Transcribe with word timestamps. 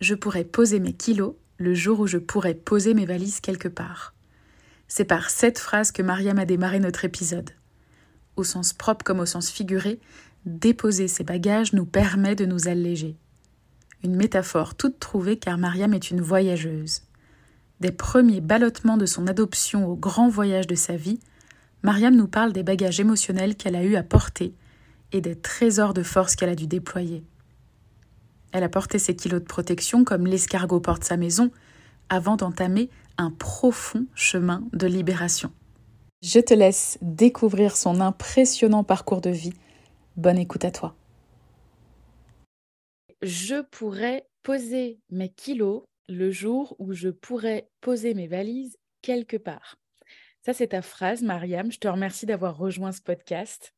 je 0.00 0.14
pourrais 0.14 0.44
poser 0.44 0.80
mes 0.80 0.92
kilos 0.92 1.34
le 1.58 1.74
jour 1.74 2.00
où 2.00 2.06
je 2.06 2.18
pourrais 2.18 2.54
poser 2.54 2.94
mes 2.94 3.06
valises 3.06 3.40
quelque 3.40 3.68
part. 3.68 4.14
C'est 4.86 5.04
par 5.04 5.30
cette 5.30 5.58
phrase 5.58 5.92
que 5.92 6.02
Mariam 6.02 6.38
a 6.38 6.44
démarré 6.44 6.80
notre 6.80 7.04
épisode. 7.04 7.50
Au 8.36 8.44
sens 8.44 8.72
propre 8.72 9.04
comme 9.04 9.20
au 9.20 9.26
sens 9.26 9.50
figuré, 9.50 10.00
déposer 10.46 11.08
ses 11.08 11.24
bagages 11.24 11.72
nous 11.72 11.84
permet 11.84 12.36
de 12.36 12.46
nous 12.46 12.68
alléger. 12.68 13.16
Une 14.04 14.14
métaphore 14.14 14.76
toute 14.76 15.00
trouvée 15.00 15.36
car 15.36 15.58
Mariam 15.58 15.92
est 15.92 16.10
une 16.10 16.20
voyageuse. 16.20 17.02
Des 17.80 17.92
premiers 17.92 18.40
ballottements 18.40 18.96
de 18.96 19.06
son 19.06 19.26
adoption 19.26 19.86
au 19.86 19.96
grand 19.96 20.28
voyage 20.28 20.68
de 20.68 20.74
sa 20.76 20.96
vie, 20.96 21.18
Mariam 21.82 22.14
nous 22.14 22.28
parle 22.28 22.52
des 22.52 22.62
bagages 22.62 23.00
émotionnels 23.00 23.56
qu'elle 23.56 23.76
a 23.76 23.84
eu 23.84 23.96
à 23.96 24.02
porter 24.02 24.54
et 25.12 25.20
des 25.20 25.36
trésors 25.36 25.94
de 25.94 26.02
force 26.02 26.36
qu'elle 26.36 26.48
a 26.48 26.54
dû 26.54 26.66
déployer. 26.66 27.24
Elle 28.52 28.64
a 28.64 28.68
porté 28.68 28.98
ses 28.98 29.14
kilos 29.14 29.40
de 29.40 29.46
protection 29.46 30.04
comme 30.04 30.26
l'escargot 30.26 30.80
porte 30.80 31.04
sa 31.04 31.16
maison, 31.16 31.50
avant 32.08 32.36
d'entamer 32.36 32.88
un 33.18 33.30
profond 33.30 34.06
chemin 34.14 34.66
de 34.72 34.86
libération. 34.86 35.52
Je 36.22 36.40
te 36.40 36.54
laisse 36.54 36.98
découvrir 37.02 37.76
son 37.76 38.00
impressionnant 38.00 38.84
parcours 38.84 39.20
de 39.20 39.30
vie. 39.30 39.52
Bonne 40.16 40.38
écoute 40.38 40.64
à 40.64 40.70
toi. 40.70 40.96
Je 43.22 43.62
pourrais 43.62 44.26
poser 44.42 45.00
mes 45.10 45.28
kilos 45.28 45.84
le 46.08 46.30
jour 46.30 46.74
où 46.78 46.92
je 46.92 47.08
pourrais 47.08 47.68
poser 47.80 48.14
mes 48.14 48.26
valises 48.26 48.78
quelque 49.02 49.36
part. 49.36 49.76
Ça, 50.44 50.54
c'est 50.54 50.68
ta 50.68 50.82
phrase, 50.82 51.22
Mariam. 51.22 51.70
Je 51.70 51.78
te 51.78 51.88
remercie 51.88 52.26
d'avoir 52.26 52.56
rejoint 52.56 52.92
ce 52.92 53.02
podcast. 53.02 53.74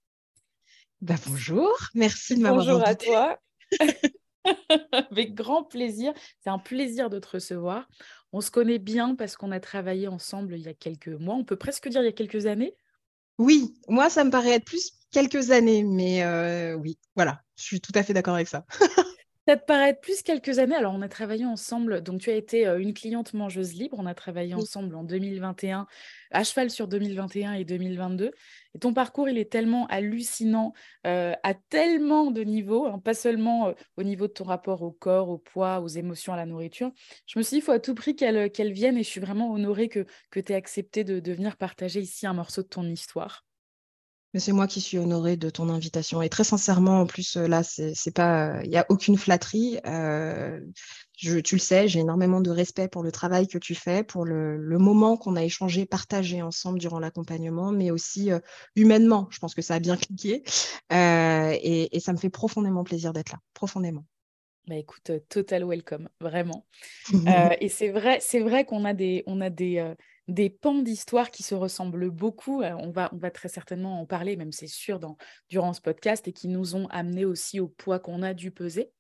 Bah, 1.00 1.16
bonjour, 1.27 1.73
merci 1.95 2.37
de 2.37 2.42
m'avoir 2.42 2.64
Bonjour 2.64 2.87
à 2.87 2.95
toi. 2.95 3.39
Avec 5.11 5.35
grand 5.35 5.65
plaisir. 5.65 6.12
C'est 6.41 6.51
un 6.51 6.59
plaisir 6.59 7.11
de 7.11 7.19
te 7.19 7.29
recevoir. 7.29 7.89
On 8.33 8.41
se 8.41 8.51
connaît 8.51 8.79
bien 8.79 9.15
parce 9.15 9.37
qu'on 9.37 9.51
a 9.51 9.61
travaillé 9.61 10.09
ensemble 10.09 10.55
il 10.56 10.62
y 10.62 10.69
a 10.69 10.75
quelques 10.75 11.09
mois. 11.09 11.34
On 11.34 11.45
peut 11.45 11.56
presque 11.56 11.89
dire 11.89 12.03
il 12.03 12.06
y 12.06 12.09
a 12.09 12.12
quelques 12.12 12.47
années. 12.47 12.75
Oui, 13.39 13.75
moi, 13.89 14.11
ça 14.11 14.23
me 14.25 14.31
paraît 14.31 14.53
être 14.53 14.67
plus 14.67 14.92
quelques 15.11 15.51
années, 15.51 15.83
mais 15.83 16.23
euh, 16.23 16.75
oui, 16.75 16.98
voilà, 17.17 17.41
je 17.56 17.62
suis 17.64 17.81
tout 17.81 17.92
à 17.95 18.03
fait 18.03 18.12
d'accord 18.12 18.34
avec 18.34 18.48
ça. 18.48 18.67
Ça 19.51 19.56
te 19.56 19.65
paraît 19.65 19.98
plus 19.98 20.23
quelques 20.23 20.61
années? 20.61 20.77
Alors, 20.77 20.95
on 20.95 21.03
a 21.03 21.09
travaillé 21.09 21.45
ensemble. 21.45 22.03
Donc, 22.03 22.20
tu 22.20 22.31
as 22.31 22.37
été 22.37 22.69
euh, 22.69 22.79
une 22.79 22.95
cliente 22.95 23.34
mangeuse 23.34 23.75
libre. 23.75 23.97
On 23.98 24.07
a 24.07 24.15
travaillé 24.15 24.55
ensemble 24.55 24.95
en 24.95 25.03
2021, 25.03 25.89
à 26.31 26.45
cheval 26.45 26.70
sur 26.70 26.87
2021 26.87 27.55
et 27.55 27.65
2022. 27.65 28.31
Et 28.75 28.79
ton 28.79 28.95
parcours, 28.95 29.29
il 29.29 29.39
est 29.39 29.51
tellement 29.51 29.89
hallucinant 29.89 30.73
euh, 31.05 31.33
à 31.42 31.55
tellement 31.55 32.31
de 32.31 32.42
niveaux, 32.42 32.87
hein, 32.87 33.01
pas 33.01 33.12
seulement 33.12 33.67
euh, 33.67 33.73
au 33.97 34.05
niveau 34.05 34.29
de 34.29 34.33
ton 34.33 34.45
rapport 34.45 34.83
au 34.83 34.92
corps, 34.92 35.29
au 35.31 35.39
poids, 35.39 35.81
aux 35.81 35.89
émotions, 35.89 36.33
à 36.33 36.37
la 36.37 36.47
nourriture. 36.47 36.92
Je 37.27 37.37
me 37.37 37.42
suis 37.42 37.57
dit, 37.57 37.59
il 37.59 37.64
faut 37.64 37.73
à 37.73 37.81
tout 37.81 37.97
prix 37.97 38.14
qu'elle 38.14 38.73
vienne 38.73 38.97
et 38.97 39.03
je 39.03 39.09
suis 39.09 39.20
vraiment 39.20 39.51
honorée 39.51 39.89
que, 39.89 40.07
que 40.31 40.39
tu 40.39 40.53
aies 40.53 40.55
accepté 40.55 41.03
de, 41.03 41.19
de 41.19 41.33
venir 41.33 41.57
partager 41.57 41.98
ici 41.98 42.25
un 42.25 42.35
morceau 42.35 42.62
de 42.62 42.69
ton 42.69 42.85
histoire. 42.85 43.45
Mais 44.33 44.41
c'est 44.41 44.53
moi 44.53 44.67
qui 44.67 44.81
suis 44.81 44.98
honorée 44.98 45.36
de 45.36 45.50
ton 45.50 45.69
invitation. 45.69 46.23
Et 46.23 46.28
très 46.28 46.45
sincèrement, 46.45 47.00
en 47.00 47.06
plus, 47.06 47.36
euh, 47.36 47.48
là, 47.48 47.62
c'est 47.64 48.14
pas, 48.14 48.62
il 48.62 48.70
n'y 48.70 48.77
a 48.77 48.86
aucune 48.89 49.19
flatterie. 49.19 49.78
Euh, 49.86 50.61
je, 51.17 51.39
tu 51.39 51.56
le 51.56 51.61
sais, 51.61 51.89
j'ai 51.89 52.00
énormément 52.00 52.41
de 52.41 52.51
respect 52.51 52.89
pour 52.89 53.03
le 53.03 53.12
travail 53.12 53.48
que 53.48 53.58
tu 53.58 53.75
fais, 53.75 54.05
pour 54.05 54.25
le, 54.25 54.56
le 54.56 54.78
moment 54.78 55.17
qu'on 55.17 55.36
a 55.36 55.45
échangé, 55.45 55.84
partagé 55.84 56.42
ensemble 56.42 56.78
durant 56.78 56.98
l'accompagnement, 56.98 57.73
mais 57.73 57.91
aussi 57.91 58.31
euh, 58.31 58.39
humainement. 58.77 59.27
Je 59.31 59.39
pense 59.39 59.55
que 59.55 59.62
ça 59.62 59.75
a 59.75 59.81
bien 59.81 59.97
cliqué. 59.97 60.45
Euh, 60.92 61.56
et, 61.61 61.95
et, 61.97 62.01
ça 62.01 62.12
me 62.12 62.19
fait 62.19 62.31
profondément 62.31 62.84
plaisir 62.84 63.12
d'être 63.12 63.33
là, 63.33 63.39
profondément. 63.53 64.05
Bah 64.66 64.77
écoute, 64.77 65.11
total 65.28 65.64
welcome, 65.64 66.08
vraiment. 66.20 66.66
euh, 67.12 67.50
et 67.61 67.69
c'est 67.69 67.89
vrai, 67.89 68.19
c'est 68.20 68.41
vrai 68.41 68.64
qu'on 68.64 68.84
a 68.84 68.94
des, 68.94 69.25
on 69.27 69.41
a 69.41 69.50
des, 69.50 69.94
des 70.28 70.50
pans 70.50 70.83
d'histoire 70.83 71.30
qui 71.30 71.42
se 71.42 71.55
ressemblent 71.55 72.11
beaucoup. 72.11 72.62
Euh, 72.62 72.75
on, 72.78 72.91
va, 72.91 73.11
on 73.12 73.17
va 73.17 73.30
très 73.30 73.48
certainement 73.48 74.01
en 74.01 74.07
parler, 74.07 74.36
même 74.36 74.52
c'est 74.52 74.67
sûr, 74.67 75.01
dans, 75.01 75.17
durant 75.48 75.73
ce 75.73 75.80
podcast, 75.80 76.29
et 76.29 76.33
qui 76.33 76.48
nous 76.48 76.77
ont 76.77 76.86
amené 76.89 77.24
aussi 77.24 77.61
au 77.61 77.68
poids 77.68 77.98
qu'on 77.98 78.23
a 78.23 78.35
dû 78.35 78.51
peser. 78.51 78.92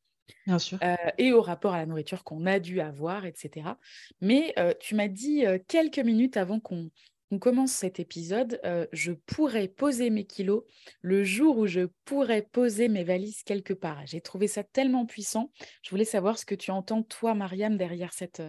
Bien 0.46 0.58
sûr. 0.58 0.78
Euh, 0.82 0.94
et 1.18 1.32
au 1.32 1.42
rapport 1.42 1.74
à 1.74 1.78
la 1.78 1.86
nourriture 1.86 2.24
qu'on 2.24 2.46
a 2.46 2.58
dû 2.58 2.80
avoir, 2.80 3.26
etc. 3.26 3.78
Mais 4.20 4.52
euh, 4.58 4.74
tu 4.78 4.94
m'as 4.94 5.08
dit 5.08 5.46
euh, 5.46 5.58
quelques 5.66 5.98
minutes 5.98 6.36
avant 6.36 6.60
qu'on 6.60 6.90
commence 7.38 7.72
cet 7.72 8.00
épisode, 8.00 8.60
euh, 8.64 8.86
je 8.92 9.12
pourrais 9.12 9.68
poser 9.68 10.10
mes 10.10 10.24
kilos 10.24 10.64
le 11.00 11.22
jour 11.22 11.58
où 11.58 11.66
je 11.66 11.88
pourrais 12.04 12.42
poser 12.42 12.88
mes 12.88 13.04
valises 13.04 13.42
quelque 13.44 13.72
part. 13.72 14.04
J'ai 14.06 14.20
trouvé 14.20 14.48
ça 14.48 14.64
tellement 14.64 15.06
puissant. 15.06 15.52
Je 15.82 15.90
voulais 15.90 16.04
savoir 16.04 16.38
ce 16.38 16.44
que 16.44 16.54
tu 16.54 16.70
entends, 16.70 17.02
toi, 17.02 17.34
Mariam, 17.34 17.76
derrière 17.76 18.12
cette, 18.12 18.42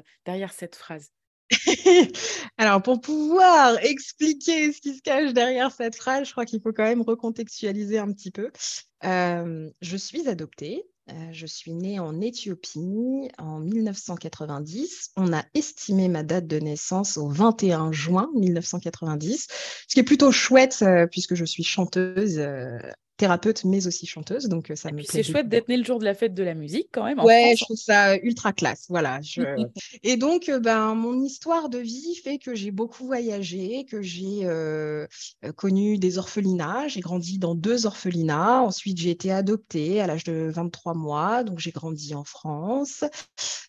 cette 0.52 0.76
phrase. 0.76 1.12
Alors, 2.58 2.82
pour 2.82 3.02
pouvoir 3.02 3.78
expliquer 3.84 4.72
ce 4.72 4.82
qui 4.82 4.96
se 4.96 5.02
cache 5.02 5.34
derrière 5.34 5.72
cette 5.72 5.96
phrase, 5.96 6.28
je 6.28 6.32
crois 6.32 6.46
qu'il 6.46 6.62
faut 6.62 6.72
quand 6.72 6.84
même 6.84 7.02
recontextualiser 7.02 7.98
un 7.98 8.12
petit 8.12 8.32
peu. 8.32 8.52
Euh, 9.04 9.70
je 9.82 9.98
suis 9.98 10.28
adoptée. 10.28 10.84
Euh, 11.12 11.30
je 11.32 11.46
suis 11.46 11.74
née 11.74 12.00
en 12.00 12.22
Éthiopie 12.22 13.30
en 13.38 13.60
1990. 13.60 15.12
On 15.18 15.34
a 15.34 15.44
estimé 15.54 16.08
ma 16.08 16.24
date 16.24 16.48
de 16.48 16.60
naissance 16.60 17.18
au 17.18 17.28
21 17.28 17.92
juin 17.92 18.30
1990, 18.36 19.48
ce 19.88 19.94
qui 19.94 20.00
est 20.00 20.04
plutôt 20.04 20.32
chouette 20.32 20.80
euh, 20.82 21.08
puisque 21.08 21.36
je 21.36 21.46
suis 21.46 21.64
chanteuse 21.64 22.40
euh, 22.40 22.80
thérapeute, 23.18 23.64
mais 23.66 23.88
aussi 23.88 24.06
chanteuse. 24.06 24.48
Donc, 24.48 24.72
ça 24.76 24.90
et 24.90 24.94
me 24.94 25.04
C'est 25.04 25.24
chouette 25.24 25.48
d'être 25.48 25.70
né 25.70 25.78
le 25.78 25.84
jour 25.84 26.00
de 26.00 26.06
la 26.06 26.14
fête 26.14 26.34
de 26.34 26.44
la 26.44 26.54
musique, 26.54 26.88
quand 26.92 27.04
même. 27.04 27.20
ouais, 27.20 27.56
France. 27.56 27.60
je 27.60 27.66
trouve 27.66 27.78
ça 27.78 28.18
ultra 28.18 28.54
classe. 28.54 28.86
Voilà. 28.90 29.22
Je... 29.22 29.42
et 30.04 30.18
donc, 30.18 30.52
ben, 30.62 30.96
mon 30.96 31.22
histoire 31.22 31.70
de 31.70 31.78
vie 31.78 32.16
fait 32.24 32.40
que 32.40 32.56
j'ai 32.56 32.72
beaucoup 32.72 33.06
voyagé, 33.06 33.86
que 33.86 34.02
j'ai 34.02 34.42
euh, 34.44 35.06
connu 35.56 35.98
des 35.98 36.18
orphelinats. 36.18 36.88
J'ai 36.88 37.02
grandi 37.02 37.38
dans 37.38 37.56
deux 37.56 37.86
orphelinats. 37.86 38.62
Ensuite, 38.62 38.98
j'ai 38.98 39.12
été 39.12 39.32
adoptée 39.32 40.02
à 40.02 40.08
l'âge 40.08 40.24
de 40.24 40.50
23 40.54 40.94
mois. 40.94 41.44
Donc, 41.44 41.60
j'ai 41.60 41.72
grandi 41.72 42.16
en 42.16 42.24
France. 42.24 43.04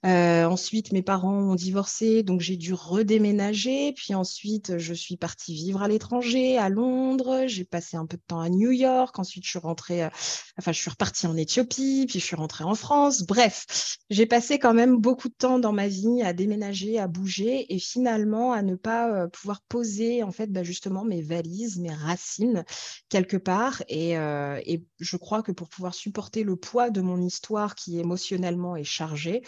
Euh, 0.05 0.45
ensuite, 0.45 0.93
mes 0.93 1.03
parents 1.03 1.51
ont 1.51 1.55
divorcé. 1.55 2.23
Donc, 2.23 2.41
j'ai 2.41 2.57
dû 2.57 2.73
redéménager. 2.75 3.93
Puis 3.93 4.15
ensuite, 4.15 4.79
je 4.79 4.95
suis 4.95 5.17
partie 5.17 5.55
vivre 5.55 5.83
à 5.83 5.89
l'étranger, 5.89 6.59
à 6.59 6.69
Londres. 6.69 7.45
J'ai 7.47 7.65
passé 7.65 7.97
un 7.97 8.07
peu 8.07 8.17
de 8.17 8.23
temps 8.27 8.41
à 8.41 8.49
New 8.49 8.71
York. 8.71 9.19
Ensuite, 9.19 9.42
je 9.45 9.51
suis 9.51 9.59
rentrée, 9.59 10.05
euh, 10.05 10.09
enfin, 10.59 10.73
je 10.73 10.79
suis 10.79 10.91
repartie 10.91 11.27
en 11.27 11.37
Éthiopie, 11.37 12.07
puis 12.09 12.21
je 12.21 12.25
suis 12.25 12.37
rentrée 12.37 12.65
en 12.65 12.75
France. 12.75 13.23
Bref, 13.23 13.99
j'ai 14.11 14.27
passé 14.27 14.59
quand 14.59 14.75
même 14.75 14.97
beaucoup 14.99 15.29
de 15.29 15.35
temps 15.35 15.59
dans 15.59 15.73
ma 15.73 15.89
vie 15.89 16.23
à 16.23 16.33
déménager, 16.33 16.99
à 16.99 17.09
bouger 17.09 17.73
et 17.73 17.79
finalement 17.79 18.53
à 18.53 18.63
ne 18.63 18.75
pas 18.75 19.11
euh, 19.11 19.29
pouvoir 19.29 19.63
poser, 19.69 20.23
en 20.23 20.33
fait, 20.33 20.53
bah, 20.53 20.63
justement, 20.63 21.05
mes 21.05 21.23
valises, 21.23 21.79
mes 21.79 21.93
racines 21.93 22.65
quelque 23.09 23.37
part. 23.37 23.83
Et, 23.89 24.17
euh, 24.19 24.61
et, 24.65 24.85
je 25.01 25.17
crois 25.17 25.43
que 25.43 25.53
pour 25.53 25.69
pouvoir 25.69 25.95
supporter 25.95 26.45
le 26.45 26.57
poids 26.57 26.91
de 26.91 27.01
mon 27.01 27.21
histoire 27.21 27.75
qui 27.75 27.99
émotionnellement 27.99 28.77
est 28.77 28.85
chargée, 28.85 29.43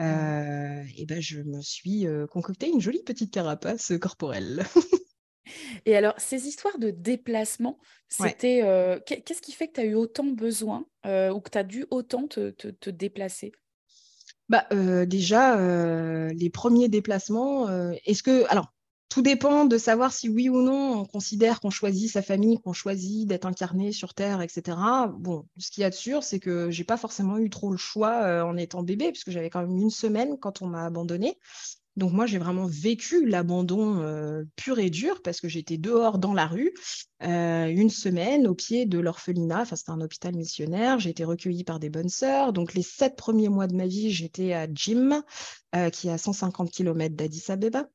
euh, 0.00 0.82
et 0.96 1.06
ben, 1.06 1.20
je 1.20 1.40
me 1.40 1.60
suis 1.60 2.06
concocté 2.30 2.68
une 2.68 2.80
jolie 2.80 3.02
petite 3.02 3.32
carapace 3.32 3.92
corporelle. 4.00 4.64
Et 5.86 5.96
alors, 5.96 6.14
ces 6.18 6.46
histoires 6.46 6.78
de 6.78 6.90
déplacement, 6.90 7.78
c'était. 8.08 8.62
Ouais. 8.62 8.68
Euh, 8.68 9.00
Qu'est-ce 9.06 9.42
qui 9.42 9.52
fait 9.52 9.68
que 9.68 9.74
tu 9.74 9.80
as 9.80 9.84
eu 9.84 9.94
autant 9.94 10.24
besoin 10.24 10.86
euh, 11.06 11.30
ou 11.30 11.40
que 11.40 11.50
tu 11.50 11.58
as 11.58 11.64
dû 11.64 11.86
autant 11.90 12.26
te, 12.26 12.50
te, 12.50 12.68
te 12.68 12.90
déplacer? 12.90 13.52
Bah, 14.48 14.66
euh, 14.72 15.06
Déjà, 15.06 15.56
les 16.32 16.50
premiers 16.50 16.88
déplacements, 16.88 17.68
est-ce 18.04 18.22
que. 18.22 18.44
Alors, 18.50 18.72
tout 19.08 19.22
dépend 19.22 19.64
de 19.64 19.78
savoir 19.78 20.12
si 20.12 20.28
oui 20.28 20.50
ou 20.50 20.60
non 20.60 20.98
on 20.98 21.04
considère 21.06 21.60
qu'on 21.60 21.70
choisit 21.70 22.10
sa 22.10 22.20
famille, 22.20 22.60
qu'on 22.60 22.74
choisit 22.74 23.26
d'être 23.26 23.46
incarné 23.46 23.90
sur 23.90 24.12
Terre, 24.12 24.42
etc. 24.42 24.76
Bon, 25.18 25.46
ce 25.56 25.70
qu'il 25.70 25.80
y 25.80 25.84
a 25.84 25.90
de 25.90 25.94
sûr, 25.94 26.22
c'est 26.22 26.40
que 26.40 26.70
j'ai 26.70 26.84
pas 26.84 26.98
forcément 26.98 27.38
eu 27.38 27.48
trop 27.48 27.70
le 27.70 27.78
choix 27.78 28.44
en 28.44 28.56
étant 28.58 28.82
bébé, 28.82 29.10
puisque 29.10 29.30
j'avais 29.30 29.48
quand 29.48 29.62
même 29.62 29.78
une 29.78 29.90
semaine 29.90 30.38
quand 30.38 30.60
on 30.60 30.66
m'a 30.66 30.84
abandonnée. 30.84 31.38
Donc 31.98 32.12
moi, 32.12 32.26
j'ai 32.26 32.38
vraiment 32.38 32.66
vécu 32.66 33.26
l'abandon 33.26 34.00
euh, 34.00 34.44
pur 34.54 34.78
et 34.78 34.88
dur 34.88 35.20
parce 35.22 35.40
que 35.40 35.48
j'étais 35.48 35.78
dehors 35.78 36.18
dans 36.18 36.32
la 36.32 36.46
rue 36.46 36.72
euh, 37.24 37.66
une 37.66 37.90
semaine 37.90 38.46
au 38.46 38.54
pied 38.54 38.86
de 38.86 39.00
l'orphelinat. 39.00 39.62
Enfin, 39.62 39.74
c'était 39.74 39.90
un 39.90 40.00
hôpital 40.00 40.34
missionnaire. 40.36 41.00
J'ai 41.00 41.10
été 41.10 41.24
recueillie 41.24 41.64
par 41.64 41.80
des 41.80 41.90
bonnes 41.90 42.08
sœurs. 42.08 42.52
Donc 42.52 42.74
les 42.74 42.82
sept 42.82 43.16
premiers 43.16 43.48
mois 43.48 43.66
de 43.66 43.74
ma 43.74 43.88
vie, 43.88 44.12
j'étais 44.12 44.52
à 44.52 44.68
Jim, 44.72 45.24
euh, 45.74 45.90
qui 45.90 46.06
est 46.06 46.12
à 46.12 46.18
150 46.18 46.70
km 46.70 47.16
d'Addis 47.16 47.44
Abeba. 47.48 47.88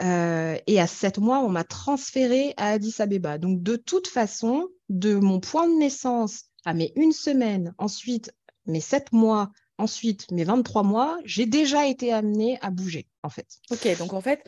Et 0.00 0.80
à 0.80 0.86
sept 0.86 1.18
mois, 1.18 1.40
on 1.40 1.50
m'a 1.50 1.64
transférée 1.64 2.54
à 2.56 2.70
Addis 2.70 2.94
Abeba. 2.98 3.36
Donc 3.36 3.62
de 3.62 3.76
toute 3.76 4.08
façon, 4.08 4.68
de 4.88 5.16
mon 5.16 5.38
point 5.38 5.68
de 5.68 5.74
naissance 5.74 6.46
à 6.64 6.72
mes 6.72 6.92
une 6.96 7.12
semaine, 7.12 7.74
ensuite 7.76 8.32
mes 8.66 8.80
sept 8.80 9.12
mois, 9.12 9.50
ensuite 9.78 10.30
mes 10.30 10.44
23 10.44 10.82
mois, 10.82 11.18
j'ai 11.24 11.46
déjà 11.46 11.86
été 11.86 12.12
amenée 12.12 12.58
à 12.60 12.70
bouger, 12.70 13.08
en 13.22 13.30
fait. 13.30 13.46
Ok, 13.70 13.86
donc 13.98 14.12
en 14.12 14.20
fait, 14.20 14.44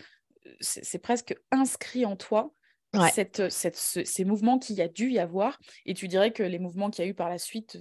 c'est 0.60 0.98
presque 0.98 1.36
inscrit 1.50 2.06
en 2.06 2.16
toi 2.16 2.52
ouais. 2.94 3.10
cette, 3.10 3.50
cette, 3.50 3.76
ce, 3.76 4.04
ces 4.04 4.24
mouvements 4.24 4.58
qu'il 4.58 4.76
y 4.76 4.82
a 4.82 4.88
dû 4.88 5.10
y 5.10 5.18
avoir. 5.18 5.58
Et 5.84 5.94
tu 5.94 6.08
dirais 6.08 6.32
que 6.32 6.42
les 6.42 6.58
mouvements 6.58 6.90
qu'il 6.90 7.04
y 7.04 7.08
a 7.08 7.10
eu 7.10 7.14
par 7.14 7.28
la 7.28 7.38
suite 7.38 7.78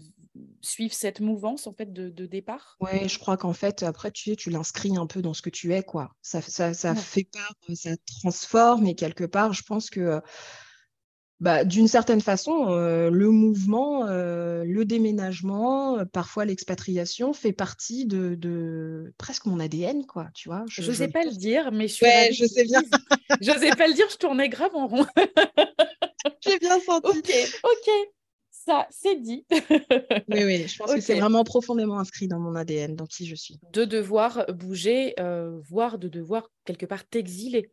suivre 0.61 0.93
cette 0.93 1.19
mouvance 1.19 1.67
en 1.67 1.73
fait 1.73 1.91
de, 1.93 2.25
départ? 2.25 2.77
Ouais, 2.79 3.07
je 3.07 3.19
crois 3.19 3.37
qu'en 3.37 3.53
fait, 3.53 3.83
après, 3.83 4.11
tu 4.11 4.35
tu 4.35 4.49
l'inscris 4.49 4.97
un 4.97 5.07
peu 5.07 5.21
dans 5.21 5.33
ce 5.33 5.41
que 5.41 5.49
tu 5.49 5.73
es, 5.73 5.83
quoi. 5.83 6.11
Ça, 6.21 6.41
ça, 6.41 6.73
ça 6.73 6.95
fait 6.95 7.27
part, 7.31 7.55
ça 7.75 7.91
transforme, 8.21 8.87
et 8.87 8.95
quelque 8.95 9.23
part, 9.23 9.53
je 9.53 9.63
pense 9.63 9.89
que 9.89 10.21
bah, 11.41 11.65
d'une 11.65 11.89
certaine 11.89 12.21
façon, 12.21 12.69
euh, 12.69 13.09
le 13.09 13.29
mouvement, 13.29 14.07
euh, 14.07 14.63
le 14.65 14.85
déménagement, 14.85 15.99
euh, 15.99 16.05
parfois 16.05 16.45
l'expatriation 16.45 17.33
fait 17.33 17.51
partie 17.51 18.05
de, 18.05 19.13
presque 19.17 19.45
mon 19.45 19.59
ADN, 19.59 20.05
quoi, 20.05 20.29
tu 20.33 20.47
vois. 20.47 20.63
Je 20.69 20.81
ne 20.81 20.95
sais 20.95 21.09
pas 21.09 21.23
le 21.23 21.31
dire, 21.31 21.71
mais 21.73 21.87
je 21.89 21.95
suis 21.95 22.05
ouais, 22.05 22.31
je 22.31 22.45
sais 22.45 22.63
bien. 22.63 22.81
je 23.41 23.51
sais 23.51 23.71
pas 23.71 23.87
le 23.87 23.93
dire, 23.93 24.07
je 24.09 24.17
tournais 24.17 24.47
grave 24.47 24.73
en 24.75 24.87
rond. 24.87 25.05
J'ai 26.41 26.57
bien 26.57 26.79
senti. 26.79 27.07
Ok, 27.07 27.33
ok, 27.63 27.91
ça, 28.51 28.87
c'est 28.89 29.21
dit. 29.21 29.45
oui, 29.51 30.43
oui, 30.43 30.67
je 30.67 30.77
pense 30.77 30.93
que 30.93 31.01
c'est 31.01 31.19
vraiment 31.19 31.43
profondément 31.43 31.99
inscrit 31.99 32.27
dans 32.27 32.39
mon 32.39 32.55
ADN, 32.55 32.95
dans 32.95 33.05
qui 33.05 33.27
je 33.27 33.35
suis. 33.35 33.59
De 33.73 33.83
devoir 33.83 34.45
bouger, 34.53 35.15
voire 35.69 35.99
de 35.99 36.07
devoir 36.07 36.49
quelque 36.63 36.85
part 36.85 37.05
t'exiler 37.05 37.69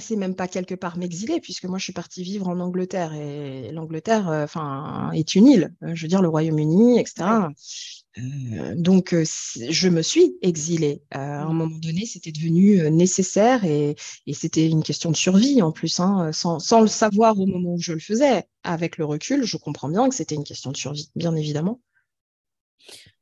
c'est 0.00 0.16
même 0.16 0.34
pas 0.34 0.48
quelque 0.48 0.74
part 0.74 0.98
m'exiler, 0.98 1.40
puisque 1.40 1.64
moi 1.64 1.78
je 1.78 1.84
suis 1.84 1.92
partie 1.92 2.22
vivre 2.24 2.48
en 2.48 2.58
Angleterre 2.58 3.14
et 3.14 3.70
l'Angleterre, 3.70 4.28
euh, 4.28 4.44
enfin, 4.44 5.10
est 5.12 5.34
une 5.34 5.46
île. 5.46 5.74
Euh, 5.82 5.94
je 5.94 6.02
veux 6.02 6.08
dire 6.08 6.20
le 6.20 6.28
Royaume-Uni, 6.28 6.98
etc. 6.98 7.24
Euh, 8.18 8.74
donc 8.76 9.14
je 9.14 9.88
me 9.88 10.02
suis 10.02 10.36
exilée. 10.42 11.02
à 11.10 11.42
un 11.42 11.52
mmh. 11.52 11.56
moment 11.56 11.78
donné, 11.78 12.06
c'était 12.06 12.32
devenu 12.32 12.90
nécessaire 12.90 13.64
et, 13.64 13.94
c'était 14.32 14.68
une 14.68 14.82
question 14.82 15.10
de 15.10 15.16
survie 15.16 15.62
en 15.62 15.70
plus, 15.70 16.00
hein, 16.00 16.32
sans, 16.32 16.58
sans, 16.58 16.80
le 16.80 16.88
savoir 16.88 17.38
au 17.38 17.46
moment 17.46 17.74
où 17.74 17.80
je 17.80 17.92
le 17.92 18.00
faisais. 18.00 18.44
Avec 18.64 18.98
le 18.98 19.04
recul, 19.04 19.44
je 19.44 19.56
comprends 19.56 19.88
bien 19.88 20.08
que 20.08 20.14
c'était 20.14 20.34
une 20.34 20.44
question 20.44 20.72
de 20.72 20.76
survie, 20.76 21.10
bien 21.14 21.36
évidemment. 21.36 21.80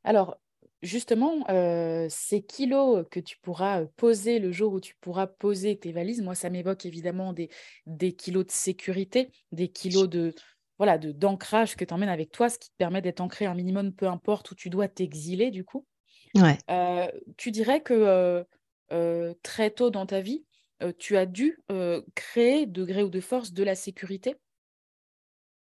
Alors, 0.05 0.39
justement, 0.83 1.45
euh, 1.49 2.07
ces 2.11 2.43
kilos 2.43 3.05
que 3.11 3.21
tu 3.21 3.39
pourras 3.39 3.87
poser 3.97 4.39
le 4.39 4.53
jour 4.53 4.73
où 4.73 4.81
tu 4.81 4.95
pourras 5.01 5.27
poser 5.27 5.79
tes 5.79 5.93
valises, 5.93 6.23
moi, 6.23 6.35
ça 6.35 6.51
m'évoque 6.51 6.85
évidemment 6.87 7.33
des, 7.33 7.49
des 7.87 8.13
kilos 8.13 8.47
de 8.47 8.51
sécurité, 8.51 9.31
des 9.53 9.69
kilos 9.69 10.09
de 10.09 10.35
voilà 10.79 10.99
de 10.99 11.13
d'ancrage 11.13 11.77
que 11.77 11.85
tu 11.85 11.95
emmènes 11.95 12.09
avec 12.09 12.33
toi, 12.33 12.49
ce 12.49 12.59
qui 12.59 12.71
te 12.71 12.77
permet 12.77 13.03
d'être 13.03 13.21
ancré 13.21 13.47
un 13.47 13.55
minimum, 13.55 13.93
peu 13.93 14.07
importe 14.07 14.51
où 14.51 14.55
tu 14.55 14.69
dois 14.71 14.89
t'exiler, 14.89 15.51
du 15.51 15.65
coup. 15.65 15.87
Ouais. 16.35 16.59
Euh, 16.71 17.09
tu 17.37 17.51
dirais 17.51 17.83
que 17.83 18.45
euh, 18.93 19.35
très 19.43 19.71
tôt 19.71 19.91
dans 19.91 20.07
ta 20.07 20.21
vie, 20.21 20.45
tu 20.99 21.17
as 21.17 21.27
dû 21.27 21.59
créer, 22.15 22.67
de 22.67 22.85
gré 22.85 23.03
ou 23.05 23.11
de 23.11 23.21
force, 23.21 23.53
de 23.53 23.63
la 23.63 23.77
sécurité? 23.77 24.37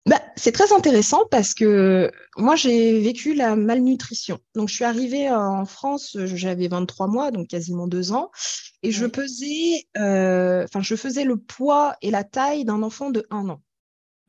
Bah, 0.10 0.22
c'est 0.36 0.52
très 0.52 0.74
intéressant 0.74 1.22
parce 1.30 1.54
que 1.54 2.12
moi, 2.36 2.56
j'ai 2.56 3.00
vécu 3.00 3.36
la 3.36 3.56
malnutrition. 3.56 4.40
Donc, 4.56 4.68
je 4.68 4.74
suis 4.74 4.84
arrivée 4.84 5.30
en 5.30 5.66
France, 5.66 6.18
j'avais 6.26 6.68
23 6.68 7.08
mois, 7.08 7.30
donc 7.30 7.48
quasiment 7.48 7.88
deux 7.88 8.12
ans, 8.12 8.32
et 8.82 8.92
je 8.92 9.06
pesais, 9.06 9.86
euh, 9.98 10.64
enfin, 10.64 10.82
je 10.82 10.96
faisais 10.96 11.26
le 11.26 11.38
poids 11.38 11.96
et 12.02 12.10
la 12.10 12.24
taille 12.24 12.66
d'un 12.66 12.82
enfant 12.82 13.12
de 13.12 13.28
un 13.30 13.50
an. 13.50 13.62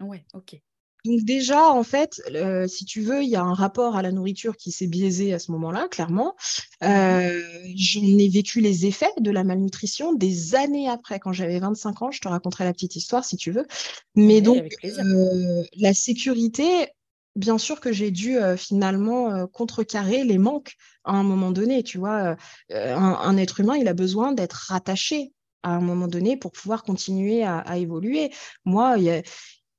Ouais, 0.00 0.24
ok. 0.34 0.60
Donc 1.04 1.22
déjà, 1.22 1.70
en 1.70 1.82
fait, 1.82 2.20
euh, 2.34 2.66
si 2.66 2.84
tu 2.84 3.00
veux, 3.00 3.22
il 3.22 3.28
y 3.28 3.36
a 3.36 3.42
un 3.42 3.54
rapport 3.54 3.96
à 3.96 4.02
la 4.02 4.12
nourriture 4.12 4.56
qui 4.56 4.70
s'est 4.70 4.86
biaisé 4.86 5.32
à 5.32 5.38
ce 5.38 5.50
moment-là, 5.52 5.88
clairement. 5.88 6.34
Euh, 6.82 7.42
j'en 7.74 8.18
ai 8.18 8.28
vécu 8.28 8.60
les 8.60 8.86
effets 8.86 9.12
de 9.18 9.30
la 9.30 9.44
malnutrition 9.44 10.12
des 10.12 10.54
années 10.54 10.88
après, 10.88 11.18
quand 11.18 11.32
j'avais 11.32 11.58
25 11.58 12.02
ans. 12.02 12.10
Je 12.10 12.20
te 12.20 12.28
raconterai 12.28 12.64
la 12.64 12.72
petite 12.72 12.96
histoire 12.96 13.24
si 13.24 13.36
tu 13.36 13.50
veux. 13.50 13.66
Mais 14.14 14.40
donc, 14.40 14.64
euh, 14.84 15.62
la 15.76 15.94
sécurité, 15.94 16.88
bien 17.34 17.58
sûr 17.58 17.80
que 17.80 17.92
j'ai 17.92 18.10
dû 18.10 18.36
finalement 18.56 19.46
contrecarrer 19.46 20.24
les 20.24 20.38
manques 20.38 20.74
à 21.04 21.12
un 21.12 21.22
moment 21.22 21.50
donné. 21.50 21.82
Tu 21.82 21.98
vois, 21.98 22.36
un, 22.70 23.36
être 23.38 23.60
humain, 23.60 23.76
il 23.76 23.88
a 23.88 23.94
besoin 23.94 24.32
d'être 24.32 24.66
rattaché 24.68 25.32
à 25.62 25.70
un 25.70 25.80
moment 25.80 26.08
donné 26.08 26.36
pour 26.36 26.52
pouvoir 26.52 26.82
continuer 26.82 27.42
à, 27.42 27.58
à 27.58 27.76
évoluer. 27.76 28.30
Moi, 28.64 28.94
il 28.96 29.04
y 29.04 29.10
a 29.10 29.22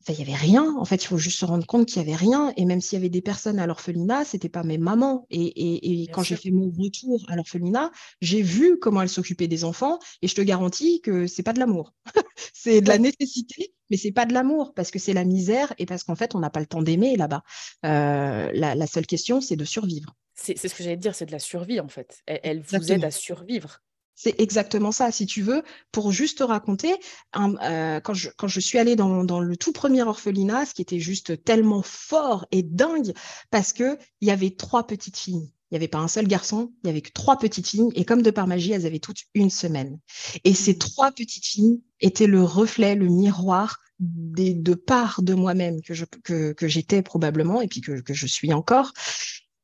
il 0.10 0.16
n'y 0.16 0.22
avait 0.22 0.36
rien. 0.36 0.76
En 0.78 0.86
fait, 0.86 1.04
il 1.04 1.08
faut 1.08 1.18
juste 1.18 1.40
se 1.40 1.46
rendre 1.46 1.66
compte 1.66 1.88
qu'il 1.88 2.02
n'y 2.02 2.10
avait 2.10 2.18
rien. 2.18 2.54
Et 2.58 2.66
même 2.66 2.82
s'il 2.82 2.98
y 2.98 3.02
avait 3.02 3.10
des 3.10 3.22
personnes 3.22 3.60
à 3.60 3.68
l'orphelinat, 3.68 4.26
ce 4.26 4.36
n'était 4.36 4.50
pas 4.50 4.64
mes 4.64 4.78
mamans. 4.78 5.28
Et, 5.30 6.08
quand 6.14 6.24
j'ai 6.24 6.36
fait 6.36 6.52
mon 6.52 6.72
retour 6.72 7.24
à 7.30 7.36
l'orphelinat, 7.36 7.92
j'ai 8.22 8.42
vu 8.42 8.80
comment 8.80 9.02
elles 9.02 9.10
s'occupaient 9.10 9.48
des 9.48 9.64
enfants. 9.64 10.00
Et 10.22 10.28
je 10.28 10.36
te 10.36 10.42
garantis 10.42 11.02
que 11.02 11.28
c'est 11.28 11.44
pas 11.44 11.54
de 11.54 11.60
l'amour. 11.60 11.94
c'est 12.54 12.82
de 12.82 12.88
la 12.88 12.98
nécessité, 12.98 13.74
mais 13.90 13.98
c'est 13.98 14.12
pas 14.12 14.26
de 14.26 14.34
l'amour 14.34 14.74
parce 14.74 14.92
que 14.92 15.00
c'est 15.00 15.14
la 15.14 15.26
misère 15.26 15.74
et 15.78 15.86
parce 15.86 16.04
qu'en 16.04 16.16
fait, 16.16 16.36
on 16.36 16.40
n'a 16.40 16.50
pas 16.50 16.60
le 16.60 16.66
temps 16.66 16.82
d'aimer 16.82 17.16
là-bas. 17.16 17.44
Euh, 17.86 18.52
la, 18.54 18.88
seule 18.88 19.06
question, 19.06 19.42
c'est 19.42 19.56
de 19.56 19.66
survivre. 19.66 20.16
C'est 20.34 20.58
ce 20.58 20.74
que 20.74 20.84
j'allais 20.84 20.98
dire, 20.98 21.14
c'est 21.14 21.28
de 21.28 21.32
la 21.32 21.40
survie 21.40 21.80
en 21.80 21.88
fait. 21.88 22.22
Elle, 22.26 22.40
elle 22.44 22.62
vous 22.62 22.92
aide 22.92 23.04
à 23.04 23.12
survivre. 23.12 23.82
C'est 24.16 24.40
exactement 24.40 24.92
ça, 24.92 25.12
si 25.12 25.26
tu 25.26 25.42
veux, 25.42 25.64
pour 25.92 26.12
juste 26.12 26.40
te 26.40 26.44
raconter, 26.44 26.94
euh, 27.36 28.00
quand, 28.02 28.14
je, 28.14 28.30
quand 28.38 28.48
je 28.48 28.60
suis 28.60 28.78
allée 28.78 28.96
dans, 28.96 29.40
le 29.40 29.58
tout 29.58 29.72
premier 29.72 30.04
orphelinat, 30.04 30.66
ce 30.66 30.74
qui 30.74 30.82
était 30.82 31.00
juste 31.00 31.44
tellement 31.44 31.82
fort 31.82 32.46
et 32.52 32.62
dingue, 32.64 33.14
parce 33.50 33.74
qu'il 33.74 33.98
y 34.22 34.32
avait 34.32 34.52
trois 34.52 34.86
petites 34.86 35.18
filles. 35.18 35.52
Il 35.72 35.76
n'y 35.76 35.78
avait 35.78 35.88
pas 35.88 36.00
un 36.00 36.10
seul 36.10 36.28
garçon, 36.28 36.74
il 36.84 36.88
n'y 36.88 36.92
avait 36.92 37.02
que 37.02 37.14
trois 37.14 37.38
petites 37.38 37.68
filles, 37.68 37.90
et 37.96 38.04
comme 38.04 38.22
de 38.22 38.32
par 38.32 38.46
magie, 38.46 38.74
elles 38.74 38.86
avaient 38.86 39.00
toutes 39.00 39.24
une 39.34 39.50
semaine. 39.50 40.00
Et 40.44 40.54
ces 40.54 40.74
mmh. 40.74 40.80
trois 40.80 41.12
petites 41.12 41.46
filles 41.46 41.82
étaient 42.02 42.28
le 42.28 42.44
reflet, 42.44 42.96
le 42.96 43.08
miroir 43.08 43.80
des 44.00 44.54
deux 44.54 44.76
parts 44.76 45.22
de 45.22 45.34
moi-même 45.34 45.82
que, 45.82 45.94
je, 45.94 46.06
que, 46.24 46.52
que 46.54 46.68
j'étais 46.68 47.02
probablement, 47.02 47.62
et 47.62 47.68
puis 47.68 47.80
que, 47.80 48.02
que 48.02 48.14
je 48.14 48.28
suis 48.28 48.52
encore. 48.52 48.92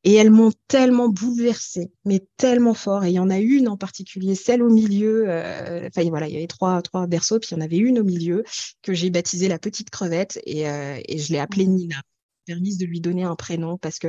Et 0.04 0.14
elles 0.14 0.32
m'ont 0.32 0.52
tellement 0.68 1.10
bouleversée, 1.10 1.92
mais 2.06 2.26
tellement 2.38 2.74
fort. 2.74 3.04
Et 3.04 3.10
il 3.10 3.14
y 3.14 3.20
en 3.20 3.30
a 3.30 3.40
une 3.40 3.68
en 3.68 3.78
particulier, 3.78 4.36
celle 4.36 4.64
au 4.64 4.70
milieu. 4.70 5.26
Euh, 5.28 5.88
enfin 5.88 6.08
voilà, 6.10 6.28
il 6.28 6.34
y 6.34 6.38
avait 6.38 6.48
trois, 6.48 6.82
trois 6.82 7.08
berceaux, 7.08 7.40
puis 7.40 7.50
il 7.52 7.56
y 7.56 7.58
en 7.58 7.62
avait 7.62 7.78
une 7.78 8.00
au 8.00 8.04
milieu 8.04 8.44
que 8.84 8.94
j'ai 8.94 9.10
baptisée 9.10 9.48
la 9.48 9.60
petite 9.60 9.90
crevette 9.90 10.40
et, 10.46 10.70
euh, 10.70 11.00
et 11.08 11.18
je 11.18 11.34
l'ai 11.34 11.40
appelée 11.40 11.68
mmh. 11.68 11.76
Nina. 11.76 12.02
Permise 12.46 12.78
de 12.78 12.86
lui 12.86 13.02
donner 13.02 13.24
un 13.24 13.36
prénom 13.36 13.78
parce 13.78 14.00
que 14.00 14.08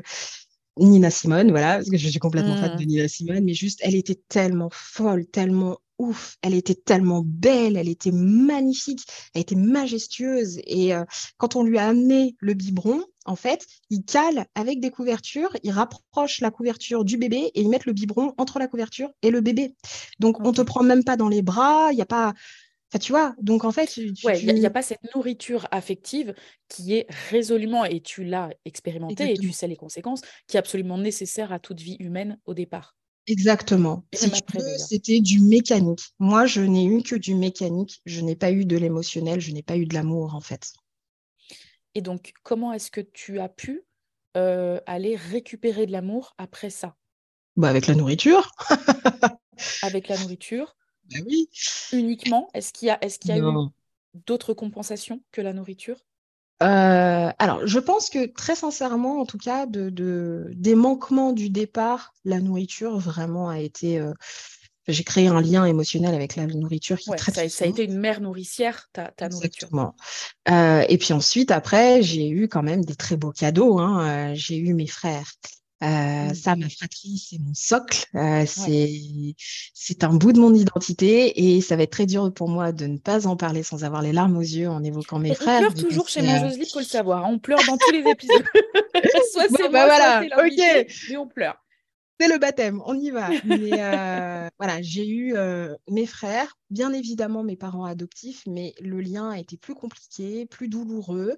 Nina 0.78 1.10
Simone, 1.10 1.50
voilà, 1.50 1.76
parce 1.76 1.90
que 1.90 1.96
je 1.96 2.08
suis 2.08 2.20
complètement 2.20 2.56
fan 2.56 2.76
de 2.76 2.82
mmh. 2.84 2.86
Nina 2.86 3.08
Simone, 3.08 3.44
mais 3.44 3.54
juste, 3.54 3.80
elle 3.82 3.96
était 3.96 4.20
tellement 4.28 4.70
folle, 4.72 5.26
tellement 5.26 5.78
ouf, 5.98 6.36
elle 6.42 6.54
était 6.54 6.74
tellement 6.74 7.22
belle, 7.24 7.76
elle 7.76 7.88
était 7.88 8.12
magnifique, 8.12 9.04
elle 9.34 9.42
était 9.42 9.56
majestueuse. 9.56 10.60
Et 10.64 10.94
euh, 10.94 11.04
quand 11.36 11.56
on 11.56 11.62
lui 11.62 11.78
a 11.78 11.86
amené 11.86 12.36
le 12.40 12.54
biberon, 12.54 13.04
en 13.24 13.36
fait, 13.36 13.66
il 13.90 14.04
cale 14.04 14.46
avec 14.54 14.80
des 14.80 14.90
couvertures, 14.90 15.54
il 15.62 15.70
rapproche 15.70 16.40
la 16.40 16.50
couverture 16.50 17.04
du 17.04 17.18
bébé 17.18 17.50
et 17.54 17.60
il 17.60 17.68
met 17.68 17.78
le 17.84 17.92
biberon 17.92 18.34
entre 18.38 18.58
la 18.58 18.68
couverture 18.68 19.10
et 19.22 19.30
le 19.30 19.40
bébé. 19.40 19.74
Donc, 20.18 20.40
on 20.40 20.52
te 20.52 20.62
prend 20.62 20.82
même 20.82 21.04
pas 21.04 21.16
dans 21.16 21.28
les 21.28 21.42
bras, 21.42 21.88
il 21.92 21.96
n'y 21.96 22.02
a 22.02 22.06
pas. 22.06 22.32
Enfin, 22.90 22.98
tu 23.00 23.12
vois, 23.12 23.34
donc 23.38 23.64
en 23.64 23.72
fait. 23.72 23.98
Il 23.98 24.14
n'y 24.54 24.64
a, 24.64 24.70
pas 24.70 24.80
cette 24.80 25.14
nourriture 25.14 25.68
affective 25.70 26.34
qui 26.68 26.94
est 26.94 27.06
résolument, 27.30 27.84
et 27.84 28.00
tu 28.00 28.24
l'as 28.24 28.48
expérimenté 28.64 29.32
et 29.32 29.36
tu 29.36 29.52
sais 29.52 29.66
les 29.66 29.76
conséquences, 29.76 30.22
qui 30.46 30.56
est 30.56 30.60
absolument 30.60 30.96
nécessaire 30.96 31.52
à 31.52 31.58
toute 31.58 31.80
vie 31.80 31.96
humaine 31.98 32.38
au 32.46 32.54
départ. 32.54 32.96
Exactement. 33.28 34.04
c'était 34.12 35.20
du 35.20 35.40
mécanique. 35.40 36.00
Moi, 36.18 36.46
je 36.46 36.62
n'ai 36.62 36.86
eu 36.86 37.02
que 37.02 37.14
du 37.14 37.34
mécanique. 37.34 38.00
Je 38.06 38.20
n'ai 38.22 38.36
pas 38.36 38.50
eu 38.50 38.64
de 38.64 38.76
l'émotionnel, 38.76 39.40
je 39.40 39.52
n'ai 39.52 39.62
pas 39.62 39.76
eu 39.76 39.86
de 39.86 39.94
l'amour, 39.94 40.34
en 40.34 40.40
fait. 40.40 40.72
Et 41.94 42.00
donc, 42.00 42.32
comment 42.42 42.72
est-ce 42.72 42.90
que 42.90 43.00
tu 43.00 43.38
as 43.38 43.48
pu 43.48 43.82
euh, 44.36 44.80
aller 44.86 45.14
récupérer 45.14 45.86
de 45.86 45.92
l'amour 45.92 46.34
après 46.38 46.70
ça? 46.70 46.96
Bah, 47.56 47.68
Avec 47.68 47.86
la 47.86 47.94
nourriture. 47.94 48.50
avec 49.82 50.08
la 50.08 50.16
nourriture 50.18 50.74
bah 51.10 51.18
oui. 51.26 51.48
Uniquement? 51.92 52.48
Est-ce 52.54 52.72
qu'il 52.72 52.88
y 52.88 52.90
a, 52.90 52.98
est 53.02 53.18
qu'il 53.18 53.30
y 53.30 53.34
a 53.34 53.38
eu 53.38 53.68
d'autres 54.26 54.54
compensations 54.54 55.22
que 55.32 55.40
la 55.40 55.52
nourriture? 55.52 55.96
Euh, 56.62 57.30
alors, 57.38 57.66
je 57.66 57.78
pense 57.78 58.10
que 58.10 58.26
très 58.26 58.56
sincèrement, 58.56 59.20
en 59.20 59.26
tout 59.26 59.38
cas, 59.38 59.66
de, 59.66 60.50
des 60.54 60.74
manquements 60.74 61.32
du 61.32 61.50
départ, 61.50 62.14
la 62.24 62.40
nourriture 62.40 62.98
vraiment 62.98 63.48
a 63.48 63.60
été. 63.60 63.98
Euh, 63.98 64.12
j'ai 64.88 65.04
créé 65.04 65.28
un 65.28 65.42
lien 65.42 65.66
émotionnel 65.66 66.14
avec 66.14 66.34
la 66.34 66.46
nourriture 66.46 66.96
qui 66.96 67.10
est 67.10 67.16
très, 67.16 67.30
ça, 67.30 67.46
ça, 67.50 67.64
a 67.66 67.68
été 67.68 67.84
une 67.84 67.98
mère 67.98 68.22
nourricière, 68.22 68.88
ta, 68.94 69.08
ta 69.08 69.28
nourriture. 69.28 69.68
Euh, 70.48 70.82
et 70.88 70.96
puis 70.96 71.12
ensuite, 71.12 71.50
après, 71.50 72.02
j'ai 72.02 72.30
eu 72.30 72.48
quand 72.48 72.62
même 72.62 72.82
des 72.82 72.94
très 72.94 73.16
beaux 73.18 73.30
cadeaux. 73.30 73.78
Hein. 73.78 74.32
j'ai 74.34 74.56
eu 74.56 74.72
mes 74.72 74.86
frères. 74.86 75.30
Euh, 75.82 76.34
ça, 76.34 76.56
ma 76.56 76.68
fratrie, 76.68 77.22
c'est 77.24 77.38
mon 77.38 77.54
socle. 77.54 78.06
Euh, 78.16 78.44
c'est 78.46 78.90
c'est 79.74 80.02
un 80.02 80.12
bout 80.12 80.32
de 80.32 80.40
mon 80.40 80.52
identité 80.52 81.56
et 81.56 81.60
ça 81.60 81.76
va 81.76 81.84
être 81.84 81.92
très 81.92 82.06
dur 82.06 82.32
pour 82.34 82.48
moi 82.48 82.72
de 82.72 82.86
ne 82.86 82.98
pas 82.98 83.26
en 83.28 83.36
parler 83.36 83.62
sans 83.62 83.84
avoir 83.84 84.02
les 84.02 84.12
larmes 84.12 84.36
aux 84.36 84.40
yeux 84.40 84.68
en 84.68 84.82
évoquant 84.82 85.18
mes 85.18 85.34
frères. 85.34 85.58
On 85.58 85.72
pleure 85.72 85.88
toujours 85.88 86.08
chez 86.08 86.22
moi, 86.22 86.38
Josie, 86.38 86.68
faut 86.68 86.80
le 86.80 86.84
savoir. 86.84 87.24
Hein. 87.24 87.30
On 87.32 87.38
pleure 87.38 87.60
dans 87.66 87.76
tous 87.76 87.92
les 87.92 88.10
épisodes. 88.10 88.44
soit 89.32 89.46
c'est 89.56 89.68
bah 89.70 89.86
voilà, 89.86 90.22
ok. 90.22 90.86
mais 91.10 91.16
on 91.16 91.26
pleure. 91.28 91.56
C'est 92.20 92.28
le 92.28 92.38
baptême, 92.38 92.82
on 92.84 92.98
y 92.98 93.10
va. 93.10 93.30
Euh, 93.30 94.50
voilà, 94.58 94.82
j'ai 94.82 95.06
eu 95.06 95.36
euh, 95.36 95.74
mes 95.88 96.06
frères, 96.06 96.56
bien 96.70 96.92
évidemment 96.92 97.44
mes 97.44 97.56
parents 97.56 97.84
adoptifs, 97.84 98.42
mais 98.46 98.74
le 98.80 99.00
lien 99.00 99.30
a 99.30 99.38
été 99.38 99.56
plus 99.56 99.74
compliqué, 99.74 100.46
plus 100.46 100.68
douloureux. 100.68 101.36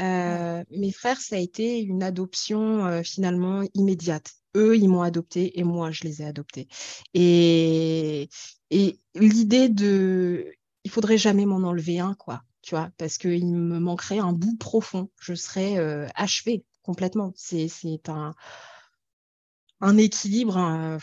Euh, 0.00 0.64
mes 0.70 0.92
frères, 0.92 1.20
ça 1.20 1.36
a 1.36 1.38
été 1.38 1.80
une 1.80 2.02
adoption 2.02 3.02
finalement 3.02 3.62
immédiate. 3.74 4.32
Eux, 4.56 4.76
ils 4.76 4.88
m'ont 4.88 5.02
adopté 5.02 5.58
et 5.58 5.64
moi, 5.64 5.90
je 5.90 6.04
les 6.04 6.22
ai 6.22 6.26
adoptés. 6.26 6.68
Et, 7.12 8.28
et 8.70 8.98
l'idée 9.14 9.68
de, 9.68 10.46
il 10.84 10.90
faudrait 10.90 11.18
jamais 11.18 11.44
m'en 11.44 11.56
enlever 11.56 11.98
un, 11.98 12.14
quoi. 12.14 12.42
Tu 12.62 12.74
vois, 12.74 12.88
parce 12.96 13.18
qu'il 13.18 13.46
me 13.46 13.78
manquerait 13.78 14.20
un 14.20 14.32
bout 14.32 14.56
profond. 14.56 15.10
Je 15.20 15.34
serais 15.34 15.76
achevée 16.14 16.64
complètement. 16.82 17.32
C'est 17.36 18.08
un 18.08 18.34
un 19.84 19.96
équilibre. 19.98 20.98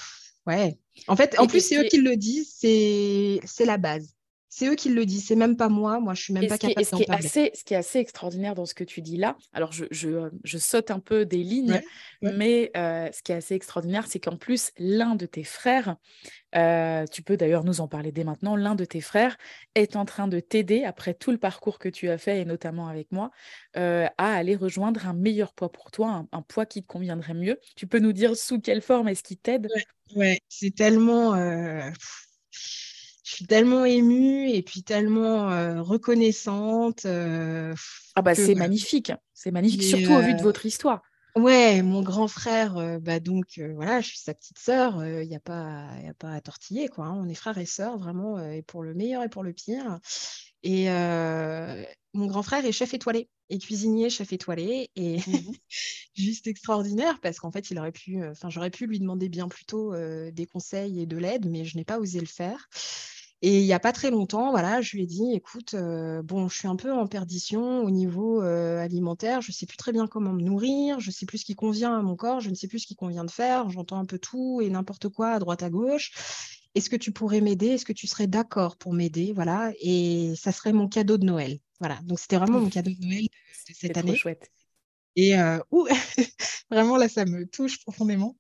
ouais. 0.48 0.78
En 1.08 1.16
fait, 1.16 1.40
en 1.40 1.48
plus, 1.48 1.66
c'est 1.66 1.78
eux 1.78 1.88
qui 1.90 1.98
le 1.98 2.16
disent, 2.16 2.54
c'est 2.60 3.66
la 3.66 3.78
base. 3.78 4.14
C'est 4.53 4.67
eux 4.67 4.75
qui 4.75 4.89
le 4.89 5.05
disent, 5.05 5.27
c'est 5.27 5.38
même 5.38 5.55
pas 5.55 5.70
moi. 5.70 6.01
Moi, 6.01 6.13
je 6.13 6.24
suis 6.24 6.34
même 6.34 6.46
pas 6.48 6.58
capable 6.58 6.86
d'en 6.91 7.00
parler. 7.00 7.25
Assez, 7.25 7.51
ce 7.55 7.63
qui 7.63 7.74
est 7.74 7.77
assez 7.77 8.00
extraordinaire 8.00 8.53
dans 8.53 8.65
ce 8.65 8.74
que 8.74 8.84
tu 8.84 9.01
dis 9.01 9.15
là, 9.15 9.38
alors 9.53 9.72
je, 9.72 9.86
je, 9.91 10.10
euh, 10.10 10.29
je 10.43 10.58
saute 10.58 10.91
un 10.91 11.00
peu 11.00 11.25
des 11.25 11.41
lignes, 11.41 11.79
mais 12.22 12.70
euh, 12.75 13.10
ce 13.13 13.24
qui 13.24 13.31
est 13.31 13.36
assez 13.36 13.55
extraordinaire, 13.55 14.08
c'est 14.08 14.20
qu'en 14.20 14.36
plus, 14.36 14.72
l'un 14.77 15.15
de 15.15 15.25
tes 15.25 15.46
frères, 15.46 15.96
euh, 16.58 17.05
tu 17.05 17.22
peux 17.22 17.38
d'ailleurs 17.38 17.63
nous 17.63 17.79
en 17.79 17.88
parler 17.88 18.12
dès 18.12 18.25
maintenant, 18.25 18.58
l'un 18.58 18.75
de 18.75 18.84
tes 18.84 19.00
frères 19.00 19.38
est 19.74 19.96
en 19.96 20.03
train 20.03 20.27
de 20.27 20.41
t'aider, 20.41 20.84
après 20.84 21.13
tout 21.13 21.31
le 21.31 21.38
parcours 21.38 21.79
que 21.79 21.88
tu 21.88 22.10
as 22.10 22.17
fait, 22.17 22.41
et 22.41 22.46
notamment 22.46 22.89
avec 22.89 23.10
moi, 23.13 23.31
à 23.75 24.12
aller 24.17 24.58
rejoindre 24.58 25.08
un 25.08 25.13
meilleur 25.13 25.53
poids 25.53 25.72
pour 25.72 25.91
toi, 25.91 26.25
un, 26.29 26.41
poids 26.41 26.65
qui 26.65 26.81
te 26.81 26.88
conviendrait 26.88 27.36
mieux. 27.36 27.58
Tu 27.77 27.88
peux 27.88 28.00
nous 28.00 28.12
dire 28.12 28.36
sous 28.36 28.60
quelle 28.60 28.81
forme 28.81 29.08
est-ce 29.08 29.24
qu'il 29.24 29.38
t'aide? 29.38 29.70
Ouais, 30.13 30.41
c'est 30.50 30.75
tellement 30.75 31.31
je 33.32 33.38
suis 33.38 33.46
tellement 33.46 33.86
émue 33.86 34.50
et 34.50 34.62
puis 34.62 34.84
tellement 34.84 35.50
euh, 35.52 35.82
reconnaissante. 35.82 37.06
Euh, 37.06 37.74
ah 38.16 38.22
bah 38.22 38.36
c'est 38.36 38.56
magnifique, 38.56 39.14
c'est 39.34 39.52
magnifique, 39.52 39.84
surtout 39.84 40.12
au 40.12 40.20
vu 40.20 40.34
de 40.34 40.40
euh, 40.40 40.44
votre 40.44 40.66
histoire. 40.66 41.02
Ouais, 41.38 41.82
mon 41.82 42.02
grand 42.02 42.28
frère, 42.28 43.00
bah 43.00 43.22
donc 43.22 43.58
voilà, 43.74 44.02
je 44.02 44.08
suis 44.08 44.20
sa 44.20 44.34
petite 44.34 44.60
sœur, 44.60 45.06
il 45.06 45.30
n'y 45.30 45.36
a, 45.38 45.40
pas, 45.40 45.88
y 46.04 46.10
a 46.10 46.14
pas 46.14 46.32
à 46.32 46.42
tortiller, 46.42 46.90
quoi. 46.90 47.06
Hein. 47.06 47.22
On 47.24 47.30
est 47.30 47.36
frères 47.36 47.58
et 47.58 47.66
sœurs, 47.66 47.98
vraiment, 47.98 48.38
et 48.38 48.64
pour 48.64 48.84
le 48.84 48.94
meilleur 48.94 49.24
et 49.24 49.30
pour 49.30 49.44
le 49.44 49.54
pire. 49.54 50.00
Et 50.64 50.90
mon 50.90 52.26
grand 52.26 52.44
frère 52.44 52.66
est 52.66 52.74
chef 52.74 52.94
étoilé, 52.94 53.30
et 53.48 53.60
cuisinier 53.60 54.10
chef 54.10 54.34
étoilé, 54.34 54.90
et 54.98 55.20
mmh 55.20 55.54
juste 56.16 56.48
extraordinaire, 56.48 57.22
parce 57.22 57.40
qu'en 57.40 57.54
fait, 57.54 57.72
il 57.72 57.80
aurait 57.80 57.94
pu, 57.94 58.22
enfin, 58.26 58.50
j'aurais 58.50 58.72
pu 58.72 58.86
lui 58.88 59.00
demander 59.00 59.30
bien 59.30 59.48
plus 59.48 59.64
tôt 59.64 59.96
des 59.96 60.46
conseils 60.46 61.00
et 61.00 61.06
de 61.06 61.16
l'aide, 61.16 61.50
mais 61.50 61.64
je 61.64 61.78
n'ai 61.78 61.86
pas 61.86 61.98
osé 61.98 62.20
le 62.20 62.26
faire. 62.26 62.68
Et 63.44 63.60
il 63.60 63.66
n'y 63.66 63.74
a 63.74 63.80
pas 63.80 63.92
très 63.92 64.12
longtemps, 64.12 64.52
voilà, 64.52 64.82
je 64.82 64.96
lui 64.96 65.04
ai 65.04 65.08
dit, 65.08 65.34
écoute, 65.34 65.74
euh, 65.74 66.22
bon, 66.22 66.48
je 66.48 66.56
suis 66.56 66.68
un 66.68 66.76
peu 66.76 66.92
en 66.92 67.08
perdition 67.08 67.84
au 67.84 67.90
niveau 67.90 68.44
euh, 68.44 68.78
alimentaire, 68.78 69.42
je 69.42 69.50
ne 69.50 69.54
sais 69.54 69.66
plus 69.66 69.78
très 69.78 69.92
bien 69.92 70.06
comment 70.06 70.32
me 70.32 70.44
nourrir, 70.44 71.00
je 71.00 71.08
ne 71.08 71.12
sais 71.12 71.26
plus 71.26 71.40
ce 71.40 71.46
qui 71.46 71.56
convient 71.56 71.98
à 71.98 72.04
mon 72.04 72.16
corps, 72.16 72.40
je 72.40 72.52
ne 72.52 72.56
sais 72.56 72.68
plus 72.68 72.80
ce 72.80 72.88
qui 72.88 72.96
convient 72.96 73.26
de 73.26 73.32
faire, 73.32 73.68
j'entends 73.72 73.98
un 73.98 74.06
peu 74.06 74.20
tout 74.20 74.62
et 74.62 74.70
n'importe 74.70 75.10
quoi 75.10 75.32
à 75.32 75.40
droite 75.40 75.64
à 75.64 75.72
gauche. 75.72 76.12
Est-ce 76.76 76.90
que 76.90 76.96
tu 76.96 77.12
pourrais 77.12 77.42
m'aider? 77.42 77.70
Est-ce 77.70 77.86
que 77.86 77.94
tu 77.94 78.06
serais 78.06 78.28
d'accord 78.28 78.78
pour 78.78 78.94
m'aider? 78.94 79.34
Voilà, 79.34 79.72
et 79.82 80.34
ça 80.36 80.52
serait 80.52 80.72
mon 80.72 80.88
cadeau 80.88 81.18
de 81.18 81.26
Noël. 81.26 81.58
Voilà, 81.80 82.00
donc 82.04 82.20
c'était 82.20 82.38
vraiment 82.38 82.60
mon 82.60 82.70
cadeau 82.70 82.92
de 82.92 83.04
Noël 83.04 83.24
de 83.24 83.74
cette 83.74 83.98
année. 83.98 84.10
Trop 84.10 84.18
chouette. 84.18 84.52
Et 85.16 85.38
euh, 85.38 85.60
vraiment 86.70 86.98
là, 86.98 87.10
ça 87.10 87.26
me 87.26 87.48
touche 87.48 87.80
profondément. 87.82 88.38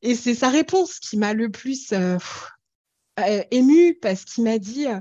Et 0.00 0.14
c'est 0.14 0.34
sa 0.34 0.48
réponse 0.48 0.98
qui 0.98 1.16
m'a 1.16 1.34
le 1.34 1.50
plus 1.50 1.92
euh, 1.92 2.18
ému 3.50 3.94
parce 4.00 4.24
qu'il 4.24 4.44
m'a 4.44 4.58
dit 4.58 4.86
euh, 4.86 5.00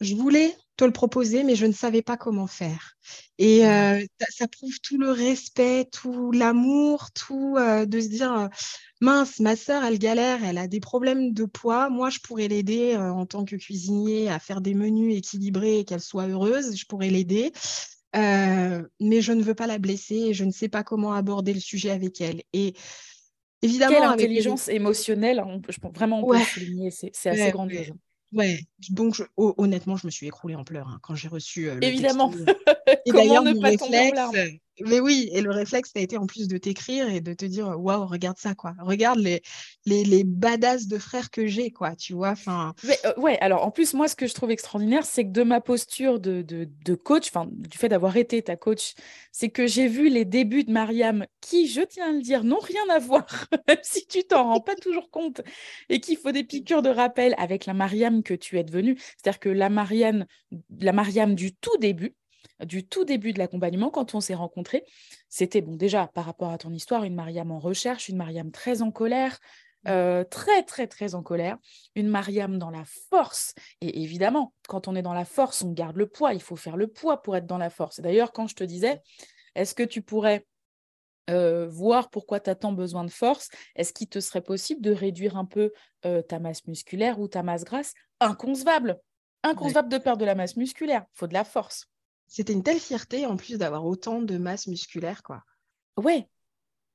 Je 0.00 0.14
voulais 0.14 0.56
te 0.76 0.84
le 0.84 0.92
proposer, 0.92 1.44
mais 1.44 1.56
je 1.56 1.66
ne 1.66 1.72
savais 1.72 2.02
pas 2.02 2.16
comment 2.16 2.46
faire. 2.46 2.94
Et 3.38 3.66
euh, 3.66 4.02
ça 4.30 4.48
prouve 4.48 4.78
tout 4.82 4.98
le 4.98 5.10
respect, 5.10 5.88
tout 5.90 6.32
l'amour, 6.32 7.10
tout 7.12 7.56
de 7.58 8.00
se 8.00 8.08
dire 8.08 8.48
mince, 9.00 9.40
ma 9.40 9.56
sœur, 9.56 9.84
elle 9.84 9.98
galère, 9.98 10.42
elle 10.44 10.58
a 10.58 10.68
des 10.68 10.80
problèmes 10.80 11.32
de 11.32 11.44
poids. 11.44 11.90
Moi, 11.90 12.08
je 12.08 12.18
pourrais 12.20 12.48
l'aider 12.48 12.96
en 12.96 13.26
tant 13.26 13.44
que 13.44 13.56
cuisinier 13.56 14.30
à 14.30 14.38
faire 14.38 14.60
des 14.62 14.74
menus 14.74 15.16
équilibrés 15.16 15.80
et 15.80 15.84
qu'elle 15.84 16.00
soit 16.00 16.28
heureuse. 16.28 16.76
Je 16.76 16.86
pourrais 16.86 17.10
l'aider. 17.10 17.52
mais 18.14 19.20
je 19.20 19.32
ne 19.32 19.42
veux 19.42 19.54
pas 19.54 19.66
la 19.66 19.78
blesser 19.78 20.16
et 20.16 20.34
je 20.34 20.44
ne 20.44 20.52
sais 20.52 20.68
pas 20.68 20.82
comment 20.82 21.12
aborder 21.12 21.52
le 21.52 21.60
sujet 21.60 21.90
avec 21.90 22.22
elle. 22.22 22.42
Et 22.54 22.74
Évidemment, 23.62 23.94
Quelle 23.94 24.04
intelligence 24.04 24.68
émotionnelle, 24.68 25.38
hein, 25.40 25.60
je 25.68 25.78
pense 25.78 25.92
vraiment 25.92 26.20
on 26.26 26.30
peut 26.30 26.38
souligner, 26.38 26.90
c'est 26.90 27.10
assez 27.26 27.42
ouais, 27.42 27.50
grandiose. 27.50 27.92
Ouais, 28.32 28.60
donc 28.90 29.22
honnêtement, 29.36 29.96
je 29.96 30.06
me 30.06 30.10
suis 30.10 30.26
écroulée 30.26 30.54
en 30.54 30.64
pleurs 30.64 30.86
hein, 30.88 30.98
quand 31.02 31.14
j'ai 31.14 31.28
reçu 31.28 31.68
euh, 31.68 31.74
le 31.74 31.84
Évidemment. 31.84 32.32
et 33.06 33.12
d'ailleurs, 33.12 33.44
mon 33.44 33.60
réflexe, 33.60 33.82
mais 34.86 35.00
oui, 35.00 35.28
et 35.32 35.40
le 35.40 35.50
réflexe, 35.50 35.90
ça 35.92 36.00
a 36.00 36.02
été 36.02 36.16
en 36.16 36.26
plus 36.26 36.48
de 36.48 36.58
t'écrire 36.58 37.08
et 37.08 37.20
de 37.20 37.32
te 37.34 37.44
dire 37.44 37.68
waouh, 37.78 38.06
regarde 38.06 38.38
ça, 38.38 38.54
quoi. 38.54 38.74
Regarde 38.80 39.18
les, 39.18 39.42
les, 39.86 40.04
les 40.04 40.24
badass 40.24 40.86
de 40.86 40.98
frères 40.98 41.30
que 41.30 41.46
j'ai, 41.46 41.70
quoi, 41.70 41.96
tu 41.96 42.14
vois. 42.14 42.30
Enfin. 42.30 42.74
Euh, 43.04 43.12
ouais, 43.16 43.38
alors 43.40 43.64
en 43.64 43.70
plus, 43.70 43.94
moi, 43.94 44.08
ce 44.08 44.16
que 44.16 44.26
je 44.26 44.34
trouve 44.34 44.50
extraordinaire, 44.50 45.04
c'est 45.04 45.24
que 45.24 45.30
de 45.30 45.42
ma 45.42 45.60
posture 45.60 46.20
de, 46.20 46.42
de, 46.42 46.68
de 46.84 46.94
coach, 46.94 47.28
enfin, 47.28 47.48
du 47.50 47.76
fait 47.78 47.88
d'avoir 47.88 48.16
été 48.16 48.42
ta 48.42 48.56
coach, 48.56 48.94
c'est 49.32 49.50
que 49.50 49.66
j'ai 49.66 49.88
vu 49.88 50.08
les 50.08 50.24
débuts 50.24 50.64
de 50.64 50.72
Mariam 50.72 51.26
qui, 51.40 51.68
je 51.68 51.80
tiens 51.82 52.10
à 52.10 52.12
le 52.12 52.20
dire, 52.20 52.44
n'ont 52.44 52.58
rien 52.58 52.82
à 52.90 52.98
voir, 52.98 53.26
même 53.68 53.78
si 53.82 54.06
tu 54.06 54.24
t'en 54.24 54.44
rends 54.44 54.60
pas 54.60 54.74
toujours 54.76 55.10
compte 55.10 55.40
et 55.88 56.00
qu'il 56.00 56.16
faut 56.16 56.32
des 56.32 56.44
piqûres 56.44 56.82
de 56.82 56.90
rappel 56.90 57.34
avec 57.38 57.66
la 57.66 57.74
Mariam 57.74 58.22
que 58.22 58.34
tu 58.34 58.58
es 58.58 58.64
devenue. 58.64 58.96
C'est-à-dire 58.98 59.40
que 59.40 59.48
la 59.48 59.68
Mariam, 59.68 60.24
la 60.78 60.92
Mariam 60.92 61.34
du 61.34 61.54
tout 61.54 61.76
début, 61.78 62.14
du 62.64 62.86
tout 62.86 63.04
début 63.04 63.32
de 63.32 63.38
l'accompagnement, 63.38 63.90
quand 63.90 64.14
on 64.14 64.20
s'est 64.20 64.34
rencontrés, 64.34 64.84
c'était 65.28 65.60
bon 65.60 65.76
déjà 65.76 66.08
par 66.08 66.24
rapport 66.24 66.50
à 66.50 66.58
ton 66.58 66.72
histoire, 66.72 67.04
une 67.04 67.14
Mariam 67.14 67.50
en 67.50 67.58
recherche, 67.58 68.08
une 68.08 68.16
Mariam 68.16 68.50
très 68.50 68.82
en 68.82 68.90
colère, 68.90 69.38
mmh. 69.84 69.88
euh, 69.88 70.24
très 70.24 70.62
très 70.62 70.86
très 70.86 71.14
en 71.14 71.22
colère, 71.22 71.56
une 71.94 72.08
Mariam 72.08 72.58
dans 72.58 72.70
la 72.70 72.84
force. 73.10 73.54
Et 73.80 74.02
évidemment, 74.02 74.52
quand 74.68 74.88
on 74.88 74.94
est 74.94 75.02
dans 75.02 75.14
la 75.14 75.24
force, 75.24 75.62
on 75.62 75.72
garde 75.72 75.96
le 75.96 76.06
poids. 76.06 76.34
Il 76.34 76.42
faut 76.42 76.56
faire 76.56 76.76
le 76.76 76.86
poids 76.86 77.22
pour 77.22 77.36
être 77.36 77.46
dans 77.46 77.58
la 77.58 77.70
force. 77.70 78.00
d'ailleurs, 78.00 78.32
quand 78.32 78.46
je 78.46 78.54
te 78.54 78.64
disais, 78.64 79.00
est-ce 79.54 79.74
que 79.74 79.82
tu 79.82 80.02
pourrais 80.02 80.46
euh, 81.28 81.68
voir 81.68 82.10
pourquoi 82.10 82.40
tu 82.40 82.50
as 82.50 82.54
tant 82.54 82.72
besoin 82.72 83.04
de 83.04 83.10
force, 83.10 83.50
est-ce 83.76 83.92
qu'il 83.92 84.08
te 84.08 84.18
serait 84.18 84.40
possible 84.40 84.80
de 84.80 84.90
réduire 84.90 85.36
un 85.36 85.44
peu 85.44 85.72
euh, 86.04 86.22
ta 86.22 86.40
masse 86.40 86.66
musculaire 86.66 87.20
ou 87.20 87.28
ta 87.28 87.42
masse 87.42 87.64
grasse? 87.64 87.94
Inconcevable. 88.18 88.98
Inconcevable 89.44 89.88
de 89.88 89.98
perdre 89.98 90.20
de 90.20 90.24
la 90.24 90.34
masse 90.34 90.56
musculaire. 90.56 91.04
Il 91.14 91.18
faut 91.18 91.26
de 91.26 91.34
la 91.34 91.44
force 91.44 91.89
c'était 92.30 92.52
une 92.52 92.62
telle 92.62 92.78
fierté 92.78 93.26
en 93.26 93.36
plus 93.36 93.58
d'avoir 93.58 93.84
autant 93.84 94.22
de 94.22 94.38
masse 94.38 94.68
musculaire, 94.68 95.22
quoi. 95.22 95.42
Ouais. 95.96 96.28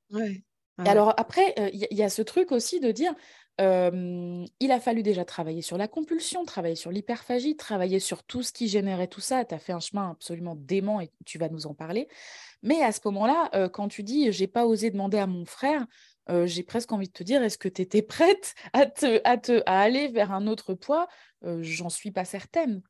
Ouais. 0.10 0.44
alors 0.78 1.14
après, 1.18 1.54
euh, 1.60 1.70
il 1.74 1.88
y, 1.92 2.04
a 2.04 2.10
ce 2.10 2.22
truc 2.22 2.52
aussi 2.52 2.80
de 2.80 2.92
dire, 2.92 3.14
il 3.60 4.72
a 4.72 4.80
fallu 4.80 5.04
déjà 5.04 5.26
travailler 5.26 5.62
sur 5.62 5.78
la 5.78 5.88
compulsion, 5.88 6.46
travailler 6.46 6.76
sur 6.76 6.92
l'hyperphagie, 6.92 7.58
travailler 7.58 8.00
sur 8.00 8.24
tout 8.24 8.44
ce 8.44 8.54
qui 8.54 8.68
générait 8.68 9.08
tout 9.08 9.22
ça. 9.22 9.44
Tu 9.46 9.54
as 9.54 9.60
fait 9.60 9.74
un 9.74 9.80
chemin 9.80 10.12
absolument 10.12 10.56
dément 10.56 11.02
et 11.02 11.12
tu 11.26 11.38
vas 11.38 11.50
nous 11.50 11.68
en 11.68 11.74
parler. 11.74 12.08
Mais 12.64 12.82
à 12.82 12.92
ce 12.92 13.00
moment-là, 13.06 13.50
euh, 13.56 13.68
quand 13.68 13.90
tu 13.90 14.04
dis, 14.04 14.32
j'ai 14.32 14.48
pas 14.48 14.66
osé 14.66 14.90
demander 14.90 15.18
à 15.18 15.28
mon 15.28 15.46
frère, 15.46 15.86
euh, 16.30 16.46
j'ai 16.46 16.64
presque 16.64 16.92
envie 16.92 17.08
de 17.08 17.14
te 17.14 17.24
dire, 17.24 17.44
est-ce 17.44 17.58
que 17.58 17.70
tu 17.70 17.82
étais 17.82 18.02
prête 18.02 18.56
à, 18.74 18.86
te, 18.86 19.22
à, 19.26 19.38
te, 19.38 19.62
à 19.66 19.82
aller 19.82 20.08
vers 20.08 20.32
un 20.32 20.48
autre 20.48 20.74
poids? 20.74 21.08
J'en 21.62 21.90
suis 21.90 22.12
pas 22.12 22.26
certaine. 22.26 22.82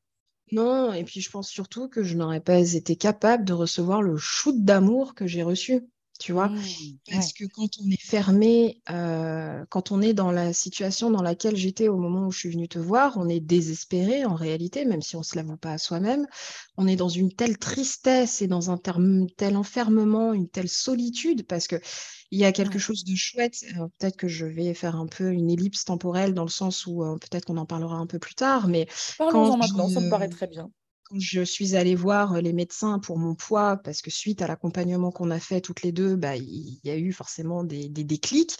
Non, 0.51 0.91
et 0.93 1.03
puis 1.03 1.21
je 1.21 1.29
pense 1.29 1.49
surtout 1.49 1.87
que 1.87 2.01
je 2.03 2.15
n'aurais 2.15 2.39
pas 2.41 2.73
été 2.73 2.95
capable 2.95 3.45
de 3.45 3.53
recevoir 3.53 4.01
le 4.01 4.17
shoot 4.17 4.55
d'amour 4.63 5.13
que 5.13 5.27
j'ai 5.27 5.43
reçu, 5.43 5.87
tu 6.19 6.31
vois? 6.31 6.49
Mmh, 6.49 6.97
Parce 7.11 7.33
que 7.33 7.45
quand 7.45 7.69
on 7.83 7.89
est 7.89 8.01
fermé, 8.01 8.81
euh, 8.89 9.65
quand 9.69 9.91
on 9.91 10.01
est 10.01 10.13
dans 10.13 10.31
la 10.31 10.53
situation 10.53 11.11
dans 11.11 11.21
laquelle 11.21 11.55
j'étais 11.55 11.87
au 11.87 11.97
moment 11.97 12.27
où 12.27 12.31
je 12.31 12.39
suis 12.39 12.49
venue 12.49 12.67
te 12.67 12.79
voir, 12.79 13.17
on 13.17 13.27
est 13.29 13.39
désespéré 13.39 14.25
en 14.25 14.35
réalité, 14.35 14.85
même 14.85 15.01
si 15.01 15.15
on 15.15 15.19
ne 15.19 15.23
se 15.25 15.35
l'avoue 15.35 15.57
pas 15.57 15.73
à 15.73 15.77
soi-même. 15.77 16.25
On 16.77 16.87
est 16.87 16.95
dans 16.95 17.09
une 17.09 17.31
telle 17.33 17.57
tristesse 17.57 18.41
et 18.41 18.47
dans 18.47 18.71
un 18.71 18.77
tel 18.77 19.57
enfermement, 19.57 20.33
une 20.33 20.49
telle 20.49 20.69
solitude, 20.69 21.45
parce 21.47 21.67
que 21.67 21.77
il 22.31 22.39
y 22.39 22.45
a 22.45 22.51
quelque 22.51 22.79
chose 22.79 23.03
de 23.03 23.15
chouette. 23.15 23.55
Peut-être 23.99 24.17
que 24.17 24.27
je 24.27 24.45
vais 24.45 24.73
faire 24.73 24.95
un 24.95 25.07
peu 25.07 25.31
une 25.31 25.49
ellipse 25.49 25.85
temporelle 25.85 26.33
dans 26.33 26.43
le 26.43 26.49
sens 26.49 26.85
où 26.85 27.03
euh, 27.03 27.17
peut-être 27.17 27.45
qu'on 27.45 27.57
en 27.57 27.65
parlera 27.65 27.97
un 27.97 28.07
peu 28.07 28.19
plus 28.19 28.35
tard, 28.35 28.67
mais 28.67 28.87
Parlons-en 29.17 29.57
maintenant, 29.57 29.87
ça 29.89 30.01
me 30.01 30.07
paraît 30.07 30.29
très 30.29 30.47
bien 30.47 30.71
quand 31.15 31.21
je 31.21 31.41
suis 31.41 31.75
allée 31.75 31.95
voir 31.95 32.41
les 32.41 32.51
médecins 32.51 32.99
pour 32.99 33.17
mon 33.17 33.35
poids, 33.35 33.77
parce 33.77 34.01
que 34.01 34.11
suite 34.11 34.41
à 34.41 34.47
l'accompagnement 34.47 35.11
qu'on 35.11 35.31
a 35.31 35.39
fait 35.39 35.61
toutes 35.61 35.81
les 35.81 35.93
deux, 35.93 36.15
bah, 36.15 36.35
il 36.35 36.79
y 36.83 36.89
a 36.89 36.97
eu 36.97 37.13
forcément 37.13 37.63
des, 37.63 37.87
déclics. 37.87 38.57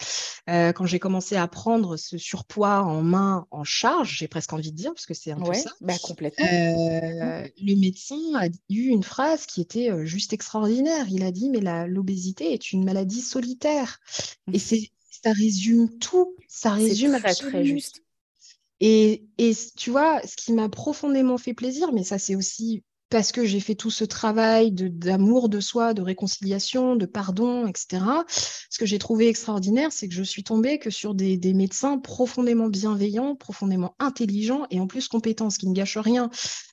quand 0.48 0.86
j'ai 0.86 1.00
commencé 1.00 1.36
à 1.36 1.48
prendre 1.48 1.98
ce 1.98 2.18
surpoids 2.18 2.82
en 2.82 3.02
main, 3.02 3.46
en 3.52 3.64
charge, 3.64 4.18
j'ai 4.18 4.28
presque 4.28 4.54
envie 4.54 4.72
de 4.72 4.78
dire, 4.78 4.94
parce 4.94 5.06
que 5.06 5.14
c'est 5.14 5.32
un 5.32 5.40
peu 5.40 5.54
ça. 5.54 5.72
Bah, 5.82 5.96
complètement. 6.02 6.46
le 6.46 7.76
médecin 7.76 8.16
a 8.36 8.48
eu 8.70 8.88
une 8.88 9.04
phrase 9.04 9.46
qui 9.46 9.60
était 9.60 10.06
juste 10.06 10.32
extraordinaire. 10.32 11.08
Il 11.10 11.24
a 11.24 11.32
dit, 11.32 11.50
mais 11.50 11.88
l'obésité 11.88 12.54
est 12.54 12.72
une 12.72 12.86
maladie 12.86 13.22
solitaire. 13.22 14.00
Et 14.52 14.58
mmh. 14.58 14.60
c'est 14.60 14.92
ça 15.24 15.32
résume 15.32 15.98
tout. 15.98 16.36
Ça 16.48 16.72
résume 16.72 17.18
très, 17.20 17.34
très 17.34 17.66
juste. 17.66 18.05
Et, 18.88 19.28
tu 19.78 19.90
vois, 19.92 20.22
ce 20.28 20.36
qui 20.36 20.54
m'a 20.54 20.70
profondément 20.70 21.38
fait 21.40 21.54
plaisir, 21.56 21.92
mais 21.92 22.04
ça 22.04 22.20
c'est 22.20 22.36
aussi 22.36 22.84
parce 23.10 23.32
que 23.32 23.46
j'ai 23.46 23.60
fait 23.60 23.76
tout 23.76 23.92
ce 23.92 24.04
travail 24.04 24.72
d'amour 24.72 25.50
de, 25.50 25.60
soi, 25.60 25.94
de 25.94 26.02
réconciliation, 26.02 26.96
de 26.96 27.06
pardon, 27.06 27.68
etc. 27.68 28.04
Ce 28.70 28.80
que 28.80 28.86
j'ai 28.86 29.00
trouvé 29.00 29.28
extraordinaire, 29.28 29.92
c'est 29.92 30.08
que 30.08 30.14
je 30.16 30.24
suis 30.24 30.44
tombée 30.44 30.80
que 30.80 30.90
sur 30.90 31.14
des, 31.14 31.38
médecins 31.54 31.98
profondément 32.00 32.68
bienveillants, 32.68 33.36
profondément 33.36 33.96
intelligents 34.00 34.66
et 34.72 34.80
en 34.80 34.88
plus 34.88 35.08
compétents, 35.08 35.50
ce 35.50 35.60
qui 35.60 35.70
ne 35.70 35.74
gâche 35.74 35.98
rien. 35.98 36.30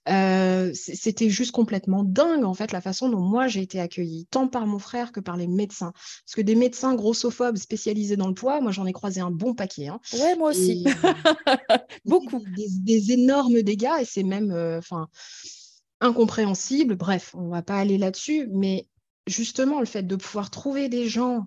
Euh, 0.08 0.72
c'était 0.74 1.30
juste 1.30 1.52
complètement 1.52 2.02
dingue, 2.02 2.44
en 2.44 2.54
fait, 2.54 2.72
la 2.72 2.80
façon 2.80 3.08
dont 3.08 3.20
moi 3.20 3.46
j'ai 3.46 3.60
été 3.60 3.78
accueillie, 3.78 4.26
tant 4.30 4.48
par 4.48 4.66
mon 4.66 4.78
frère 4.78 5.12
que 5.12 5.20
par 5.20 5.36
les 5.36 5.46
médecins. 5.46 5.92
Parce 5.92 6.34
que 6.34 6.40
des 6.40 6.56
médecins 6.56 6.94
grossophobes 6.94 7.56
spécialisés 7.58 8.16
dans 8.16 8.28
le 8.28 8.34
poids, 8.34 8.60
moi 8.60 8.72
j'en 8.72 8.86
ai 8.86 8.92
croisé 8.92 9.20
un 9.20 9.30
bon 9.30 9.54
paquet. 9.54 9.88
Hein. 9.88 10.00
Ouais, 10.14 10.34
moi 10.36 10.50
aussi. 10.50 10.84
Beaucoup. 12.04 12.42
Des, 12.56 13.12
énormes 13.12 13.62
dégâts 13.62 14.00
et 14.00 14.04
c'est 14.04 14.22
même, 14.22 14.50
euh, 14.52 14.80
incompréhensible. 16.02 16.96
Bref, 16.96 17.34
on 17.34 17.48
va 17.48 17.62
pas 17.62 17.78
aller 17.78 17.98
là-dessus, 17.98 18.48
mais 18.52 18.88
justement, 19.26 19.80
le 19.80 19.86
fait 19.86 20.02
de 20.02 20.16
pouvoir 20.16 20.50
trouver 20.50 20.88
des 20.88 21.08
gens 21.08 21.46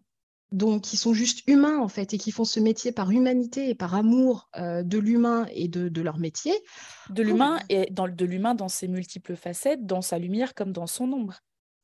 donc, 0.51 0.83
qui 0.83 0.95
sont 0.95 1.13
juste 1.13 1.43
humains, 1.47 1.79
en 1.79 1.87
fait, 1.87 2.13
et 2.13 2.17
qui 2.17 2.31
font 2.31 2.45
ce 2.45 2.59
métier 2.59 2.91
par 2.91 3.11
humanité 3.11 3.69
et 3.69 3.75
par 3.75 3.95
amour 3.95 4.49
euh, 4.57 4.83
de 4.83 4.97
l'humain 4.97 5.47
et 5.51 5.67
de, 5.67 6.01
leur 6.01 6.17
métier. 6.17 6.53
De 7.09 7.23
l'humain 7.23 7.59
et 7.69 7.87
dans, 7.91 8.07
de 8.07 8.25
l'humain 8.25 8.55
dans 8.55 8.69
ses 8.69 8.87
multiples 8.87 9.35
facettes, 9.35 9.85
dans 9.85 10.01
sa 10.01 10.17
lumière 10.17 10.53
comme 10.53 10.71
dans 10.71 10.87
son 10.87 11.11
ombre. 11.11 11.41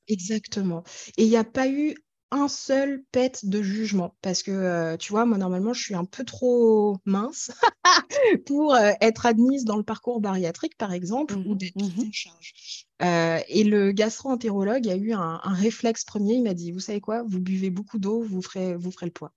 Exactement. 0.07 0.83
Et 1.17 1.23
il 1.23 1.29
n'y 1.29 1.37
a 1.37 1.43
pas 1.43 1.67
eu 1.67 1.95
un 2.31 2.47
seul 2.47 3.03
pet 3.11 3.45
de 3.45 3.61
jugement. 3.61 4.15
Parce 4.21 4.41
que 4.41 4.51
euh, 4.51 4.97
tu 4.97 5.11
vois 5.11 5.25
moi 5.25 5.37
normalement 5.37 5.73
je 5.73 5.81
suis 5.81 5.95
un 5.95 6.05
peu 6.05 6.23
trop 6.23 6.97
mince 7.05 7.51
pour 8.45 8.73
euh, 8.73 8.91
être 9.01 9.25
admise 9.25 9.65
dans 9.65 9.77
le 9.77 9.83
parcours 9.83 10.21
bariatrique 10.21 10.77
par 10.77 10.93
exemple 10.93 11.35
ou 11.35 11.53
mmh 11.53 11.57
d'être 11.57 11.75
mmh 11.75 12.07
en 12.07 12.11
charge. 12.11 12.87
Euh, 13.03 13.39
et 13.47 13.63
le 13.63 13.91
gastro-entérologue 13.91 14.87
a 14.87 14.95
eu 14.95 15.13
un, 15.13 15.37
réflexe 15.43 16.05
premier. 16.05 16.35
Il 16.35 16.43
m'a 16.43 16.53
dit 16.53 16.71
vous 16.71 16.79
savez 16.79 17.01
quoi 17.01 17.23
vous 17.23 17.41
buvez 17.41 17.69
beaucoup 17.69 17.99
d'eau 17.99 18.23
vous 18.23 18.41
ferez 18.41 18.75
vous 18.75 18.91
ferez 18.91 19.07
le 19.07 19.11
poids. 19.11 19.33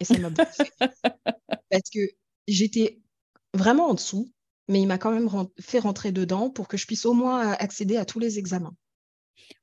Et 0.00 0.04
ça 0.04 0.18
m'a 0.18 0.30
beaucoup 0.30 0.50
parce 1.70 1.90
que 1.92 2.00
j'étais 2.48 3.00
vraiment 3.54 3.88
en 3.88 3.94
dessous 3.94 4.30
mais 4.68 4.80
il 4.80 4.86
m'a 4.86 4.98
quand 4.98 5.10
même 5.10 5.28
fait 5.60 5.80
rentrer 5.80 6.12
dedans 6.12 6.48
pour 6.48 6.68
que 6.68 6.76
je 6.76 6.86
puisse 6.86 7.04
au 7.04 7.12
moins 7.14 7.52
accéder 7.52 7.96
à 7.96 8.04
tous 8.04 8.18
les 8.18 8.38
examens 8.38 8.74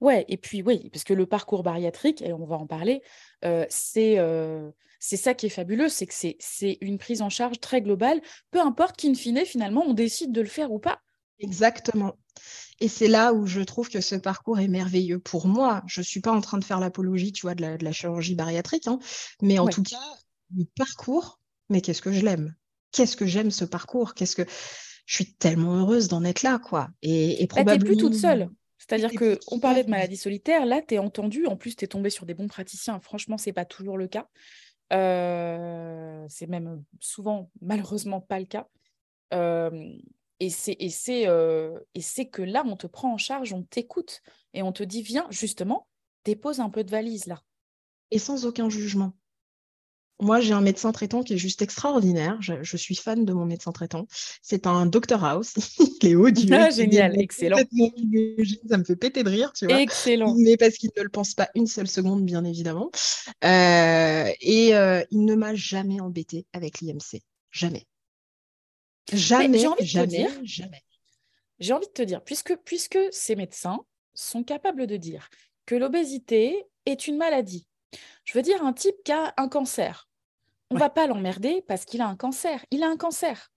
Ouais, 0.02 0.26
et 0.28 0.38
puis 0.38 0.62
oui, 0.62 0.90
parce 0.92 1.04
que 1.04 1.14
le 1.14 1.26
parcours 1.26 1.64
bariatrique, 1.64 2.22
et 2.22 2.34
on 2.34 2.46
va 2.46 2.58
en 2.58 2.68
parler, 2.68 3.02
c'est 3.70 4.18
c'est 5.00 5.18
ça 5.18 5.34
qui 5.34 5.46
est 5.46 5.50
fabuleux, 5.50 5.88
c'est 5.88 6.06
que 6.06 6.14
c'est 6.14 6.78
une 6.82 6.98
prise 6.98 7.22
en 7.22 7.30
charge 7.30 7.60
très 7.60 7.82
globale, 7.82 8.22
peu 8.52 8.60
importe 8.60 8.98
qu'in 8.98 9.14
fine, 9.14 9.46
finalement, 9.46 9.86
on 9.88 9.94
décide 9.94 10.34
de 10.34 10.42
le 10.42 10.48
faire 10.48 10.72
ou 10.72 10.80
pas. 10.80 11.00
Exactement. 11.40 12.18
Et 12.82 12.90
c'est 12.90 13.08
là 13.08 13.34
où 13.34 13.46
je 13.46 13.62
trouve 13.62 13.90
que 13.90 14.02
ce 14.02 14.16
parcours 14.16 14.60
est 14.60 14.68
merveilleux 14.68 15.20
pour 15.20 15.48
moi. 15.48 15.84
Je 15.88 16.02
ne 16.02 16.06
suis 16.06 16.20
pas 16.20 16.32
en 16.32 16.42
train 16.42 16.58
de 16.58 16.66
faire 16.66 16.82
l'apologie, 16.82 17.32
tu 17.32 17.44
vois, 17.44 17.56
de 17.56 17.78
la, 17.82 17.92
chirurgie 17.94 18.36
bariatrique, 18.36 18.88
hein, 18.88 19.00
mais 19.42 19.58
en 19.58 19.68
tout 19.68 19.84
cas, 19.84 19.98
le 20.56 20.66
parcours, 20.76 21.40
mais 21.70 21.80
qu'est-ce 21.80 22.02
que 22.02 22.12
je 22.12 22.26
l'aime? 22.26 22.56
Qu'est-ce 22.92 23.16
que 23.16 23.26
j'aime 23.26 23.52
ce 23.52 23.66
parcours? 23.66 24.14
Qu'est-ce 24.14 24.36
que 24.36 24.46
je 25.06 25.16
suis 25.16 25.34
tellement 25.34 25.78
heureuse 25.78 26.08
d'en 26.08 26.24
être 26.24 26.44
là, 26.44 26.60
quoi. 26.60 26.90
Et, 27.02 27.42
et 27.42 27.48
probablement. 27.48 27.86
plus 27.86 27.98
toute 27.98 28.16
seule. 28.16 28.50
C'est-à-dire 28.89 29.12
qu'on 29.19 29.60
parlait 29.60 29.84
de 29.84 29.89
maladie 29.89 30.17
solitaire, 30.17 30.65
là, 30.65 30.81
tu 30.81 30.96
es 30.96 30.98
entendu, 30.98 31.46
en 31.46 31.55
plus, 31.55 31.75
tu 31.75 31.86
es 31.86 31.88
tombé 31.88 32.10
sur 32.10 32.25
des 32.25 32.34
bons 32.34 32.48
praticiens. 32.48 33.00
Franchement, 33.00 33.38
ce 33.38 33.50
n'est 33.50 33.53
pas 33.53 33.65
toujours 33.65 33.98
le 33.98 34.08
cas. 34.08 34.27
Euh, 34.91 36.25
c'est 36.27 36.48
même 36.48 36.84
souvent, 37.00 37.51
malheureusement, 37.62 38.19
pas 38.19 38.39
le 38.39 38.46
cas. 38.46 38.67
Euh, 39.34 39.93
et 40.39 40.50
c'est 40.50 41.27
euh, 41.27 41.79
que 42.31 42.41
là, 42.41 42.63
on 42.65 42.77
te 42.77 42.88
prend 42.88 43.13
en 43.13 43.17
charge, 43.17 43.53
on 43.53 43.62
t'écoute 43.62 44.22
et 44.55 44.63
on 44.63 44.72
te 44.72 44.84
dit, 44.84 45.03
viens, 45.03 45.27
justement, 45.29 45.88
dépose 46.25 46.60
un 46.60 46.72
peu 46.72 46.84
de 46.84 46.89
valise 46.89 47.27
là. 47.27 47.43
Et 48.10 48.17
sans 48.17 48.48
aucun 48.48 48.69
jugement. 48.69 49.13
Moi, 50.22 50.42
j'ai 50.42 50.54
un 50.54 50.62
médecin 50.62 50.92
traitant 50.92 51.24
qui 51.24 51.34
est 51.34 51.38
juste 51.38 51.62
extraordinaire. 51.62 52.38
Je, 52.42 52.78
suis 52.78 52.96
fan 52.96 53.24
de 53.24 53.32
mon 53.32 53.46
médecin 53.46 53.72
traitant. 53.72 54.06
C'est 54.42 54.68
un 54.68 54.86
Dr 54.86 55.24
House. 55.24 55.56
il 56.02 56.10
est 56.10 56.16
odieux. 56.16 56.53
Ah, 56.53 56.70
génial, 56.70 57.20
excellent. 57.20 57.58
Ça 57.58 58.77
me 58.77 58.84
fait 58.84 58.98
péter 58.98 59.24
de 59.24 59.29
rire, 59.29 59.53
tu 59.53 59.66
vois. 59.66 59.79
Excellent. 59.79 60.36
Mais 60.38 60.58
parce 60.58 60.75
qu'il 60.75 60.92
ne 60.98 61.03
le 61.03 61.10
pense 61.10 61.34
pas 61.34 61.50
une 61.55 61.68
seule 61.68 61.88
seconde, 61.88 62.25
bien 62.25 62.44
évidemment. 62.44 62.92
Euh, 63.46 64.29
et 64.42 64.75
euh, 64.75 65.03
il 65.10 65.24
ne 65.24 65.36
m'a 65.36 65.55
jamais 65.55 66.01
embêté 66.01 66.46
avec 66.51 66.82
l'IMC. 66.82 67.22
Jamais. 67.51 67.86
Jamais, 69.14 69.66
jamais, 69.79 70.27
jamais. 70.44 70.84
J'ai 71.60 71.74
envie 71.74 71.88
de 71.88 71.92
te 71.92 72.01
dire, 72.01 72.24
puisque, 72.24 72.55
puisque 72.58 73.00
ces 73.12 73.36
médecins 73.36 73.79
sont 74.14 74.44
capables 74.44 74.86
de 74.86 74.98
dire 74.98 75.29
que 75.66 75.75
l'obésité 75.75 76.66
est 76.86 77.08
une 77.08 77.18
maladie, 77.18 77.68
je 78.24 78.34
veux 78.34 78.42
dire 78.42 78.64
un 78.64 78.74
type 78.74 78.96
qui 79.03 79.12
a 79.12 79.34
un 79.38 79.48
cancer, 79.48 80.08
on 80.72 80.75
ne 80.75 80.79
va 80.79 80.90
pas 80.90 81.08
l'emmerder 81.08 81.64
parce 81.68 81.86
qu'il 81.86 82.01
a 82.01 82.08
un 82.08 82.16
cancer. 82.16 82.66
Il 82.72 82.84
a 82.84 82.88
un 82.88 82.98
cancer. 82.98 83.51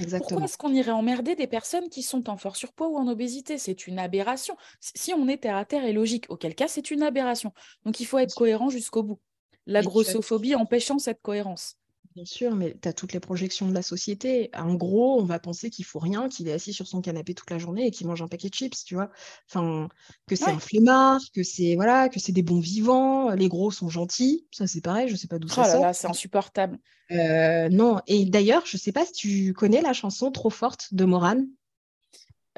Exactement. 0.00 0.28
Pourquoi 0.28 0.44
est-ce 0.44 0.58
qu'on 0.58 0.72
irait 0.72 0.92
emmerder 0.92 1.34
des 1.34 1.46
personnes 1.46 1.88
qui 1.88 2.02
sont 2.02 2.30
en 2.30 2.36
fort 2.36 2.56
surpoids 2.56 2.88
ou 2.88 2.96
en 2.96 3.06
obésité? 3.08 3.58
C'est 3.58 3.86
une 3.86 3.98
aberration. 3.98 4.56
Si 4.80 5.12
on 5.12 5.28
est 5.28 5.42
terre 5.42 5.56
à 5.56 5.64
terre 5.64 5.84
et 5.84 5.92
logique, 5.92 6.26
auquel 6.30 6.54
cas 6.54 6.68
c'est 6.68 6.90
une 6.90 7.02
aberration. 7.02 7.52
Donc 7.84 8.00
il 8.00 8.06
faut 8.06 8.18
être 8.18 8.34
cohérent 8.34 8.70
jusqu'au 8.70 9.02
bout. 9.02 9.20
La 9.66 9.82
grossophobie 9.82 10.54
empêchant 10.54 10.98
cette 10.98 11.20
cohérence. 11.22 11.76
Bien 12.14 12.24
sûr, 12.26 12.54
mais 12.54 12.76
tu 12.80 12.88
as 12.88 12.92
toutes 12.92 13.14
les 13.14 13.20
projections 13.20 13.66
de 13.68 13.72
la 13.72 13.80
société. 13.80 14.50
En 14.54 14.74
gros, 14.74 15.18
on 15.18 15.24
va 15.24 15.38
penser 15.38 15.70
qu'il 15.70 15.86
faut 15.86 15.98
rien, 15.98 16.28
qu'il 16.28 16.46
est 16.46 16.52
assis 16.52 16.74
sur 16.74 16.86
son 16.86 17.00
canapé 17.00 17.32
toute 17.32 17.50
la 17.50 17.58
journée 17.58 17.86
et 17.86 17.90
qu'il 17.90 18.06
mange 18.06 18.20
un 18.20 18.28
paquet 18.28 18.50
de 18.50 18.54
chips, 18.54 18.84
tu 18.84 18.94
vois. 18.94 19.10
Enfin, 19.48 19.88
que 20.26 20.36
c'est 20.36 20.50
un 20.50 20.58
flemmard, 20.58 21.20
que 21.34 21.42
c'est 21.42 21.74
voilà, 21.74 22.10
que 22.10 22.20
c'est 22.20 22.32
des 22.32 22.42
bons 22.42 22.60
vivants, 22.60 23.30
les 23.30 23.48
gros 23.48 23.70
sont 23.70 23.88
gentils. 23.88 24.46
Ça, 24.50 24.66
c'est 24.66 24.82
pareil, 24.82 25.08
je 25.08 25.16
sais 25.16 25.26
pas 25.26 25.38
d'où 25.38 25.48
ça 25.48 25.62
oh 25.66 25.70
sort. 25.70 25.94
c'est 25.94 26.06
insupportable. 26.06 26.78
Euh, 27.12 27.70
non, 27.70 28.00
et 28.06 28.26
d'ailleurs, 28.26 28.66
je 28.66 28.76
sais 28.76 28.92
pas 28.92 29.06
si 29.06 29.12
tu 29.12 29.52
connais 29.54 29.80
la 29.80 29.94
chanson 29.94 30.30
Trop 30.30 30.50
forte 30.50 30.92
de 30.92 31.04
Morane. 31.04 31.46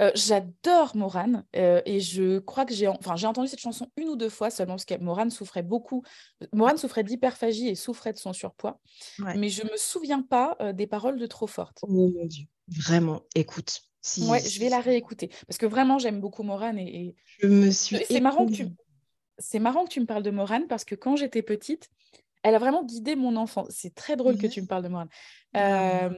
Euh, 0.00 0.11
j'adore 0.14 0.96
Morane 0.96 1.44
euh, 1.54 1.80
et 1.87 2.00
je 2.00 2.40
crois 2.40 2.64
que 2.64 2.74
j'ai 2.74 2.88
enfin, 2.88 3.14
entendu 3.24 3.46
cette 3.46 3.61
chanson 3.61 3.88
une 3.96 4.09
ou 4.09 4.16
deux 4.16 4.28
fois 4.28 4.50
seulement 4.50 4.74
parce 4.74 4.85
que 4.85 4.98
Morane 4.98 5.30
souffrait 5.30 5.62
beaucoup. 5.62 6.02
Morane 6.52 6.78
souffrait 6.78 7.04
d'hyperphagie 7.04 7.68
et 7.68 7.74
souffrait 7.76 8.12
de 8.12 8.18
son 8.18 8.33
surpoids. 8.33 8.80
Mais 9.37 9.48
je 9.48 9.64
ne 9.64 9.70
me 9.70 9.76
souviens 9.76 10.22
pas 10.22 10.57
euh, 10.61 10.72
des 10.72 10.88
paroles 10.88 11.18
de 11.18 11.26
Trop 11.26 11.46
Forte. 11.46 11.78
Oh 11.83 11.87
mon 11.88 12.26
Dieu, 12.26 12.46
vraiment, 12.68 13.22
écoute. 13.35 13.83
Si, 14.00 14.24
ouais, 14.28 14.40
je 14.40 14.61
vais 14.61 14.68
la 14.68 14.80
réécouter 14.80 15.30
parce 15.46 15.57
que 15.57 15.64
vraiment 15.64 15.98
j'aime 15.98 16.20
beaucoup 16.20 16.42
Morane 16.42 16.78
et, 16.78 17.14
je 17.38 17.46
me 17.46 17.70
suis. 17.70 17.96
C'est 18.07 18.20
marrant 18.20 18.46
que 18.46 18.52
tu 18.52 18.66
c'est 19.38 19.59
marrant 19.59 19.85
que 19.85 19.90
tu 19.90 20.00
me 20.00 20.07
parles 20.07 20.22
de 20.22 20.30
Morane 20.30 20.66
parce 20.68 20.85
que 20.85 20.94
quand 20.94 21.16
j'étais 21.16 21.42
petite, 21.42 21.90
elle 22.44 22.54
a 22.54 22.59
vraiment 22.59 22.85
guidé 22.85 23.16
mon 23.16 23.37
enfant. 23.37 23.66
C'est 23.70 23.94
très 23.94 24.16
drôle 24.16 24.37
que 24.37 24.46
tu 24.46 24.62
me 24.62 24.66
parles 24.66 24.85
de 24.85 24.88
Morane. 24.88 25.09
Euh, 25.57 26.11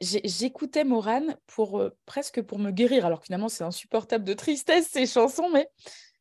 j'écoutais 0.00 0.84
Morane 0.84 1.36
pour 1.48 1.82
presque 2.06 2.40
pour 2.40 2.58
me 2.60 2.70
guérir. 2.70 3.04
Alors 3.04 3.22
finalement, 3.22 3.48
c'est 3.48 3.64
insupportable 3.64 4.24
de 4.24 4.32
tristesse 4.32 4.88
ces 4.88 5.06
chansons, 5.06 5.50
mais 5.50 5.68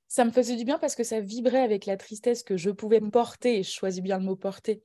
ça 0.07 0.25
me 0.25 0.31
faisait 0.31 0.55
du 0.55 0.65
bien 0.65 0.79
parce 0.79 0.95
que 0.95 1.03
ça 1.03 1.21
vibrait 1.21 1.61
avec 1.61 1.85
la 1.85 1.95
tristesse 1.95 2.41
que 2.41 2.57
je 2.57 2.71
pouvais 2.71 2.99
mmh. 2.99 3.11
porter, 3.11 3.59
et 3.59 3.63
je 3.63 3.69
choisis 3.69 4.01
bien 4.01 4.17
le 4.17 4.25
mot 4.25 4.35
porter, 4.35 4.81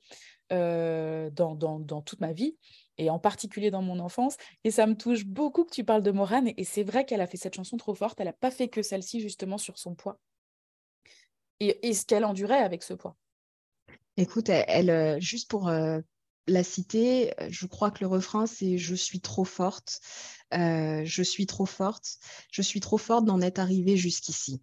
dans, 0.51 1.55
dans, 1.55 2.01
toute 2.03 2.19
ma 2.19 2.31
vie, 2.31 2.55
et 2.99 3.09
en 3.09 3.17
particulier 3.17 3.71
dans 3.71 3.81
mon 3.81 3.97
enfance. 3.97 4.37
Et 4.63 4.69
ça 4.69 4.85
me 4.85 4.95
touche 4.95 5.25
beaucoup 5.25 5.63
que 5.63 5.73
tu 5.73 5.83
parles 5.83 6.03
de 6.03 6.11
Morane, 6.11 6.51
et, 6.55 6.63
c'est 6.63 6.83
vrai 6.83 7.05
qu'elle 7.05 7.21
a 7.21 7.27
fait 7.27 7.37
cette 7.37 7.55
chanson 7.55 7.77
trop 7.77 7.95
forte, 7.95 8.19
elle 8.19 8.27
n'a 8.27 8.33
pas 8.33 8.51
fait 8.51 8.67
que 8.67 8.83
celle-ci 8.83 9.19
justement 9.19 9.57
sur 9.57 9.79
son 9.79 9.95
poids. 9.95 10.19
Et, 11.59 11.87
et 11.87 11.93
ce 11.95 12.05
qu'elle 12.05 12.25
endurait 12.25 12.59
avec 12.59 12.83
ce 12.83 12.93
poids. 12.93 13.17
Écoute, 14.17 14.49
elle, 14.49 15.19
juste 15.21 15.49
pour 15.49 15.69
la 16.47 16.63
cité, 16.63 17.33
je 17.49 17.65
crois 17.65 17.91
que 17.91 17.99
le 18.01 18.07
refrain, 18.07 18.45
c'est 18.45 18.77
Je 18.77 18.95
suis 18.95 19.19
trop 19.19 19.45
forte, 19.45 19.99
euh, 20.53 21.01
je 21.03 21.23
suis 21.23 21.45
trop 21.45 21.65
forte, 21.65 22.17
je 22.51 22.61
suis 22.61 22.79
trop 22.79 22.97
forte 22.97 23.25
d'en 23.25 23.41
être 23.41 23.59
arrivée 23.59 23.97
jusqu'ici. 23.97 24.61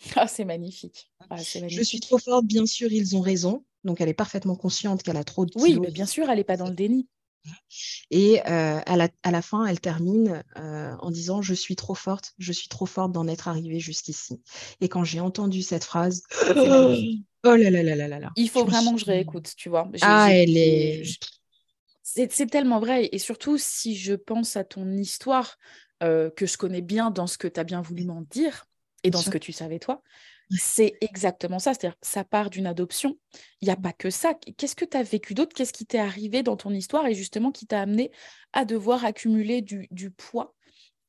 Ah, 0.16 0.26
c'est 0.26 0.44
magnifique. 0.44 1.12
Ah, 1.30 1.36
je 1.36 1.82
suis 1.82 2.00
trop 2.00 2.18
forte, 2.18 2.44
bien 2.44 2.66
sûr, 2.66 2.90
ils 2.90 3.14
ont 3.14 3.20
raison. 3.20 3.64
Donc, 3.84 4.00
elle 4.00 4.08
est 4.08 4.14
parfaitement 4.14 4.56
consciente 4.56 5.04
qu'elle 5.04 5.16
a 5.16 5.22
trop 5.22 5.46
de 5.46 5.52
Oui, 5.54 5.78
mais 5.78 5.92
bien 5.92 6.06
sûr, 6.06 6.28
elle 6.28 6.38
n'est 6.38 6.44
pas 6.44 6.56
dans 6.56 6.66
le 6.66 6.74
déni. 6.74 7.08
Et 8.10 8.40
euh, 8.48 8.80
à, 8.84 8.96
la, 8.96 9.42
fin, 9.42 9.64
elle 9.64 9.80
termine 9.80 10.42
euh, 10.56 10.96
en 10.98 11.10
disant 11.12 11.40
Je 11.40 11.54
suis 11.54 11.76
trop 11.76 11.94
forte, 11.94 12.34
je 12.38 12.52
suis 12.52 12.68
trop 12.68 12.86
forte 12.86 13.12
d'en 13.12 13.28
être 13.28 13.46
arrivée 13.46 13.78
jusqu'ici. 13.78 14.42
Et 14.80 14.88
quand 14.88 15.04
j'ai 15.04 15.20
entendu 15.20 15.62
cette 15.62 15.84
phrase, 15.84 16.24
Oh 17.44 17.56
là 17.56 17.70
là 17.70 17.82
là 17.82 17.96
là 17.96 18.08
là 18.08 18.30
Il 18.36 18.48
faut 18.48 18.64
vraiment 18.64 18.94
que 18.94 19.00
je 19.00 19.06
réécoute, 19.06 19.52
tu 19.56 19.68
vois. 19.68 19.90
Ah, 20.00 20.28
elle 20.30 20.56
est. 20.56 21.02
C'est 22.02 22.46
tellement 22.46 22.80
vrai. 22.80 23.08
Et 23.12 23.18
surtout, 23.18 23.58
si 23.58 23.96
je 23.96 24.14
pense 24.14 24.56
à 24.56 24.64
ton 24.64 24.90
histoire, 24.92 25.56
euh, 26.02 26.30
que 26.30 26.46
je 26.46 26.56
connais 26.56 26.80
bien 26.82 27.10
dans 27.10 27.26
ce 27.26 27.38
que 27.38 27.48
tu 27.48 27.60
as 27.60 27.64
bien 27.64 27.80
voulu 27.80 28.04
m'en 28.04 28.22
dire 28.22 28.66
et 29.04 29.10
dans 29.10 29.22
ce 29.22 29.30
que 29.30 29.38
tu 29.38 29.52
savais 29.52 29.78
toi, 29.78 30.02
C'est 30.50 30.96
exactement 31.00 31.58
ça, 31.58 31.74
c'est-à-dire 31.74 31.96
ça 32.02 32.24
part 32.24 32.50
d'une 32.50 32.66
adoption. 32.66 33.16
Il 33.60 33.66
n'y 33.66 33.72
a 33.72 33.76
pas 33.76 33.92
que 33.92 34.10
ça. 34.10 34.34
Qu'est-ce 34.56 34.76
que 34.76 34.84
tu 34.84 34.96
as 34.96 35.02
vécu 35.02 35.34
d'autre? 35.34 35.54
Qu'est-ce 35.54 35.72
qui 35.72 35.86
t'est 35.86 35.98
arrivé 35.98 36.42
dans 36.42 36.56
ton 36.56 36.70
histoire 36.70 37.06
et 37.06 37.14
justement 37.14 37.52
qui 37.52 37.66
t'a 37.66 37.80
amené 37.80 38.10
à 38.52 38.64
devoir 38.64 39.04
accumuler 39.04 39.62
du, 39.62 40.10
poids 40.10 40.54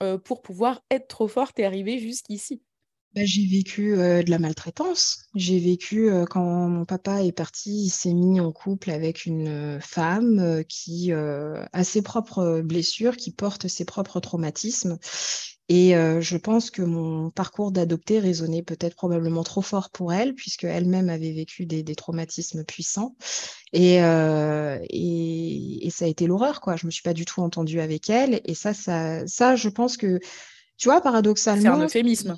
euh, 0.02 0.18
pour 0.18 0.42
pouvoir 0.42 0.82
être 0.90 1.08
trop 1.08 1.28
forte 1.28 1.60
et 1.60 1.66
arriver 1.66 2.00
jusqu'ici? 2.00 2.62
Bah, 3.16 3.22
j'ai 3.26 3.46
vécu 3.46 3.94
euh, 3.94 4.24
de 4.24 4.32
la 4.32 4.40
maltraitance. 4.40 5.26
J'ai 5.36 5.60
vécu 5.60 6.10
euh, 6.10 6.26
quand 6.26 6.68
mon 6.68 6.84
papa 6.84 7.24
est 7.24 7.32
parti, 7.32 7.86
il 7.86 7.90
s'est 7.90 8.14
mis 8.14 8.40
en 8.40 8.52
couple 8.52 8.90
avec 8.90 9.28
une 9.28 9.48
euh, 9.48 9.80
femme 9.80 10.64
qui 10.68 11.12
a 11.12 11.84
ses 11.84 12.02
propres 12.02 12.62
blessures, 12.62 13.18
qui 13.18 13.32
porte 13.32 13.68
ses 13.68 13.86
propres 13.86 14.20
traumatismes. 14.20 14.98
Et 15.70 15.94
je 15.94 16.38
pense 16.38 16.70
que 16.70 16.82
mon 16.82 17.32
parcours 17.32 17.72
d'adopter 17.72 18.20
résonnait 18.20 18.62
peut-être 18.62 18.96
probablement 18.96 19.44
trop 19.44 19.62
fort 19.62 19.90
pour 19.90 20.14
elle, 20.14 20.36
puisque 20.36 20.66
elle-même 20.66 21.10
avait 21.10 21.32
vécu 21.32 21.66
des, 21.66 21.84
traumatismes 21.96 22.64
puissants. 22.64 23.16
Et, 23.72 23.96
et, 23.96 25.88
et, 25.88 25.90
ça 25.90 26.06
a 26.06 26.08
été 26.08 26.28
l'horreur, 26.28 26.62
quoi. 26.62 26.76
Je 26.76 26.86
me 26.86 26.92
suis 26.92 27.02
pas 27.02 27.14
du 27.14 27.26
tout 27.26 27.42
entendue 27.42 27.80
avec 27.80 28.10
elle. 28.10 28.42
Et 28.46 28.56
ça, 28.56 28.74
ça, 28.74 29.26
ça 29.26 29.56
je 29.56 29.70
pense 29.70 29.98
que, 29.98 30.20
tu 30.78 30.90
vois, 30.90 31.02
paradoxalement. 31.02 31.62
C'est 31.62 31.82
un 31.82 31.86
euphémisme. 31.86 32.38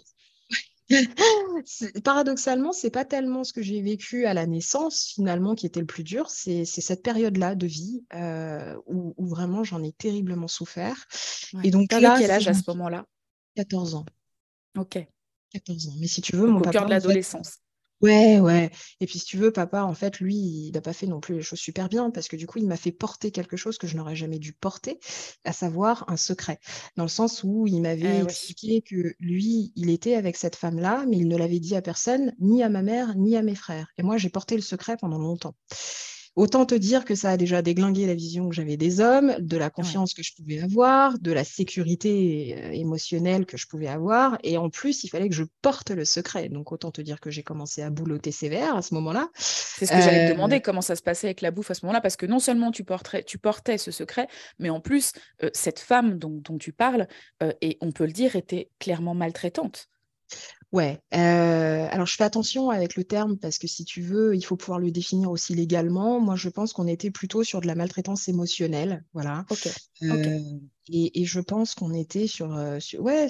Paradoxalement, 2.03 2.71
c'est 2.71 2.91
pas 2.91 3.05
tellement 3.05 3.43
ce 3.43 3.53
que 3.53 3.61
j'ai 3.61 3.81
vécu 3.81 4.25
à 4.25 4.33
la 4.33 4.45
naissance 4.45 5.11
finalement 5.15 5.55
qui 5.55 5.65
était 5.65 5.79
le 5.79 5.85
plus 5.85 6.03
dur, 6.03 6.29
c'est 6.29 6.65
cette 6.65 7.01
période-là 7.01 7.55
de 7.55 7.65
vie 7.65 8.03
euh, 8.13 8.75
où, 8.85 9.13
vraiment 9.25 9.63
j'en 9.63 9.83
ai 9.83 9.91
terriblement 9.91 10.47
souffert. 10.47 11.07
Et 11.63 11.71
donc 11.71 11.91
là, 11.91 12.17
quel 12.19 12.31
âge 12.31 12.47
à 12.47 12.53
ce 12.53 12.63
moment-là? 12.67 13.05
14 13.55 13.95
ans. 13.95 14.05
Ok. 14.77 14.99
14 15.51 15.87
ans. 15.87 15.93
Mais 15.99 16.07
si 16.07 16.21
tu 16.21 16.35
veux, 16.35 16.47
mon 16.47 16.59
au 16.59 16.61
papa, 16.61 16.71
cœur 16.71 16.85
de 16.85 16.91
l'adolescence. 16.91 17.59
Ouais, 18.01 18.39
ouais. 18.39 18.71
Et 18.99 19.05
puis 19.05 19.19
si 19.19 19.25
tu 19.25 19.37
veux, 19.37 19.51
papa, 19.51 19.83
en 19.83 19.93
fait, 19.93 20.19
lui, 20.19 20.35
il 20.35 20.71
n'a 20.73 20.81
pas 20.81 20.93
fait 20.93 21.07
non 21.07 21.19
plus 21.19 21.35
les 21.35 21.41
choses 21.41 21.59
super 21.59 21.89
bien 21.89 22.11
parce 22.11 22.27
que 22.27 22.35
du 22.35 22.45
coup, 22.45 22.59
il 22.59 22.67
m'a 22.67 22.75
fait 22.77 22.91
porter 22.91 23.31
quelque 23.31 23.57
chose 23.57 23.77
que 23.77 23.87
je 23.87 23.95
n'aurais 23.95 24.15
jamais 24.15 24.37
dû 24.37 24.53
porter, 24.53 24.99
à 25.45 25.53
savoir 25.53 26.03
un 26.09 26.17
secret. 26.17 26.59
Dans 26.97 27.03
le 27.03 27.09
sens 27.09 27.43
où 27.43 27.67
il 27.67 27.81
m'avait 27.81 28.19
eh 28.19 28.23
expliqué 28.23 28.81
que 28.81 29.15
lui, 29.19 29.71
il 29.75 29.89
était 29.89 30.15
avec 30.15 30.35
cette 30.37 30.55
femme-là, 30.55 31.05
mais 31.07 31.17
il 31.17 31.27
ne 31.27 31.37
l'avait 31.37 31.59
dit 31.59 31.75
à 31.75 31.81
personne, 31.81 32.33
ni 32.39 32.63
à 32.63 32.69
ma 32.69 32.81
mère, 32.81 33.15
ni 33.15 33.37
à 33.37 33.41
mes 33.41 33.55
frères. 33.55 33.87
Et 33.97 34.03
moi, 34.03 34.17
j'ai 34.17 34.29
porté 34.29 34.55
le 34.55 34.61
secret 34.61 34.97
pendant 34.97 35.17
longtemps. 35.17 35.55
Autant 36.35 36.65
te 36.65 36.75
dire 36.75 37.05
que 37.05 37.15
ça 37.15 37.29
a 37.29 37.37
déjà 37.37 37.61
déglingué 37.61 38.05
la 38.05 38.13
vision 38.13 38.49
que 38.49 38.55
j'avais 38.55 38.75
des 38.75 38.99
hommes, 38.99 39.35
de 39.39 39.55
la 39.55 39.69
confiance 39.69 40.13
que 40.13 40.21
je 40.21 40.33
pouvais 40.35 40.59
avoir, 40.59 41.17
de 41.17 41.31
la 41.31 41.45
sécurité 41.45 42.57
euh, 42.57 42.71
émotionnelle 42.71 43.45
que 43.45 43.55
je 43.55 43.67
pouvais 43.67 43.87
avoir. 43.87 44.37
Et 44.43 44.57
en 44.57 44.69
plus, 44.69 45.05
il 45.05 45.07
fallait 45.07 45.29
que 45.29 45.35
je 45.35 45.45
porte 45.61 45.91
le 45.91 46.03
secret. 46.03 46.49
Donc, 46.49 46.73
autant 46.73 46.91
te 46.91 46.99
dire 46.99 47.21
que 47.21 47.31
j'ai 47.31 47.41
commencé 47.41 47.81
à 47.81 47.89
boulotter 47.89 48.31
sévère 48.31 48.75
à 48.75 48.81
ce 48.81 48.93
moment-là. 48.95 49.29
C'est 49.35 49.85
ce 49.85 49.93
que 49.93 50.01
j'allais 50.01 50.25
te 50.25 50.31
euh, 50.31 50.35
demander, 50.35 50.59
comment 50.59 50.81
ça 50.81 50.97
se 50.97 51.01
passait 51.01 51.27
avec 51.27 51.39
la 51.39 51.51
bouffe 51.51 51.71
à 51.71 51.73
ce 51.73 51.85
moment-là? 51.85 52.01
Parce 52.01 52.17
que 52.17 52.25
non 52.25 52.39
seulement 52.39 52.71
tu, 52.71 52.83
portais, 52.83 53.23
tu 53.23 53.37
portais 53.37 53.77
ce 53.77 53.91
secret, 53.91 54.27
mais 54.59 54.69
en 54.69 54.81
plus, 54.81 55.13
euh, 55.41 55.49
cette 55.53 55.79
femme 55.79 56.17
dont, 56.19 56.41
tu 56.59 56.73
parles, 56.73 57.07
et 57.61 57.77
on 57.81 57.91
peut 57.91 58.05
le 58.05 58.11
dire, 58.11 58.35
était 58.35 58.69
clairement 58.79 59.13
maltraitante. 59.13 59.89
Ouais, 60.71 60.99
euh, 61.13 61.87
alors 61.89 62.05
je 62.05 62.15
fais 62.15 62.23
attention 62.23 62.69
avec 62.69 62.95
le 62.95 63.03
terme 63.05 63.37
parce 63.37 63.57
que 63.59 63.67
si 63.67 63.85
tu 63.85 64.01
veux, 64.01 64.35
il 64.35 64.41
faut 64.41 64.57
pouvoir 64.57 64.79
le 64.79 64.91
définir 64.91 65.31
aussi 65.31 65.55
légalement. 65.55 66.19
Moi, 66.19 66.35
je 66.35 66.49
pense 66.49 66.73
qu'on 66.73 66.87
était 66.87 67.11
plutôt 67.11 67.43
sur 67.43 67.61
de 67.61 67.67
la 67.67 67.75
maltraitance 67.75 68.27
émotionnelle, 68.27 69.05
voilà. 69.13 69.45
Ok. 69.49 69.67
Euh, 70.03 70.59
et, 70.87 71.25
je 71.25 71.39
pense 71.39 71.73
qu'on 71.73 71.93
était 71.93 72.27
sur, 72.27 72.55
euh, 72.55 72.77
ouais, 72.99 73.27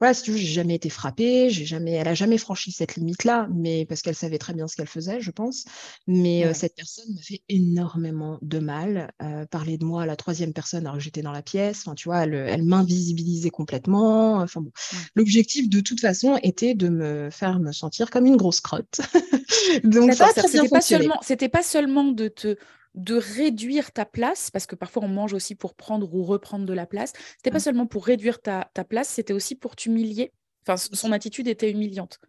voilà, 0.00 0.14
si 0.14 0.22
tu 0.22 0.32
veux, 0.32 0.36
j'ai 0.36 0.52
jamais 0.52 0.74
été 0.74 0.90
frappée, 0.90 1.48
j'ai 1.50 1.64
jamais, 1.64 1.92
elle 1.92 2.08
a 2.08 2.14
jamais 2.14 2.38
franchi 2.38 2.72
cette 2.72 2.96
limite-là, 2.96 3.48
mais 3.54 3.86
parce 3.86 4.02
qu'elle 4.02 4.14
savait 4.14 4.38
très 4.38 4.52
bien 4.52 4.68
ce 4.68 4.76
qu'elle 4.76 4.88
faisait, 4.88 5.20
je 5.20 5.30
pense. 5.30 5.64
Mais 6.06 6.52
cette 6.52 6.74
personne 6.74 7.06
m'a 7.14 7.22
fait 7.22 7.42
énormément 7.48 8.38
de 8.42 8.58
mal. 8.58 9.12
parler 9.50 9.78
de 9.78 9.84
moi 9.84 10.02
à 10.02 10.06
la 10.06 10.16
troisième 10.16 10.52
personne 10.52 10.86
alors 10.86 10.98
que 10.98 11.02
j'étais 11.02 11.22
dans 11.22 11.32
la 11.32 11.42
pièce, 11.42 11.80
enfin, 11.80 11.94
tu 11.94 12.08
vois, 12.08 12.24
elle, 12.24 12.34
elle 12.34 12.62
m'invisibilisait 12.62 13.50
complètement. 13.50 14.36
Enfin 14.36 14.60
bon, 14.60 14.72
l'objectif 15.14 15.68
de 15.68 15.80
toute 15.80 16.00
façon 16.00 16.38
était 16.42 16.74
de 16.74 16.88
me 16.88 17.30
faire 17.30 17.60
me 17.60 17.72
sentir 17.72 18.10
comme 18.10 18.26
une 18.26 18.36
grosse 18.36 18.60
crotte. 18.60 19.00
Donc 19.84 20.12
ça, 20.14 20.28
c'était 20.34 20.68
pas 20.68 20.80
seulement, 20.80 21.18
c'était 21.22 21.48
pas 21.48 21.62
seulement 21.62 22.04
de 22.04 22.28
te 22.28 22.56
de 22.94 23.14
réduire 23.14 23.92
ta 23.92 24.04
place, 24.04 24.50
parce 24.50 24.66
que 24.66 24.76
parfois 24.76 25.04
on 25.04 25.08
mange 25.08 25.32
aussi 25.32 25.54
pour 25.54 25.74
prendre 25.74 26.14
ou 26.14 26.22
reprendre 26.22 26.64
de 26.64 26.72
la 26.72 26.86
place. 26.86 27.12
C'était 27.36 27.50
pas 27.50 27.60
seulement 27.60 27.86
pour 27.86 28.06
réduire 28.06 28.40
ta, 28.40 28.70
ta 28.74 28.84
place, 28.84 29.08
c'était 29.08 29.32
aussi 29.32 29.54
pour 29.54 29.76
t'humilier. 29.76 30.32
Enfin, 30.66 30.76
son 30.76 31.12
attitude 31.12 31.48
était 31.48 31.70
humiliante. 31.70 32.20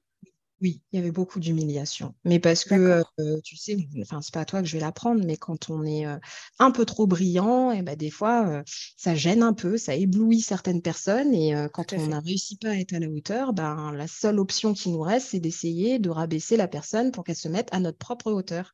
Oui, 0.62 0.82
il 0.92 0.96
y 0.96 1.00
avait 1.00 1.12
beaucoup 1.12 1.42
d'humiliation. 1.42 2.16
Mais 2.24 2.40
parce 2.40 2.64
que, 2.64 3.04
euh, 3.20 3.42
tu 3.44 3.58
sais, 3.58 3.78
enfin, 4.02 4.22
c'est 4.22 4.34
pas 4.34 4.42
à 4.42 4.46
toi 4.46 4.62
que 4.62 4.68
je 4.68 4.74
vais 4.74 4.80
l'apprendre, 4.80 5.22
mais 5.26 5.36
quand 5.36 5.70
on 5.70 5.84
est 5.84 6.08
euh, 6.08 6.18
un 6.60 6.72
peu 6.72 6.86
trop 6.86 7.08
brillant, 7.08 7.74
et 7.74 7.80
eh 7.80 7.82
ben, 7.82 7.98
des 7.98 8.10
fois, 8.10 8.48
euh, 8.48 8.64
ça 8.96 9.16
gêne 9.16 9.44
un 9.44 9.52
peu, 9.52 9.78
ça 9.78 9.96
éblouit 9.96 10.40
certaines 10.40 10.82
personnes. 10.82 11.34
Et 11.34 11.54
quand 11.74 11.92
on 11.92 12.08
n'a 12.08 12.22
réussi 12.22 12.56
pas 12.56 12.70
à 12.70 12.76
être 12.76 12.94
à 12.94 13.00
la 13.00 13.10
hauteur, 13.10 13.52
ben, 13.54 13.92
la 13.92 14.08
seule 14.08 14.40
option 14.40 14.74
qui 14.74 14.90
nous 14.90 15.02
reste, 15.02 15.28
c'est 15.32 15.40
d'essayer 15.42 16.00
de 16.00 16.10
rabaisser 16.10 16.56
la 16.56 16.70
personne 16.70 17.12
pour 17.12 17.26
qu'elle 17.26 17.36
se 17.36 17.50
mette 17.50 17.70
à 17.74 17.80
notre 17.82 17.98
propre 17.98 18.32
hauteur. 18.32 18.74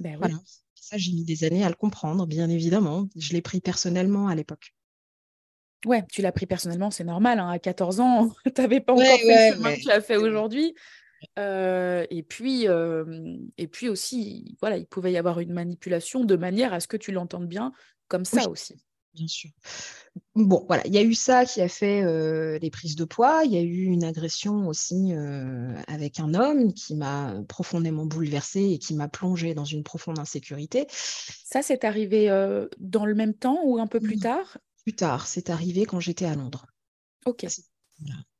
Ben, 0.00 0.18
voilà. 0.18 0.36
Ça, 0.82 0.98
j'ai 0.98 1.12
mis 1.12 1.22
des 1.22 1.44
années 1.44 1.62
à 1.62 1.68
le 1.68 1.76
comprendre, 1.76 2.26
bien 2.26 2.50
évidemment. 2.50 3.08
Je 3.16 3.32
l'ai 3.34 3.40
pris 3.40 3.60
personnellement 3.60 4.26
à 4.26 4.34
l'époque. 4.34 4.74
Ouais, 5.86 6.02
tu 6.12 6.22
l'as 6.22 6.32
pris 6.32 6.46
personnellement, 6.46 6.90
c'est 6.90 7.04
normal. 7.04 7.38
Hein, 7.38 7.50
à 7.50 7.60
14 7.60 8.00
ans, 8.00 8.32
tu 8.44 8.60
n'avais 8.60 8.80
pas 8.80 8.94
encore 8.94 9.04
fait 9.04 9.50
le 9.50 9.54
chemin 9.54 9.76
que 9.76 9.80
tu 9.80 9.90
as 9.92 10.00
fait 10.00 10.16
aujourd'hui 10.16 10.74
et, 11.36 12.24
puis, 12.28 12.66
et 13.56 13.68
puis 13.68 13.88
aussi, 13.88 14.56
voilà, 14.60 14.76
il 14.76 14.86
pouvait 14.86 15.12
y 15.12 15.18
avoir 15.18 15.38
une 15.38 15.52
manipulation 15.52 16.24
de 16.24 16.34
manière 16.34 16.72
à 16.72 16.80
ce 16.80 16.88
que 16.88 16.96
tu 16.96 17.12
l'entendes 17.12 17.46
bien 17.46 17.72
comme 18.08 18.24
ça 18.24 18.48
aussi. 18.50 18.82
Bien 19.14 19.28
sûr. 19.28 19.50
Bon, 20.34 20.64
voilà, 20.66 20.86
il 20.86 20.94
y 20.94 20.98
a 20.98 21.02
eu 21.02 21.14
ça 21.14 21.44
qui 21.44 21.60
a 21.60 21.68
fait 21.68 22.02
les 22.58 22.70
prises 22.70 22.96
de 22.96 23.04
poids. 23.04 23.42
Il 23.44 23.52
y 23.52 23.56
a 23.58 23.60
eu 23.60 23.84
une 23.84 24.04
agression 24.04 24.66
aussi 24.68 25.12
avec 25.86 26.18
un 26.18 26.34
homme 26.34 26.72
qui 26.72 26.94
m'a 26.96 27.34
profondément 27.48 28.06
bouleversée 28.06 28.70
et 28.72 28.78
qui 28.78 28.94
m'a 28.94 29.08
plongée 29.08 29.54
dans 29.54 29.66
une 29.66 29.82
profonde 29.82 30.18
insécurité. 30.18 30.86
Ça, 30.88 31.62
c'est 31.62 31.84
arrivé 31.84 32.28
dans 32.78 33.04
le 33.04 33.14
même 33.14 33.34
temps 33.34 33.60
ou 33.64 33.78
un 33.78 33.86
peu 33.86 34.00
plus 34.00 34.18
tard? 34.18 34.56
Plus 34.84 34.96
tard, 34.96 35.26
c'est 35.26 35.50
arrivé 35.50 35.84
quand 35.84 36.00
j'étais 36.00 36.24
à 36.24 36.34
Londres. 36.34 36.66
Ok. 37.26 37.44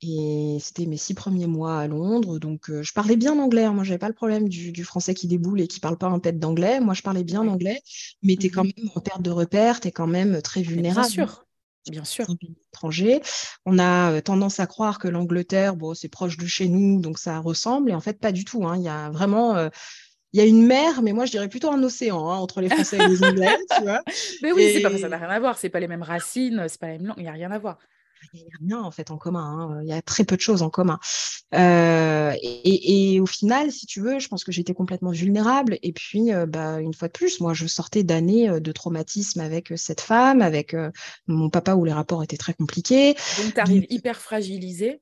Et 0.05 0.59
c'était 0.61 0.87
mes 0.87 0.97
six 0.97 1.15
premiers 1.15 1.47
mois 1.47 1.79
à 1.79 1.87
Londres, 1.87 2.41
donc 2.41 2.71
euh, 2.71 2.83
je 2.83 2.93
parlais 2.93 3.17
bien 3.17 3.39
anglais. 3.39 3.65
Hein. 3.65 3.73
Moi, 3.73 3.85
j'avais 3.85 3.99
pas 3.99 4.09
le 4.09 4.15
problème 4.15 4.49
du, 4.49 4.85
français 4.85 5.15
qui 5.15 5.29
déboule 5.29 5.61
et 5.61 5.69
qui 5.69 5.79
parle 5.79 5.97
pas 5.97 6.09
un 6.09 6.19
pet 6.19 6.37
d'anglais. 6.37 6.81
Moi, 6.81 6.95
je 6.95 7.03
parlais 7.03 7.23
bien 7.23 7.47
anglais, 7.47 7.81
mais 8.23 8.37
tu 8.37 8.47
es 8.47 8.51
quand 8.51 8.65
mmh 8.65 8.73
même 8.77 8.91
en 8.97 9.01
perte 9.01 9.23
de 9.23 9.31
repère, 9.31 9.81
tu 9.81 9.89
es 9.89 9.93
quand 9.93 10.09
même 10.09 10.43
très 10.43 10.63
vulnérable. 10.63 11.07
Bien 11.07 11.27
sûr. 11.27 11.47
Bien 11.89 12.05
sûr. 12.05 12.27
Étranger. 12.73 13.23
On 13.65 13.79
a 13.79 14.13
euh, 14.13 14.21
tendance 14.21 14.61
à 14.61 14.67
croire 14.67 14.99
que 14.99 15.09
l'Angleterre, 15.09 15.77
bon, 15.77 15.95
c'est 15.95 16.09
proche 16.09 16.37
de 16.37 16.47
chez 16.47 16.69
nous, 16.69 17.01
donc 17.01 17.19
ça 17.19 17.39
ressemble. 17.39 17.91
Et 17.91 17.95
en 17.95 18.01
fait, 18.01 18.19
pas 18.19 18.33
du 18.33 18.45
tout. 18.45 18.67
Hein. 18.67 18.77
Il 18.77 18.83
y 18.83 18.89
a 18.89 19.11
vraiment. 19.11 19.57
Euh, 19.57 19.69
il 20.33 20.39
y 20.39 20.41
a 20.41 20.47
une 20.47 20.67
mer, 20.67 21.03
mais 21.03 21.13
moi 21.13 21.27
je 21.27 21.31
dirais 21.31 21.51
plutôt 21.51 21.71
un 21.71 21.83
océan 21.83 22.31
hein, 22.31 22.39
entre 22.39 22.63
les 22.63 22.71
Français 22.71 22.97
et 22.97 23.07
les 23.07 23.23
Anglais, 23.23 23.55
tu 23.77 23.83
vois. 23.83 24.01
Mais 24.43 24.51
oui, 24.53 24.81
pas, 24.81 24.97
ça 24.97 25.11
n'a 25.11 25.19
rien 25.19 25.29
à 25.29 25.39
voir. 25.39 25.59
C'est 25.59 25.69
pas 25.69 25.79
les 25.79 25.89
mêmes 25.89 26.03
racines, 26.03 26.65
c'est 26.69 26.81
pas 26.81 26.87
les 26.87 26.93
mêmes 26.95 27.09
langues. 27.09 27.19
Il 27.19 27.25
n'y 27.25 27.29
a 27.29 27.33
rien 27.33 27.51
à 27.51 27.59
voir 27.59 27.79
il 28.33 28.41
n'y 28.41 28.47
a 28.47 28.77
rien 28.77 28.83
en 28.83 28.91
fait 28.91 29.11
en 29.11 29.19
commun. 29.19 29.45
Hein. 29.45 29.81
Il 29.83 29.89
y 29.89 29.93
a 29.93 30.03
très 30.03 30.25
peu 30.25 30.37
de 30.37 30.41
choses 30.41 30.63
en 30.63 30.71
commun. 30.71 30.99
Euh, 31.55 32.35
et, 32.43 33.21
au 33.21 33.27
final, 33.27 33.71
si 33.71 33.87
tu 33.87 34.01
veux, 34.01 34.19
je 34.19 34.29
pense 34.29 34.45
que 34.45 34.53
j'étais 34.53 34.75
complètement 34.75 35.11
vulnérable. 35.11 35.79
Et 35.83 35.93
puis, 35.93 36.33
euh, 36.33 36.47
bah, 36.47 36.81
une 36.81 36.95
fois 36.95 37.09
de 37.09 37.13
plus, 37.13 37.41
moi, 37.41 37.55
je 37.55 37.67
sortais 37.67 38.05
d'années 38.05 38.49
euh, 38.49 38.61
de 38.61 38.73
traumatisme 38.73 39.41
avec 39.41 39.73
cette 39.77 40.01
femme, 40.01 40.43
avec 40.43 40.75
mon 41.27 41.51
papa 41.51 41.75
où 41.75 41.85
les 41.85 41.93
rapports 41.93 42.23
étaient 42.23 42.37
très 42.37 42.55
compliqués. 42.55 43.15
Donc, 43.43 43.55
tu 43.55 43.61
arrives 43.61 43.87
hyper 43.91 44.21
fragilisée 44.21 45.01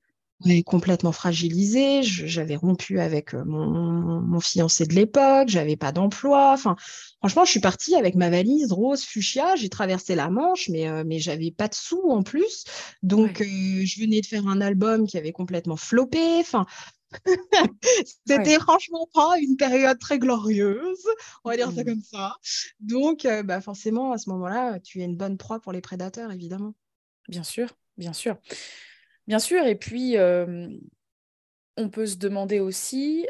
complètement 0.65 1.13
fragilisée. 1.13 2.03
J'avais 2.03 2.57
rompu 2.57 2.99
avec 2.99 3.35
euh, 3.35 3.45
mon, 3.45 4.41
fiancé 4.41 4.87
de 4.87 4.95
l'époque, 4.95 5.49
j'avais 5.49 5.77
pas 5.77 5.93
d'emploi. 5.93 6.53
Enfin, 6.53 6.77
franchement, 7.19 7.45
je 7.45 7.51
suis 7.51 7.61
partie 7.61 7.95
avec 7.95 8.15
ma 8.15 8.31
valise 8.31 8.73
rose 8.73 9.05
fuchsia. 9.05 9.57
J'ai 9.57 9.69
traversé 9.69 10.15
la 10.15 10.31
Manche, 10.31 10.69
mais 10.69 10.89
euh, 10.89 11.05
mais 11.07 11.19
j'avais 11.19 11.51
pas 11.51 11.69
de 11.69 11.75
sous 11.75 12.03
en 12.11 12.23
plus. 12.23 12.65
Donc, 13.03 13.41
euh, 13.41 13.45
je 13.45 14.01
venais 14.01 14.21
de 14.21 14.27
faire 14.27 14.47
un 14.47 14.61
album 14.61 15.07
qui 15.07 15.19
avait 15.19 15.33
complètement 15.33 15.77
floppé. 15.77 16.39
Enfin. 16.41 16.67
C'était 18.25 18.61
franchement 18.61 19.09
pas 19.13 19.35
une 19.41 19.57
période 19.57 19.99
très 19.99 20.21
glorieuse, 20.21 21.05
on 21.43 21.51
va 21.51 21.57
dire 21.57 21.73
ça 21.73 21.83
mmh. 21.83 21.85
comme 21.85 22.03
ça. 22.03 22.37
Donc, 22.79 23.27
bah 23.45 23.61
forcément, 23.61 24.13
à 24.13 24.19
ce 24.19 24.31
moment-là, 24.31 24.79
tu 24.79 25.01
es 25.01 25.07
une 25.07 25.17
bonne 25.17 25.37
proie 25.37 25.59
pour 25.59 25.73
les 25.73 25.81
prédateurs, 25.81 26.31
évidemment. 26.31 26.73
Bien 27.29 27.43
sûr, 27.43 27.69
bien 27.97 28.13
sûr. 28.13 28.37
Bien 29.31 29.39
sûr, 29.39 29.65
et 29.65 29.77
puis 29.77 30.17
on 31.77 31.89
peut 31.89 32.07
se 32.07 32.17
demander 32.17 32.61
aussi 32.61 33.27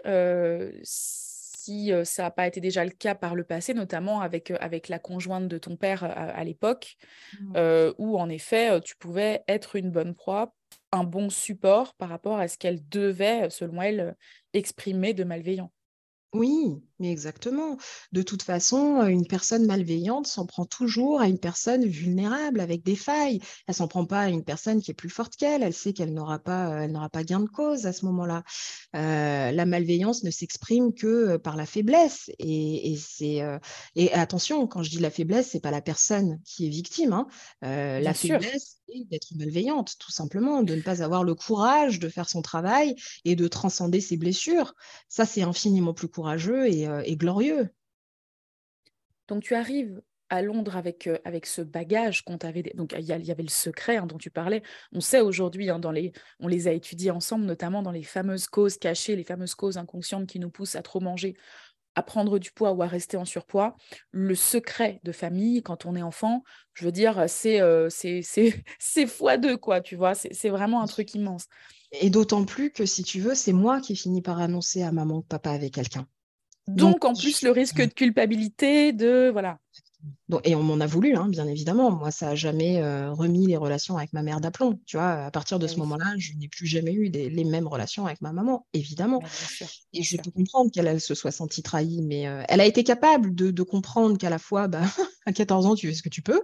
si 0.83 1.93
ça 2.05 2.23
n'a 2.23 2.31
pas 2.31 2.47
été 2.47 2.61
déjà 2.61 2.85
le 2.85 2.91
cas 2.91 3.15
par 3.15 3.35
le 3.35 3.45
passé, 3.45 3.75
notamment 3.75 4.23
avec, 4.23 4.51
avec 4.61 4.89
la 4.89 4.99
conjointe 4.99 5.47
de 5.47 5.59
ton 5.59 5.77
père 5.77 6.03
à, 6.03 6.43
l'époque, 6.43 6.97
mmh. 7.39 7.93
où 7.99 8.19
en 8.19 8.29
effet 8.31 8.81
tu 8.81 8.97
pouvais 8.97 9.45
être 9.47 9.77
une 9.77 9.91
bonne 9.91 10.15
proie 10.15 10.55
un 10.93 11.05
bon 11.05 11.31
support 11.31 11.95
par 11.95 12.09
rapport 12.09 12.39
à 12.39 12.49
ce 12.49 12.59
qu'elle 12.59 12.89
devait, 12.89 13.49
selon 13.51 13.81
elle, 13.81 14.17
exprimer 14.53 15.15
de 15.15 15.25
malveillant. 15.25 15.73
Oui, 16.33 16.83
mais 17.01 17.11
exactement. 17.11 17.77
De 18.13 18.23
toute 18.23 18.43
façon, 18.43 19.03
une 19.07 19.27
personne 19.27 19.67
malveillante 19.67 20.27
s'en 20.27 20.47
prend 20.47 20.67
toujours 20.67 21.21
à 21.21 21.29
une 21.29 21.39
personne 21.39 21.87
vulnérable 21.87 22.61
avec 22.61 22.85
des 22.85 22.95
failles. 22.95 23.41
Elle 23.67 23.75
s'en 23.75 23.89
prend 23.89 24.05
pas 24.05 24.21
à 24.21 24.29
une 24.29 24.45
personne 24.45 24.83
qui 24.83 24.91
est 24.91 24.95
plus 24.95 25.09
forte 25.09 25.35
qu'elle. 25.37 25.63
Elle 25.63 25.73
sait 25.73 25.93
qu'elle 25.93 26.13
n'aura 26.13 26.39
pas, 26.39 26.85
elle 26.85 26.93
n'aura 26.93 27.09
pas 27.09 27.25
gain 27.25 27.41
de 27.41 27.49
cause 27.49 27.87
à 27.87 27.93
ce 27.93 28.05
moment-là. 28.05 28.43
la 28.93 29.67
malveillance 29.67 30.23
ne 30.25 30.31
s'exprime 30.31 30.93
que 30.93 31.39
par 31.39 31.57
la 31.57 31.67
faiblesse. 31.67 32.31
Et, 32.39 32.97
c'est 32.99 33.43
et 33.97 34.13
attention, 34.13 34.67
quand 34.67 34.83
je 34.83 34.91
dis 34.91 34.99
la 34.99 35.11
faiblesse, 35.11 35.49
c'est 35.51 35.61
pas 35.61 35.71
la 35.71 35.83
personne 35.83 36.41
qui 36.45 36.67
est 36.67 36.71
victime. 36.71 37.13
Hein. 37.13 37.27
la 37.63 38.15
faiblesse, 38.15 38.81
c'est 38.89 39.09
d'être 39.09 39.35
malveillante, 39.37 39.97
tout 39.99 40.11
simplement, 40.13 40.63
de 40.63 40.75
ne 40.75 40.83
pas 40.83 41.03
avoir 41.03 41.25
le 41.25 41.35
courage 41.35 41.99
de 41.99 42.09
faire 42.09 42.29
son 42.29 42.43
travail 42.43 42.95
et 43.25 43.37
de 43.37 43.49
transcender 43.49 44.01
ses 44.01 44.17
blessures. 44.17 44.75
Ça, 45.09 45.25
c'est 45.25 45.43
infiniment 45.43 45.95
plus 45.95 46.09
courageux 46.09 46.69
et 46.69 46.87
euh, 46.91 47.03
et 47.05 47.17
glorieux. 47.17 47.71
Donc 49.29 49.43
tu 49.43 49.55
arrives 49.55 50.03
à 50.31 50.43
Londres 50.43 50.77
avec, 50.77 51.07
euh, 51.07 51.19
avec 51.25 51.45
ce 51.45 51.61
bagage 51.61 52.23
qu'on 52.23 52.39
t'avait. 52.39 52.63
Donc 52.75 52.95
il 52.97 53.05
y, 53.05 53.13
avait 53.13 53.43
le 53.43 53.49
secret 53.49 53.97
hein, 53.97 54.07
dont 54.07 54.17
tu 54.17 54.31
parlais. 54.31 54.63
On 54.93 55.01
sait 55.01 55.21
aujourd'hui, 55.21 55.69
hein, 55.69 55.79
dans 55.79 55.91
les, 55.91 56.13
on 56.39 56.49
les 56.49 56.69
a 56.69 56.73
étudiés 56.73 57.11
ensemble, 57.11 57.45
notamment 57.45 57.83
dans 57.83 57.91
les 57.91 58.05
fameuses 58.05 58.47
causes 58.47 58.79
cachées, 58.79 59.17
les 59.17 59.25
fameuses 59.25 59.55
causes 59.55 59.77
inconscientes 59.77 60.29
qui 60.29 60.39
nous 60.39 60.51
poussent 60.51 60.77
à 60.77 60.83
trop 60.83 61.01
manger, 61.01 61.35
à 61.97 62.03
prendre 62.03 62.39
du 62.39 62.53
poids 62.53 62.73
ou 62.73 62.83
à 62.83 62.87
rester 62.87 63.17
en 63.17 63.25
surpoids. 63.25 63.77
Le 64.13 64.37
secret 64.37 65.01
de 65.03 65.11
famille, 65.11 65.63
quand 65.63 65.85
on 65.85 65.97
est 65.97 66.03
enfant, 66.03 66.45
je 66.75 66.85
veux 66.85 66.93
dire, 66.93 67.25
c'est 67.29 67.61
euh, 67.61 67.89
c'est 67.91 68.23
fois 69.09 69.37
deux, 69.37 69.57
quoi, 69.57 69.81
tu 69.81 69.97
vois. 69.97 70.15
C'est 70.15 70.49
vraiment 70.49 70.81
un 70.81 70.87
truc 70.87 71.15
immense. 71.15 71.47
Et 71.93 72.09
d'autant 72.09 72.45
plus 72.45 72.71
que, 72.71 72.87
si 72.87 73.03
tu 73.03 73.21
veux, 73.21 73.35
c'est 73.35 73.53
moi 73.53 73.81
qui 73.81 73.95
ai 73.95 73.97
fini 73.97 74.23
par 74.23 74.39
annoncer 74.39 74.83
à 74.83 74.93
maman 74.93 75.23
que 75.23 75.27
papa 75.27 75.51
avait 75.51 75.71
quelqu'un. 75.71 76.07
Donc, 76.77 77.05
en 77.05 77.15
plus, 77.15 77.43
le 77.43 77.51
risque 77.51 77.81
de 77.81 77.93
culpabilité, 77.93 78.93
de. 78.93 79.31
Voilà 79.31 79.59
et 80.45 80.55
on 80.55 80.63
m'en 80.63 80.81
a 80.81 80.87
voulu, 80.87 81.17
hein, 81.17 81.29
bien 81.29 81.47
évidemment. 81.47 81.91
Moi, 81.91 82.11
ça 82.11 82.27
n'a 82.27 82.35
jamais 82.35 82.81
euh, 82.81 83.13
remis 83.13 83.47
les 83.47 83.57
relations 83.57 83.97
avec 83.97 84.13
ma 84.13 84.23
mère 84.23 84.41
d'aplomb. 84.41 84.79
Tu 84.87 84.97
vois, 84.97 85.25
à 85.25 85.31
partir 85.31 85.59
de 85.59 85.67
ce 85.67 85.77
moment-là, 85.79 86.15
je 86.19 86.35
n'ai 86.35 86.49
plus 86.49 86.67
jamais 86.67 86.93
eu 86.93 87.09
les 87.11 87.45
mêmes 87.45 87.67
relations 87.67 88.07
avec 88.07 88.21
ma 88.21 88.33
maman, 88.33 88.67
évidemment. 88.73 89.23
et 89.93 90.03
je 90.03 90.17
peux 90.17 90.31
comprendre 90.31 90.71
qu'elle 90.71 91.01
se 91.01 91.15
soit 91.15 91.33
sentie 91.33 91.63
trahie, 91.63 92.03
mais 92.03 92.29
euh, 92.29 92.43
elle 92.49 92.61
a 92.61 92.67
été 92.67 92.85
capable 92.85 93.35
de, 93.35 93.63
comprendre 93.63 94.17
qu'à 94.17 94.31
la 94.31 94.39
fois, 94.39 94.69
bah, 94.69 94.83
à 95.27 95.33
14 95.33 95.67
ans, 95.67 95.75
tu 95.75 95.89
fais 95.89 95.95
ce 95.95 96.03
que 96.03 96.09
tu 96.09 96.23
peux. 96.23 96.43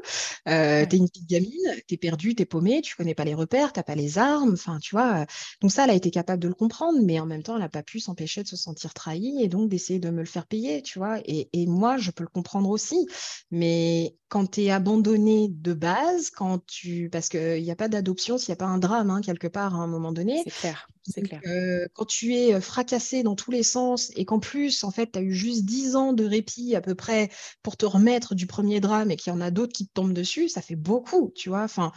Euh, 0.48 0.86
Tu 0.86 0.96
es 0.96 0.98
une 0.98 1.08
petite 1.08 1.28
gamine, 1.28 1.50
tu 1.88 1.94
es 1.94 1.96
perdue, 1.96 2.34
tu 2.34 2.42
es 2.42 2.46
paumée, 2.46 2.82
tu 2.82 2.94
connais 2.96 3.14
pas 3.14 3.24
les 3.24 3.34
repères, 3.34 3.72
tu 3.72 3.78
n'as 3.78 3.84
pas 3.84 3.94
les 3.94 4.18
armes. 4.18 4.52
Enfin, 4.54 4.78
tu 4.80 4.94
vois. 4.94 5.26
donc 5.60 5.72
ça, 5.72 5.84
elle 5.84 5.90
a 5.90 5.94
été 5.94 6.10
capable 6.10 6.42
de 6.42 6.48
le 6.48 6.54
comprendre, 6.54 6.98
mais 7.02 7.18
en 7.20 7.26
même 7.26 7.42
temps, 7.42 7.54
elle 7.54 7.62
n'a 7.62 7.68
pas 7.68 7.82
pu 7.82 8.00
s'empêcher 8.00 8.42
de 8.42 8.48
se 8.48 8.56
sentir 8.56 8.94
trahie 8.94 9.42
et 9.42 9.48
donc 9.48 9.68
d'essayer 9.68 9.98
de 9.98 10.10
me 10.10 10.20
le 10.20 10.26
faire 10.26 10.46
payer, 10.46 10.82
tu 10.82 10.98
vois. 10.98 11.18
Et, 11.24 11.48
et 11.52 11.66
moi, 11.66 11.96
je 11.96 12.10
peux 12.10 12.24
le 12.24 12.28
comprendre 12.30 12.70
aussi. 12.70 13.06
Mais 13.50 14.16
quand 14.28 14.46
tu 14.52 14.62
es 14.62 14.70
abandonné 14.70 15.48
de 15.50 15.72
base, 15.72 16.30
quand 16.30 16.64
tu 16.66 17.08
parce 17.10 17.28
qu'il 17.28 17.62
n'y 17.62 17.70
a 17.70 17.76
pas 17.76 17.88
d'adoption 17.88 18.38
s'il 18.38 18.50
n'y 18.52 18.54
a 18.54 18.56
pas 18.56 18.66
un 18.66 18.78
drame 18.78 19.10
hein, 19.10 19.20
quelque 19.20 19.46
part 19.48 19.74
à 19.74 19.78
un 19.78 19.86
moment 19.86 20.12
donné. 20.12 20.42
C'est 20.44 20.50
clair. 20.50 20.88
C'est 21.08 21.22
clair. 21.22 21.40
Euh, 21.46 21.86
quand 21.94 22.04
tu 22.04 22.34
es 22.34 22.60
fracassé 22.60 23.22
dans 23.22 23.36
tous 23.36 23.50
les 23.50 23.62
sens 23.62 24.10
et 24.16 24.24
qu'en 24.24 24.40
plus, 24.40 24.84
en 24.84 24.90
fait, 24.90 25.12
tu 25.12 25.18
as 25.18 25.22
eu 25.22 25.32
juste 25.32 25.64
10 25.64 25.96
ans 25.96 26.12
de 26.12 26.24
répit 26.24 26.74
à 26.74 26.80
peu 26.80 26.94
près 26.94 27.30
pour 27.62 27.76
te 27.76 27.86
remettre 27.86 28.34
du 28.34 28.46
premier 28.46 28.80
drame 28.80 29.10
et 29.10 29.16
qu'il 29.16 29.32
y 29.32 29.36
en 29.36 29.40
a 29.40 29.50
d'autres 29.50 29.72
qui 29.72 29.86
te 29.86 29.92
tombent 29.92 30.12
dessus, 30.12 30.48
ça 30.48 30.62
fait 30.62 30.76
beaucoup, 30.76 31.32
tu 31.34 31.48
vois. 31.48 31.62
Enfin, 31.62 31.92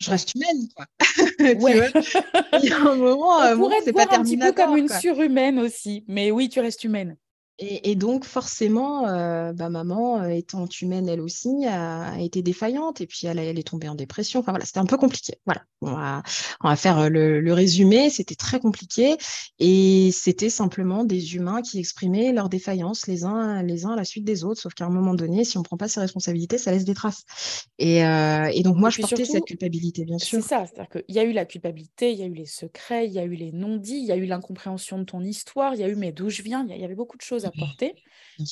je 0.00 0.10
reste 0.10 0.34
humaine, 0.34 0.68
quoi. 0.74 0.86
Ouais. 1.60 1.92
Il 2.62 2.68
y 2.68 2.72
a 2.72 2.80
un 2.80 2.96
moment, 2.96 3.38
On 3.38 3.42
euh, 3.42 3.56
pourrait 3.56 3.82
te 3.82 3.90
voir 3.90 4.12
un 4.12 4.22
petit 4.22 4.36
peu 4.36 4.52
comme 4.52 4.76
une 4.76 4.88
surhumaine 4.88 5.58
aussi, 5.58 6.04
mais 6.08 6.30
oui, 6.30 6.48
tu 6.48 6.60
restes 6.60 6.84
humaine. 6.84 7.16
Et, 7.58 7.94
donc, 7.94 8.24
forcément, 8.24 9.06
euh, 9.06 9.52
bah, 9.52 9.68
maman, 9.68 10.22
euh, 10.22 10.28
étant 10.30 10.66
humaine 10.80 11.08
elle 11.08 11.20
aussi, 11.20 11.48
a, 11.66 12.18
été 12.18 12.42
défaillante 12.42 13.00
et 13.00 13.06
puis 13.06 13.26
elle, 13.26 13.38
elle, 13.38 13.58
est 13.58 13.62
tombée 13.62 13.88
en 13.88 13.94
dépression. 13.94 14.40
Enfin 14.40 14.52
voilà, 14.52 14.64
c'était 14.64 14.80
un 14.80 14.86
peu 14.86 14.96
compliqué. 14.96 15.34
Voilà, 15.44 15.62
on 15.80 15.92
va, 15.92 16.22
on 16.62 16.68
va 16.68 16.76
faire 16.76 16.98
euh, 16.98 17.08
le, 17.08 17.52
résumé. 17.52 18.10
C'était 18.10 18.34
très 18.34 18.58
compliqué 18.58 19.16
et 19.58 20.10
c'était 20.12 20.50
simplement 20.50 21.04
des 21.04 21.36
humains 21.36 21.62
qui 21.62 21.78
exprimaient 21.78 22.32
leurs 22.32 22.48
défaillances 22.48 23.06
les 23.06 23.24
uns, 23.24 23.62
les 23.62 23.84
uns 23.84 23.92
à 23.92 23.96
la 23.96 24.04
suite 24.04 24.24
des 24.24 24.44
autres. 24.44 24.60
Sauf 24.60 24.74
qu'à 24.74 24.86
un 24.86 24.90
moment 24.90 25.14
donné, 25.14 25.44
si 25.44 25.56
on 25.56 25.60
ne 25.60 25.64
prend 25.64 25.76
pas 25.76 25.88
ses 25.88 26.00
responsabilités, 26.00 26.58
ça 26.58 26.72
laisse 26.72 26.84
des 26.84 26.94
traces. 26.94 27.24
Et, 27.78 27.98
et 27.98 28.62
donc, 28.62 28.76
moi, 28.76 28.90
je 28.90 29.00
portais 29.00 29.24
cette 29.24 29.44
culpabilité, 29.44 30.04
bien 30.04 30.18
sûr. 30.18 30.42
C'est 30.42 30.48
ça, 30.48 30.64
c'est-à-dire 30.66 30.88
qu'il 30.88 31.14
y 31.14 31.18
a 31.18 31.24
eu 31.24 31.32
la 31.32 31.44
culpabilité, 31.44 32.12
il 32.12 32.18
y 32.18 32.22
a 32.22 32.26
eu 32.26 32.34
les 32.34 32.46
secrets, 32.46 33.06
il 33.06 33.12
y 33.12 33.18
a 33.18 33.24
eu 33.24 33.34
les 33.34 33.52
non-dits, 33.52 33.98
il 33.98 34.06
y 34.06 34.12
a 34.12 34.16
eu 34.16 34.24
l'incompréhension 34.24 34.98
de 34.98 35.04
ton 35.04 35.20
histoire, 35.20 35.74
il 35.74 35.80
y 35.80 35.84
a 35.84 35.88
eu 35.88 35.94
mais 35.94 36.12
d'où 36.12 36.30
je 36.30 36.42
viens, 36.42 36.66
il 36.68 36.80
y 36.80 36.84
avait 36.84 36.94
beaucoup 36.94 37.16
de 37.16 37.22
choses 37.22 37.41
à 37.46 37.50
porter 37.50 37.94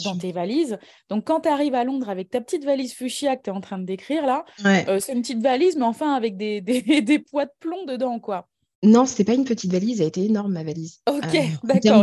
dans 0.05 0.17
tes 0.19 0.33
valises. 0.33 0.79
Donc, 1.09 1.25
quand 1.27 1.41
tu 1.41 1.49
arrives 1.49 1.75
à 1.75 1.85
Londres 1.85 2.09
avec 2.09 2.31
ta 2.31 2.41
petite 2.41 2.65
valise 2.65 2.93
fuchsia 2.95 3.37
que 3.37 3.43
tu 3.45 3.51
es 3.51 3.53
en 3.53 3.61
train 3.61 3.79
de 3.79 3.85
décrire 3.87 4.27
là, 4.27 4.45
euh, 4.89 5.01
c'est 5.01 5.13
une 5.13 5.23
petite 5.23 5.43
valise, 5.43 5.77
mais 5.77 5.85
enfin 5.85 6.15
avec 6.15 6.37
des, 6.37 6.61
des, 6.63 7.03
des 7.03 7.19
poids 7.19 7.47
de 7.47 7.53
plomb 7.61 7.85
dedans, 7.87 8.19
quoi. 8.21 8.47
Non, 8.83 9.05
c'était 9.05 9.25
pas 9.25 9.35
une 9.35 9.45
petite 9.45 9.71
valise, 9.71 10.01
elle 10.01 10.09
était 10.09 10.25
énorme 10.25 10.55
ma 10.55 10.65
valise. 10.65 11.01
Ok, 11.07 11.35
euh, 11.35 11.41
d'accord. 11.65 12.03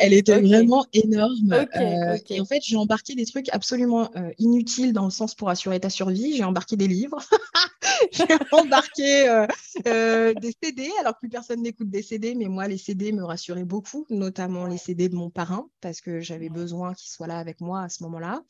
Elle 0.00 0.12
était 0.12 0.38
vraiment 0.38 0.84
énorme. 0.92 1.52
Euh, 1.52 2.18
et 2.28 2.40
en 2.40 2.44
fait, 2.44 2.60
j'ai 2.62 2.76
embarqué 2.76 3.14
des 3.14 3.24
trucs 3.24 3.48
absolument 3.52 4.10
euh, 4.16 4.30
inutiles 4.38 4.92
dans 4.92 5.06
le 5.06 5.10
sens 5.10 5.34
pour 5.34 5.48
assurer 5.48 5.80
ta 5.80 5.88
survie. 5.88 6.36
J'ai 6.36 6.44
embarqué 6.44 6.76
des 6.76 6.88
livres, 6.88 7.18
j'ai 8.12 8.24
embarqué 8.52 9.44
des 9.84 10.54
CD, 10.62 10.90
alors 11.00 11.14
que 11.14 11.20
plus 11.20 11.30
personne 11.30 11.62
n'écoute 11.62 11.88
des 11.88 12.02
CD, 12.02 12.34
mais 12.34 12.48
moi 12.48 12.68
les 12.68 12.78
CD 12.78 13.12
me 13.12 13.24
rassuraient 13.24 13.64
beaucoup, 13.64 14.04
notamment 14.10 14.66
les 14.66 14.78
CD 14.78 15.08
de 15.08 15.14
mon 15.14 15.30
parrain 15.30 15.68
parce 15.80 16.02
que 16.02 16.20
j'avais 16.20 16.50
besoin 16.50 16.92
qu'il 16.92 17.10
soit 17.10 17.26
là 17.26 17.38
avec 17.38 17.62
moi 17.62 17.82
à 17.82 17.88
ce 17.88 18.02
moment-là. 18.02 18.42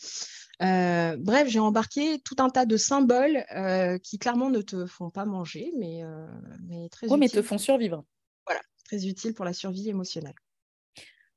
Euh, 0.61 1.17
bref, 1.19 1.49
j'ai 1.49 1.61
embarqué 1.61 2.19
tout 2.25 2.35
un 2.39 2.51
tas 2.51 2.67
de 2.67 2.77
symboles 2.77 3.45
euh, 3.55 3.97
qui 3.99 4.19
clairement 4.19 4.51
ne 4.51 4.61
te 4.61 4.87
font 4.87 5.09
pas 5.09 5.25
manger, 5.25 5.73
mais, 5.79 6.03
euh, 6.03 6.27
mais 6.69 6.89
très 6.89 7.09
oui, 7.09 7.19
mais 7.19 7.28
te 7.31 7.43
font 7.43 7.59
survivre. 7.59 8.05
Voilà, 8.47 8.61
très 8.85 9.07
utile 9.07 9.35
pour 9.35 9.45
la 9.45 9.53
survie 9.53 9.89
émotionnelle. 9.89 10.35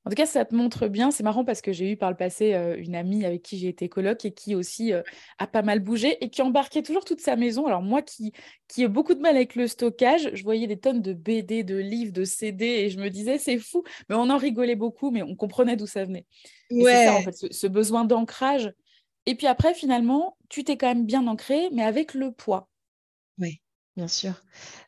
En 0.04 0.10
tout 0.10 0.16
cas, 0.16 0.26
ça 0.26 0.46
te 0.46 0.56
montre 0.56 0.88
bien. 0.88 1.12
C'est 1.12 1.22
marrant 1.22 1.46
parce 1.46 1.62
que 1.62 1.72
j'ai 1.72 1.92
eu 1.92 1.96
par 1.96 2.10
le 2.10 2.18
passé 2.18 2.54
une 2.80 2.96
amie 2.96 3.24
avec 3.24 3.44
qui 3.44 3.60
j'ai 3.60 3.68
été 3.68 3.88
coloc 3.88 4.26
et 4.26 4.34
qui 4.34 4.56
aussi 4.56 4.94
a 4.94 5.48
pas 5.48 5.62
mal 5.62 5.80
bougé 5.80 6.18
et 6.24 6.32
qui 6.32 6.42
embarquait 6.42 6.82
toujours 6.82 7.06
toute 7.06 7.22
sa 7.22 7.36
maison. 7.36 7.68
Alors 7.68 7.84
moi 7.84 8.02
qui, 8.02 8.32
qui 8.68 8.82
ai 8.82 8.88
beaucoup 8.88 9.14
de 9.14 9.20
mal 9.20 9.36
avec 9.36 9.54
le 9.54 9.68
stockage, 9.68 10.32
je 10.34 10.44
voyais 10.44 10.66
des 10.66 10.80
tonnes 10.80 11.04
de 11.04 11.14
BD, 11.14 11.64
de 11.64 11.78
livres, 11.78 12.14
de 12.14 12.24
CD 12.24 12.66
et 12.66 12.90
je 12.90 12.98
me 13.00 13.10
disais 13.10 13.38
c'est 13.38 13.60
fou. 13.60 13.84
Mais 14.10 14.16
on 14.16 14.32
en 14.32 14.38
rigolait 14.38 14.76
beaucoup, 14.76 15.12
mais 15.12 15.22
on 15.22 15.36
comprenait 15.36 15.76
d'où 15.76 15.86
ça 15.86 16.04
venait. 16.04 16.26
C'est 16.72 17.06
ça 17.06 17.14
en 17.14 17.22
fait, 17.22 17.54
ce 17.54 17.68
besoin 17.68 18.04
d'ancrage 18.04 18.74
et 19.26 19.36
puis 19.36 19.48
après, 19.48 19.74
finalement, 19.74 20.38
tu 20.50 20.64
t'es 20.64 20.78
quand 20.78 20.88
même 20.88 21.06
bien 21.06 21.28
ancré, 21.28 21.70
mais 21.72 21.84
avec 21.84 22.14
le 22.14 22.32
poids. 22.32 22.70
Bien 23.98 24.08
sûr. 24.08 24.34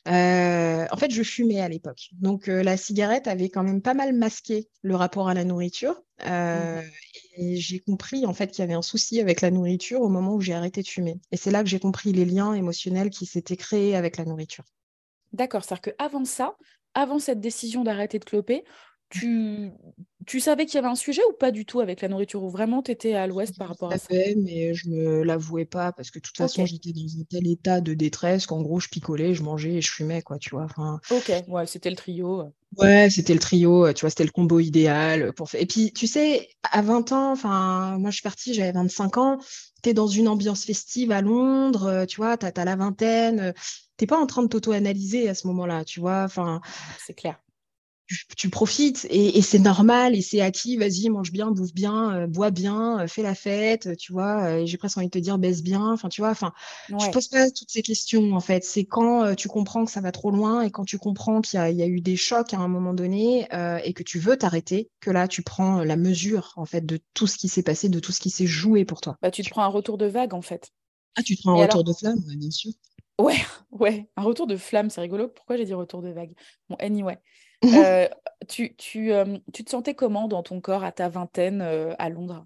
Euh, 0.07 0.85
en 0.89 0.97
fait, 0.97 1.11
je 1.11 1.23
fumais 1.23 1.59
à 1.59 1.67
l'époque. 1.67 2.09
Donc, 2.13 2.47
euh, 2.47 2.63
la 2.63 2.77
cigarette 2.77 3.27
avait 3.27 3.49
quand 3.49 3.63
même 3.63 3.81
pas 3.81 3.93
mal 3.93 4.13
masqué 4.13 4.69
le 4.81 4.95
rapport 4.95 5.27
à 5.27 5.33
la 5.33 5.43
nourriture. 5.43 6.01
Euh, 6.25 6.81
mmh 6.81 6.85
et 7.35 7.55
j'ai 7.55 7.79
compris, 7.79 8.27
en 8.27 8.33
fait, 8.35 8.51
qu'il 8.51 8.59
y 8.59 8.61
avait 8.61 8.75
un 8.75 8.83
souci 8.83 9.19
avec 9.19 9.41
la 9.41 9.49
nourriture 9.49 10.01
au 10.01 10.07
moment 10.07 10.35
où 10.35 10.41
j'ai 10.41 10.53
arrêté 10.53 10.83
de 10.83 10.87
fumer. 10.87 11.19
Et 11.31 11.37
c'est 11.37 11.49
là 11.49 11.63
que 11.63 11.69
j'ai 11.69 11.79
compris 11.79 12.13
les 12.13 12.25
liens 12.25 12.53
émotionnels 12.53 13.09
qui 13.09 13.25
s'étaient 13.25 13.57
créés 13.57 13.95
avec 13.95 14.17
la 14.17 14.25
nourriture. 14.25 14.63
D'accord, 15.31 15.63
c'est-à-dire 15.63 15.95
qu'avant 15.97 16.25
ça, 16.25 16.55
avant 16.93 17.17
cette 17.17 17.39
décision 17.39 17.83
d'arrêter 17.83 18.19
de 18.19 18.25
cloper, 18.25 18.63
tu, 19.13 19.71
tu 20.25 20.39
savais 20.39 20.65
qu'il 20.65 20.75
y 20.75 20.77
avait 20.79 20.87
un 20.87 20.95
sujet 20.95 21.21
ou 21.29 21.33
pas 21.33 21.51
du 21.51 21.65
tout 21.65 21.81
avec 21.81 22.01
la 22.01 22.07
nourriture 22.07 22.41
Ou 22.43 22.49
vraiment 22.49 22.81
tu 22.81 22.91
étais 22.91 23.13
à 23.13 23.27
l'ouest 23.27 23.55
par 23.57 23.67
rapport 23.67 23.91
à 23.91 23.97
ça? 23.99 24.07
mais 24.37 24.73
je 24.73 24.89
me 24.89 25.21
l'avouais 25.21 25.65
pas 25.65 25.91
parce 25.91 26.09
que 26.09 26.17
de 26.17 26.23
toute 26.23 26.35
façon 26.35 26.65
j'étais 26.65 26.93
dans 26.93 27.21
un 27.21 27.23
tel 27.29 27.47
état 27.47 27.79
de 27.79 27.93
détresse 27.93 28.47
qu'en 28.47 28.61
gros 28.61 28.79
je 28.79 28.89
picolais, 28.89 29.35
je 29.35 29.43
mangeais 29.43 29.75
et 29.75 29.81
je 29.81 29.91
fumais 29.91 30.23
quoi, 30.23 30.39
tu 30.39 30.49
vois. 30.49 30.63
Enfin... 30.63 30.99
Ok, 31.11 31.31
ouais, 31.47 31.67
c'était 31.67 31.91
le 31.91 31.95
trio. 31.95 32.41
Euh. 32.41 32.49
Ouais, 32.77 33.07
c'était 33.11 33.33
le 33.33 33.39
trio, 33.39 33.93
tu 33.93 34.01
vois, 34.01 34.09
c'était 34.09 34.23
le 34.23 34.31
combo 34.31 34.59
idéal 34.59 35.31
pour 35.33 35.47
Et 35.53 35.67
puis 35.67 35.93
tu 35.93 36.07
sais, 36.07 36.49
à 36.71 36.81
20 36.81 37.11
ans, 37.11 37.31
enfin 37.31 37.99
moi 37.99 38.09
je 38.09 38.15
suis 38.15 38.23
partie, 38.23 38.55
j'avais 38.55 38.71
25 38.71 39.17
ans, 39.17 39.37
tu 39.83 39.89
es 39.89 39.93
dans 39.93 40.07
une 40.07 40.27
ambiance 40.27 40.65
festive 40.65 41.11
à 41.11 41.21
Londres, 41.21 41.85
euh, 41.85 42.05
tu 42.07 42.17
vois, 42.17 42.35
tu 42.37 42.47
as, 42.47 42.65
la 42.65 42.75
vingtaine, 42.75 43.39
euh, 43.39 43.51
t'es 43.97 44.07
pas 44.07 44.17
en 44.17 44.25
train 44.25 44.41
de 44.41 44.47
t'auto-analyser 44.47 45.29
à 45.29 45.35
ce 45.35 45.45
moment-là, 45.47 45.85
tu 45.85 45.99
vois. 45.99 46.23
Enfin, 46.23 46.61
c'est 47.05 47.13
clair 47.13 47.39
tu, 48.35 48.49
profites 48.49 49.07
et, 49.09 49.41
c'est 49.41 49.59
normal 49.59 50.15
et 50.15 50.21
c'est 50.21 50.41
acquis, 50.41 50.77
vas-y, 50.77 51.09
mange 51.09 51.31
bien, 51.31 51.51
bouffe 51.51 51.73
bien, 51.73 52.15
euh, 52.15 52.27
bois 52.27 52.51
bien, 52.51 53.01
euh, 53.01 53.07
fais 53.07 53.21
la 53.21 53.35
fête, 53.35 53.95
tu 53.97 54.11
vois, 54.11 54.43
euh, 54.43 54.65
j'ai 54.65 54.77
presque 54.77 54.97
envie 54.97 55.07
de 55.07 55.11
te 55.11 55.19
dire 55.19 55.37
baisse 55.37 55.63
bien, 55.63 55.91
enfin 55.91 56.09
tu 56.09 56.21
vois, 56.21 56.31
enfin, 56.31 56.53
je 56.89 57.09
pose 57.11 57.27
pas 57.27 57.49
toutes 57.51 57.69
ces 57.69 57.81
questions 57.81 58.33
en 58.33 58.39
fait, 58.39 58.63
c'est 58.63 58.85
quand 58.85 59.35
tu 59.35 59.47
comprends 59.47 59.85
que 59.85 59.91
ça 59.91 60.01
va 60.01 60.11
trop 60.11 60.31
loin 60.31 60.61
et 60.61 60.71
quand 60.71 60.85
tu 60.85 60.97
comprends 60.97 61.41
qu'il 61.41 61.59
y, 61.59 61.83
a 61.83 61.87
eu 61.87 62.01
des 62.01 62.15
chocs 62.15 62.53
à 62.53 62.57
un 62.57 62.67
moment 62.67 62.93
donné 62.93 63.47
et 63.83 63.93
que 63.93 64.03
tu 64.03 64.19
veux 64.19 64.37
t'arrêter, 64.37 64.89
que 64.99 65.11
là 65.11 65.27
tu 65.27 65.41
prends 65.41 65.83
la 65.83 65.95
mesure 65.95 66.53
en 66.55 66.65
fait 66.65 66.85
de 66.85 66.99
tout 67.13 67.27
ce 67.27 67.37
qui 67.37 67.47
s'est 67.47 67.63
passé, 67.63 67.89
de 67.89 67.99
tout 67.99 68.11
ce 68.11 68.19
qui 68.19 68.29
s'est 68.29 68.47
joué 68.47 68.85
pour 68.85 69.01
toi. 69.01 69.17
Bah, 69.21 69.31
tu 69.31 69.43
te 69.43 69.49
prends 69.49 69.63
un 69.63 69.67
retour 69.67 69.97
de 69.97 70.05
vague 70.05 70.33
en 70.33 70.41
fait. 70.41 70.71
Ah, 71.15 71.23
tu 71.23 71.35
te 71.35 71.41
prends 71.41 71.53
un 71.53 71.63
retour 71.65 71.83
de 71.83 71.93
flamme, 71.93 72.19
bien 72.37 72.51
sûr. 72.51 72.71
Ouais, 73.19 73.35
ouais, 73.71 74.09
un 74.17 74.23
retour 74.23 74.47
de 74.47 74.57
flamme, 74.57 74.89
c'est 74.89 75.01
rigolo. 75.01 75.27
Pourquoi 75.27 75.57
j'ai 75.57 75.65
dit 75.65 75.73
retour 75.73 76.01
de 76.01 76.09
vague? 76.09 76.33
Bon, 76.69 76.75
anyway. 76.79 77.17
Euh, 77.75 78.07
tu, 78.47 78.75
tu, 78.75 79.13
euh, 79.13 79.37
tu 79.53 79.63
te 79.63 79.69
sentais 79.69 79.93
comment 79.93 80.27
dans 80.27 80.43
ton 80.43 80.59
corps 80.59 80.83
à 80.83 80.91
ta 80.91 81.07
vingtaine 81.07 81.61
euh, 81.61 81.93
à 81.97 82.09
Londres? 82.09 82.45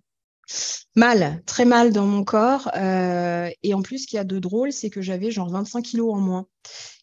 Mal, 0.96 1.42
très 1.46 1.66
mal 1.66 1.92
dans 1.92 2.06
mon 2.06 2.24
corps. 2.24 2.72
et 2.76 3.74
en 3.74 3.82
plus, 3.82 4.00
ce 4.00 4.08
qu'il 4.08 4.18
y 4.18 4.20
a 4.20 4.24
de 4.24 4.40
drôle, 4.40 4.72
c'est 4.72 4.90
que 4.90 5.02
j'avais 5.02 5.32
genre 5.32 5.50
25 5.50 5.82
kilos 5.82 6.14
en 6.14 6.20
moins. 6.20 6.48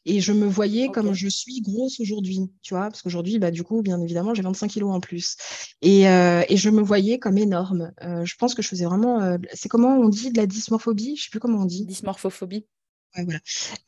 Et 0.07 0.20
je 0.20 0.33
me 0.33 0.46
voyais 0.46 0.88
comme 0.88 1.12
je 1.12 1.29
suis 1.29 1.61
grosse 1.61 2.00
aujourd'hui, 2.00 2.50
tu 2.62 2.74
vois, 2.74 2.88
parce 2.88 3.03
qu'aujourd'hui, 3.03 3.38
bah, 3.38 3.50
du 3.50 3.62
coup, 3.62 3.83
bien 3.83 4.00
évidemment, 4.00 4.33
j'ai 4.33 4.42
25 4.42 4.68
kilos 4.68 4.94
en 4.94 5.00
plus. 5.00 5.37
Et, 5.83 6.03
et 6.05 6.57
je 6.57 6.70
me 6.70 6.81
voyais 6.81 7.18
comme 7.18 7.37
énorme. 7.37 7.92
je 8.00 8.35
pense 8.37 8.55
que 8.55 8.62
je 8.62 8.68
faisais 8.68 8.87
vraiment. 8.87 9.37
c'est 9.53 9.68
comment 9.68 9.98
on 9.98 10.09
dit 10.09 10.33
de 10.33 10.38
la 10.38 10.46
dysmorphobie? 10.46 11.16
Je 11.16 11.24
sais 11.24 11.31
plus 11.31 11.40
comment 11.40 11.62
on 11.62 11.66
dit. 11.66 11.85
Dysmorphophobie 11.85 12.66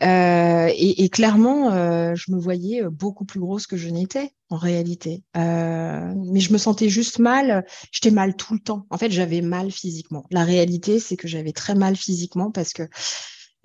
Euh, 0.03 0.71
et, 0.77 1.09
clairement, 1.09 1.73
euh, 1.73 2.15
je 2.15 2.31
me 2.31 2.39
voyais 2.39 2.85
euh, 2.85 2.91
beaucoup 2.91 3.25
plus 3.25 3.41
grosse 3.41 3.67
que 3.67 3.77
je 3.77 3.89
n'étais 3.89 4.31
en 4.51 4.57
réalité. 4.57 5.25
mais 5.35 6.41
je 6.41 6.53
me 6.53 6.59
sentais 6.59 6.89
juste 6.89 7.19
mal. 7.19 7.67
J'étais 7.93 8.11
mal 8.11 8.37
tout 8.37 8.55
le 8.55 8.61
temps. 8.61 8.87
En 8.91 8.99
fait, 8.99 9.11
j'avais 9.11 9.41
mal 9.41 9.71
physiquement. 9.71 10.25
La 10.31 10.45
réalité, 10.45 11.01
c'est 11.01 11.17
que 11.17 11.29
j'avais 11.29 11.53
très 11.53 11.75
mal 11.75 11.97
physiquement 11.97 12.51
parce 12.51 12.73
que 12.73 12.89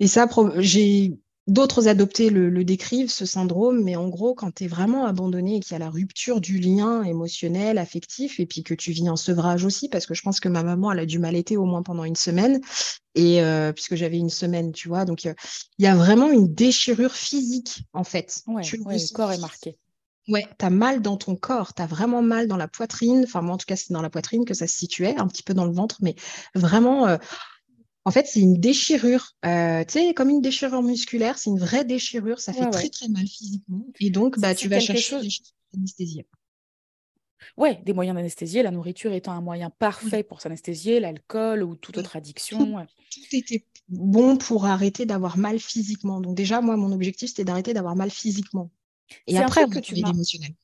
et 0.00 0.08
ça, 0.08 0.26
j'ai 0.56 1.16
D'autres 1.48 1.88
adoptés 1.88 2.30
le, 2.30 2.64
décrivent, 2.64 3.10
ce 3.10 3.26
syndrome, 3.26 3.82
mais 3.82 3.96
en 3.96 4.08
gros, 4.08 4.32
quand 4.32 4.54
tu 4.54 4.64
es 4.64 4.66
vraiment 4.68 5.06
abandonné 5.06 5.56
et 5.56 5.60
qu'il 5.60 5.72
y 5.72 5.76
a 5.76 5.80
la 5.80 5.90
rupture 5.90 6.40
du 6.40 6.58
lien 6.58 7.02
émotionnel, 7.02 7.78
affectif, 7.78 8.38
et 8.38 8.46
puis 8.46 8.62
que 8.62 8.74
tu 8.74 8.92
vis 8.92 9.10
en 9.10 9.16
sevrage 9.16 9.64
aussi, 9.64 9.88
parce 9.88 10.06
que 10.06 10.14
je 10.14 10.22
pense 10.22 10.38
que 10.38 10.48
ma 10.48 10.62
maman, 10.62 10.92
elle 10.92 11.00
a 11.00 11.06
dû 11.06 11.18
m'allaiter 11.18 11.56
au 11.56 11.64
moins 11.64 11.82
pendant 11.82 12.04
une 12.04 12.14
semaine, 12.14 12.60
et 13.16 13.42
euh, 13.42 13.72
puisque 13.72 13.96
j'avais 13.96 14.18
une 14.18 14.30
semaine, 14.30 14.70
tu 14.70 14.86
vois, 14.86 15.04
donc 15.04 15.26
euh, 15.26 15.34
il 15.78 15.84
y 15.84 15.88
a 15.88 15.96
vraiment 15.96 16.30
une 16.30 16.54
déchirure 16.54 17.14
physique, 17.14 17.82
en 17.92 18.04
fait. 18.04 18.42
Ouais, 18.46 18.62
le 18.62 19.12
corps 19.12 19.32
est 19.32 19.40
marqué. 19.40 19.76
Ouais, 20.28 20.46
tu 20.56 20.64
as 20.64 20.70
mal 20.70 21.02
dans 21.02 21.16
ton 21.16 21.34
corps, 21.34 21.74
tu 21.74 21.82
as 21.82 21.86
vraiment 21.86 22.22
mal 22.22 22.46
dans 22.46 22.56
la 22.56 22.68
poitrine, 22.68 23.22
enfin 23.24 23.42
moi 23.42 23.54
en 23.54 23.58
tout 23.58 23.66
cas 23.66 23.74
c'est 23.74 23.92
dans 23.92 24.02
la 24.02 24.10
poitrine 24.10 24.44
que 24.44 24.54
ça 24.54 24.68
se 24.68 24.76
situait, 24.76 25.16
un 25.18 25.26
petit 25.26 25.42
peu 25.42 25.54
dans 25.54 25.64
le 25.64 25.72
ventre, 25.72 25.96
mais 26.02 26.14
vraiment... 26.54 27.08
Euh, 27.08 27.16
en 28.04 28.10
fait, 28.10 28.26
c'est 28.26 28.40
une 28.40 28.54
déchirure, 28.54 29.32
euh, 29.44 29.84
tu 29.84 29.92
sais, 29.92 30.14
comme 30.14 30.28
une 30.28 30.40
déchirure 30.40 30.82
musculaire, 30.82 31.38
c'est 31.38 31.50
une 31.50 31.58
vraie 31.58 31.84
déchirure, 31.84 32.40
ça 32.40 32.52
fait 32.52 32.68
très 32.70 32.88
très 32.88 33.08
mal 33.08 33.26
physiquement. 33.26 33.86
Et 34.00 34.10
donc, 34.10 34.38
bah, 34.40 34.54
tu 34.54 34.68
vas 34.68 34.80
chercher 34.80 35.02
chose... 35.02 35.22
des 35.22 35.30
choses 35.30 35.54
d'anesthésie. 35.72 36.24
Ouais, 37.56 37.80
des 37.84 37.92
moyens 37.92 38.16
d'anesthésier, 38.16 38.62
la 38.62 38.70
nourriture 38.70 39.12
étant 39.12 39.32
un 39.32 39.40
moyen 39.40 39.70
parfait 39.70 40.22
pour 40.22 40.40
s'anesthésier, 40.40 41.00
l'alcool 41.00 41.62
ou 41.62 41.76
toute 41.76 41.98
autre 41.98 42.16
addiction. 42.16 42.86
Tout, 43.10 43.20
était 43.32 43.66
bon 43.88 44.36
pour 44.36 44.64
arrêter 44.64 45.06
d'avoir 45.06 45.36
mal 45.38 45.58
physiquement. 45.58 46.20
Donc 46.20 46.34
déjà, 46.34 46.60
moi, 46.60 46.76
mon 46.76 46.92
objectif, 46.92 47.28
c'était 47.28 47.44
d'arrêter 47.44 47.74
d'avoir 47.74 47.94
mal 47.94 48.10
physiquement. 48.10 48.70
Et 49.26 49.38
après, 49.38 49.66
que 49.66 49.78
tu 49.78 49.94
l'émotionnel. 49.94 50.54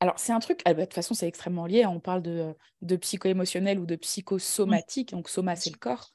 Alors, 0.00 0.18
c'est 0.18 0.32
un 0.32 0.40
truc, 0.40 0.60
ah 0.64 0.74
bah, 0.74 0.80
de 0.80 0.86
toute 0.86 0.94
façon, 0.94 1.14
c'est 1.14 1.28
extrêmement 1.28 1.64
lié. 1.64 1.86
On 1.86 2.00
parle 2.00 2.22
de, 2.22 2.54
de 2.82 2.96
psycho-émotionnel 2.96 3.78
ou 3.78 3.86
de 3.86 3.96
psychosomatique. 3.96 5.12
Donc, 5.12 5.28
soma, 5.28 5.56
c'est 5.56 5.70
le 5.70 5.78
corps 5.78 6.12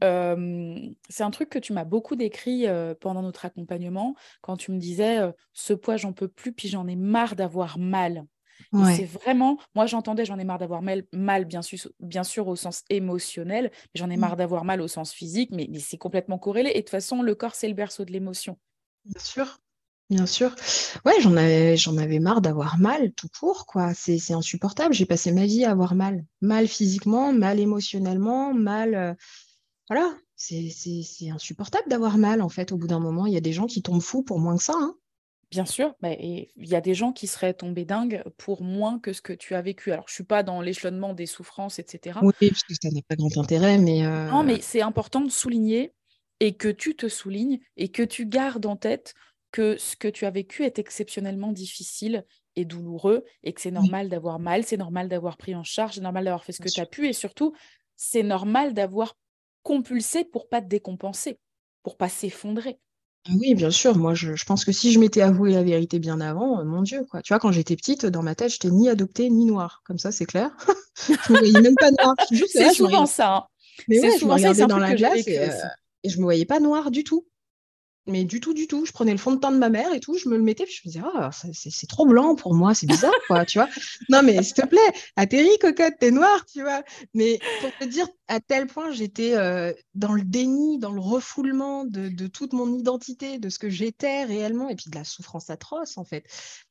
c'est 0.00 1.22
un 1.22 1.30
truc 1.30 1.48
que 1.48 1.58
tu 1.58 1.72
m'as 1.72 1.84
beaucoup 1.84 2.16
décrit 2.16 2.66
pendant 3.00 3.22
notre 3.22 3.44
accompagnement, 3.44 4.14
quand 4.40 4.56
tu 4.56 4.72
me 4.72 4.78
disais 4.78 5.18
ce 5.52 5.72
poids, 5.72 5.96
j'en 5.96 6.12
peux 6.12 6.28
plus, 6.28 6.52
puis 6.52 6.68
j'en 6.68 6.86
ai 6.86 6.96
marre 6.96 7.36
d'avoir 7.36 7.78
mal. 7.78 8.24
C'est 8.94 9.06
vraiment, 9.06 9.58
moi 9.74 9.86
j'entendais 9.86 10.24
j'en 10.24 10.38
ai 10.38 10.44
marre 10.44 10.58
d'avoir 10.58 10.82
mal, 10.82 11.04
mal 11.12 11.44
bien, 11.44 11.62
sûr, 11.62 11.78
bien 11.98 12.24
sûr 12.24 12.46
au 12.46 12.56
sens 12.56 12.84
émotionnel, 12.90 13.70
mais 13.72 13.98
j'en 13.98 14.10
ai 14.10 14.16
mmh. 14.16 14.20
marre 14.20 14.36
d'avoir 14.36 14.64
mal 14.64 14.80
au 14.82 14.88
sens 14.88 15.12
physique, 15.12 15.50
mais, 15.52 15.66
mais 15.70 15.78
c'est 15.78 15.96
complètement 15.96 16.38
corrélé. 16.38 16.70
Et 16.70 16.74
de 16.74 16.80
toute 16.80 16.90
façon, 16.90 17.22
le 17.22 17.34
corps, 17.34 17.54
c'est 17.54 17.68
le 17.68 17.74
berceau 17.74 18.04
de 18.04 18.12
l'émotion. 18.12 18.58
Bien 19.04 19.20
sûr. 19.20 19.58
Bien 20.10 20.26
sûr. 20.26 20.54
Ouais, 21.04 21.14
j'en 21.20 21.36
avais, 21.36 21.76
j'en 21.76 21.96
avais 21.96 22.18
marre 22.18 22.40
d'avoir 22.40 22.78
mal 22.78 23.12
tout 23.12 23.28
court, 23.28 23.64
quoi. 23.64 23.94
C'est, 23.94 24.18
c'est 24.18 24.34
insupportable. 24.34 24.92
J'ai 24.92 25.06
passé 25.06 25.30
ma 25.30 25.46
vie 25.46 25.64
à 25.64 25.70
avoir 25.70 25.94
mal. 25.94 26.24
Mal 26.40 26.66
physiquement, 26.66 27.32
mal 27.32 27.60
émotionnellement, 27.60 28.52
mal 28.52 29.16
voilà, 29.90 30.16
c'est 30.36 31.30
insupportable 31.32 31.88
d'avoir 31.88 32.16
mal, 32.16 32.42
en 32.42 32.48
fait, 32.48 32.70
au 32.70 32.76
bout 32.76 32.86
d'un 32.86 33.00
moment. 33.00 33.26
Il 33.26 33.34
y 33.34 33.36
a 33.36 33.40
des 33.40 33.52
gens 33.52 33.66
qui 33.66 33.82
tombent 33.82 34.00
fous 34.00 34.22
pour 34.22 34.38
moins 34.38 34.56
que 34.56 34.62
ça. 34.62 34.74
Hein. 34.76 34.94
Bien 35.50 35.66
sûr, 35.66 35.96
mais 36.00 36.48
il 36.54 36.68
y 36.68 36.76
a 36.76 36.80
des 36.80 36.94
gens 36.94 37.10
qui 37.10 37.26
seraient 37.26 37.54
tombés 37.54 37.84
dingues 37.84 38.22
pour 38.38 38.62
moins 38.62 39.00
que 39.00 39.12
ce 39.12 39.20
que 39.20 39.32
tu 39.32 39.56
as 39.56 39.62
vécu. 39.62 39.90
Alors, 39.90 40.04
je 40.06 40.12
ne 40.12 40.14
suis 40.14 40.24
pas 40.24 40.44
dans 40.44 40.60
l'échelonnement 40.60 41.12
des 41.12 41.26
souffrances, 41.26 41.80
etc. 41.80 42.20
Oui, 42.22 42.32
parce 42.38 42.62
que 42.62 42.74
ça 42.80 42.88
n'a 42.88 43.00
pas 43.08 43.16
grand 43.16 43.36
intérêt, 43.36 43.78
mais... 43.78 44.02
Non, 44.30 44.44
mais 44.44 44.60
c'est 44.60 44.80
important 44.80 45.22
de 45.22 45.30
souligner 45.30 45.92
et 46.38 46.54
que 46.54 46.68
tu 46.68 46.94
te 46.94 47.08
soulignes 47.08 47.58
et 47.76 47.88
que 47.88 48.04
tu 48.04 48.26
gardes 48.26 48.66
en 48.66 48.76
tête 48.76 49.14
que 49.50 49.76
ce 49.76 49.96
que 49.96 50.06
tu 50.06 50.24
as 50.24 50.30
vécu 50.30 50.62
est 50.62 50.78
exceptionnellement 50.78 51.50
difficile 51.50 52.24
et 52.54 52.64
douloureux 52.64 53.24
et 53.42 53.52
que 53.52 53.60
c'est 53.60 53.72
normal 53.72 54.08
d'avoir 54.08 54.38
mal, 54.38 54.62
c'est 54.62 54.76
normal 54.76 55.08
d'avoir 55.08 55.36
pris 55.36 55.56
en 55.56 55.64
charge, 55.64 55.94
c'est 55.94 56.00
normal 56.00 56.26
d'avoir 56.26 56.44
fait 56.44 56.52
ce 56.52 56.60
que 56.60 56.68
tu 56.68 56.80
as 56.80 56.86
pu 56.86 57.08
et 57.08 57.12
surtout, 57.12 57.54
c'est 57.96 58.22
normal 58.22 58.72
d'avoir 58.72 59.16
compulser 59.62 60.24
pour 60.24 60.48
pas 60.48 60.60
te 60.60 60.68
décompenser, 60.68 61.38
pour 61.82 61.96
pas 61.96 62.08
s'effondrer. 62.08 62.78
Ah 63.28 63.32
oui, 63.38 63.54
bien 63.54 63.70
sûr. 63.70 63.96
Moi, 63.96 64.14
je, 64.14 64.44
pense 64.44 64.64
que 64.64 64.72
si 64.72 64.92
je 64.92 64.98
m'étais 64.98 65.20
avoué 65.20 65.52
la 65.52 65.62
vérité 65.62 65.98
bien 65.98 66.20
avant, 66.20 66.60
euh, 66.60 66.64
mon 66.64 66.82
Dieu, 66.82 67.04
quoi. 67.10 67.20
Tu 67.20 67.32
vois, 67.32 67.38
quand 67.38 67.52
j'étais 67.52 67.76
petite, 67.76 68.06
dans 68.06 68.22
ma 68.22 68.34
tête, 68.34 68.52
j'étais 68.52 68.70
ni 68.70 68.88
adoptée 68.88 69.28
ni 69.28 69.44
noire. 69.44 69.82
Comme 69.84 69.98
ça, 69.98 70.10
c'est 70.10 70.24
clair. 70.24 70.50
je 71.06 71.32
me 71.32 71.38
voyais 71.38 71.60
même 71.60 71.74
pas 71.74 71.90
noire. 71.90 72.14
C'est 72.48 72.72
souvent 72.72 73.06
ça. 73.06 73.36
Hein. 73.36 73.44
Mais 73.88 73.98
souvent 74.18 74.36
je 74.36 74.42
me 74.42 74.50
regardais 74.50 74.66
dans 74.66 74.78
la 74.78 74.94
glace 74.94 75.26
et, 75.26 75.38
euh, 75.38 75.48
et, 76.02 76.08
je 76.08 76.18
me 76.18 76.24
voyais 76.24 76.44
pas 76.44 76.60
noire 76.60 76.90
du 76.90 77.04
tout 77.04 77.26
mais 78.10 78.24
du 78.24 78.40
tout, 78.40 78.54
du 78.54 78.66
tout. 78.66 78.84
Je 78.84 78.92
prenais 78.92 79.12
le 79.12 79.18
fond 79.18 79.32
de 79.32 79.40
teint 79.40 79.52
de 79.52 79.58
ma 79.58 79.70
mère 79.70 79.92
et 79.92 80.00
tout, 80.00 80.16
je 80.18 80.28
me 80.28 80.36
le 80.36 80.42
mettais, 80.42 80.64
puis 80.64 80.74
je 80.74 80.88
me 80.88 80.92
disais, 80.92 81.04
ah, 81.14 81.30
c'est 81.32 81.86
trop 81.88 82.06
blanc 82.06 82.34
pour 82.34 82.54
moi, 82.54 82.74
c'est 82.74 82.86
bizarre, 82.86 83.12
quoi, 83.26 83.44
tu 83.44 83.58
vois. 83.58 83.68
Non, 84.08 84.22
mais 84.22 84.42
s'il 84.42 84.54
te 84.54 84.66
plaît, 84.66 84.80
atterris, 85.16 85.58
cocotte, 85.60 85.94
t'es 85.98 86.10
noire, 86.10 86.44
tu 86.46 86.62
vois. 86.62 86.82
Mais 87.14 87.38
pour 87.60 87.70
te 87.78 87.84
dire 87.84 88.06
à 88.30 88.38
tel 88.38 88.68
point 88.68 88.92
j'étais 88.92 89.34
euh, 89.34 89.72
dans 89.96 90.12
le 90.12 90.22
déni, 90.22 90.78
dans 90.78 90.92
le 90.92 91.00
refoulement 91.00 91.84
de, 91.84 92.08
de, 92.08 92.28
toute 92.28 92.52
mon 92.52 92.72
identité, 92.72 93.38
de 93.38 93.48
ce 93.48 93.58
que 93.58 93.68
j'étais 93.68 94.24
réellement, 94.24 94.68
et 94.68 94.76
puis 94.76 94.88
de 94.88 94.96
la 94.96 95.02
souffrance 95.02 95.50
atroce, 95.50 95.98
en 95.98 96.04
fait. 96.04 96.24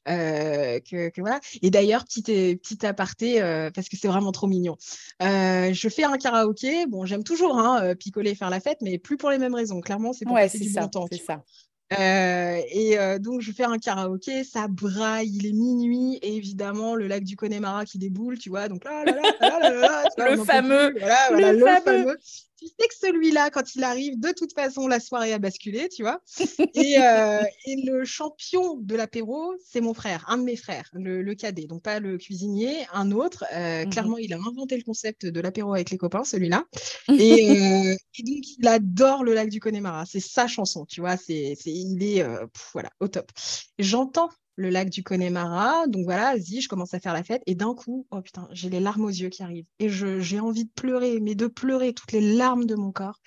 Euh, 0.08 0.80
que, 0.80 1.10
que, 1.10 1.20
voilà. 1.20 1.42
Et 1.62 1.70
d'ailleurs, 1.70 2.06
petit, 2.06 2.24
petit 2.24 2.86
aparté, 2.86 3.42
euh, 3.42 3.70
parce 3.72 3.90
que 3.90 3.98
c'est 3.98 4.08
vraiment 4.08 4.32
trop 4.32 4.48
mignon. 4.48 4.78
je 5.20 5.90
fais 5.90 6.06
un 6.06 6.18
karaoké, 6.18 6.88
bon, 6.88 7.06
j'aime 7.06 7.24
toujours 7.24 7.58
hein, 7.60 7.94
picoler, 7.96 8.36
faire 8.36 8.50
la 8.50 8.62
fête, 8.62 8.78
mais 8.82 8.98
plus 8.98 9.18
pour 9.18 9.30
les 9.30 9.38
mêmes 9.38 9.56
raisons. 9.56 9.82
Clairement, 9.82 10.14
c'est 10.14 10.26
pour 10.26 10.36
passer 10.36 10.60
du 10.60 10.72
bon 10.72 10.88
temps. 10.88 11.08
Ça. 11.30 11.44
Euh, 11.92 12.62
et 12.72 13.00
euh, 13.00 13.18
donc, 13.18 13.42
je 13.42 13.52
fais 13.52 13.64
un 13.64 13.80
karaoké, 13.80 14.44
ça 14.44 14.68
braille, 14.68 15.32
il 15.34 15.48
est 15.48 15.54
minuit, 15.54 16.20
et 16.22 16.36
évidemment, 16.36 16.96
le 16.96 17.08
lac 17.08 17.24
du 17.24 17.36
Connemara 17.36 17.86
qui 17.86 17.98
déboule, 17.98 18.38
tu 18.38 18.50
vois. 18.50 18.68
Donc 18.68 18.84
là, 18.84 19.04
là, 19.06 19.14
là, 19.14 19.60
là, 19.60 19.70
là, 19.70 20.04
là 20.16 20.30
le 20.36 20.44
fameux. 20.44 20.94
Voilà, 21.00 21.18
voilà, 21.30 21.54
le, 21.54 21.66
fameux 21.84 22.18
tu 22.60 22.68
sais 22.68 22.88
que 22.88 22.96
celui-là, 23.00 23.50
quand 23.52 23.76
il 23.76 23.84
arrive, 23.84 24.20
de 24.20 24.32
toute 24.32 24.54
façon, 24.54 24.88
la 24.88 25.00
soirée 25.00 25.32
a 25.32 25.40
basculé, 25.40 25.88
tu 25.88 26.04
vois. 26.04 26.22
Et, 26.76 26.98
euh, 27.00 27.42
et 27.66 27.76
le 27.86 28.04
champion 28.04 28.76
de 28.76 28.96
l'apéro, 28.96 29.54
c'est 29.66 29.82
mon 29.82 29.94
frère, 29.94 30.26
un 30.28 30.38
de 30.38 30.44
mes 30.44 30.56
frères, 30.56 30.90
le, 30.94 31.34
cadet. 31.36 31.66
Donc, 31.66 31.84
pas 31.84 32.00
le 32.00 32.18
cuisinier, 32.18 32.86
un 32.94 33.12
autre. 33.12 33.46
Euh, 33.54 33.86
mhm. 33.86 33.90
Clairement, 33.92 34.18
il 34.18 34.34
a 34.34 34.38
inventé 34.38 34.76
le 34.78 34.84
concept 34.84 35.26
de 35.26 35.40
l'apéro 35.40 35.74
avec 35.74 35.90
les 35.90 35.98
copains, 35.98 36.24
celui-là. 36.24 36.66
Et, 37.18 37.50
euh, 37.52 37.96
et, 38.18 38.24
donc, 38.24 38.44
il 38.58 38.68
adore 38.68 39.24
le 39.24 39.34
lac 39.34 39.50
du 39.50 39.60
Connemara. 39.60 40.06
C'est 40.06 40.20
sa 40.20 40.48
chanson, 40.48 40.86
tu 40.86 41.02
vois. 41.02 41.18
C'est, 41.18 41.56
il 41.66 42.04
est 42.04 42.26
voilà, 42.74 42.90
au 43.00 43.08
top. 43.08 43.32
J'entends 43.78 44.30
le 44.60 44.70
lac 44.70 44.90
du 44.90 45.04
Connemara. 45.04 45.88
Donc 45.88 46.04
voilà, 46.04 46.34
vas-y, 46.34 46.62
je 46.62 46.68
commence 46.68 46.94
à 46.94 47.00
faire 47.00 47.14
la 47.14 47.24
fête. 47.24 47.42
Et 47.48 47.56
d'un 47.56 47.74
coup, 47.74 48.06
oh 48.12 48.22
putain, 48.22 48.48
j'ai 48.52 48.70
les 48.70 48.82
larmes 48.82 49.06
aux 49.06 49.10
yeux 49.10 49.30
qui 49.30 49.42
arrivent. 49.42 49.66
Et 49.80 49.90
j'ai 49.90 50.40
envie 50.40 50.66
de 50.66 50.72
pleurer, 50.76 51.20
mais 51.22 51.34
de 51.34 51.48
pleurer 51.48 51.94
toutes 51.94 52.12
les 52.12 52.36
larmes 52.36 52.66
de 52.66 52.76
mon 52.76 52.92
corps. 52.92 53.20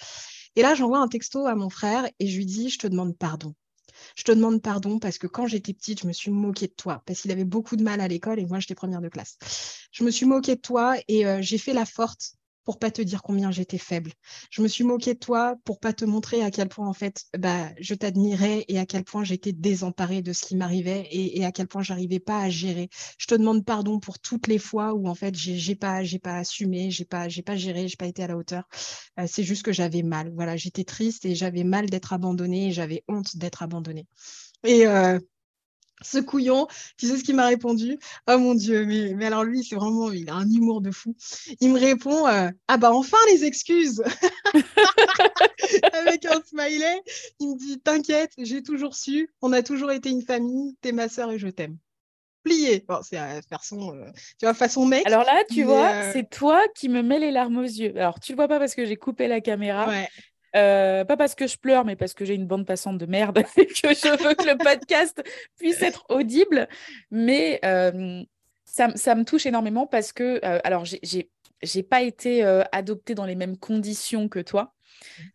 Et 0.56 0.62
là, 0.62 0.74
j'envoie 0.74 0.98
un 0.98 1.08
texto 1.08 1.46
à 1.46 1.54
mon 1.54 1.70
frère 1.70 2.08
et 2.18 2.28
je 2.28 2.36
lui 2.36 2.44
dis, 2.44 2.68
je 2.68 2.78
te 2.78 2.86
demande 2.86 3.16
pardon. 3.16 3.54
Je 4.14 4.24
te 4.24 4.32
demande 4.32 4.60
pardon 4.60 4.98
parce 4.98 5.16
que 5.16 5.26
quand 5.26 5.46
j'étais 5.46 5.72
petite, 5.72 6.02
je 6.02 6.06
me 6.06 6.12
suis 6.12 6.30
moquée 6.30 6.66
de 6.66 6.74
toi 6.74 7.02
parce 7.06 7.22
qu'il 7.22 7.30
avait 7.30 7.44
beaucoup 7.44 7.76
de 7.76 7.82
mal 7.82 8.00
à 8.00 8.08
l'école 8.08 8.38
et 8.38 8.44
moi, 8.44 8.60
j'étais 8.60 8.74
première 8.74 9.00
de 9.00 9.08
classe. 9.08 9.38
Je 9.90 10.04
me 10.04 10.10
suis 10.10 10.26
moquée 10.26 10.56
de 10.56 10.60
toi 10.60 10.96
et 11.08 11.24
euh, 11.26 11.38
j'ai 11.40 11.58
fait 11.58 11.72
la 11.72 11.86
forte 11.86 12.34
pour 12.64 12.78
pas 12.78 12.90
te 12.90 13.02
dire 13.02 13.22
combien 13.22 13.50
j'étais 13.50 13.78
faible. 13.78 14.12
Je 14.50 14.62
me 14.62 14.68
suis 14.68 14.84
moquée 14.84 15.14
de 15.14 15.18
toi 15.18 15.56
pour 15.64 15.80
pas 15.80 15.92
te 15.92 16.04
montrer 16.04 16.42
à 16.42 16.50
quel 16.50 16.68
point 16.68 16.88
en 16.88 16.92
fait 16.92 17.24
bah 17.36 17.70
je 17.80 17.94
t'admirais 17.94 18.64
et 18.68 18.78
à 18.78 18.86
quel 18.86 19.04
point 19.04 19.24
j'étais 19.24 19.52
désemparée 19.52 20.22
de 20.22 20.32
ce 20.32 20.44
qui 20.44 20.56
m'arrivait 20.56 21.08
et, 21.10 21.44
à 21.44 21.52
quel 21.52 21.66
point 21.66 21.82
j'arrivais 21.82 22.20
pas 22.20 22.40
à 22.40 22.50
gérer. 22.50 22.88
Je 23.18 23.26
te 23.26 23.34
demande 23.34 23.64
pardon 23.64 23.98
pour 24.00 24.18
toutes 24.18 24.46
les 24.46 24.58
fois 24.58 24.94
où 24.94 25.08
en 25.08 25.14
fait 25.14 25.34
j'ai 25.34 25.74
pas 25.76 26.04
j'ai 26.04 26.18
pas 26.18 26.36
assumé, 26.36 26.90
j'ai 26.90 27.04
pas 27.04 27.28
j'ai 27.28 27.42
pas 27.42 27.56
géré, 27.56 27.88
j'ai 27.88 27.96
pas 27.96 28.06
été 28.06 28.22
à 28.22 28.26
la 28.26 28.36
hauteur. 28.36 28.64
Euh, 29.18 29.26
c'est 29.26 29.44
juste 29.44 29.62
que 29.64 29.72
j'avais 29.72 30.02
mal. 30.02 30.32
Voilà, 30.34 30.56
j'étais 30.56 30.84
triste 30.84 31.24
et 31.24 31.34
j'avais 31.34 31.64
mal 31.64 31.88
d'être 31.90 32.12
abandonnée 32.12 32.68
et 32.68 32.72
j'avais 32.72 33.04
honte 33.08 33.36
d'être 33.36 33.62
abandonnée. 33.62 34.06
Et 34.64 34.86
euh, 34.86 35.18
ce 36.02 36.18
couillon, 36.18 36.66
tu 36.96 37.06
sais 37.06 37.16
ce 37.16 37.24
qu'il 37.24 37.36
m'a 37.36 37.46
répondu? 37.46 37.98
Oh 38.28 38.38
mon 38.38 38.54
Dieu, 38.54 38.84
mais, 38.84 39.14
mais 39.14 39.26
alors 39.26 39.44
lui, 39.44 39.64
c'est 39.64 39.76
vraiment, 39.76 40.12
il 40.12 40.28
a 40.30 40.34
un 40.34 40.48
humour 40.50 40.80
de 40.80 40.90
fou. 40.90 41.14
Il 41.60 41.72
me 41.72 41.78
répond 41.78 42.26
euh, 42.26 42.50
Ah 42.68 42.76
bah 42.76 42.92
enfin 42.92 43.18
les 43.30 43.44
excuses 43.44 44.02
avec 45.92 46.24
un 46.26 46.40
smiley. 46.44 47.02
Il 47.40 47.48
me 47.48 47.58
dit 47.58 47.80
T'inquiète, 47.80 48.32
j'ai 48.38 48.62
toujours 48.62 48.94
su, 48.94 49.28
on 49.40 49.52
a 49.52 49.62
toujours 49.62 49.92
été 49.92 50.10
une 50.10 50.22
famille, 50.22 50.76
t'es 50.80 50.92
ma 50.92 51.08
sœur 51.08 51.30
et 51.30 51.38
je 51.38 51.48
t'aime. 51.48 51.78
Plié. 52.42 52.84
c'est 53.02 53.18
façon, 53.48 53.94
euh, 53.94 54.10
tu 54.38 54.46
vois, 54.46 54.54
façon 54.54 54.84
mec. 54.84 55.06
Alors 55.06 55.22
là, 55.22 55.44
tu 55.48 55.62
vois, 55.62 55.92
euh, 55.92 56.10
c'est 56.12 56.28
toi 56.28 56.60
qui 56.74 56.88
me 56.88 57.00
mets 57.00 57.20
les 57.20 57.30
larmes 57.30 57.58
aux 57.58 57.62
yeux. 57.62 57.96
Alors, 57.96 58.18
tu 58.18 58.32
le 58.32 58.36
vois 58.36 58.48
pas 58.48 58.58
parce 58.58 58.74
que 58.74 58.84
j'ai 58.84 58.96
coupé 58.96 59.28
la 59.28 59.40
caméra. 59.40 59.88
Euh, 60.54 61.04
pas 61.04 61.16
parce 61.16 61.34
que 61.34 61.46
je 61.46 61.56
pleure, 61.56 61.84
mais 61.84 61.96
parce 61.96 62.14
que 62.14 62.24
j'ai 62.24 62.34
une 62.34 62.46
bande 62.46 62.66
passante 62.66 62.98
de 62.98 63.06
merde 63.06 63.38
et 63.56 63.66
que 63.66 63.94
je 63.94 64.22
veux 64.22 64.34
que 64.34 64.44
le 64.44 64.58
podcast 64.58 65.22
puisse 65.58 65.82
être 65.82 66.04
audible. 66.08 66.68
Mais 67.10 67.60
ça, 68.64 68.88
ça, 68.94 69.14
me 69.14 69.24
touche 69.24 69.46
énormément 69.46 69.86
parce 69.86 70.12
que, 70.12 70.40
alors, 70.66 70.84
j'ai 70.84 71.82
pas 71.82 72.02
été 72.02 72.42
adoptée 72.72 73.14
dans 73.14 73.26
les 73.26 73.36
mêmes 73.36 73.56
conditions 73.56 74.28
que 74.28 74.40
toi. 74.40 74.74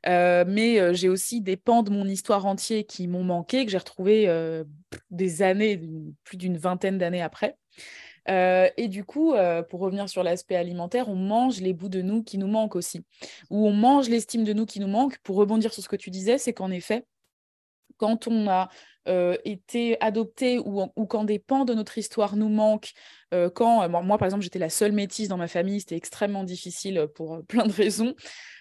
Mais 0.06 0.94
j'ai 0.94 1.10
aussi 1.10 1.42
des 1.42 1.58
pans 1.58 1.84
de 1.84 1.92
mon 1.92 2.06
histoire 2.06 2.46
entière 2.46 2.84
qui 2.88 3.08
m'ont 3.08 3.24
manqué, 3.24 3.66
que 3.66 3.72
j'ai 3.72 3.78
retrouvé 3.78 4.32
des 5.10 5.42
années, 5.42 5.82
plus 6.24 6.38
d'une 6.38 6.58
vingtaine 6.58 6.98
d'années 6.98 7.22
après. 7.22 7.58
Et 8.28 8.88
du 8.88 9.04
coup, 9.04 9.34
pour 9.70 9.80
revenir 9.80 10.10
sur 10.10 10.24
l'aspect 10.24 10.56
alimentaire, 10.56 11.10
on 11.10 11.16
mange 11.16 11.62
les 11.62 11.74
bouts 11.74 11.90
de 11.90 12.02
nous 12.02 12.24
qui 12.24 12.38
nous 12.38 12.48
manquent 12.48 12.76
aussi. 12.76 13.04
Ou 13.50 13.68
on 13.68 13.74
mange 13.74 14.10
l'estime 14.10 14.44
de 14.44 14.54
nous 14.54 14.66
qui 14.66 14.80
nous 14.80 14.88
manque. 14.88 15.18
Pour 15.20 15.38
rebondir 15.38 15.74
sur 15.74 15.84
ce 15.84 15.90
que 15.90 15.96
tu 15.96 16.10
disais, 16.10 16.38
c'est 16.38 16.54
qu'en 16.54 16.72
effet, 16.72 17.06
quand 17.98 18.28
on 18.28 18.48
a 18.48 18.70
été 19.46 19.96
adopté 20.02 20.60
ou, 20.60 20.84
ou, 20.98 21.06
quand 21.06 21.24
des 21.24 21.40
pans 21.40 21.64
de 21.64 21.74
notre 21.74 21.98
histoire 21.98 22.36
nous 22.36 22.50
manquent, 22.50 22.92
quand 23.56 23.88
moi, 23.88 24.18
par 24.18 24.26
exemple, 24.26 24.44
j'étais 24.44 24.60
la 24.60 24.70
seule 24.70 24.92
métisse 24.92 25.30
dans 25.30 25.38
ma 25.38 25.48
famille, 25.48 25.80
c'était 25.80 25.96
extrêmement 25.96 26.44
difficile 26.44 27.08
pour 27.16 27.42
plein 27.48 27.66
de 27.66 27.72
raisons. 27.72 28.16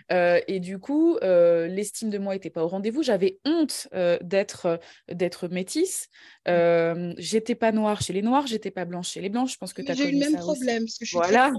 et 0.09 0.61
du 0.61 0.79
coup, 0.79 1.19
l'estime 1.21 2.11
de 2.11 2.19
moi 2.19 2.35
n'était 2.35 2.51
pas 2.51 2.63
au 2.63 2.69
rendez-vous. 2.69 3.03
J'avais 3.03 3.41
honte 3.45 3.89
d'être 4.23 4.79
d'être 5.11 5.49
métisse. 5.49 6.11
Euh, 6.49 7.13
j'étais 7.19 7.55
pas 7.55 7.73
noire 7.73 8.01
chez 8.01 8.13
les 8.13 8.23
noirs, 8.23 8.47
j'étais 8.47 8.71
pas 8.71 8.85
blanche 8.85 9.11
chez 9.11 9.21
les 9.21 9.29
blanches. 9.29 9.55
Je 9.55 9.59
pense 9.59 9.73
que 9.73 9.83
tu 9.83 9.91
as 9.91 9.95
J'ai 9.95 10.09
eu 10.09 10.13
le 10.13 10.19
même 10.19 10.37
problème 10.37 10.85
parce 10.85 10.99
que 10.99 11.05
je 11.05 11.11
suis 11.11 11.17
voilà. 11.17 11.53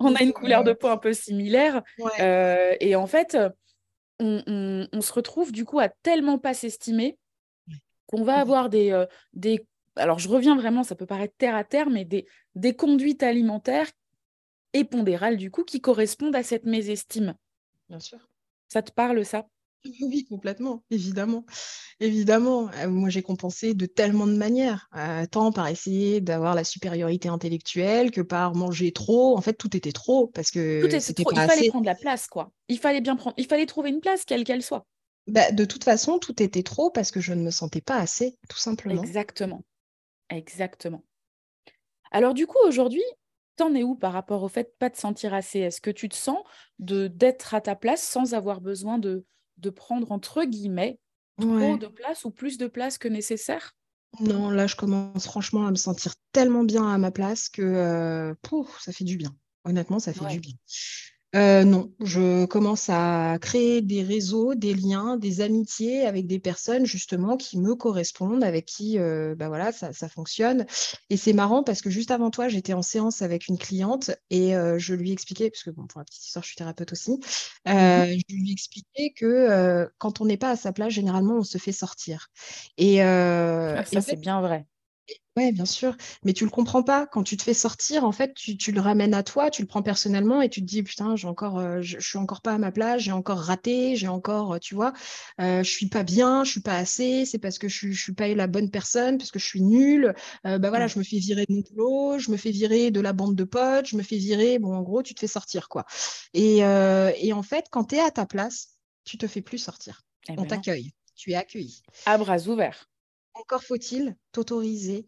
On 0.00 0.14
a 0.14 0.22
une 0.22 0.32
couleur 0.32 0.64
de 0.64 0.72
peau 0.72 0.88
un 0.88 0.96
peu 0.96 1.12
similaire. 1.12 1.82
et 2.18 2.96
en 2.96 3.06
fait, 3.06 3.36
on, 4.18 4.86
on, 4.92 5.00
se 5.00 5.12
retrouve 5.12 5.52
du 5.52 5.64
coup 5.64 5.78
à 5.78 5.88
tellement 5.88 6.38
pas 6.38 6.54
s'estimer 6.54 7.18
qu'on 8.06 8.22
va 8.22 8.36
avoir 8.36 8.68
des, 8.70 9.04
des... 9.32 9.66
Alors, 9.96 10.18
je 10.18 10.28
reviens 10.28 10.56
vraiment, 10.56 10.84
ça 10.84 10.94
peut 10.94 11.06
paraître 11.06 11.34
terre 11.38 11.54
à 11.54 11.64
terre, 11.64 11.90
mais 11.90 12.04
des, 12.04 12.26
des 12.54 12.74
conduites 12.74 13.22
alimentaires 13.22 13.90
et 14.72 14.84
pondérales, 14.84 15.36
du 15.36 15.50
coup, 15.50 15.64
qui 15.64 15.80
correspondent 15.80 16.36
à 16.36 16.42
cette 16.42 16.64
mésestime. 16.64 17.34
Bien 17.88 17.98
sûr. 17.98 18.28
Ça 18.68 18.82
te 18.82 18.92
parle, 18.92 19.24
ça? 19.24 19.46
Oui, 20.00 20.24
complètement, 20.24 20.84
évidemment. 20.90 21.44
Évidemment, 22.00 22.70
moi 22.88 23.08
j'ai 23.08 23.22
compensé 23.22 23.74
de 23.74 23.86
tellement 23.86 24.26
de 24.26 24.36
manières, 24.36 24.88
tant 25.30 25.52
par 25.52 25.68
essayer 25.68 26.20
d'avoir 26.20 26.54
la 26.54 26.64
supériorité 26.64 27.28
intellectuelle 27.28 28.10
que 28.10 28.20
par 28.20 28.54
manger 28.54 28.92
trop. 28.92 29.36
En 29.36 29.40
fait, 29.40 29.54
tout 29.54 29.76
était 29.76 29.92
trop 29.92 30.26
parce 30.26 30.50
que 30.50 30.82
tout 30.82 30.94
était 30.94 31.24
trop. 31.24 31.32
Il 31.32 31.40
fallait 31.40 31.68
prendre 31.68 31.86
la 31.86 31.94
place, 31.94 32.26
quoi. 32.26 32.52
Il 32.68 32.78
fallait 32.78 33.00
bien 33.00 33.16
prendre. 33.16 33.34
Il 33.38 33.46
fallait 33.46 33.66
trouver 33.66 33.90
une 33.90 34.00
place, 34.00 34.24
quelle 34.24 34.44
qu'elle 34.44 34.62
soit. 34.62 34.86
Bah, 35.26 35.50
de 35.50 35.64
toute 35.64 35.84
façon, 35.84 36.18
tout 36.18 36.42
était 36.42 36.62
trop 36.62 36.90
parce 36.90 37.10
que 37.10 37.20
je 37.20 37.32
ne 37.32 37.42
me 37.42 37.50
sentais 37.50 37.80
pas 37.80 37.96
assez, 37.96 38.36
tout 38.48 38.58
simplement. 38.58 39.02
Exactement. 39.02 39.64
Exactement. 40.28 41.02
Alors 42.12 42.34
du 42.34 42.46
coup, 42.46 42.58
aujourd'hui, 42.64 43.02
t'en 43.56 43.74
es 43.74 43.82
où 43.82 43.96
par 43.96 44.12
rapport 44.12 44.42
au 44.42 44.48
fait 44.48 44.64
de 44.64 44.74
pas 44.78 44.90
te 44.90 44.98
sentir 44.98 45.34
assez? 45.34 45.60
Est-ce 45.60 45.80
que 45.80 45.90
tu 45.90 46.08
te 46.08 46.14
sens 46.14 46.38
de 46.78 47.08
d'être 47.08 47.54
à 47.54 47.60
ta 47.60 47.74
place 47.74 48.02
sans 48.02 48.34
avoir 48.34 48.60
besoin 48.60 48.98
de, 48.98 49.24
de 49.58 49.70
prendre, 49.70 50.12
entre 50.12 50.44
guillemets, 50.44 50.98
trop 51.38 51.76
de 51.76 51.86
place 51.86 52.24
ou 52.24 52.30
plus 52.30 52.58
de 52.58 52.66
place 52.66 52.98
que 52.98 53.08
nécessaire? 53.08 53.74
Non, 54.20 54.50
là, 54.50 54.66
je 54.66 54.76
commence 54.76 55.24
franchement 55.24 55.66
à 55.66 55.70
me 55.70 55.76
sentir 55.76 56.14
tellement 56.32 56.64
bien 56.64 56.86
à 56.86 56.98
ma 56.98 57.10
place 57.10 57.48
que 57.48 57.62
euh, 57.62 58.34
ça 58.78 58.92
fait 58.92 59.04
du 59.04 59.16
bien. 59.16 59.34
Honnêtement, 59.64 59.98
ça 59.98 60.12
fait 60.12 60.26
du 60.26 60.40
bien. 60.40 60.54
Euh, 61.36 61.64
non, 61.64 61.92
je 62.00 62.46
commence 62.46 62.88
à 62.88 63.36
créer 63.40 63.82
des 63.82 64.02
réseaux, 64.02 64.54
des 64.54 64.72
liens, 64.72 65.18
des 65.18 65.42
amitiés 65.42 66.06
avec 66.06 66.26
des 66.26 66.38
personnes 66.38 66.86
justement 66.86 67.36
qui 67.36 67.58
me 67.58 67.74
correspondent, 67.74 68.42
avec 68.42 68.64
qui 68.64 68.98
euh, 68.98 69.34
bah 69.34 69.48
voilà, 69.48 69.70
ça, 69.70 69.92
fonctionne. 70.08 70.64
Et 71.10 71.18
c'est 71.18 71.34
marrant 71.34 71.62
parce 71.62 71.82
que 71.82 71.90
juste 71.90 72.10
avant 72.10 72.30
toi, 72.30 72.48
j'étais 72.48 72.72
en 72.72 72.80
séance 72.80 73.20
avec 73.20 73.48
une 73.48 73.58
cliente 73.58 74.10
et 74.30 74.56
euh, 74.56 74.78
je 74.78 74.94
lui 74.94 75.12
expliquais, 75.12 75.50
parce 75.50 75.62
que 75.62 75.70
bon, 75.70 75.86
pour 75.86 76.00
la 76.00 76.04
petite 76.04 76.24
histoire, 76.24 76.42
je 76.42 76.48
suis 76.48 76.56
thérapeute 76.56 76.92
aussi, 76.92 77.12
mmh 77.66 78.06
je 78.28 78.34
lui 78.34 78.52
expliquais 78.52 79.12
que 79.14 79.88
quand 79.98 80.20
on 80.20 80.24
n'est 80.24 80.36
pas 80.36 80.50
à 80.50 80.56
sa 80.56 80.72
place, 80.72 80.92
généralement, 80.92 81.38
on 81.38 81.42
se 81.42 81.58
fait 81.58 81.72
sortir. 81.72 82.28
Et, 82.78 83.02
ah, 83.02 83.84
ça, 83.84 84.00
c'est 84.00 84.16
bien 84.16 84.40
vrai. 84.40 84.66
Ouais, 85.36 85.52
bien 85.52 85.66
sûr, 85.66 85.94
mais 86.24 86.32
tu 86.32 86.44
le 86.44 86.50
comprends 86.50 86.82
pas. 86.82 87.06
Quand 87.06 87.22
tu 87.22 87.36
te 87.36 87.42
fais 87.42 87.52
sortir, 87.52 88.04
en 88.04 88.12
fait, 88.12 88.32
tu, 88.32 88.72
le 88.72 88.80
ramènes 88.80 89.12
à 89.12 89.22
toi, 89.22 89.50
tu 89.50 89.60
le 89.60 89.68
prends 89.68 89.82
personnellement 89.82 90.40
et 90.40 90.48
tu 90.48 90.62
te 90.62 90.66
dis 90.66 90.82
putain, 90.82 91.14
j'ai 91.14 91.28
encore, 91.28 91.58
euh, 91.58 91.82
je, 91.82 92.00
suis 92.00 92.16
encore 92.16 92.40
pas 92.40 92.54
à 92.54 92.58
ma 92.58 92.72
place, 92.72 93.02
j'ai 93.02 93.12
encore 93.12 93.40
raté, 93.40 93.96
j'ai 93.96 94.08
encore, 94.08 94.54
euh, 94.54 94.58
tu 94.58 94.74
vois, 94.74 94.94
euh, 95.42 95.62
je 95.62 95.70
suis 95.70 95.90
pas 95.90 96.04
bien, 96.04 96.42
je 96.42 96.52
suis 96.52 96.62
pas 96.62 96.76
assez, 96.76 97.26
c'est 97.26 97.38
parce 97.38 97.58
que 97.58 97.68
je, 97.68 97.90
je 97.90 98.02
suis 98.02 98.14
pas 98.14 98.28
la 98.28 98.46
bonne 98.46 98.70
personne, 98.70 99.18
parce 99.18 99.30
que 99.30 99.38
je 99.38 99.44
suis 99.44 99.60
nulle. 99.60 100.14
bah 100.44 100.70
voilà, 100.70 100.86
je 100.86 100.98
me 100.98 101.04
fais 101.04 101.18
virer 101.18 101.44
de 101.46 101.52
mon 101.54 101.60
boulot, 101.60 102.18
je 102.18 102.30
me 102.30 102.38
fais 102.38 102.50
virer 102.50 102.90
de 102.90 103.00
la 103.00 103.12
bande 103.12 103.36
de 103.36 103.44
potes, 103.44 103.88
je 103.88 103.96
me 103.98 104.02
fais 104.02 104.16
virer. 104.16 104.58
Bon, 104.58 104.74
en 104.74 104.80
gros, 104.80 105.02
tu 105.02 105.14
te 105.14 105.20
fais 105.20 105.26
sortir 105.26 105.68
quoi. 105.68 105.84
Et, 106.32 106.60
et 106.60 107.32
en 107.34 107.42
fait, 107.42 107.66
quand 107.70 107.84
tu 107.84 107.96
es 107.96 108.00
à 108.00 108.10
ta 108.10 108.24
place, 108.24 108.78
tu 109.04 109.18
te 109.18 109.26
fais 109.26 109.42
plus 109.42 109.58
sortir. 109.58 110.02
Eh 110.30 110.32
On 110.32 110.42
ben 110.42 110.48
t'accueille, 110.48 110.92
tu 111.14 111.32
es 111.32 111.34
accueilli. 111.34 111.82
À 112.06 112.16
bras 112.16 112.48
ouverts. 112.48 112.88
Encore 113.36 113.62
faut-il 113.62 114.16
t'autoriser 114.32 115.06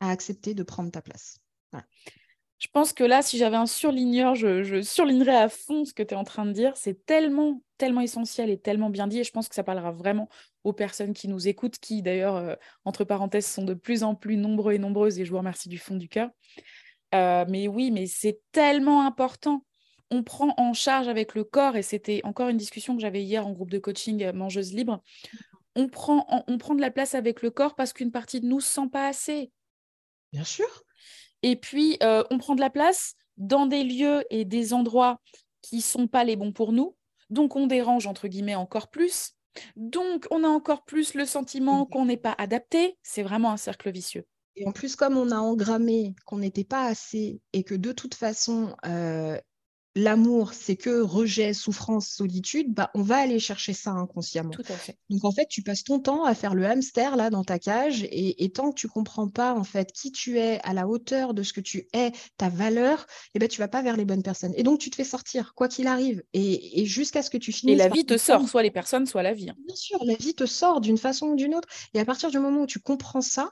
à 0.00 0.10
accepter 0.10 0.54
de 0.54 0.62
prendre 0.62 0.90
ta 0.90 1.02
place. 1.02 1.38
Je 2.58 2.66
pense 2.72 2.92
que 2.92 3.04
là, 3.04 3.22
si 3.22 3.38
j'avais 3.38 3.56
un 3.56 3.66
surligneur, 3.66 4.34
je, 4.34 4.82
surlignerais 4.82 5.36
à 5.36 5.48
fond 5.48 5.84
ce 5.84 5.94
que 5.94 6.02
tu 6.02 6.14
es 6.14 6.16
en 6.16 6.24
train 6.24 6.44
de 6.44 6.52
dire. 6.52 6.76
C'est 6.76 7.06
tellement, 7.06 7.62
tellement 7.76 8.00
essentiel 8.00 8.50
et 8.50 8.58
tellement 8.58 8.90
bien 8.90 9.06
dit. 9.06 9.20
Et 9.20 9.24
je 9.24 9.30
pense 9.30 9.48
que 9.48 9.54
ça 9.54 9.62
parlera 9.62 9.92
vraiment 9.92 10.28
aux 10.64 10.72
personnes 10.72 11.12
qui 11.12 11.28
nous 11.28 11.46
écoutent, 11.46 11.78
qui 11.78 12.02
d'ailleurs, 12.02 12.34
euh, 12.34 12.56
entre 12.84 13.04
parenthèses, 13.04 13.46
sont 13.46 13.64
de 13.64 13.74
plus 13.74 14.02
en 14.02 14.16
plus 14.16 14.36
nombreux 14.36 14.72
et 14.72 14.78
nombreuses. 14.78 15.20
Et 15.20 15.24
je 15.24 15.30
vous 15.30 15.38
remercie 15.38 15.68
du 15.68 15.78
fond 15.78 15.94
du 15.94 16.08
cœur. 16.08 16.30
Euh, 17.14 17.44
mais 17.48 17.68
oui, 17.68 17.92
mais 17.92 18.06
c'est 18.06 18.40
tellement 18.50 19.06
important. 19.06 19.64
On 20.10 20.24
prend 20.24 20.52
en 20.56 20.72
charge 20.72 21.06
avec 21.06 21.34
le 21.36 21.44
corps, 21.44 21.76
et 21.76 21.82
c'était 21.82 22.22
encore 22.24 22.48
une 22.48 22.56
discussion 22.56 22.96
que 22.96 23.02
j'avais 23.02 23.22
hier 23.22 23.46
en 23.46 23.52
groupe 23.52 23.70
de 23.70 23.78
coaching 23.78 24.24
euh, 24.24 24.32
Mangeuse 24.32 24.72
Libre. 24.72 25.00
On 25.78 25.88
prend, 25.88 26.26
on 26.48 26.58
prend 26.58 26.74
de 26.74 26.80
la 26.80 26.90
place 26.90 27.14
avec 27.14 27.40
le 27.40 27.50
corps 27.50 27.76
parce 27.76 27.92
qu'une 27.92 28.10
partie 28.10 28.40
de 28.40 28.46
nous 28.46 28.56
ne 28.56 28.60
se 28.60 28.68
sent 28.68 28.88
pas 28.92 29.06
assez. 29.06 29.52
Bien 30.32 30.44
sûr. 30.44 30.66
Et 31.42 31.56
puis, 31.56 31.96
euh, 32.02 32.24
on 32.30 32.38
prend 32.38 32.54
de 32.54 32.60
la 32.60 32.68
place 32.68 33.14
dans 33.36 33.66
des 33.66 33.84
lieux 33.84 34.24
et 34.30 34.44
des 34.44 34.72
endroits 34.72 35.20
qui 35.62 35.76
ne 35.76 35.82
sont 35.82 36.08
pas 36.08 36.24
les 36.24 36.36
bons 36.36 36.52
pour 36.52 36.72
nous. 36.72 36.96
Donc, 37.30 37.56
on 37.56 37.66
dérange, 37.66 38.06
entre 38.06 38.28
guillemets, 38.28 38.54
encore 38.54 38.88
plus. 38.88 39.34
Donc, 39.76 40.26
on 40.30 40.44
a 40.44 40.48
encore 40.48 40.84
plus 40.84 41.14
le 41.14 41.24
sentiment 41.24 41.86
qu'on 41.86 42.06
n'est 42.06 42.16
pas 42.16 42.34
adapté. 42.38 42.98
C'est 43.02 43.22
vraiment 43.22 43.52
un 43.52 43.56
cercle 43.56 43.90
vicieux. 43.90 44.26
Et 44.56 44.66
en 44.66 44.72
plus, 44.72 44.96
comme 44.96 45.16
on 45.16 45.30
a 45.30 45.38
engrammé 45.38 46.16
qu'on 46.24 46.38
n'était 46.38 46.64
pas 46.64 46.84
assez 46.84 47.40
et 47.52 47.62
que 47.62 47.76
de 47.76 47.92
toute 47.92 48.16
façon, 48.16 48.74
euh, 48.84 49.38
l'amour, 49.98 50.52
c'est 50.52 50.76
que 50.76 51.00
rejet, 51.00 51.52
souffrance, 51.52 52.08
solitude, 52.08 52.72
bah, 52.72 52.90
on 52.94 53.02
va 53.02 53.16
aller 53.16 53.38
chercher 53.38 53.72
ça 53.72 53.90
inconsciemment. 53.90 54.50
Tout 54.50 54.62
à 54.68 54.76
fait. 54.76 54.96
Donc 55.10 55.24
en 55.24 55.32
fait, 55.32 55.46
tu 55.48 55.62
passes 55.62 55.84
ton 55.84 55.98
temps 55.98 56.24
à 56.24 56.34
faire 56.34 56.54
le 56.54 56.64
hamster 56.66 57.16
là 57.16 57.30
dans 57.30 57.44
ta 57.44 57.58
cage 57.58 58.06
et, 58.10 58.50
tant 58.54 58.70
que 58.70 58.76
tu 58.76 58.88
comprends 58.88 59.28
pas 59.28 59.54
en 59.54 59.64
fait 59.64 59.92
qui 59.92 60.10
tu 60.10 60.38
es 60.38 60.60
à 60.64 60.72
la 60.72 60.88
hauteur 60.88 61.34
de 61.34 61.42
ce 61.42 61.52
que 61.52 61.60
tu 61.60 61.86
es, 61.92 62.12
ta 62.38 62.48
valeur, 62.48 63.06
eh 63.34 63.38
ben 63.38 63.48
tu 63.48 63.58
vas 63.60 63.68
pas 63.68 63.82
vers 63.82 63.96
les 63.96 64.04
bonnes 64.04 64.22
personnes. 64.22 64.54
Et 64.56 64.62
donc 64.62 64.78
tu 64.78 64.90
te 64.90 64.96
fais 64.96 65.04
sortir 65.04 65.52
quoi 65.54 65.68
qu'il 65.68 65.86
arrive 65.86 66.22
et, 66.32 66.86
jusqu'à 66.86 67.22
ce 67.22 67.30
que 67.30 67.36
tu 67.36 67.52
finisses. 67.52 67.74
Et 67.74 67.76
la 67.78 67.88
vie 67.88 68.06
te 68.06 68.16
sort, 68.16 68.48
soit 68.48 68.62
les 68.62 68.70
personnes, 68.70 69.06
soit 69.06 69.22
la 69.22 69.34
vie. 69.34 69.50
Hein. 69.50 69.56
Bien 69.66 69.76
sûr, 69.76 70.02
la 70.04 70.14
vie 70.14 70.34
te 70.34 70.46
sort 70.46 70.80
d'une 70.80 70.98
façon 70.98 71.28
ou 71.28 71.36
d'une 71.36 71.54
autre. 71.54 71.68
Et 71.94 72.00
à 72.00 72.04
partir 72.04 72.30
du 72.30 72.38
moment 72.38 72.62
où 72.62 72.66
tu 72.66 72.78
comprends 72.78 73.20
ça, 73.20 73.50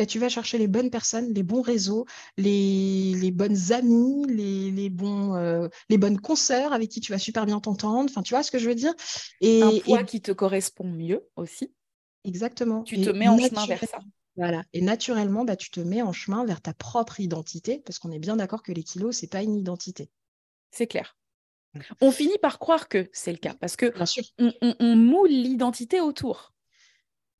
bah, 0.00 0.06
tu 0.06 0.18
vas 0.18 0.30
chercher 0.30 0.56
les 0.56 0.66
bonnes 0.66 0.88
personnes, 0.88 1.30
les 1.34 1.42
bons 1.42 1.60
réseaux, 1.60 2.06
les, 2.38 3.30
bonnes 3.34 3.70
amies, 3.70 4.24
les, 4.28 4.88
bons, 4.88 5.34
euh, 5.34 5.68
les 5.90 5.98
bonnes 5.98 6.18
consoeurs 6.18 6.72
avec 6.72 6.88
qui 6.88 7.00
tu 7.00 7.12
vas 7.12 7.18
super 7.18 7.44
bien 7.44 7.60
t'entendre. 7.60 8.08
Enfin, 8.10 8.22
tu 8.22 8.32
vois 8.32 8.42
ce 8.42 8.50
que 8.50 8.58
je 8.58 8.66
veux 8.66 8.74
dire? 8.74 8.94
Et, 9.42 9.62
Un 9.62 9.78
poids 9.80 10.04
qui 10.04 10.22
te 10.22 10.32
correspond 10.32 10.88
mieux 10.88 11.28
aussi. 11.36 11.74
Exactement. 12.24 12.82
Tu 12.82 12.98
te 13.02 13.10
mets 13.10 13.28
en 13.28 13.36
chemin 13.36 13.66
vers 13.66 13.80
ça. 13.80 13.98
Voilà. 14.36 14.64
Et 14.72 14.80
naturellement, 14.80 15.44
bah, 15.44 15.56
tu 15.56 15.68
te 15.68 15.80
mets 15.80 16.00
en 16.00 16.14
chemin 16.14 16.46
vers 16.46 16.62
ta 16.62 16.72
propre 16.72 17.20
identité, 17.20 17.82
parce 17.84 17.98
qu'on 17.98 18.10
est 18.10 18.18
bien 18.18 18.36
d'accord 18.36 18.62
que 18.62 18.72
les 18.72 18.82
kilos, 18.82 19.18
c'est 19.18 19.30
pas 19.30 19.42
une 19.42 19.54
identité. 19.54 20.10
C'est 20.70 20.86
clair. 20.86 21.18
On 22.00 22.10
finit 22.10 22.38
par 22.40 22.58
croire 22.58 22.88
que 22.88 23.10
c'est 23.12 23.32
le 23.32 23.38
cas, 23.38 23.52
parce 23.60 23.76
que 23.76 23.92
on 24.38 24.96
moule 24.96 25.28
l'identité 25.28 26.00
autour. 26.00 26.54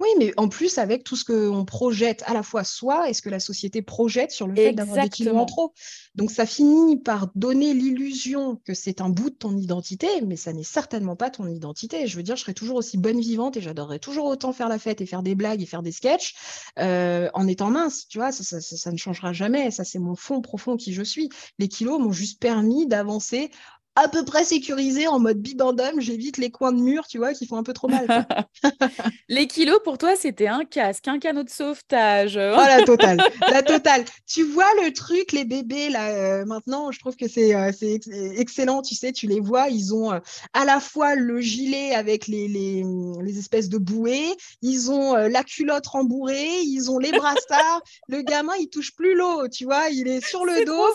Oui, 0.01 0.09
mais 0.19 0.33
en 0.39 0.49
plus, 0.49 0.79
avec 0.79 1.05
tout 1.05 1.15
ce 1.15 1.25
qu'on 1.27 1.67
projette 1.67 2.23
à 2.27 2.33
la 2.33 2.43
fois 2.43 2.65
soi 2.65 3.11
et 3.11 3.13
ce 3.13 3.21
que 3.21 3.29
la 3.29 3.39
société 3.39 3.83
projette 3.83 4.31
sur 4.31 4.47
le 4.47 4.57
fait 4.57 4.73
d'avoir 4.73 5.05
des 5.05 5.11
kilos 5.11 5.37
en 5.37 5.45
trop. 5.45 5.75
Donc, 6.15 6.31
ça 6.31 6.47
finit 6.47 6.97
par 6.97 7.29
donner 7.35 7.75
l'illusion 7.75 8.57
que 8.65 8.73
c'est 8.73 9.03
un 9.03 9.11
bout 9.11 9.29
de 9.29 9.35
ton 9.35 9.57
identité, 9.59 10.09
mais 10.27 10.37
ça 10.37 10.55
n'est 10.55 10.65
certainement 10.65 11.17
pas 11.17 11.29
ton 11.29 11.47
identité. 11.47 12.07
Je 12.07 12.17
veux 12.17 12.23
dire, 12.23 12.37
je 12.37 12.41
serais 12.41 12.55
toujours 12.55 12.77
aussi 12.77 12.97
bonne 12.97 13.21
vivante 13.21 13.59
et 13.59 13.61
j'adorerais 13.61 13.99
toujours 13.99 14.25
autant 14.25 14.55
faire 14.55 14.71
la 14.71 14.79
fête 14.79 15.03
et 15.03 15.07
faire 15.07 15.23
des 15.23 15.35
blagues 15.35 15.61
et 15.61 15.67
faire 15.67 15.83
des 15.83 15.93
sketchs 15.93 16.35
euh, 16.79 17.29
en 17.35 17.47
étant 17.47 17.69
mince. 17.69 18.09
Tu 18.09 18.17
vois, 18.17 18.33
ça, 18.33 18.61
ça 18.61 18.93
ne 18.93 18.97
changera 18.97 19.35
jamais. 19.35 19.71
Ça, 19.71 19.85
c'est 19.85 19.99
mon 19.99 20.17
fond 20.17 20.41
profond 20.41 20.79
qui 20.79 20.95
je 20.95 21.03
suis. 21.03 21.29
Les 21.59 21.69
kilos 21.69 22.01
m'ont 22.01 22.13
juste 22.13 22.41
permis 22.41 22.87
d'avancer 22.87 23.51
à 24.03 24.09
peu 24.09 24.25
près 24.25 24.45
sécurisé 24.45 25.07
en 25.07 25.19
mode 25.19 25.39
bibendum. 25.39 26.01
J'évite 26.01 26.39
les 26.39 26.51
coins 26.51 26.73
de 26.73 26.81
mur, 26.81 27.07
tu 27.07 27.19
vois, 27.19 27.35
qui 27.35 27.47
font 27.47 27.57
un 27.57 27.63
peu 27.63 27.75
trop 27.75 27.89
mal. 27.89 28.27
les 29.29 29.47
kilos, 29.47 29.79
pour 29.85 29.99
toi, 29.99 30.17
c'était 30.17 30.49
un 30.49 30.65
casque, 30.65 31.07
un 31.07 31.19
canot 31.19 31.43
de 31.43 31.51
sauvetage. 31.51 32.37
oh, 32.37 32.57
la 32.57 32.83
totale. 32.83 33.19
La 33.51 33.63
totale. 33.63 34.05
Tu 34.27 34.43
vois 34.43 34.73
le 34.83 34.93
truc, 34.93 35.33
les 35.33 35.45
bébés, 35.45 35.91
là, 35.91 36.09
euh, 36.09 36.45
maintenant, 36.47 36.91
je 36.93 36.99
trouve 36.99 37.17
que 37.17 37.29
c'est 37.29 37.55
euh, 37.55 37.71
excellent. 38.37 38.81
Tu 38.81 38.95
sais, 38.95 39.13
tu 39.13 39.27
les 39.27 39.41
vois, 39.41 39.69
ils 39.69 39.95
ont 39.95 40.13
euh, 40.13 40.19
à 40.55 40.65
la 40.65 40.81
fois 40.81 41.15
le 41.15 41.41
gilet 41.41 41.95
avec 41.95 42.27
les, 42.27 42.49
les, 42.49 42.83
les 43.21 43.39
espèces 43.39 43.69
de 43.69 43.79
bouées, 43.79 44.35
ils 44.63 44.91
ont 44.91 45.15
la 45.15 45.45
culotte 45.45 45.87
rembourrée, 45.87 46.61
ils 46.63 46.91
ont 46.91 46.99
les 46.99 47.11
brassards. 47.13 47.83
le 48.09 48.23
gamin, 48.23 48.53
il 48.61 48.69
touche 48.69 48.95
plus 48.95 49.15
l'eau, 49.15 49.49
tu 49.49 49.65
vois, 49.65 49.91
il 49.91 50.09
est 50.09 50.27
sur 50.27 50.45
le 50.45 50.65
dos, 50.65 50.87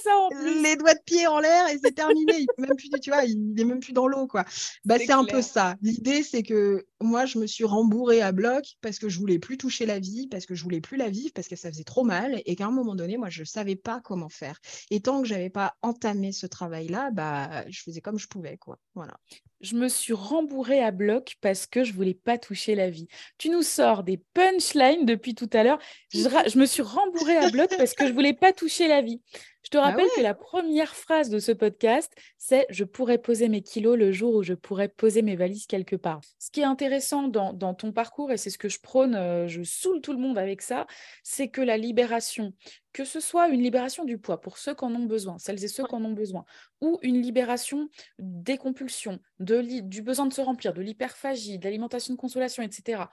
les 0.62 0.76
doigts 0.76 0.94
de 0.94 1.04
pied 1.06 1.28
en 1.28 1.40
l'air 1.40 1.68
et 1.68 1.78
c'est 1.84 1.94
terminé. 1.94 2.34
Il 2.40 2.48
peut 2.48 2.64
même 2.64 2.76
plus 2.76 2.90
tu 3.00 3.12
vois, 3.12 3.24
il 3.24 3.54
n'est 3.54 3.64
même 3.64 3.80
plus 3.80 3.94
dans 3.94 4.08
l'eau, 4.08 4.28
quoi. 4.28 4.46
Bah, 4.84 4.98
c'est 4.98 5.12
un 5.12 5.26
peu 5.26 5.42
ça. 5.42 5.76
L'idée, 5.82 6.24
c'est 6.24 6.44
que 6.44 6.86
moi, 7.02 7.26
je 7.26 7.40
me 7.40 7.48
suis 7.48 7.64
rembourrée 7.64 8.22
à 8.22 8.32
bloc 8.32 8.66
parce 8.82 9.00
que 9.00 9.10
je 9.10 9.20
voulais 9.20 9.40
plus 9.40 9.58
toucher 9.58 9.86
la 9.86 10.00
vie, 10.00 10.28
parce 10.28 10.46
que 10.46 10.56
je 10.56 10.64
voulais 10.64 10.82
plus 10.82 10.98
la 10.98 11.10
vivre, 11.10 11.32
parce 11.34 11.48
que 11.48 11.56
ça 11.56 11.70
faisait 11.70 11.84
trop 11.84 12.04
mal 12.04 12.42
et 12.46 12.56
qu'à 12.56 12.68
un 12.68 12.72
moment 12.72 12.96
donné, 12.96 13.18
moi, 13.18 13.30
je 13.30 13.44
savais 13.44 13.76
pas 13.76 14.02
comment 14.02 14.30
faire. 14.30 14.60
Et 14.92 15.02
tant 15.02 15.22
que 15.22 15.28
j'avais 15.28 15.50
pas 15.50 15.76
entamé 15.82 16.32
ce 16.32 16.46
travail-là, 16.48 17.12
bah, 17.12 17.66
je 17.70 17.82
faisais 17.82 18.02
comme 18.02 18.20
je 18.20 18.28
pouvais, 18.28 18.58
quoi. 18.58 18.80
Voilà. 18.94 19.16
Je 19.62 19.76
me 19.76 19.88
suis 19.88 20.14
rembourrée 20.14 20.82
à 20.82 20.92
bloc 20.92 21.36
parce 21.42 21.66
que 21.66 21.84
je 21.84 21.94
voulais 21.94 22.14
pas 22.14 22.38
toucher 22.38 22.76
la 22.76 22.90
vie. 22.90 23.08
Tu 23.38 23.50
nous 23.50 23.64
sors 23.64 24.04
des 24.04 24.22
punchlines 24.34 25.06
depuis 25.06 25.36
tout 25.36 25.50
à 25.54 25.64
l'heure. 25.64 25.80
Je, 26.14 26.20
je 26.20 26.60
me 26.60 26.66
suis 26.66 26.82
rembourrée 26.82 27.38
à 27.38 27.50
bloc 27.50 27.74
parce 27.78 27.94
que 27.94 28.08
je 28.08 28.14
voulais 28.14 28.34
pas 28.34 28.54
toucher 28.54 28.88
la 28.88 29.02
vie. 29.02 29.22
Je 29.66 29.72
te 29.72 29.78
bah 29.78 29.86
rappelle 29.86 30.08
que 30.16 30.22
la 30.22 30.36
première 30.36 30.96
phrase 30.96 31.32
de 31.32 31.40
ce 31.40 31.52
podcast, 31.52 32.14
c'est 32.38 32.68
Je 32.70 32.84
pourrais 32.84 33.18
poser 33.18 33.50
mes 33.50 33.64
kilos 33.64 33.98
le 33.98 34.12
jour 34.12 34.36
où 34.36 34.44
je 34.44 34.54
pourrais 34.54 34.90
poser 34.90 35.24
mes 35.24 35.36
valises 35.36 35.66
quelque 35.66 35.96
part. 35.96 36.22
Ce 36.38 36.52
qui 36.52 36.62
est 36.62 36.66
intéressant 36.66 37.28
dans, 37.28 37.74
ton 37.74 37.92
parcours, 37.92 38.32
et 38.32 38.38
c'est 38.38 38.52
ce 38.52 38.60
que 38.60 38.70
je 38.70 38.80
prône, 38.80 39.16
euh, 39.16 39.48
je 39.48 39.64
saoule 39.64 40.02
tout 40.02 40.14
le 40.14 40.20
monde 40.20 40.38
avec 40.38 40.62
ça, 40.62 40.86
c'est 41.24 41.48
que 41.48 41.62
la 41.62 41.78
libération, 41.78 42.54
que 42.96 43.04
ce 43.04 43.20
soit 43.20 43.50
une 43.50 43.62
libération 43.62 44.06
du 44.06 44.18
poids 44.18 44.40
pour 44.40 44.58
ceux 44.58 44.74
qui 44.74 44.86
en 44.86 44.96
ont 44.96 45.04
besoin, 45.04 45.38
celles 45.38 45.62
et 45.62 45.68
ceux 45.68 45.84
qui 45.84 45.94
en 45.96 46.06
ont 46.06 46.14
besoin, 46.14 46.46
ou 46.80 46.98
une 47.02 47.22
libération 47.22 47.90
des 48.20 48.58
compulsions, 48.58 49.20
de 49.42 49.82
du 49.82 50.02
besoin 50.02 50.28
de 50.28 50.34
se 50.34 50.40
remplir, 50.40 50.74
de 50.74 50.82
l'hyperphagie, 50.82 51.60
de 51.60 51.66
l'alimentation 51.66 52.14
de 52.14 52.18
consolation, 52.18 52.64
etc., 52.64 53.04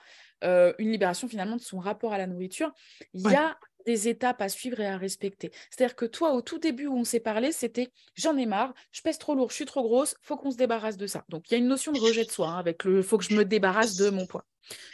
euh, 0.44 0.72
une 0.78 0.92
libération 0.92 1.26
finalement 1.26 1.56
de 1.56 1.60
son 1.60 1.80
rapport 1.80 2.12
à 2.12 2.18
la 2.18 2.28
nourriture, 2.28 2.72
il 3.12 3.28
y 3.28 3.34
a 3.34 3.58
des 3.86 4.08
étapes 4.08 4.40
à 4.40 4.48
suivre 4.48 4.80
et 4.80 4.86
à 4.86 4.96
respecter. 4.96 5.50
C'est-à-dire 5.70 5.96
que 5.96 6.04
toi, 6.04 6.32
au 6.32 6.42
tout 6.42 6.58
début 6.58 6.86
où 6.86 6.96
on 6.96 7.04
s'est 7.04 7.20
parlé, 7.20 7.52
c'était 7.52 7.90
j'en 8.14 8.36
ai 8.36 8.46
marre, 8.46 8.74
je 8.92 9.02
pèse 9.02 9.18
trop 9.18 9.34
lourd, 9.34 9.50
je 9.50 9.56
suis 9.56 9.64
trop 9.64 9.82
grosse, 9.82 10.14
faut 10.22 10.36
qu'on 10.36 10.50
se 10.50 10.56
débarrasse 10.56 10.96
de 10.96 11.06
ça. 11.06 11.24
Donc 11.28 11.50
il 11.50 11.54
y 11.54 11.56
a 11.56 11.58
une 11.58 11.68
notion 11.68 11.92
de 11.92 12.00
rejet 12.00 12.24
de 12.24 12.30
soi 12.30 12.48
hein, 12.48 12.58
avec 12.58 12.84
le 12.84 13.02
faut 13.02 13.18
que 13.18 13.24
je 13.24 13.34
me 13.34 13.44
débarrasse 13.44 13.96
de 13.96 14.10
mon 14.10 14.26
poids. 14.26 14.44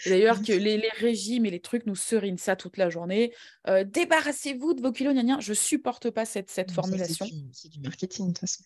D'ailleurs, 0.07 0.41
que 0.43 0.53
les, 0.53 0.81
régimes 0.97 1.47
et 1.47 1.51
les 1.51 1.61
trucs 1.61 1.87
nous 1.87 1.95
serinent 1.95 2.39
ça 2.39 2.57
toute 2.57 2.77
la 2.77 2.89
journée. 2.89 3.33
Euh, 3.69 3.85
débarrassez-vous 3.85 4.75
de 4.75 4.81
vos 4.81 4.93
kilos, 4.93 5.15
gna, 5.15 5.23
gna. 5.23 5.41
Je 5.41 5.53
supporte 5.53 6.11
pas 6.11 6.25
cette, 6.25 6.51
cette 6.51 6.71
formulation. 6.71 7.27
C'est 7.53 7.69
du, 7.69 7.81
marketing, 7.81 8.29
de 8.29 8.33
toute 8.33 8.41
façon. 8.41 8.65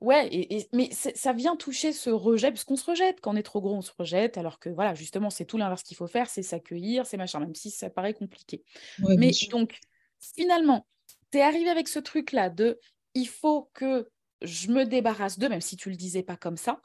Ouais, 0.00 0.28
et, 0.32 0.66
mais 0.72 0.88
ça 0.92 1.32
vient 1.34 1.56
toucher 1.56 1.92
ce 1.92 2.08
rejet, 2.08 2.50
parce 2.50 2.64
qu'on 2.64 2.76
se 2.76 2.88
rejette. 2.88 3.20
Quand 3.20 3.34
on 3.34 3.36
est 3.36 3.42
trop 3.42 3.60
gros, 3.60 3.74
on 3.74 3.82
se 3.82 3.92
rejette, 3.96 4.38
alors 4.38 4.58
que 4.58 4.70
voilà, 4.70 4.94
justement, 4.94 5.28
c'est 5.28 5.44
tout 5.44 5.58
l'inverse 5.58 5.82
qu'il 5.82 5.96
faut 5.96 6.06
faire, 6.06 6.30
c'est 6.30 6.42
s'accueillir, 6.42 7.04
c'est 7.04 7.18
machin, 7.18 7.40
même 7.40 7.54
si 7.54 7.70
ça 7.70 7.90
paraît 7.90 8.14
compliqué. 8.14 8.64
mais 8.98 9.32
donc, 9.50 9.78
finalement, 10.18 10.86
tu 11.30 11.38
es 11.38 11.42
arrivé 11.42 11.68
avec 11.68 11.86
ce 11.88 11.98
truc-là 11.98 12.48
de 12.48 12.78
il 13.14 13.28
faut 13.28 13.70
que 13.74 14.08
je 14.40 14.68
me 14.68 14.84
débarrasse 14.84 15.38
d'eux, 15.38 15.50
même 15.50 15.60
si 15.60 15.76
tu 15.76 15.90
le 15.90 15.96
disais 15.96 16.22
pas 16.22 16.36
comme 16.36 16.56
ça. 16.56 16.80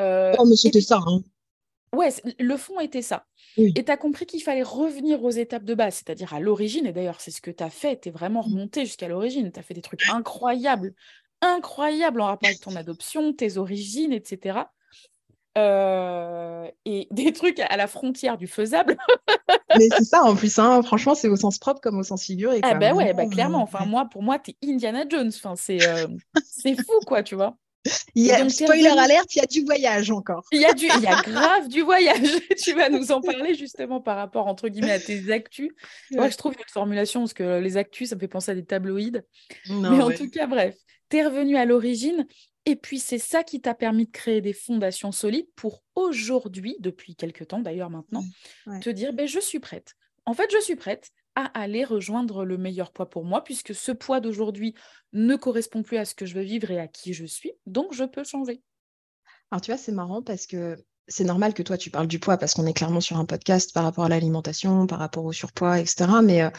Euh, 0.00 0.32
oh, 0.38 0.44
mais 0.46 0.56
c'était 0.56 0.80
ça. 0.80 1.00
Hein. 1.04 1.22
Ouais, 1.94 2.08
le 2.38 2.56
fond 2.56 2.80
était 2.80 3.02
ça. 3.02 3.26
Et 3.58 3.84
tu 3.84 3.90
as 3.90 3.98
compris 3.98 4.24
qu'il 4.24 4.42
fallait 4.42 4.62
revenir 4.62 5.22
aux 5.22 5.30
étapes 5.30 5.64
de 5.64 5.74
base, 5.74 5.96
c'est-à-dire 5.96 6.32
à, 6.32 6.40
l'origine. 6.40 6.86
Et 6.86 6.92
d'ailleurs, 6.92 7.20
c'est 7.20 7.30
ce 7.30 7.42
que 7.42 7.50
tu 7.50 7.62
as 7.62 7.68
fait. 7.68 8.00
Tu 8.00 8.08
es 8.08 8.12
vraiment 8.12 8.40
mmh. 8.40 8.52
remonté 8.52 8.86
jusqu'à 8.86 9.08
l'origine. 9.08 9.52
Tu 9.52 9.60
as 9.60 9.62
fait 9.62 9.74
des 9.74 9.82
trucs 9.82 10.08
incroyables 10.08 10.94
incroyable 11.42 12.20
en 12.20 12.26
rapport 12.26 12.48
avec 12.48 12.60
ton 12.60 12.76
adoption, 12.76 13.32
tes 13.32 13.58
origines, 13.58 14.12
etc. 14.12 14.60
Euh, 15.58 16.66
et 16.86 17.08
des 17.10 17.32
trucs 17.32 17.60
à 17.60 17.76
la 17.76 17.86
frontière 17.86 18.38
du 18.38 18.46
faisable. 18.46 18.96
Mais 19.78 19.88
c'est 19.96 20.04
ça 20.04 20.22
en 20.22 20.36
plus, 20.36 20.58
hein. 20.58 20.82
franchement, 20.82 21.14
c'est 21.14 21.28
au 21.28 21.36
sens 21.36 21.58
propre 21.58 21.80
comme 21.80 21.98
au 21.98 22.02
sens 22.02 22.24
figuré. 22.24 22.60
Ah 22.62 22.74
bah 22.74 22.92
ouais, 22.92 23.14
bah, 23.14 23.26
clairement. 23.26 23.60
Euh, 23.60 23.62
enfin, 23.62 23.86
moi, 23.86 24.06
pour 24.10 24.22
moi, 24.22 24.38
t'es 24.38 24.54
Indiana 24.62 25.04
Jones. 25.08 25.32
Enfin, 25.34 25.54
c'est 25.56 25.86
euh, 25.86 26.08
c'est 26.44 26.74
fou, 26.76 27.00
quoi, 27.06 27.22
tu 27.22 27.34
vois. 27.34 27.56
Il 28.14 28.24
y 28.24 28.30
a, 28.30 28.48
spoiler 28.48 28.86
alerte, 28.86 29.34
il 29.34 29.38
y 29.38 29.42
a 29.42 29.46
du 29.46 29.64
voyage 29.64 30.12
encore. 30.12 30.44
Il 30.52 30.60
y 30.60 30.64
a, 30.64 30.72
du, 30.72 30.86
il 30.86 31.02
y 31.02 31.06
a 31.06 31.20
grave 31.20 31.66
du 31.66 31.80
voyage. 31.80 32.28
tu 32.62 32.74
vas 32.74 32.88
nous 32.88 33.10
en 33.10 33.20
parler 33.20 33.54
justement 33.54 34.00
par 34.00 34.16
rapport, 34.16 34.46
entre 34.46 34.68
guillemets, 34.68 34.92
à 34.92 35.00
tes 35.00 35.32
actus. 35.32 35.70
Moi, 36.12 36.28
je 36.28 36.36
trouve 36.36 36.52
une 36.52 36.64
formulation, 36.68 37.20
parce 37.22 37.34
que 37.34 37.58
les 37.58 37.76
actus, 37.76 38.10
ça 38.10 38.14
me 38.14 38.20
fait 38.20 38.28
penser 38.28 38.52
à 38.52 38.54
des 38.54 38.64
tabloïds. 38.64 39.22
Mais 39.68 40.00
en 40.00 40.10
tout 40.12 40.30
cas, 40.30 40.46
bref 40.46 40.76
tu 41.20 41.26
revenu 41.26 41.56
à 41.56 41.64
l'origine. 41.64 42.26
Et 42.64 42.76
puis, 42.76 42.98
c'est 42.98 43.18
ça 43.18 43.42
qui 43.42 43.60
t'a 43.60 43.74
permis 43.74 44.06
de 44.06 44.10
créer 44.10 44.40
des 44.40 44.52
fondations 44.52 45.12
solides 45.12 45.48
pour 45.56 45.82
aujourd'hui, 45.94 46.76
depuis 46.78 47.16
quelques 47.16 47.48
temps 47.48 47.60
d'ailleurs 47.60 47.90
maintenant, 47.90 48.24
te 48.80 48.90
dire 48.90 49.12
ben, 49.12 49.26
je 49.26 49.40
suis 49.40 49.58
prête. 49.58 49.94
En 50.26 50.34
fait, 50.34 50.50
je 50.52 50.60
suis 50.62 50.76
prête 50.76 51.10
à 51.34 51.46
aller 51.58 51.84
rejoindre 51.84 52.44
le 52.44 52.58
meilleur 52.58 52.92
poids 52.92 53.08
pour 53.08 53.24
moi, 53.24 53.42
puisque 53.42 53.74
ce 53.74 53.90
poids 53.90 54.20
d'aujourd'hui 54.20 54.74
ne 55.12 55.34
correspond 55.34 55.82
plus 55.82 55.96
à 55.96 56.04
ce 56.04 56.14
que 56.14 56.26
je 56.26 56.34
veux 56.34 56.42
vivre 56.42 56.70
et 56.70 56.78
à 56.78 56.86
qui 56.86 57.14
je 57.14 57.24
suis, 57.24 57.52
donc 57.66 57.94
je 57.94 58.04
peux 58.04 58.22
changer. 58.22 58.62
Alors, 59.50 59.60
tu 59.60 59.70
vois, 59.70 59.78
c'est 59.78 59.92
marrant 59.92 60.22
parce 60.22 60.46
que 60.46 60.76
c'est 61.08 61.24
normal 61.24 61.52
que 61.52 61.62
toi, 61.62 61.76
tu 61.76 61.90
parles 61.90 62.06
du 62.06 62.20
poids 62.20 62.36
parce 62.36 62.54
qu'on 62.54 62.66
est 62.66 62.72
clairement 62.72 63.00
sur 63.00 63.18
un 63.18 63.24
podcast 63.24 63.72
par 63.74 63.84
rapport 63.84 64.04
à 64.04 64.08
l'alimentation, 64.08 64.86
par 64.86 64.98
rapport 64.98 65.24
au 65.24 65.32
surpoids, 65.32 65.80
etc. 65.80 66.06
Mais 66.22 66.42
euh, 66.42 66.50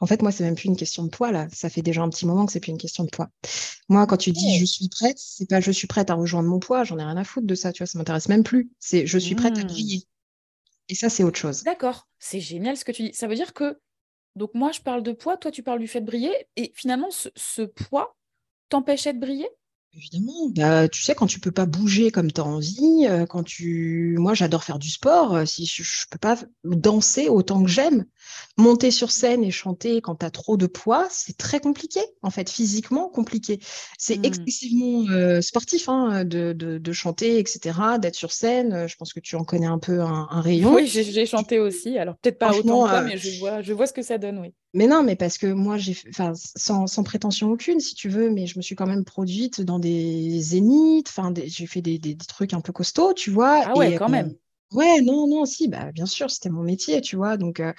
en 0.00 0.06
fait, 0.06 0.22
moi, 0.22 0.32
c'est 0.32 0.44
même 0.44 0.54
plus 0.54 0.66
une 0.66 0.76
question 0.76 1.04
de 1.04 1.10
poids, 1.10 1.30
là. 1.30 1.46
Ça 1.52 1.68
fait 1.68 1.82
déjà 1.82 2.02
un 2.02 2.08
petit 2.08 2.26
moment 2.26 2.46
que 2.46 2.52
c'est 2.52 2.60
plus 2.60 2.72
une 2.72 2.78
question 2.78 3.04
de 3.04 3.10
poids. 3.10 3.28
Moi, 3.88 4.06
quand 4.06 4.16
tu 4.16 4.32
dis 4.32 4.58
je 4.58 4.64
suis 4.64 4.88
prête, 4.88 5.18
c'est 5.18 5.48
pas 5.48 5.60
je 5.60 5.70
suis 5.70 5.86
prête 5.86 6.10
à 6.10 6.14
rejoindre 6.14 6.48
mon 6.48 6.58
poids, 6.58 6.84
j'en 6.84 6.98
ai 6.98 7.04
rien 7.04 7.16
à 7.16 7.24
foutre 7.24 7.46
de 7.46 7.54
ça, 7.54 7.72
tu 7.72 7.82
vois, 7.82 7.86
ça 7.86 7.98
m'intéresse 7.98 8.28
même 8.28 8.42
plus. 8.42 8.70
C'est 8.78 9.06
je 9.06 9.18
suis 9.18 9.34
prête 9.34 9.58
à 9.58 9.62
mmh. 9.62 9.66
briller. 9.66 10.02
Et 10.88 10.94
ça, 10.94 11.08
c'est 11.08 11.22
autre 11.22 11.38
chose. 11.38 11.62
D'accord, 11.62 12.08
c'est 12.18 12.40
génial 12.40 12.76
ce 12.76 12.84
que 12.84 12.92
tu 12.92 13.02
dis. 13.02 13.14
Ça 13.14 13.28
veut 13.28 13.36
dire 13.36 13.52
que, 13.52 13.78
donc 14.36 14.54
moi, 14.54 14.72
je 14.72 14.80
parle 14.80 15.02
de 15.02 15.12
poids, 15.12 15.36
toi, 15.36 15.50
tu 15.50 15.62
parles 15.62 15.78
du 15.78 15.86
fait 15.86 16.00
de 16.00 16.06
briller, 16.06 16.34
et 16.56 16.72
finalement, 16.74 17.10
ce, 17.10 17.28
ce 17.36 17.62
poids 17.62 18.16
t'empêchait 18.70 19.12
de 19.12 19.20
briller? 19.20 19.48
Évidemment, 19.92 20.50
bah, 20.50 20.88
tu 20.88 21.02
sais, 21.02 21.16
quand 21.16 21.26
tu 21.26 21.40
peux 21.40 21.50
pas 21.50 21.66
bouger 21.66 22.12
comme 22.12 22.30
tu 22.30 22.40
as 22.40 22.44
envie, 22.44 23.06
euh, 23.08 23.26
quand 23.26 23.42
tu. 23.42 24.14
Moi, 24.18 24.34
j'adore 24.34 24.62
faire 24.62 24.78
du 24.78 24.88
sport. 24.88 25.34
Euh, 25.34 25.44
si 25.44 25.66
je, 25.66 25.82
ne 25.82 26.10
peux 26.10 26.18
pas 26.18 26.38
danser 26.62 27.28
autant 27.28 27.64
que 27.64 27.68
j'aime, 27.68 28.04
monter 28.56 28.92
sur 28.92 29.10
scène 29.10 29.42
et 29.42 29.50
chanter 29.50 30.00
quand 30.00 30.14
tu 30.14 30.26
as 30.26 30.30
trop 30.30 30.56
de 30.56 30.68
poids, 30.68 31.08
c'est 31.10 31.36
très 31.36 31.58
compliqué, 31.58 31.98
en 32.22 32.30
fait, 32.30 32.48
physiquement 32.48 33.08
compliqué. 33.08 33.58
C'est 33.98 34.18
mmh. 34.18 34.24
excessivement 34.26 35.10
euh, 35.10 35.40
sportif 35.40 35.88
hein, 35.88 36.24
de, 36.24 36.52
de, 36.52 36.92
chanter, 36.92 37.40
etc., 37.40 37.76
d'être 38.00 38.14
sur 38.14 38.30
scène. 38.30 38.86
Je 38.86 38.94
pense 38.94 39.12
que 39.12 39.20
tu 39.20 39.34
en 39.34 39.42
connais 39.42 39.66
un 39.66 39.80
peu 39.80 40.02
un, 40.02 40.40
rayon. 40.40 40.72
Oui, 40.72 40.86
j'ai 40.86 41.26
chanté 41.26 41.58
aussi. 41.58 41.98
Alors, 41.98 42.16
peut-être 42.18 42.38
pas 42.38 42.50
autant 42.50 42.84
que 42.84 42.90
toi, 42.90 43.02
mais 43.02 43.18
je 43.18 43.40
vois, 43.40 43.60
je 43.60 43.72
vois 43.72 43.88
ce 43.88 43.92
que 43.92 44.02
ça 44.02 44.18
donne, 44.18 44.38
oui. 44.38 44.54
Mais 44.72 44.86
non, 44.86 45.02
mais 45.02 45.16
parce 45.16 45.36
que 45.36 45.48
moi, 45.48 45.78
j'ai, 45.78 45.96
enfin, 46.10 46.32
sans, 46.34 46.86
sans, 46.86 47.02
prétention 47.02 47.50
aucune, 47.50 47.80
si 47.80 47.94
tu 47.94 48.08
veux, 48.08 48.30
mais 48.30 48.46
je 48.46 48.56
me 48.56 48.62
suis 48.62 48.76
quand 48.76 48.86
même 48.86 49.04
produite 49.04 49.60
dans 49.60 49.80
des 49.80 50.40
zéniths, 50.40 51.08
enfin, 51.08 51.32
j'ai 51.44 51.66
fait 51.66 51.82
des, 51.82 51.98
des, 51.98 52.16
trucs 52.16 52.54
un 52.54 52.60
peu 52.60 52.72
costauds, 52.72 53.14
tu 53.14 53.30
vois. 53.30 53.62
Ah 53.66 53.76
ouais, 53.76 53.96
quand 53.96 54.08
euh, 54.08 54.12
même. 54.12 54.34
Ouais, 54.72 55.00
non, 55.00 55.26
non, 55.26 55.44
si, 55.44 55.66
bah, 55.66 55.90
bien 55.90 56.06
sûr, 56.06 56.30
c'était 56.30 56.50
mon 56.50 56.62
métier, 56.62 57.00
tu 57.00 57.16
vois. 57.16 57.36
Donc, 57.36 57.58
euh, 57.58 57.72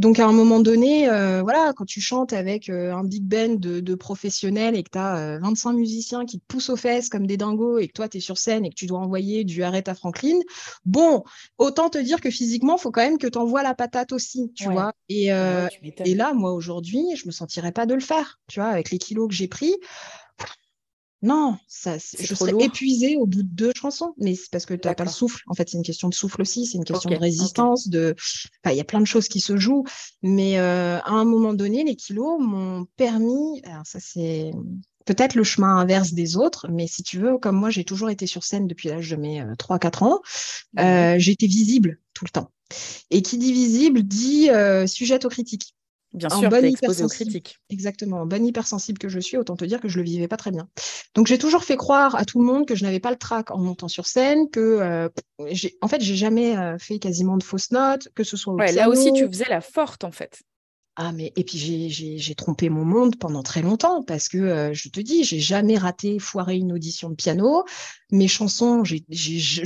donc 0.00 0.18
à 0.18 0.26
un 0.26 0.32
moment 0.32 0.60
donné, 0.60 1.10
euh, 1.10 1.42
voilà, 1.42 1.74
quand 1.76 1.84
tu 1.84 2.00
chantes 2.00 2.32
avec 2.32 2.70
euh, 2.70 2.94
un 2.94 3.04
big 3.04 3.22
band 3.22 3.56
de, 3.58 3.94
professionnels 3.94 4.74
et 4.74 4.82
que 4.82 4.88
tu 4.90 4.98
as 4.98 5.38
25 5.40 5.74
musiciens 5.74 6.24
qui 6.24 6.40
te 6.40 6.44
poussent 6.48 6.70
aux 6.70 6.76
fesses 6.76 7.10
comme 7.10 7.26
des 7.26 7.36
dingos 7.36 7.78
et 7.78 7.86
que 7.86 7.92
toi 7.92 8.08
tu 8.08 8.16
es 8.16 8.20
sur 8.20 8.38
scène 8.38 8.64
et 8.64 8.70
que 8.70 8.74
tu 8.74 8.86
dois 8.86 9.00
envoyer 9.00 9.44
du 9.44 9.62
arrête 9.62 9.88
à 9.88 9.94
Franklin, 9.94 10.38
bon, 10.86 11.22
autant 11.58 11.90
te 11.90 11.98
dire 11.98 12.22
que 12.22 12.30
physiquement, 12.30 12.76
il 12.78 12.80
faut 12.80 12.90
quand 12.90 13.02
même 13.02 13.18
que 13.18 13.26
tu 13.26 13.36
envoies 13.36 13.62
la 13.62 13.74
patate 13.74 14.12
aussi, 14.12 14.50
tu 14.54 14.70
vois. 14.70 14.94
Et, 15.10 15.34
euh, 15.34 15.68
et 15.82 16.14
là, 16.14 16.32
moi 16.32 16.52
aujourd'hui, 16.52 17.04
je 17.16 17.26
me 17.26 17.32
sentirais 17.32 17.72
pas 17.72 17.84
de 17.84 17.92
le 17.92 18.00
faire, 18.00 18.40
tu 18.48 18.60
vois, 18.60 18.70
avec 18.70 18.90
les 18.90 18.98
kilos 18.98 19.28
que 19.28 19.34
j'ai 19.34 19.48
pris 19.48 19.76
Non, 21.22 21.58
ça, 21.68 21.98
je 21.98 22.34
serais 22.34 22.52
épuisée 22.64 23.16
au 23.16 23.26
bout 23.26 23.42
de 23.42 23.48
deux 23.48 23.72
chansons, 23.76 24.14
mais 24.16 24.34
c'est 24.34 24.50
parce 24.50 24.64
que 24.64 24.72
tu 24.72 24.88
n'as 24.88 24.94
pas 24.94 25.04
le 25.04 25.10
souffle. 25.10 25.42
En 25.48 25.54
fait, 25.54 25.68
c'est 25.68 25.76
une 25.76 25.82
question 25.82 26.08
de 26.08 26.14
souffle 26.14 26.40
aussi, 26.40 26.64
c'est 26.64 26.78
une 26.78 26.84
question 26.84 27.10
de 27.10 27.16
résistance, 27.16 27.88
de, 27.88 28.14
il 28.64 28.72
y 28.72 28.80
a 28.80 28.84
plein 28.84 29.00
de 29.00 29.06
choses 29.06 29.28
qui 29.28 29.40
se 29.40 29.58
jouent. 29.58 29.84
Mais 30.22 30.58
euh, 30.58 30.98
à 31.00 31.10
un 31.10 31.26
moment 31.26 31.52
donné, 31.52 31.84
les 31.84 31.94
kilos 31.94 32.38
m'ont 32.40 32.86
permis, 32.96 33.60
alors 33.64 33.86
ça 33.86 34.00
c'est 34.00 34.50
peut-être 35.04 35.34
le 35.34 35.44
chemin 35.44 35.76
inverse 35.76 36.14
des 36.14 36.36
autres, 36.36 36.68
mais 36.70 36.86
si 36.86 37.02
tu 37.02 37.18
veux, 37.18 37.36
comme 37.36 37.56
moi, 37.56 37.68
j'ai 37.68 37.84
toujours 37.84 38.08
été 38.08 38.26
sur 38.26 38.42
scène 38.42 38.66
depuis 38.66 38.88
l'âge 38.88 39.10
de 39.10 39.16
mes 39.16 39.42
3-4 39.58 40.04
euh, 40.04 40.06
ans, 40.06 40.20
euh, 40.78 41.18
j'étais 41.18 41.46
visible 41.46 42.00
tout 42.14 42.24
le 42.24 42.30
temps. 42.30 42.50
Et 43.10 43.20
qui 43.20 43.36
dit 43.36 43.52
visible 43.52 44.04
dit 44.04 44.48
sujette 44.86 45.26
aux 45.26 45.30
critiques. 45.30 45.74
Bien 46.12 46.28
sûr, 46.28 46.48
bonne 46.48 46.64
exposé 46.64 47.04
aux 47.04 47.08
critiques. 47.08 47.58
Exactement. 47.68 48.26
Bonne 48.26 48.44
hypersensible 48.44 48.98
que 48.98 49.08
je 49.08 49.20
suis, 49.20 49.36
autant 49.36 49.56
te 49.56 49.64
dire 49.64 49.80
que 49.80 49.88
je 49.88 49.98
le 49.98 50.04
vivais 50.04 50.28
pas 50.28 50.36
très 50.36 50.50
bien. 50.50 50.68
Donc 51.14 51.26
j'ai 51.26 51.38
toujours 51.38 51.62
fait 51.62 51.76
croire 51.76 52.16
à 52.16 52.24
tout 52.24 52.40
le 52.40 52.46
monde 52.46 52.66
que 52.66 52.74
je 52.74 52.84
n'avais 52.84 53.00
pas 53.00 53.10
le 53.10 53.16
trac 53.16 53.50
en 53.50 53.58
montant 53.58 53.88
sur 53.88 54.06
scène, 54.06 54.50
que 54.50 54.60
euh, 54.60 55.08
j'ai, 55.50 55.76
en 55.80 55.88
fait 55.88 56.00
j'ai 56.00 56.16
jamais 56.16 56.56
euh, 56.56 56.78
fait 56.78 56.98
quasiment 56.98 57.36
de 57.36 57.44
fausses 57.44 57.70
notes, 57.70 58.08
que 58.14 58.24
ce 58.24 58.36
soit. 58.36 58.54
ouais, 58.54 58.72
là 58.72 58.88
aussi 58.88 59.12
tu 59.12 59.26
faisais 59.26 59.48
la 59.48 59.60
forte 59.60 60.04
en 60.04 60.10
fait. 60.10 60.42
Ah, 61.02 61.12
mais 61.12 61.32
et 61.34 61.44
puis 61.44 61.56
j'ai 61.58 62.34
trompé 62.34 62.68
mon 62.68 62.84
monde 62.84 63.16
pendant 63.16 63.42
très 63.42 63.62
longtemps 63.62 64.02
parce 64.02 64.28
que 64.28 64.36
euh, 64.36 64.74
je 64.74 64.90
te 64.90 65.00
dis, 65.00 65.24
j'ai 65.24 65.40
jamais 65.40 65.78
raté, 65.78 66.18
foiré 66.18 66.56
une 66.58 66.72
audition 66.74 67.08
de 67.08 67.14
piano. 67.14 67.64
Mes 68.12 68.28
chansons, 68.28 68.84
je 68.84 68.96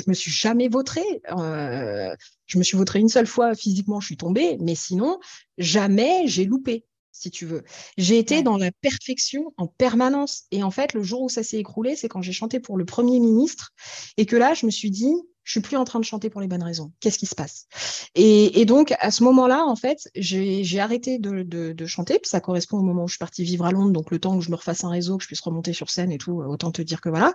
me 0.09 0.14
suis 0.14 0.30
jamais 0.30 0.68
vautrée. 0.68 1.03
Euh, 1.37 2.14
je 2.47 2.57
me 2.57 2.62
suis 2.62 2.76
vautrée 2.76 3.01
une 3.01 3.09
seule 3.09 3.26
fois 3.26 3.57
physiquement, 3.57 3.99
je 3.99 4.07
suis 4.07 4.16
tombée, 4.16 4.59
mais 4.61 4.76
sinon, 4.76 5.18
jamais 5.59 6.28
j'ai 6.28 6.45
loupé, 6.45 6.85
si 7.11 7.32
tu 7.32 7.47
veux. 7.47 7.64
J'ai 7.99 8.20
été 8.20 8.45
dans 8.45 8.57
la 8.57 8.70
perfection 8.70 9.53
en 9.57 9.66
permanence. 9.66 10.45
Et 10.53 10.62
en 10.62 10.70
fait, 10.70 10.95
le 10.95 11.03
jour 11.03 11.22
où 11.22 11.28
ça 11.28 11.43
s'est 11.43 11.59
écroulé, 11.59 11.97
c'est 11.97 12.09
quand 12.09 12.22
j'ai 12.22 12.32
chanté 12.32 12.61
pour 12.61 12.76
le 12.76 12.85
Premier 12.85 13.18
ministre 13.18 13.72
et 14.18 14.26
que 14.26 14.37
là, 14.37 14.55
je 14.55 14.66
me 14.66 14.70
suis 14.70 14.93
dit, 14.93 15.12
je 15.45 15.53
suis 15.53 15.61
plus 15.61 15.76
en 15.76 15.84
train 15.84 16.01
de 16.01 16.05
chanter 16.05 16.30
pour 16.30 16.40
les 16.40 16.49
bonnes 16.49 16.62
raisons. 16.62 16.92
Qu'est-ce 17.01 17.18
qui 17.18 17.26
se 17.26 17.34
passe? 17.34 17.66
Et, 18.14 18.64
donc, 18.64 18.95
à 18.99 19.11
ce 19.11 19.22
moment-là, 19.24 19.64
en 19.64 19.76
fait, 19.76 20.09
j'ai 20.14 20.80
arrêté 20.80 21.18
de, 21.18 21.86
chanter. 21.86 22.18
Puis 22.18 22.30
ça 22.30 22.40
correspond 22.40 22.78
au 22.78 22.82
moment 22.82 23.05
où 23.05 23.09
je 23.09 23.12
suis 23.12 23.18
partie 23.18 23.45
vivre 23.45 23.66
à 23.66 23.70
Londres, 23.70 23.92
donc 23.92 24.11
le 24.11 24.18
temps 24.18 24.34
où 24.34 24.40
je 24.40 24.51
me 24.51 24.57
refasse 24.57 24.84
un 24.84 24.88
réseau, 24.88 25.18
que 25.18 25.22
je 25.22 25.28
puisse 25.28 25.42
remonter 25.42 25.72
sur 25.72 25.90
scène 25.90 26.11
et 26.11 26.18
tout, 26.18 26.42
autant 26.42 26.72
te 26.72 26.82
dire 26.82 27.01
que 27.01 27.11
voilà. 27.11 27.34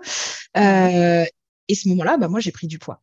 Euh, 0.57 1.25
et 1.67 1.75
ce 1.75 1.87
moment-là, 1.89 2.17
bah, 2.17 2.27
moi, 2.27 2.39
j'ai 2.39 2.51
pris 2.51 2.67
du 2.67 2.79
poids. 2.79 3.01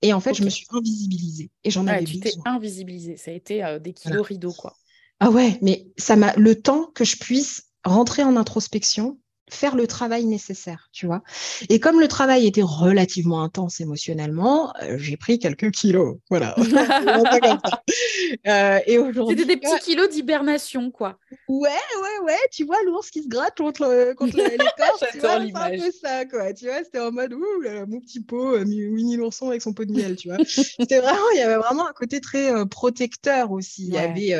Et 0.00 0.12
en 0.12 0.20
fait, 0.20 0.34
je 0.34 0.42
me 0.42 0.50
suis 0.50 0.66
invisibilisée. 0.70 1.50
Et 1.62 1.70
j'en 1.70 1.86
avais 1.86 2.04
tu 2.04 2.20
t'es 2.20 2.32
invisibilisée. 2.44 3.16
Ça 3.16 3.30
a 3.30 3.34
été 3.34 3.64
euh, 3.64 3.78
des 3.78 3.92
kilos 3.92 4.26
rideaux, 4.26 4.52
quoi. 4.52 4.76
Ah 5.20 5.30
ouais, 5.30 5.58
mais 5.62 5.86
ça 5.96 6.16
m'a 6.16 6.34
le 6.34 6.60
temps 6.60 6.90
que 6.94 7.04
je 7.04 7.16
puisse 7.16 7.70
rentrer 7.84 8.22
en 8.22 8.36
introspection 8.36 9.18
faire 9.50 9.76
le 9.76 9.86
travail 9.86 10.24
nécessaire, 10.24 10.88
tu 10.92 11.06
vois. 11.06 11.22
Et 11.68 11.80
comme 11.80 12.00
le 12.00 12.08
travail 12.08 12.46
était 12.46 12.62
relativement 12.62 13.42
intense 13.42 13.80
émotionnellement, 13.80 14.72
euh, 14.82 14.96
j'ai 14.98 15.16
pris 15.16 15.38
quelques 15.38 15.70
kilos. 15.70 16.16
Voilà. 16.30 16.54
euh, 18.46 18.78
et 18.86 18.98
aujourd'hui. 18.98 19.36
C'était 19.36 19.54
des 19.54 19.60
petits 19.60 19.84
kilos 19.84 20.08
d'hibernation, 20.08 20.90
quoi. 20.90 21.18
Ouais, 21.48 21.68
ouais, 21.70 22.24
ouais. 22.24 22.38
Tu 22.52 22.64
vois 22.64 22.82
l'ours 22.86 23.10
qui 23.10 23.22
se 23.22 23.28
gratte 23.28 23.58
contre, 23.58 24.14
contre 24.14 24.36
les 24.36 24.56
corps. 24.76 24.98
c'est 25.12 25.24
un 25.24 25.70
peu 25.70 25.90
ça, 25.92 26.24
quoi. 26.24 26.52
Tu 26.54 26.66
vois, 26.66 26.82
c'était 26.84 27.00
en 27.00 27.12
mode, 27.12 27.34
ouh, 27.34 27.86
mon 27.86 28.00
petit 28.00 28.20
pot, 28.20 28.56
euh, 28.56 28.64
mini 28.64 29.16
l'ourson 29.16 29.50
avec 29.50 29.62
son 29.62 29.72
pot 29.72 29.84
de 29.84 29.92
miel, 29.92 30.16
tu 30.16 30.28
vois. 30.28 30.38
c'était 30.46 31.00
vraiment, 31.00 31.30
il 31.34 31.38
y 31.38 31.42
avait 31.42 31.56
vraiment 31.56 31.86
un 31.86 31.92
côté 31.92 32.20
très 32.20 32.52
euh, 32.52 32.64
protecteur 32.64 33.50
aussi. 33.50 33.86
Il 33.86 33.94
y 33.94 33.98
avait 33.98 34.34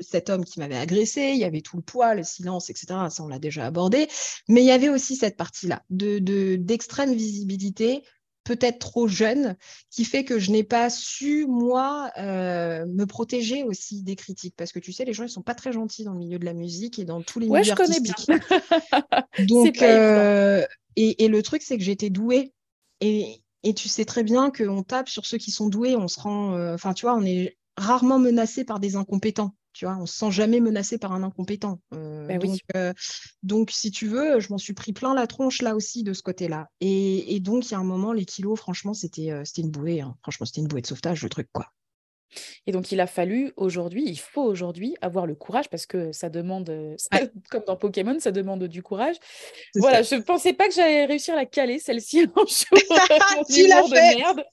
cet 0.00 0.30
homme 0.30 0.44
qui 0.44 0.58
m'avait 0.58 0.76
agressé, 0.76 1.30
il 1.32 1.38
y 1.38 1.44
avait 1.44 1.60
tout 1.60 1.76
le 1.76 1.82
poids, 1.82 2.14
le 2.14 2.22
silence, 2.22 2.70
etc. 2.70 2.86
Ça, 3.10 3.22
on 3.22 3.28
l'a 3.28 3.38
déjà 3.38 3.66
abordé. 3.66 4.08
Mais 4.48 4.62
il 4.62 4.66
y 4.66 4.70
avait 4.70 4.88
aussi 4.88 5.16
cette 5.16 5.36
partie-là 5.36 5.82
de, 5.90 6.56
d'extrême 6.56 7.14
visibilité, 7.14 8.02
peut-être 8.44 8.78
trop 8.78 9.08
jeune, 9.08 9.56
qui 9.90 10.04
fait 10.04 10.24
que 10.24 10.38
je 10.38 10.52
n'ai 10.52 10.64
pas 10.64 10.88
su, 10.90 11.46
moi, 11.46 12.10
euh, 12.18 12.86
me 12.86 13.04
protéger 13.04 13.64
aussi 13.64 14.02
des 14.02 14.16
critiques. 14.16 14.54
Parce 14.56 14.72
que 14.72 14.78
tu 14.78 14.92
sais, 14.92 15.04
les 15.04 15.12
gens, 15.12 15.24
ils 15.24 15.30
sont 15.30 15.42
pas 15.42 15.54
très 15.54 15.72
gentils 15.72 16.04
dans 16.04 16.12
le 16.12 16.18
milieu 16.18 16.38
de 16.38 16.44
la 16.44 16.54
musique 16.54 16.98
et 16.98 17.04
dans 17.04 17.22
tous 17.22 17.40
les 17.40 17.48
ouais, 17.48 17.60
milieux 17.60 17.72
je 17.72 17.76
connais 17.76 18.00
bien. 18.00 18.14
Donc, 19.46 19.82
euh, 19.82 20.64
et, 20.96 21.28
le 21.28 21.42
truc, 21.42 21.62
c'est 21.62 21.76
que 21.76 21.84
j'étais 21.84 22.10
douée. 22.10 22.52
Et, 23.00 23.42
et 23.62 23.74
tu 23.74 23.88
sais 23.88 24.04
très 24.04 24.22
bien 24.22 24.50
qu'on 24.50 24.82
tape 24.82 25.08
sur 25.08 25.26
ceux 25.26 25.38
qui 25.38 25.50
sont 25.50 25.68
doués, 25.68 25.96
on 25.96 26.08
se 26.08 26.20
rend, 26.20 26.54
euh, 26.54 26.74
enfin, 26.74 26.94
tu 26.94 27.04
vois, 27.04 27.14
on 27.14 27.24
est 27.24 27.58
rarement 27.76 28.18
menacé 28.18 28.64
par 28.64 28.80
des 28.80 28.96
incompétents. 28.96 29.54
Tu 29.76 29.84
vois, 29.84 29.98
on 29.98 30.06
se 30.06 30.16
sent 30.16 30.30
jamais 30.30 30.60
menacé 30.60 30.96
par 30.96 31.12
un 31.12 31.22
incompétent. 31.22 31.82
Euh, 31.92 32.26
bah 32.26 32.38
donc, 32.38 32.60
euh, 32.76 32.94
donc, 33.42 33.70
si 33.70 33.90
tu 33.90 34.06
veux, 34.06 34.40
je 34.40 34.48
m'en 34.48 34.56
suis 34.56 34.72
pris 34.72 34.94
plein 34.94 35.12
la 35.12 35.26
tronche 35.26 35.60
là 35.60 35.76
aussi 35.76 36.02
de 36.02 36.14
ce 36.14 36.22
côté-là. 36.22 36.70
Et, 36.80 37.40
donc, 37.40 37.66
il 37.66 37.72
y 37.72 37.74
a 37.74 37.78
un 37.78 37.84
moment, 37.84 38.14
les 38.14 38.24
kilos, 38.24 38.58
franchement, 38.58 38.94
c'était 38.94 39.30
euh, 39.30 39.42
c'était 39.44 39.60
une 39.60 39.70
bouée. 39.70 40.00
Hein. 40.00 40.16
Franchement, 40.22 40.46
c'était 40.46 40.62
une 40.62 40.66
bouée 40.66 40.80
de 40.80 40.86
sauvetage, 40.86 41.22
le 41.22 41.28
truc, 41.28 41.48
quoi. 41.52 41.66
Et 42.66 42.72
donc, 42.72 42.92
il 42.92 43.00
a 43.00 43.06
fallu 43.06 43.52
aujourd'hui, 43.56 44.04
il 44.06 44.18
faut 44.18 44.42
aujourd'hui 44.42 44.96
avoir 45.00 45.26
le 45.26 45.34
courage 45.34 45.68
parce 45.68 45.86
que 45.86 46.12
ça 46.12 46.28
demande, 46.28 46.96
comme 47.50 47.64
dans 47.66 47.76
Pokémon, 47.76 48.18
ça 48.18 48.32
demande 48.32 48.64
du 48.64 48.82
courage. 48.82 49.16
Voilà, 49.74 50.02
je 50.02 50.16
ne 50.16 50.20
pensais 50.20 50.52
pas 50.52 50.68
que 50.68 50.74
j'allais 50.74 51.04
réussir 51.06 51.34
à 51.34 51.38
la 51.38 51.46
caler, 51.46 51.78
celle-ci, 51.78 52.20
un 52.36 52.46
jour. 52.46 52.46
tu 53.48 53.66
l'as 53.66 53.82
fait 53.84 54.16
merde. 54.16 54.44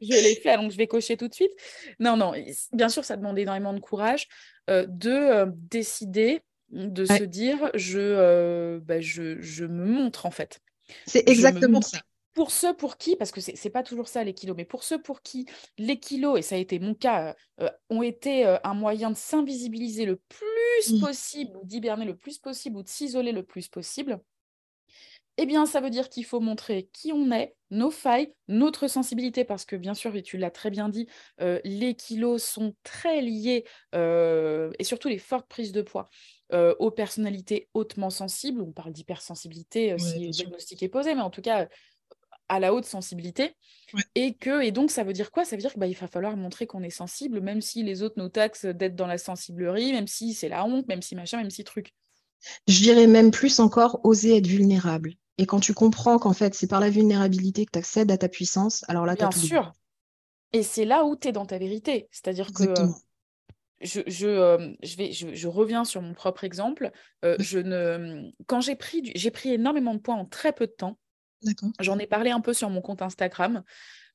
Je 0.00 0.22
l'ai 0.22 0.36
fait, 0.36 0.56
donc 0.56 0.70
je 0.70 0.76
vais 0.76 0.86
cocher 0.86 1.16
tout 1.16 1.28
de 1.28 1.34
suite. 1.34 1.52
Non, 1.98 2.16
non, 2.16 2.32
bien 2.72 2.88
sûr, 2.88 3.04
ça 3.04 3.16
demande 3.16 3.38
énormément 3.38 3.72
de 3.72 3.80
courage 3.80 4.28
de 4.68 5.46
décider, 5.70 6.40
de 6.70 7.04
se 7.04 7.24
dire, 7.24 7.70
je, 7.74 8.78
bah, 8.78 9.00
je, 9.00 9.40
je 9.40 9.64
me 9.66 9.84
montre 9.84 10.26
en 10.26 10.30
fait. 10.30 10.60
C'est 11.06 11.28
exactement 11.28 11.80
ça 11.80 11.98
pour 12.34 12.50
ceux 12.50 12.74
pour 12.74 12.96
qui, 12.96 13.16
parce 13.16 13.30
que 13.30 13.40
ce 13.40 13.52
n'est 13.52 13.70
pas 13.70 13.84
toujours 13.84 14.08
ça 14.08 14.24
les 14.24 14.34
kilos, 14.34 14.56
mais 14.56 14.64
pour 14.64 14.82
ceux 14.82 15.00
pour 15.00 15.22
qui 15.22 15.46
les 15.78 15.98
kilos, 15.98 16.38
et 16.38 16.42
ça 16.42 16.56
a 16.56 16.58
été 16.58 16.78
mon 16.80 16.94
cas, 16.94 17.34
euh, 17.60 17.70
ont 17.90 18.02
été 18.02 18.44
euh, 18.44 18.58
un 18.64 18.74
moyen 18.74 19.10
de 19.10 19.16
s'invisibiliser 19.16 20.04
le 20.04 20.16
plus 20.16 20.92
mmh. 20.92 21.00
possible, 21.00 21.56
ou 21.56 21.64
d'hiberner 21.64 22.04
le 22.04 22.16
plus 22.16 22.38
possible, 22.38 22.76
ou 22.76 22.82
de 22.82 22.88
s'isoler 22.88 23.32
le 23.32 23.44
plus 23.44 23.68
possible, 23.68 24.20
eh 25.36 25.46
bien, 25.46 25.66
ça 25.66 25.80
veut 25.80 25.90
dire 25.90 26.08
qu'il 26.08 26.24
faut 26.24 26.38
montrer 26.38 26.88
qui 26.92 27.12
on 27.12 27.32
est, 27.32 27.56
nos 27.70 27.90
failles, 27.90 28.32
notre 28.46 28.86
sensibilité, 28.86 29.44
parce 29.44 29.64
que 29.64 29.74
bien 29.74 29.94
sûr, 29.94 30.14
et 30.14 30.22
tu 30.22 30.36
l'as 30.36 30.52
très 30.52 30.70
bien 30.70 30.88
dit, 30.88 31.08
euh, 31.40 31.60
les 31.64 31.94
kilos 31.94 32.42
sont 32.42 32.74
très 32.84 33.20
liés, 33.20 33.64
et 33.92 34.84
surtout 34.84 35.08
les 35.08 35.18
fortes 35.18 35.48
prises 35.48 35.72
de 35.72 35.82
poids, 35.82 36.08
aux 36.52 36.92
personnalités 36.92 37.68
hautement 37.74 38.10
sensibles. 38.10 38.62
On 38.62 38.70
parle 38.70 38.92
d'hypersensibilité 38.92 39.98
si 39.98 40.24
le 40.24 40.30
diagnostic 40.30 40.84
est 40.84 40.88
posé, 40.88 41.16
mais 41.16 41.22
en 41.22 41.30
tout 41.30 41.42
cas, 41.42 41.66
à 42.48 42.60
la 42.60 42.74
haute 42.74 42.84
sensibilité. 42.84 43.54
Et 44.14 44.34
que 44.34 44.62
et 44.62 44.72
donc, 44.72 44.90
ça 44.90 45.04
veut 45.04 45.12
dire 45.12 45.30
quoi? 45.30 45.44
Ça 45.44 45.56
veut 45.56 45.62
dire 45.62 45.72
qu'il 45.72 45.80
bah, 45.80 45.86
va 45.86 46.08
falloir 46.08 46.36
montrer 46.36 46.66
qu'on 46.66 46.82
est 46.82 46.90
sensible, 46.90 47.40
même 47.40 47.60
si 47.60 47.82
les 47.82 48.02
autres 48.02 48.16
nous 48.18 48.28
taxent 48.28 48.66
d'être 48.66 48.96
dans 48.96 49.06
la 49.06 49.18
sensiblerie, 49.18 49.92
même 49.92 50.06
si 50.06 50.34
c'est 50.34 50.48
la 50.48 50.64
honte, 50.64 50.86
même 50.88 51.02
si 51.02 51.14
machin, 51.14 51.38
même 51.38 51.50
si 51.50 51.64
truc. 51.64 51.94
Je 52.68 52.82
dirais 52.82 53.06
même 53.06 53.30
plus 53.30 53.60
encore 53.60 54.00
oser 54.04 54.36
être 54.36 54.46
vulnérable. 54.46 55.14
Et 55.38 55.46
quand 55.46 55.60
tu 55.60 55.74
comprends 55.74 56.18
qu'en 56.18 56.32
fait, 56.32 56.54
c'est 56.54 56.68
par 56.68 56.80
la 56.80 56.90
vulnérabilité 56.90 57.66
que 57.66 57.72
tu 57.72 57.78
accèdes 57.78 58.10
à 58.10 58.18
ta 58.18 58.28
puissance, 58.28 58.84
alors 58.88 59.06
là, 59.06 59.16
tu 59.16 59.20
Bien 59.20 59.30
sûr. 59.30 59.72
Et 60.52 60.62
c'est 60.62 60.84
là 60.84 61.04
où 61.04 61.16
tu 61.16 61.28
es 61.28 61.32
dans 61.32 61.46
ta 61.46 61.58
vérité. 61.58 62.06
C'est-à-dire 62.12 62.52
que 62.52 62.62
euh, 62.62 62.88
je, 63.80 64.00
je, 64.06 64.28
euh, 64.28 64.72
je, 64.82 64.96
vais, 64.96 65.10
je, 65.12 65.48
reviens 65.48 65.84
sur 65.84 66.00
mon 66.00 66.14
propre 66.14 66.44
exemple. 66.44 66.92
Euh, 67.24 67.34
je 67.40 67.58
ne, 67.58 68.30
quand 68.46 68.60
j'ai 68.60 68.76
pris, 68.76 69.10
j'ai 69.16 69.32
pris 69.32 69.52
énormément 69.52 69.94
de 69.94 69.98
poids 69.98 70.14
en 70.14 70.24
très 70.24 70.52
peu 70.52 70.68
de 70.68 70.72
temps. 70.72 70.96
J'en 71.80 71.98
ai 71.98 72.06
parlé 72.06 72.30
un 72.30 72.40
peu 72.40 72.54
sur 72.54 72.70
mon 72.70 72.80
compte 72.80 73.02
Instagram. 73.02 73.62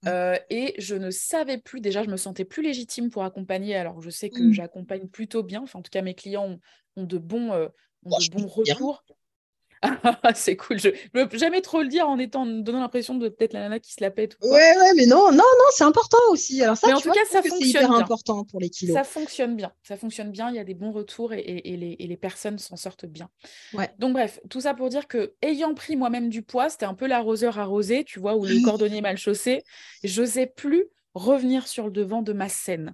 Euh, 0.08 0.38
et 0.50 0.76
je 0.78 0.96
ne 0.96 1.12
savais 1.12 1.58
plus, 1.58 1.82
déjà, 1.82 2.04
je 2.04 2.10
me 2.10 2.18
sentais 2.18 2.46
plus 2.46 2.64
légitime 2.64 3.10
pour 3.10 3.24
accompagner. 3.24 3.76
Alors, 3.76 4.02
je 4.02 4.10
sais 4.10 4.30
que 4.30 4.42
mmh. 4.42 4.54
j'accompagne 4.54 5.08
plutôt 5.08 5.44
bien. 5.44 5.62
Enfin, 5.62 5.80
en 5.80 5.82
tout 5.82 5.92
cas, 5.92 6.02
mes 6.02 6.14
clients 6.14 6.58
ont, 6.96 7.04
de 7.04 7.18
bons, 7.18 7.52
euh, 7.52 7.68
de 8.04 8.32
bons 8.32 8.48
retours. 8.48 9.04
c'est 10.36 10.56
cool. 10.56 10.80
Je 10.80 10.90
ne 11.14 11.24
veux 11.24 11.38
jamais 11.38 11.62
trop 11.62 11.82
le 11.82 11.88
dire 11.88 12.08
en 12.08 12.20
étant 12.20 12.46
donnant 12.46 12.82
l'impression 12.82 13.16
de 13.16 13.30
peut-être 13.30 13.54
la 13.54 13.62
nana 13.62 13.80
qui 13.80 13.94
se 13.94 14.02
la 14.02 14.12
pète. 14.12 14.38
Ouais, 14.42 14.50
ouais, 14.50 14.94
mais 14.96 15.06
non, 15.06 15.32
non, 15.32 15.38
non, 15.38 15.66
c'est 15.72 15.84
important 15.84 16.18
aussi. 16.30 16.62
Alors 16.62 16.78
ça, 16.78 16.88
mais 16.88 16.94
en 16.94 17.00
tout 17.00 17.12
cas, 17.12 17.26
ça 17.30 17.42
fonctionne 17.42 17.88
bien. 17.88 17.94
important 17.94 18.44
pour 18.44 18.60
les 18.60 18.70
kilos. 18.70 18.96
Ça 18.96 19.04
fonctionne 19.04 19.56
bien. 19.56 19.72
Ça 19.84 19.98
fonctionne 19.98 20.32
bien. 20.32 20.50
Il 20.50 20.56
y 20.56 20.60
a 20.60 20.64
des 20.64 20.74
bons 20.74 20.92
retours 20.92 21.34
et, 21.34 21.40
et, 21.40 21.78
les, 21.78 21.96
et 22.00 22.08
les, 22.08 22.18
personnes 22.18 22.60
s'en 22.60 22.76
sortent 22.76 23.06
bien. 23.06 23.30
Ouais. 23.74 23.90
Donc 24.00 24.14
bref, 24.14 24.40
tout 24.50 24.62
ça 24.62 24.74
pour 24.74 24.90
dire 24.90 25.08
que 25.08 25.34
ayant 25.42 25.74
pris 25.74 25.96
moi-même 25.96 26.30
du 26.30 26.42
poids, 26.42 26.70
c'était 26.70 26.86
un 26.86 26.94
peu 26.94 27.08
l'arroseur 27.08 27.60
arrosé, 27.60 28.04
tu 28.04 28.20
vois, 28.20 28.36
ou 28.36 28.46
le 28.46 28.64
cordonnier 28.64 29.02
mal 29.02 29.18
chaussé. 29.18 29.64
J'osais 30.04 30.48
plus 30.48 30.86
revenir 31.14 31.68
sur 31.68 31.86
le 31.86 31.92
devant 31.92 32.22
de 32.22 32.34
ma 32.34 32.50
scène. 32.50 32.94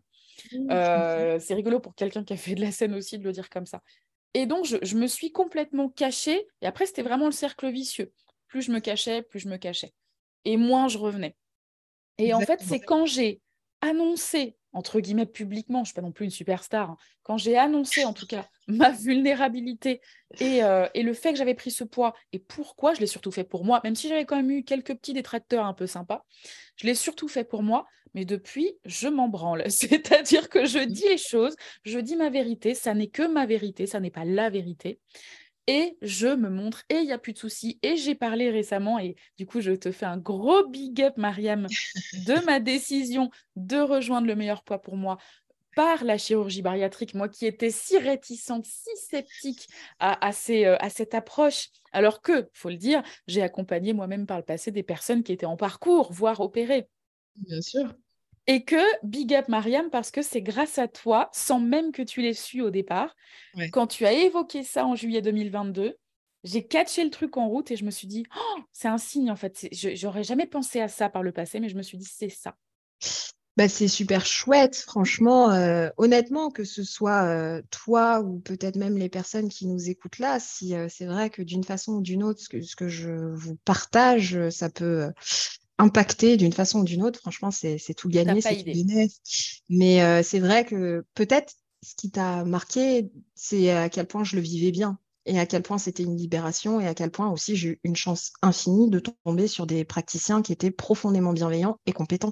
Euh, 0.69 1.39
c'est 1.39 1.53
rigolo 1.53 1.79
pour 1.79 1.95
quelqu'un 1.95 2.23
qui 2.23 2.33
a 2.33 2.37
fait 2.37 2.55
de 2.55 2.61
la 2.61 2.71
scène 2.71 2.93
aussi 2.93 3.17
de 3.17 3.23
le 3.23 3.31
dire 3.31 3.49
comme 3.49 3.65
ça. 3.65 3.81
Et 4.35 4.45
donc, 4.45 4.65
je, 4.65 4.95
me 4.97 5.07
suis 5.07 5.31
complètement 5.31 5.87
cachée. 5.87 6.45
Et 6.61 6.67
après, 6.67 6.85
c'était 6.85 7.03
vraiment 7.03 7.25
le 7.25 7.31
cercle 7.31 7.71
vicieux. 7.71 8.11
Plus 8.47 8.63
je 8.63 8.71
me 8.71 8.79
cachais, 8.79 9.21
plus 9.21 9.39
je 9.39 9.47
me 9.47 9.55
cachais. 9.55 9.93
Et 10.43 10.57
moins 10.57 10.89
je 10.89 10.97
revenais. 10.97 11.37
Et 12.17 12.33
en 12.33 12.41
fait, 12.41 12.59
c'est 12.61 12.81
quand 12.81 13.05
j'ai 13.05 13.41
annoncé 13.81 14.57
entre 14.75 14.99
guillemets, 14.99 15.25
publiquement, 15.25 15.79
je 15.79 15.81
ne 15.83 15.85
suis 15.85 15.93
pas 15.93 16.01
non 16.01 16.11
plus 16.11 16.25
une 16.25 16.31
superstar, 16.31 16.89
hein. 16.91 16.97
quand 17.23 17.37
j'ai 17.37 17.57
annoncé 17.57 18.03
en 18.03 18.11
tout 18.11 18.27
cas 18.27 18.45
ma 18.67 18.91
vulnérabilité 18.91 20.01
et, 20.41 20.65
euh, 20.65 20.85
et 20.93 21.01
le 21.01 21.13
fait 21.13 21.31
que 21.31 21.37
j'avais 21.37 21.53
pris 21.53 21.71
ce 21.71 21.85
poids 21.85 22.13
et 22.33 22.39
pourquoi, 22.39 22.93
je 22.93 22.99
l'ai 22.99 23.07
surtout 23.07 23.31
fait 23.31 23.45
pour 23.45 23.63
moi, 23.63 23.79
même 23.85 23.95
si 23.95 24.09
j'avais 24.09 24.25
quand 24.25 24.35
même 24.35 24.51
eu 24.51 24.63
quelques 24.65 24.93
petits 24.95 25.13
détracteurs 25.13 25.65
un 25.65 25.73
peu 25.73 25.87
sympas, 25.87 26.25
je 26.75 26.87
l'ai 26.87 26.93
surtout 26.93 27.29
fait 27.29 27.45
pour 27.45 27.63
moi, 27.63 27.85
mais 28.15 28.25
depuis, 28.25 28.73
je 28.85 29.07
m'en 29.07 29.27
branle. 29.27 29.63
C'est-à-dire 29.69 30.49
que 30.49 30.65
je 30.65 30.79
dis 30.79 31.07
les 31.07 31.19
choses, 31.19 31.55
je 31.83 31.99
dis 31.99 32.15
ma 32.15 32.31
vérité, 32.31 32.73
ça 32.73 32.95
n'est 32.95 33.09
que 33.09 33.27
ma 33.27 33.45
vérité, 33.45 33.85
ça 33.85 33.99
n'est 33.99 34.09
pas 34.09 34.25
la 34.25 34.49
vérité 34.49 34.99
et 35.67 35.97
je 36.01 36.27
me 36.27 36.49
montre 36.49 36.83
et 36.89 36.95
il 36.95 37.05
n'y 37.05 37.11
a 37.11 37.17
plus 37.17 37.33
de 37.33 37.37
soucis. 37.37 37.79
Et 37.81 37.97
j'ai 37.97 38.15
parlé 38.15 38.49
récemment 38.49 38.99
et 38.99 39.15
du 39.37 39.45
coup, 39.45 39.61
je 39.61 39.71
te 39.71 39.91
fais 39.91 40.05
un 40.05 40.17
gros 40.17 40.67
big 40.67 41.01
up, 41.01 41.17
Mariam, 41.17 41.67
de 42.25 42.45
ma 42.45 42.59
décision 42.59 43.29
de 43.55 43.77
rejoindre 43.77 44.27
le 44.27 44.35
meilleur 44.35 44.63
poids 44.63 44.81
pour 44.81 44.95
moi 44.95 45.17
par 45.75 46.05
la 46.05 46.17
chirurgie 46.17 46.61
bariatrique, 46.61 47.15
moi 47.15 47.27
qui 47.27 47.45
étais 47.45 47.69
si 47.69 47.97
réticente, 47.97 48.65
si 48.65 48.89
sceptique 48.95 49.67
à, 49.99 50.29
euh, 50.49 50.77
à 50.79 50.89
cette 50.89 51.13
approche, 51.13 51.67
alors 51.91 52.21
que, 52.21 52.49
faut 52.53 52.69
le 52.69 52.77
dire, 52.77 53.03
j'ai 53.27 53.41
accompagné 53.41 53.91
moi-même 53.91 54.25
par 54.25 54.37
le 54.37 54.45
passé 54.45 54.71
des 54.71 54.83
personnes 54.83 55.21
qui 55.21 55.33
étaient 55.33 55.45
en 55.45 55.57
parcours, 55.57 56.13
voire 56.13 56.39
opérées. 56.39 56.87
Bien 57.35 57.59
sûr. 57.59 57.93
Et 58.47 58.63
que 58.63 58.75
big 59.03 59.33
up 59.33 59.47
Mariam, 59.47 59.89
parce 59.89 60.11
que 60.11 60.21
c'est 60.21 60.41
grâce 60.41 60.77
à 60.77 60.87
toi, 60.87 61.29
sans 61.33 61.59
même 61.59 61.91
que 61.91 62.03
tu 62.03 62.21
l'aies 62.21 62.33
su 62.33 62.61
au 62.61 62.69
départ, 62.69 63.15
quand 63.71 63.87
tu 63.87 64.05
as 64.05 64.13
évoqué 64.13 64.63
ça 64.63 64.85
en 64.85 64.95
juillet 64.95 65.21
2022, 65.21 65.97
j'ai 66.43 66.67
catché 66.67 67.03
le 67.03 67.09
truc 67.09 67.37
en 67.37 67.49
route 67.49 67.71
et 67.71 67.75
je 67.75 67.85
me 67.85 67.91
suis 67.91 68.07
dit, 68.07 68.23
oh, 68.37 68.59
c'est 68.71 68.87
un 68.87 68.99
signe 68.99 69.31
en 69.31 69.35
fait. 69.35 69.67
J'aurais 69.71 70.23
jamais 70.23 70.45
pensé 70.45 70.79
à 70.79 70.87
ça 70.87 71.09
par 71.09 71.23
le 71.23 71.31
passé, 71.31 71.59
mais 71.59 71.69
je 71.69 71.75
me 71.75 71.81
suis 71.81 71.97
dit, 71.97 72.05
c'est 72.05 72.29
ça. 72.29 72.55
Bah, 73.57 73.69
c'est 73.69 73.87
super 73.87 74.25
chouette, 74.25 74.75
franchement. 74.75 75.49
Euh, 75.51 75.89
honnêtement, 75.95 76.51
que 76.51 76.65
ce 76.65 76.83
soit 76.83 77.23
euh, 77.23 77.61
toi 77.71 78.19
ou 78.19 78.39
peut-être 78.39 78.75
même 78.75 78.97
les 78.97 79.07
personnes 79.07 79.47
qui 79.47 79.65
nous 79.65 79.89
écoutent 79.89 80.19
là, 80.19 80.41
si 80.41 80.75
euh, 80.75 80.87
c'est 80.89 81.05
vrai 81.05 81.29
que 81.29 81.41
d'une 81.41 81.63
façon 81.63 81.93
ou 81.93 82.01
d'une 82.01 82.21
autre, 82.21 82.41
ce 82.41 82.49
que, 82.49 82.61
ce 82.61 82.75
que, 82.75 82.89
je 82.89 83.11
vous 83.33 83.55
partage, 83.63 84.49
ça 84.49 84.69
peut 84.69 85.09
impacté 85.77 86.37
d'une 86.37 86.53
façon 86.53 86.81
ou 86.81 86.83
d'une 86.83 87.03
autre, 87.03 87.19
franchement, 87.19 87.51
c'est 87.51 87.77
tout 87.95 88.09
gagné, 88.09 88.41
c'est 88.41 88.55
tout. 88.55 88.71
Mais 89.69 90.01
euh, 90.01 90.23
c'est 90.23 90.39
vrai 90.39 90.65
que 90.65 91.05
peut-être 91.13 91.53
ce 91.83 91.95
qui 91.95 92.11
t'a 92.11 92.43
marqué, 92.45 93.11
c'est 93.35 93.69
à 93.71 93.89
quel 93.89 94.07
point 94.07 94.23
je 94.23 94.35
le 94.35 94.41
vivais 94.41 94.71
bien 94.71 94.97
et 95.25 95.39
à 95.39 95.45
quel 95.45 95.63
point 95.63 95.77
c'était 95.77 96.03
une 96.03 96.17
libération 96.17 96.79
et 96.79 96.87
à 96.87 96.93
quel 96.93 97.11
point 97.11 97.29
aussi 97.29 97.55
j'ai 97.55 97.69
eu 97.69 97.79
une 97.83 97.95
chance 97.95 98.31
infinie 98.41 98.89
de 98.89 98.99
tomber 98.99 99.47
sur 99.47 99.65
des 99.65 99.83
praticiens 99.83 100.41
qui 100.41 100.53
étaient 100.53 100.71
profondément 100.71 101.33
bienveillants 101.33 101.77
et 101.85 101.93
compétents. 101.93 102.31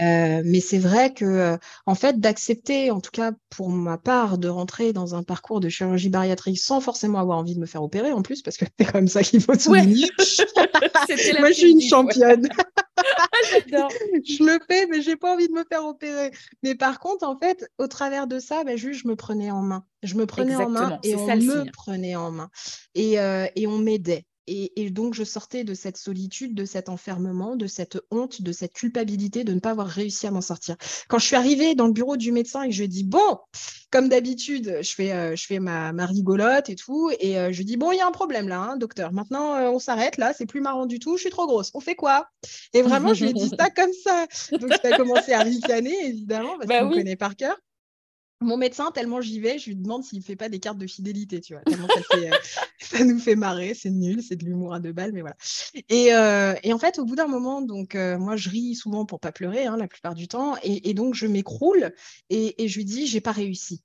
Euh, 0.00 0.42
mais 0.44 0.60
c'est 0.60 0.78
vrai 0.78 1.12
que, 1.12 1.24
euh, 1.24 1.56
en 1.86 1.94
fait, 1.94 2.20
d'accepter, 2.20 2.90
en 2.90 3.00
tout 3.00 3.10
cas 3.10 3.32
pour 3.50 3.70
ma 3.70 3.98
part, 3.98 4.38
de 4.38 4.48
rentrer 4.48 4.92
dans 4.92 5.14
un 5.14 5.22
parcours 5.22 5.60
de 5.60 5.68
chirurgie 5.68 6.08
bariatrique 6.08 6.58
sans 6.58 6.80
forcément 6.80 7.18
avoir 7.18 7.38
envie 7.38 7.54
de 7.54 7.60
me 7.60 7.66
faire 7.66 7.82
opérer 7.82 8.12
en 8.12 8.22
plus, 8.22 8.42
parce 8.42 8.56
que 8.56 8.64
c'est 8.78 8.92
comme 8.92 9.08
ça 9.08 9.22
qu'il 9.22 9.40
faut 9.40 9.58
souligner. 9.58 10.06
Moi, 11.38 11.48
je 11.48 11.54
suis 11.54 11.70
une 11.72 11.80
championne. 11.80 12.48
je 14.24 14.44
le 14.44 14.58
fais, 14.68 14.86
mais 14.86 15.02
j'ai 15.02 15.16
pas 15.16 15.32
envie 15.32 15.48
de 15.48 15.52
me 15.52 15.64
faire 15.70 15.84
opérer. 15.84 16.30
Mais 16.62 16.74
par 16.74 17.00
contre, 17.00 17.26
en 17.26 17.36
fait, 17.36 17.68
au 17.78 17.86
travers 17.86 18.26
de 18.26 18.38
ça, 18.38 18.64
ben, 18.64 18.76
juste, 18.76 19.02
je 19.02 19.08
me 19.08 19.16
prenais 19.16 19.50
en 19.50 19.62
main. 19.62 19.84
Je 20.02 20.14
me 20.14 20.26
prenais 20.26 20.54
en 20.54 20.68
main 20.68 20.98
et 21.02 21.14
on 21.16 21.26
me 21.26 21.70
prenait 21.72 22.16
en 22.16 22.30
main. 22.30 22.50
Et, 22.94 23.18
euh, 23.18 23.46
et 23.56 23.66
on 23.66 23.78
m'aidait. 23.78 24.24
Et, 24.48 24.90
donc, 24.90 25.14
je 25.14 25.24
sortais 25.24 25.62
de 25.62 25.74
cette 25.74 25.98
solitude, 25.98 26.54
de 26.54 26.64
cet 26.64 26.88
enfermement, 26.88 27.54
de 27.54 27.66
cette 27.66 27.98
honte, 28.10 28.40
de 28.40 28.52
cette 28.52 28.72
culpabilité 28.72 29.44
de 29.44 29.52
ne 29.52 29.60
pas 29.60 29.70
avoir 29.70 29.86
réussi 29.86 30.26
à 30.26 30.30
m'en 30.30 30.40
sortir. 30.40 30.76
Quand 31.08 31.18
je 31.18 31.26
suis 31.26 31.36
arrivée 31.36 31.74
dans 31.74 31.86
le 31.86 31.92
bureau 31.92 32.16
du 32.16 32.32
médecin 32.32 32.62
et 32.62 32.68
que 32.68 32.74
je 32.74 32.84
dis, 32.84 33.04
bon, 33.04 33.38
comme 33.90 34.08
d'habitude, 34.08 34.78
je 34.82 34.94
fais, 34.94 35.12
euh, 35.12 35.36
je 35.36 35.46
fais 35.46 35.58
ma, 35.58 35.92
rigolote 36.06 36.70
et 36.70 36.76
tout, 36.76 37.10
et 37.20 37.38
euh, 37.38 37.52
je 37.52 37.62
dis, 37.62 37.76
bon, 37.76 37.92
il 37.92 37.98
y 37.98 38.00
a 38.00 38.06
un 38.06 38.12
problème 38.12 38.48
là, 38.48 38.60
hein, 38.60 38.76
docteur. 38.76 39.12
Maintenant, 39.12 39.54
euh, 39.56 39.68
on 39.68 39.78
s'arrête 39.78 40.16
là, 40.16 40.32
c'est 40.32 40.46
plus 40.46 40.60
marrant 40.60 40.86
du 40.86 40.98
tout, 40.98 41.16
je 41.16 41.22
suis 41.22 41.30
trop 41.30 41.46
grosse. 41.46 41.70
On 41.74 41.80
fait 41.80 41.94
quoi? 41.94 42.28
Et 42.72 42.82
vraiment, 42.82 43.12
je 43.12 43.24
lui 43.24 43.30
ai 43.30 43.34
dit 43.34 43.50
ça 43.58 43.70
comme 43.76 43.92
ça. 44.04 44.26
Donc, 44.58 44.72
ça 44.82 44.94
a 44.94 44.96
commencé 44.96 45.32
à 45.32 45.40
ricaner, 45.40 45.94
évidemment, 46.06 46.56
parce 46.56 46.68
bah 46.68 46.80
qu'on 46.80 46.90
connaît 46.90 47.16
par 47.16 47.36
cœur 47.36 47.56
mon 48.40 48.56
médecin, 48.56 48.90
tellement 48.92 49.20
j'y 49.20 49.40
vais, 49.40 49.58
je 49.58 49.66
lui 49.66 49.76
demande 49.76 50.04
s'il 50.04 50.18
ne 50.18 50.24
fait 50.24 50.36
pas 50.36 50.48
des 50.48 50.60
cartes 50.60 50.78
de 50.78 50.86
fidélité, 50.86 51.40
tu 51.40 51.54
vois. 51.54 51.62
Tellement 51.62 51.88
euh, 52.14 52.30
ça, 52.80 53.04
nous 53.04 53.18
fait 53.18 53.34
marrer, 53.34 53.74
c'est 53.74 53.90
nul, 53.90 54.22
c'est 54.22 54.36
de 54.36 54.44
l'humour 54.44 54.74
à 54.74 54.80
deux 54.80 54.92
balles, 54.92 55.12
mais 55.12 55.20
voilà. 55.20 55.36
Et, 55.88 56.14
euh, 56.14 56.54
en 56.72 56.78
fait, 56.78 56.98
au 56.98 57.04
bout 57.04 57.16
d'un 57.16 57.26
moment, 57.26 57.62
donc 57.62 57.94
euh, 57.94 58.18
moi, 58.18 58.36
je 58.36 58.48
ris 58.48 58.74
souvent 58.74 59.06
pour 59.06 59.18
pas 59.18 59.32
pleurer, 59.32 59.66
hein, 59.66 59.76
la 59.76 59.88
plupart 59.88 60.14
du 60.14 60.28
temps, 60.28 60.56
et, 60.62 60.94
donc 60.94 61.14
je 61.14 61.26
m'écroule 61.26 61.92
et, 62.30 62.62
et, 62.62 62.68
je 62.68 62.76
lui 62.76 62.84
dis, 62.84 63.06
j'ai 63.06 63.20
pas 63.20 63.32
réussi 63.32 63.82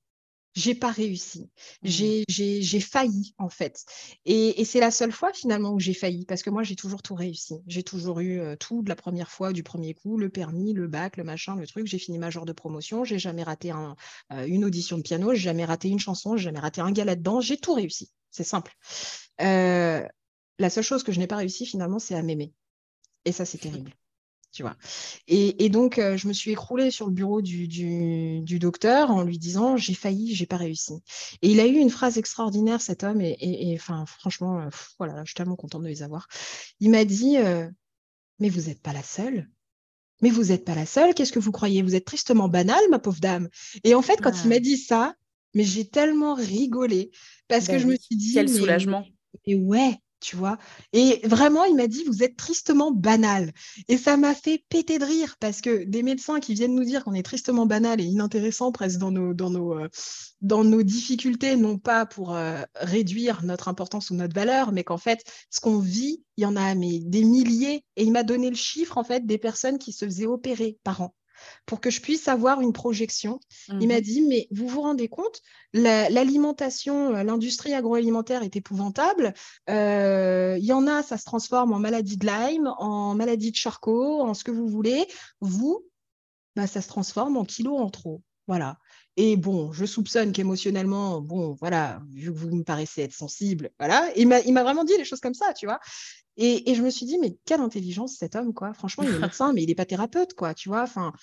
j'ai 0.55 0.75
pas 0.75 0.91
réussi. 0.91 1.49
Mmh. 1.83 2.23
J'ai 2.27 2.79
failli, 2.79 3.33
en 3.37 3.49
fait. 3.49 3.85
Et, 4.25 4.63
c'est 4.65 4.79
la 4.79 4.91
seule 4.91 5.11
fois, 5.11 5.33
finalement, 5.33 5.71
où 5.71 5.79
j'ai 5.79 5.93
failli, 5.93 6.25
parce 6.25 6.43
que 6.43 6.49
moi, 6.49 6.63
j'ai 6.63 6.75
toujours 6.75 7.01
tout 7.01 7.15
réussi. 7.15 7.55
J'ai 7.67 7.83
toujours 7.83 8.19
eu 8.19 8.41
tout 8.59 8.81
de 8.81 8.89
la 8.89 8.95
première 8.95 9.29
fois, 9.31 9.53
du 9.53 9.63
premier 9.63 9.93
coup, 9.93 10.17
le 10.17 10.29
permis, 10.29 10.73
le 10.73 10.87
bac, 10.87 11.17
le 11.17 11.23
machin, 11.23 11.55
le 11.55 11.67
truc. 11.67 11.87
J'ai 11.87 11.99
fini 11.99 12.17
major 12.19 12.45
de 12.45 12.53
promotion. 12.53 13.03
J'ai 13.03 13.19
jamais 13.19 13.43
raté 13.43 13.71
un, 13.71 13.95
une 14.45 14.65
audition 14.65 14.97
de 14.97 15.03
piano. 15.03 15.33
J'ai 15.33 15.41
jamais 15.41 15.65
raté 15.65 15.89
une 15.89 15.99
chanson. 15.99 16.37
J'ai 16.37 16.45
jamais 16.45 16.59
raté 16.59 16.81
un 16.81 16.91
gars 16.91 17.05
là-dedans. 17.05 17.41
J'ai 17.41 17.57
tout 17.57 17.73
réussi. 17.73 18.11
C'est 18.29 18.43
simple. 18.43 18.75
la 19.39 20.69
seule 20.69 20.83
chose 20.83 21.03
que 21.03 21.11
je 21.11 21.19
n'ai 21.19 21.27
pas 21.27 21.37
réussi, 21.37 21.65
finalement, 21.65 21.99
c'est 21.99 22.15
à 22.15 22.21
m'aimer. 22.21 22.53
Et 23.25 23.31
ça, 23.31 23.45
c'est 23.45 23.57
terrible 23.57 23.93
tu 24.53 24.61
vois. 24.61 24.77
Et, 25.27 25.69
donc, 25.69 25.97
euh, 25.97 26.15
je 26.15 26.27
me 26.27 26.33
suis 26.33 26.51
écroulée 26.51 26.91
sur 26.91 27.07
le 27.07 27.11
bureau 27.11 27.41
du, 27.41 27.67
du, 27.67 28.59
docteur 28.59 29.11
en 29.11 29.23
lui 29.23 29.37
disant 29.37 29.75
j'ai 29.75 29.95
failli, 29.95 30.35
j'ai 30.35 30.45
pas 30.45 30.57
réussi. 30.57 30.93
Et 31.41 31.51
il 31.51 31.59
a 31.59 31.65
eu 31.65 31.75
une 31.75 31.89
phrase 31.89 32.17
extraordinaire, 32.17 32.79
cet 32.79 33.03
homme, 33.03 33.19
et, 33.19 33.75
enfin, 33.75 34.05
franchement, 34.05 34.61
euh, 34.61 34.69
voilà, 34.99 35.21
je 35.23 35.31
suis 35.31 35.35
tellement 35.35 35.55
contente 35.55 35.81
de 35.83 35.87
les 35.87 36.03
avoir. 36.03 36.27
Il 36.79 36.91
m'a 36.91 37.03
dit 37.03 37.37
euh, 37.37 37.67
mais 38.39 38.49
vous 38.49 38.61
n'êtes 38.69 38.81
pas 38.81 38.93
la 38.93 39.03
seule. 39.03 39.49
Mais 40.21 40.29
vous 40.29 40.45
n'êtes 40.45 40.63
pas 40.63 40.75
la 40.75 40.85
seule. 40.85 41.13
Qu'est-ce 41.13 41.33
que 41.33 41.39
vous 41.39 41.51
croyez? 41.51 41.81
Vous 41.81 41.95
êtes 41.95 42.05
tristement 42.05 42.47
banale, 42.47 42.83
ma 42.89 42.99
pauvre 42.99 43.19
dame. 43.19 43.49
Et 43.83 43.93
en 43.95 44.01
fait, 44.01 44.21
quand 44.21 44.43
il 44.43 44.49
m'a 44.49 44.59
dit 44.59 44.77
ça, 44.77 45.15
mais 45.53 45.63
j'ai 45.63 45.87
tellement 45.87 46.33
rigolé 46.33 47.11
parce 47.47 47.67
que 47.67 47.73
bah 47.73 47.79
je 47.79 47.87
me 47.87 47.95
suis 47.95 48.15
dit 48.15 48.33
quel 48.33 48.49
soulagement. 48.49 49.05
Et 49.45 49.55
ouais, 49.55 49.97
tu 50.23 50.35
vois. 50.35 50.57
Et 50.93 51.19
vraiment, 51.25 51.65
il 51.65 51.75
m'a 51.75 51.87
dit, 51.87 52.03
vous 52.05 52.23
êtes 52.23 52.37
tristement 52.37 52.91
banal. 52.91 53.51
Et 53.89 53.97
ça 53.97 54.17
m'a 54.17 54.33
fait 54.33 54.63
péter 54.69 54.97
de 54.97 55.05
rire 55.05 55.35
parce 55.39 55.61
que 55.61 55.83
des 55.83 56.01
médecins 56.01 56.39
qui 56.39 56.53
viennent 56.53 56.73
nous 56.73 56.85
dire 56.85 57.03
qu'on 57.03 57.13
est 57.13 57.23
tristement 57.23 57.65
banal 57.65 58.01
et 58.01 58.05
inintéressant 58.05 58.71
presque 58.71 58.99
dans 58.99 59.11
nos, 59.11 59.77
euh, 59.77 60.83
difficultés, 60.83 61.55
non 61.55 61.77
pas 61.77 62.05
pour 62.05 62.35
euh, 62.35 62.61
réduire 62.75 63.43
notre 63.43 63.67
importance 63.67 64.09
ou 64.09 64.15
notre 64.15 64.33
valeur, 64.33 64.71
mais 64.71 64.83
qu'en 64.83 64.97
fait, 64.97 65.23
ce 65.49 65.59
qu'on 65.59 65.79
vit, 65.79 66.23
il 66.37 66.43
y 66.43 66.45
en 66.45 66.55
a 66.55 66.73
mais 66.73 66.99
des 66.99 67.25
milliers. 67.25 67.83
Et 67.97 68.03
il 68.03 68.11
m'a 68.11 68.23
donné 68.23 68.49
le 68.49 68.55
chiffre, 68.55 68.97
en 68.97 69.03
fait, 69.03 69.25
des 69.25 69.37
personnes 69.37 69.77
qui 69.77 69.91
se 69.91 70.05
faisaient 70.05 70.25
opérer 70.25 70.79
par 70.83 71.01
an 71.01 71.13
pour 71.65 71.81
que 71.81 71.89
je 71.89 72.01
puisse 72.01 72.27
avoir 72.27 72.61
une 72.61 72.73
projection. 72.73 73.39
Il 73.69 73.87
m'a 73.87 73.99
mmh 73.99 74.01
dit, 74.01 74.21
mais 74.21 74.47
vous 74.51 74.67
vous 74.67 74.81
rendez 74.81 75.07
compte, 75.07 75.41
l'alimentation, 75.73 77.15
euh, 77.15 77.23
l'industrie 77.23 77.73
agroalimentaire 77.73 78.43
est 78.43 78.55
épouvantable. 78.55 79.33
Euh, 79.69 80.57
il 80.59 80.65
y 80.65 80.73
en 80.73 80.87
a, 80.87 81.03
ça 81.03 81.17
se 81.17 81.25
transforme 81.25 81.73
en 81.73 81.79
maladie 81.79 82.17
de 82.17 82.25
Lyme, 82.25 82.73
en 82.77 83.15
maladie 83.15 83.51
de 83.51 83.55
Charcot, 83.55 84.21
en 84.21 84.33
ce 84.33 84.43
que 84.43 84.51
vous 84.51 84.67
voulez. 84.67 85.07
Vous, 85.41 85.85
bah, 86.55 86.67
ça 86.67 86.81
se 86.81 86.87
transforme 86.87 87.37
en 87.37 87.45
kilos 87.45 87.79
en 87.79 87.89
trop. 87.89 88.21
Voilà. 88.47 88.77
Et 89.15 89.37
bon, 89.37 89.71
je 89.71 89.85
soupçonne 89.85 90.31
qu'émotionnellement, 90.31 91.21
bon, 91.21 91.55
voilà, 91.59 92.01
vu 92.11 92.33
que 92.33 92.37
vous 92.37 92.55
me 92.55 92.63
paraissez 92.63 93.03
être 93.03 93.13
sensible, 93.13 93.69
voilà. 93.79 94.11
Il 94.15 94.27
m'a 94.27 94.63
vraiment 94.63 94.83
dit 94.83 94.93
les 94.97 95.05
choses 95.05 95.19
comme 95.19 95.35
ça, 95.35 95.53
tu 95.53 95.65
vois. 95.65 95.79
Et, 96.35 96.73
je 96.73 96.81
me 96.81 96.89
suis 96.89 97.05
dit, 97.05 97.19
mais 97.19 97.37
quelle 97.45 97.61
intelligence 97.61 98.15
cet 98.17 98.35
homme, 98.35 98.53
quoi. 98.53 98.73
Franchement, 98.73 99.03
il 99.03 99.13
est 99.13 99.19
médecin, 99.33 99.53
mais 99.53 99.63
il 99.63 99.67
n'est 99.67 99.75
pas 99.75 99.85
thérapeute, 99.85 100.33
quoi, 100.33 100.55
tu 100.55 100.69
vois. 100.69 100.81
Enfin, 100.81 101.13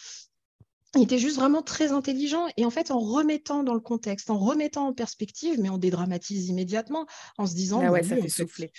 il 0.95 1.03
était 1.03 1.19
juste 1.19 1.37
vraiment 1.37 1.63
très 1.63 1.91
intelligent. 1.91 2.47
Et 2.57 2.65
en 2.65 2.71
fait, 2.71 2.93
en 2.93 3.01
remettant 3.01 3.65
dans 3.65 3.75
le 3.75 3.81
contexte, 3.81 4.31
en 4.31 4.39
remettant 4.39 4.87
en 4.87 4.93
perspective, 4.93 5.61
mais 5.61 5.71
on 5.71 5.79
dédramatise 5.79 6.49
immédiatement 6.49 7.07
en 7.39 7.47
se 7.47 7.55
disant, 7.55 7.81
ah 7.85 7.91
ouais, 7.91 8.05
ça 8.05 8.17
fait 8.17 8.29
souffler 8.29 8.73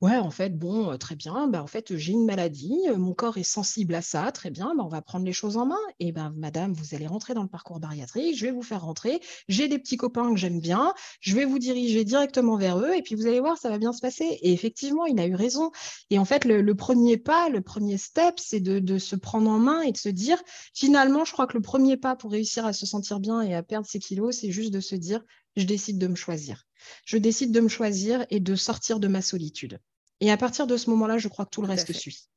ouais, 0.00 0.16
en 0.16 0.30
fait, 0.30 0.56
bon, 0.58 0.96
très 0.98 1.16
bien, 1.16 1.48
bah, 1.48 1.62
en 1.62 1.66
fait, 1.66 1.96
j'ai 1.96 2.12
une 2.12 2.26
maladie, 2.26 2.78
mon 2.96 3.14
corps 3.14 3.38
est 3.38 3.42
sensible 3.42 3.94
à 3.94 4.02
ça, 4.02 4.30
très 4.32 4.50
bien, 4.50 4.74
bah, 4.76 4.82
on 4.84 4.88
va 4.88 5.02
prendre 5.02 5.24
les 5.24 5.32
choses 5.32 5.56
en 5.56 5.66
main. 5.66 5.78
Et 6.00 6.12
ben, 6.12 6.32
madame, 6.36 6.72
vous 6.72 6.94
allez 6.94 7.06
rentrer 7.06 7.34
dans 7.34 7.42
le 7.42 7.48
parcours 7.48 7.80
bariatrique, 7.80 8.36
je 8.36 8.46
vais 8.46 8.52
vous 8.52 8.62
faire 8.62 8.82
rentrer, 8.82 9.20
j'ai 9.48 9.68
des 9.68 9.78
petits 9.78 9.96
copains 9.96 10.32
que 10.32 10.38
j'aime 10.38 10.60
bien, 10.60 10.92
je 11.20 11.34
vais 11.34 11.44
vous 11.44 11.58
diriger 11.58 12.04
directement 12.04 12.56
vers 12.56 12.78
eux, 12.78 12.94
et 12.94 13.02
puis 13.02 13.14
vous 13.14 13.26
allez 13.26 13.40
voir, 13.40 13.56
ça 13.58 13.70
va 13.70 13.78
bien 13.78 13.92
se 13.92 14.00
passer. 14.00 14.24
Et 14.42 14.52
effectivement, 14.52 15.06
il 15.06 15.18
a 15.20 15.26
eu 15.26 15.34
raison. 15.34 15.70
Et 16.10 16.18
en 16.18 16.24
fait, 16.24 16.44
le, 16.44 16.74
premier 16.74 17.16
pas, 17.16 17.48
le 17.48 17.60
premier 17.60 17.98
step, 17.98 18.34
c'est 18.38 18.60
de, 18.60 18.78
de, 18.78 18.98
se 18.98 19.16
prendre 19.16 19.50
en 19.50 19.58
main 19.58 19.82
et 19.82 19.92
de 19.92 19.96
se 19.96 20.08
dire, 20.08 20.42
finalement, 20.74 21.24
je 21.24 21.32
crois 21.32 21.46
que 21.46 21.56
le 21.56 21.62
premier 21.62 21.96
pas 21.96 22.16
pour 22.16 22.32
réussir 22.32 22.66
à 22.66 22.72
se 22.72 22.86
sentir 22.86 23.20
bien 23.20 23.40
et 23.40 23.54
à 23.54 23.62
perdre 23.62 23.86
ses 23.86 23.98
kilos, 23.98 24.36
c'est 24.40 24.50
juste 24.50 24.72
de 24.72 24.80
se 24.80 24.94
dire, 24.94 25.20
je 25.56 25.64
décide 25.64 25.98
de 25.98 26.06
me 26.06 26.16
choisir. 26.16 26.66
Je 27.04 27.18
décide 27.18 27.52
de 27.52 27.60
me 27.60 27.68
choisir 27.68 28.26
et 28.30 28.40
de 28.40 28.54
sortir 28.54 29.00
de 29.00 29.08
ma 29.08 29.22
solitude. 29.22 29.80
Et 30.20 30.30
à 30.30 30.36
partir 30.36 30.66
de 30.66 30.76
ce 30.76 30.90
moment-là, 30.90 31.18
je 31.18 31.28
crois 31.28 31.44
que 31.44 31.50
tout 31.50 31.62
le 31.62 31.68
reste 31.68 31.92
suit. 31.92 32.28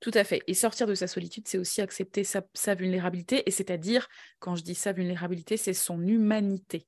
Tout 0.00 0.10
à 0.14 0.24
fait. 0.24 0.42
Et 0.46 0.54
sortir 0.54 0.86
de 0.86 0.94
sa 0.94 1.06
solitude, 1.06 1.48
c'est 1.48 1.58
aussi 1.58 1.80
accepter 1.80 2.22
sa, 2.22 2.42
sa 2.54 2.74
vulnérabilité. 2.74 3.42
Et 3.46 3.50
c'est-à-dire, 3.50 4.08
quand 4.38 4.54
je 4.54 4.62
dis 4.62 4.74
sa 4.74 4.92
vulnérabilité, 4.92 5.56
c'est 5.56 5.74
son 5.74 6.06
humanité. 6.06 6.86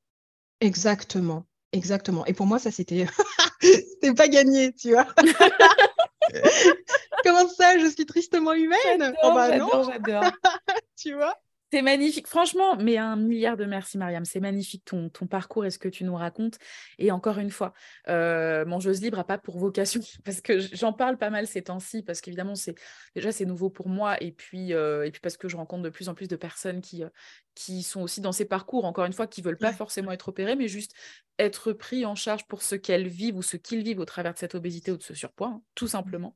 Exactement. 0.61 1.46
Exactement. 1.72 2.24
Et 2.26 2.32
pour 2.32 2.46
moi, 2.46 2.59
ça, 2.59 2.70
c'était 2.70 3.06
c'était 3.61 4.14
pas 4.14 4.28
gagné, 4.28 4.72
tu 4.72 4.90
vois. 4.90 5.06
Comment 7.24 7.48
ça, 7.48 7.78
je 7.78 7.86
suis 7.86 8.06
tristement 8.06 8.52
humaine? 8.52 9.14
Oh 9.22 9.32
bah 9.34 9.50
J'adore, 9.50 9.90
j'adore. 9.90 10.22
tu 10.96 11.14
vois? 11.14 11.34
C'est 11.71 11.83
magnifique, 11.83 12.27
franchement, 12.27 12.77
mais 12.77 12.97
un 12.97 13.16
milliard 13.16 13.59
de 13.59 13.66
merci 13.66 13.99
Mariam, 13.99 14.25
c'est 14.25 14.41
magnifique 14.41 14.85
ton, 14.87 15.11
ton, 15.11 15.27
parcours 15.27 15.66
et 15.66 15.71
ce 15.71 15.79
que 15.79 15.89
tu 15.89 16.05
nous 16.05 16.14
racontes. 16.14 16.59
Et 16.99 17.11
encore 17.11 17.39
une 17.39 17.51
fois, 17.51 17.75
euh, 18.09 18.64
Mangeuse 18.64 19.03
Libre 19.03 19.19
n'a 19.19 19.25
pas 19.25 19.37
pour 19.37 19.59
vocation, 19.59 20.01
parce 20.25 20.41
que 20.41 20.59
j'en 20.59 20.95
parle 20.95 21.19
pas 21.19 21.29
mal 21.29 21.47
ces 21.47 21.62
temps-ci, 21.62 22.03
parce 22.03 22.23
qu'évidemment, 22.23 22.55
c'est 22.55 22.75
déjà 23.14 23.33
c'est 23.33 23.45
nouveau 23.45 23.69
pour 23.69 23.89
moi, 23.89 24.16
et 24.23 24.33
puis, 24.33 24.73
euh, 24.73 25.05
et 25.05 25.11
puis 25.11 25.21
parce 25.21 25.37
que 25.37 25.47
je 25.47 25.57
rencontre 25.57 25.83
de 25.83 25.91
plus 25.91 26.09
en 26.09 26.14
plus 26.14 26.27
de 26.27 26.37
personnes 26.37 26.81
qui, 26.81 27.05
euh, 27.05 27.11
qui 27.55 27.83
sont 27.83 28.01
aussi 28.01 28.23
dans 28.23 28.33
ces 28.33 28.47
parcours, 28.47 28.87
encore 28.87 29.05
une 29.05 29.12
fois, 29.12 29.27
qui 29.27 29.43
veulent 29.43 29.59
pas 29.59 29.73
forcément 29.73 30.11
être 30.11 30.29
opérées, 30.29 30.57
mais 30.57 30.69
juste 30.69 30.95
être 31.39 31.73
pris 31.73 32.07
en 32.07 32.14
charge 32.14 32.47
pour 32.47 32.62
ce 32.62 32.77
qu'elles 32.77 33.09
vivent 33.09 33.37
ou 33.37 33.43
ce 33.43 33.59
qu'ils 33.59 33.83
vivent 33.83 34.01
au 34.01 34.07
travers 34.07 34.33
de 34.33 34.39
cette 34.39 34.55
obésité 34.55 34.91
ou 34.91 34.97
de 34.97 35.03
ce 35.03 35.12
surpoids, 35.12 35.49
hein, 35.49 35.62
tout 35.75 35.89
simplement. 35.89 36.35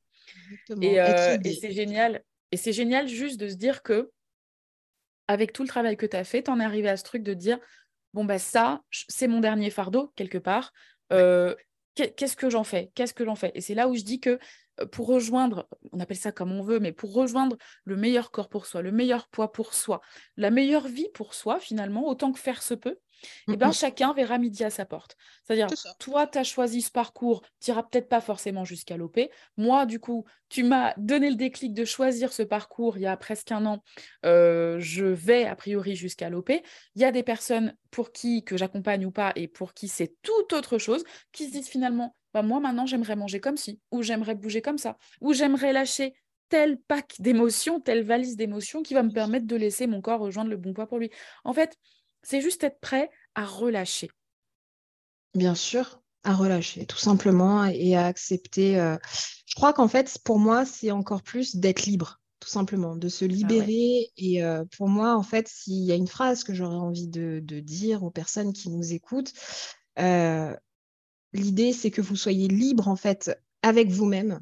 Et, 0.83 0.97
et 0.97 1.55
c'est 1.55 1.72
génial. 1.72 2.22
Et 2.51 2.59
c'est 2.59 2.74
génial 2.74 3.09
juste 3.09 3.41
de 3.41 3.49
se 3.49 3.55
dire 3.55 3.83
que 3.83 4.12
avec 5.28 5.52
tout 5.52 5.62
le 5.62 5.68
travail 5.68 5.96
que 5.96 6.06
tu 6.06 6.16
as 6.16 6.24
fait, 6.24 6.42
tu 6.42 6.50
en 6.50 6.60
es 6.60 6.64
arrivé 6.64 6.88
à 6.88 6.96
ce 6.96 7.04
truc 7.04 7.22
de 7.22 7.34
dire 7.34 7.58
bon, 8.12 8.24
bah, 8.24 8.38
ça, 8.38 8.82
c'est 8.90 9.28
mon 9.28 9.40
dernier 9.40 9.70
fardeau, 9.70 10.12
quelque 10.16 10.38
part. 10.38 10.72
Euh, 11.12 11.54
qu'est-ce 11.94 12.36
que 12.36 12.50
j'en 12.50 12.64
fais? 12.64 12.90
Qu'est-ce 12.94 13.14
que 13.14 13.24
j'en 13.24 13.34
fais? 13.34 13.52
Et 13.54 13.60
c'est 13.60 13.74
là 13.74 13.88
où 13.88 13.94
je 13.94 14.02
dis 14.02 14.20
que 14.20 14.38
euh, 14.80 14.86
pour 14.86 15.06
rejoindre, 15.06 15.68
on 15.92 16.00
appelle 16.00 16.16
ça 16.16 16.32
comme 16.32 16.52
on 16.52 16.62
veut, 16.62 16.80
mais 16.80 16.92
pour 16.92 17.12
rejoindre 17.12 17.56
le 17.84 17.96
meilleur 17.96 18.30
corps 18.30 18.48
pour 18.48 18.66
soi, 18.66 18.82
le 18.82 18.92
meilleur 18.92 19.28
poids 19.28 19.52
pour 19.52 19.74
soi, 19.74 20.00
la 20.36 20.50
meilleure 20.50 20.88
vie 20.88 21.08
pour 21.14 21.34
soi, 21.34 21.58
finalement, 21.60 22.06
autant 22.06 22.32
que 22.32 22.38
faire 22.38 22.62
se 22.62 22.74
peut, 22.74 22.98
et 23.48 23.52
eh 23.52 23.56
ben, 23.56 23.72
chacun 23.72 24.12
verra 24.12 24.38
midi 24.38 24.64
à 24.64 24.70
sa 24.70 24.84
porte. 24.84 25.16
C'est-à-dire, 25.44 25.68
toi, 25.98 26.26
tu 26.26 26.38
as 26.38 26.44
choisi 26.44 26.82
ce 26.82 26.90
parcours, 26.90 27.42
tu 27.60 27.70
n'iras 27.70 27.82
peut-être 27.82 28.08
pas 28.08 28.20
forcément 28.20 28.64
jusqu'à 28.64 28.96
l'OP. 28.96 29.18
Moi, 29.56 29.86
du 29.86 30.00
coup, 30.00 30.24
tu 30.48 30.64
m'as 30.64 30.94
donné 30.96 31.30
le 31.30 31.36
déclic 31.36 31.74
de 31.74 31.84
choisir 31.84 32.32
ce 32.32 32.42
parcours 32.42 32.96
il 32.96 33.02
y 33.02 33.06
a 33.06 33.16
presque 33.16 33.52
un 33.52 33.64
an. 33.66 33.82
Euh, 34.24 34.76
je 34.78 35.04
vais, 35.04 35.46
a 35.46 35.56
priori, 35.56 35.96
jusqu'à 35.96 36.30
l'OP. 36.30 36.50
Il 36.50 37.02
y 37.02 37.04
a 37.04 37.12
des 37.12 37.22
personnes 37.22 37.74
pour 37.90 38.12
qui, 38.12 38.44
que 38.44 38.56
j'accompagne 38.56 39.06
ou 39.06 39.10
pas, 39.10 39.32
et 39.36 39.48
pour 39.48 39.74
qui 39.74 39.88
c'est 39.88 40.14
tout 40.22 40.54
autre 40.54 40.78
chose, 40.78 41.04
qui 41.32 41.46
se 41.46 41.52
disent 41.52 41.68
finalement, 41.68 42.16
bah, 42.34 42.42
moi, 42.42 42.60
maintenant, 42.60 42.86
j'aimerais 42.86 43.16
manger 43.16 43.40
comme 43.40 43.56
ci, 43.56 43.80
ou 43.90 44.02
j'aimerais 44.02 44.34
bouger 44.34 44.62
comme 44.62 44.78
ça, 44.78 44.96
ou 45.20 45.32
j'aimerais 45.32 45.72
lâcher 45.72 46.14
tel 46.48 46.76
pack 46.76 47.14
d'émotions, 47.18 47.80
telle 47.80 48.02
valise 48.02 48.36
d'émotions 48.36 48.82
qui 48.82 48.92
va 48.92 49.02
me 49.02 49.10
permettre 49.10 49.46
de 49.46 49.56
laisser 49.56 49.86
mon 49.86 50.02
corps 50.02 50.20
rejoindre 50.20 50.50
le 50.50 50.58
bon 50.58 50.74
poids 50.74 50.86
pour 50.86 50.98
lui. 50.98 51.10
En 51.44 51.54
fait, 51.54 51.78
c'est 52.22 52.40
juste 52.40 52.64
être 52.64 52.80
prêt 52.80 53.10
à 53.34 53.44
relâcher. 53.44 54.10
Bien 55.34 55.54
sûr, 55.54 56.02
à 56.24 56.34
relâcher, 56.34 56.86
tout 56.86 56.98
simplement, 56.98 57.64
et 57.64 57.96
à 57.96 58.06
accepter. 58.06 58.78
Euh, 58.78 58.96
je 59.46 59.54
crois 59.54 59.72
qu'en 59.72 59.88
fait, 59.88 60.18
pour 60.24 60.38
moi, 60.38 60.64
c'est 60.64 60.90
encore 60.90 61.22
plus 61.22 61.56
d'être 61.56 61.84
libre, 61.84 62.20
tout 62.40 62.48
simplement, 62.48 62.96
de 62.96 63.08
se 63.08 63.24
ah 63.24 63.28
libérer. 63.28 64.10
Et 64.16 64.44
euh, 64.44 64.64
pour 64.76 64.88
moi, 64.88 65.16
en 65.16 65.22
fait, 65.22 65.48
s'il 65.48 65.84
y 65.84 65.92
a 65.92 65.96
une 65.96 66.08
phrase 66.08 66.44
que 66.44 66.54
j'aurais 66.54 66.76
envie 66.76 67.08
de, 67.08 67.40
dire 67.40 68.02
aux 68.02 68.10
personnes 68.10 68.52
qui 68.52 68.70
nous 68.70 68.92
écoutent, 68.92 69.32
euh, 69.98 70.54
l'idée, 71.32 71.72
c'est 71.72 71.90
que 71.90 72.02
vous 72.02 72.16
soyez 72.16 72.48
libre, 72.48 72.88
en 72.88 72.96
fait, 72.96 73.36
avec 73.62 73.90
vous-même, 73.90 74.40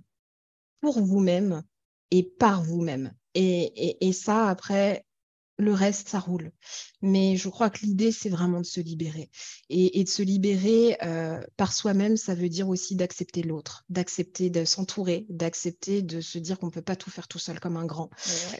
pour 0.80 1.00
vous-même 1.00 1.62
et 2.10 2.24
par 2.24 2.62
vous-même. 2.62 3.14
et, 3.34 4.12
ça, 4.12 4.48
après, 4.48 5.04
le 5.60 5.72
reste, 5.72 6.08
ça 6.08 6.18
roule. 6.18 6.50
Mais 7.02 7.36
je 7.36 7.48
crois 7.48 7.70
que 7.70 7.80
l'idée, 7.80 8.12
c'est 8.12 8.28
vraiment 8.28 8.60
de 8.60 8.66
se 8.66 8.80
libérer. 8.80 9.30
Et, 9.68 10.02
de 10.02 10.08
se 10.08 10.22
libérer 10.22 10.96
euh, 11.02 11.40
par 11.56 11.72
soi-même, 11.72 12.16
ça 12.16 12.34
veut 12.34 12.48
dire 12.48 12.68
aussi 12.68 12.96
d'accepter 12.96 13.42
l'autre, 13.42 13.84
d'accepter 13.88 14.50
de 14.50 14.64
s'entourer, 14.64 15.26
d'accepter 15.28 16.02
de 16.02 16.20
se 16.20 16.38
dire 16.38 16.58
qu'on 16.58 16.66
ne 16.66 16.72
peut 16.72 16.82
pas 16.82 16.96
tout 16.96 17.10
faire 17.10 17.28
tout 17.28 17.38
seul 17.38 17.60
comme 17.60 17.76
un 17.76 17.86
grand. 17.86 18.10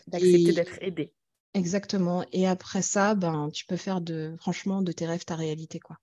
d'accepter 0.07 0.53
d'être 0.53 0.79
aidé. 0.81 1.13
Exactement. 1.55 2.25
Et 2.33 2.47
après 2.47 2.83
ça, 2.83 3.15
ben, 3.15 3.51
tu 3.53 3.67
peux 3.67 3.77
faire 3.77 4.01
de, 4.01 4.35
franchement 4.39 4.83
de 4.83 4.93
tes 4.93 5.07
rêves 5.07 5.25
ta 5.25 5.35
réalité. 5.35 5.81
quoi. 5.81 5.97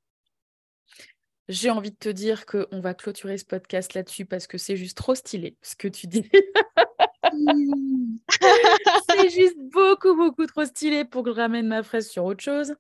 J'ai 1.47 1.69
envie 1.69 1.91
de 1.91 1.95
te 1.95 2.09
dire 2.09 2.45
qu'on 2.45 2.81
va 2.81 2.93
clôturer 2.93 3.37
ce 3.37 3.45
podcast 3.45 3.93
là-dessus 3.93 4.25
parce 4.25 4.47
que 4.47 4.57
c'est 4.57 4.75
juste 4.75 4.97
trop 4.97 5.15
stylé 5.15 5.57
ce 5.61 5.75
que 5.75 5.87
tu 5.87 6.07
dis. 6.07 6.29
c'est 9.09 9.29
juste 9.29 9.57
beaucoup, 9.71 10.15
beaucoup 10.15 10.45
trop 10.45 10.65
stylé 10.65 11.05
pour 11.05 11.23
que 11.23 11.31
je 11.31 11.35
ramène 11.35 11.67
ma 11.67 11.83
fraise 11.83 12.09
sur 12.09 12.25
autre 12.25 12.43
chose. 12.43 12.75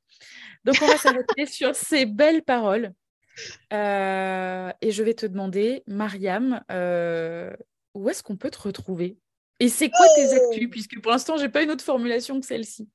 Donc, 0.65 0.75
on 0.81 0.87
va 0.87 0.97
s'arrêter 0.97 1.45
sur 1.45 1.75
ces 1.75 2.05
belles 2.05 2.43
paroles. 2.43 2.93
Euh, 3.73 4.71
et 4.81 4.91
je 4.91 5.03
vais 5.03 5.13
te 5.13 5.25
demander, 5.25 5.83
Mariam, 5.87 6.61
euh, 6.71 7.53
où 7.93 8.09
est-ce 8.09 8.23
qu'on 8.23 8.37
peut 8.37 8.49
te 8.49 8.59
retrouver? 8.59 9.17
Et 9.59 9.69
c'est 9.69 9.89
quoi 9.89 10.05
tes 10.15 10.33
actus? 10.33 10.65
Oh 10.67 10.71
Puisque 10.71 11.01
pour 11.01 11.11
l'instant, 11.11 11.37
j'ai 11.37 11.49
pas 11.49 11.63
une 11.63 11.71
autre 11.71 11.83
formulation 11.83 12.39
que 12.39 12.45
celle-ci. 12.45 12.89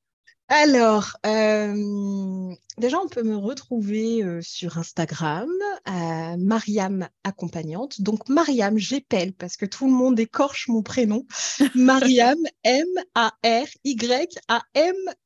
Alors, 0.49 1.17
euh, 1.25 2.53
déjà, 2.77 2.99
on 2.99 3.07
peut 3.07 3.23
me 3.23 3.37
retrouver 3.37 4.21
euh, 4.23 4.41
sur 4.41 4.77
Instagram, 4.77 5.49
à 5.85 6.35
Mariam 6.37 7.07
Accompagnante. 7.23 8.01
Donc, 8.01 8.27
Mariam, 8.27 8.77
j'épelle 8.77 9.31
parce 9.33 9.55
que 9.55 9.65
tout 9.65 9.85
le 9.85 9.93
monde 9.93 10.19
écorche 10.19 10.67
mon 10.67 10.83
prénom. 10.83 11.25
Mariam, 11.75 12.37
M-A-R-Y-A-M, 12.65 13.25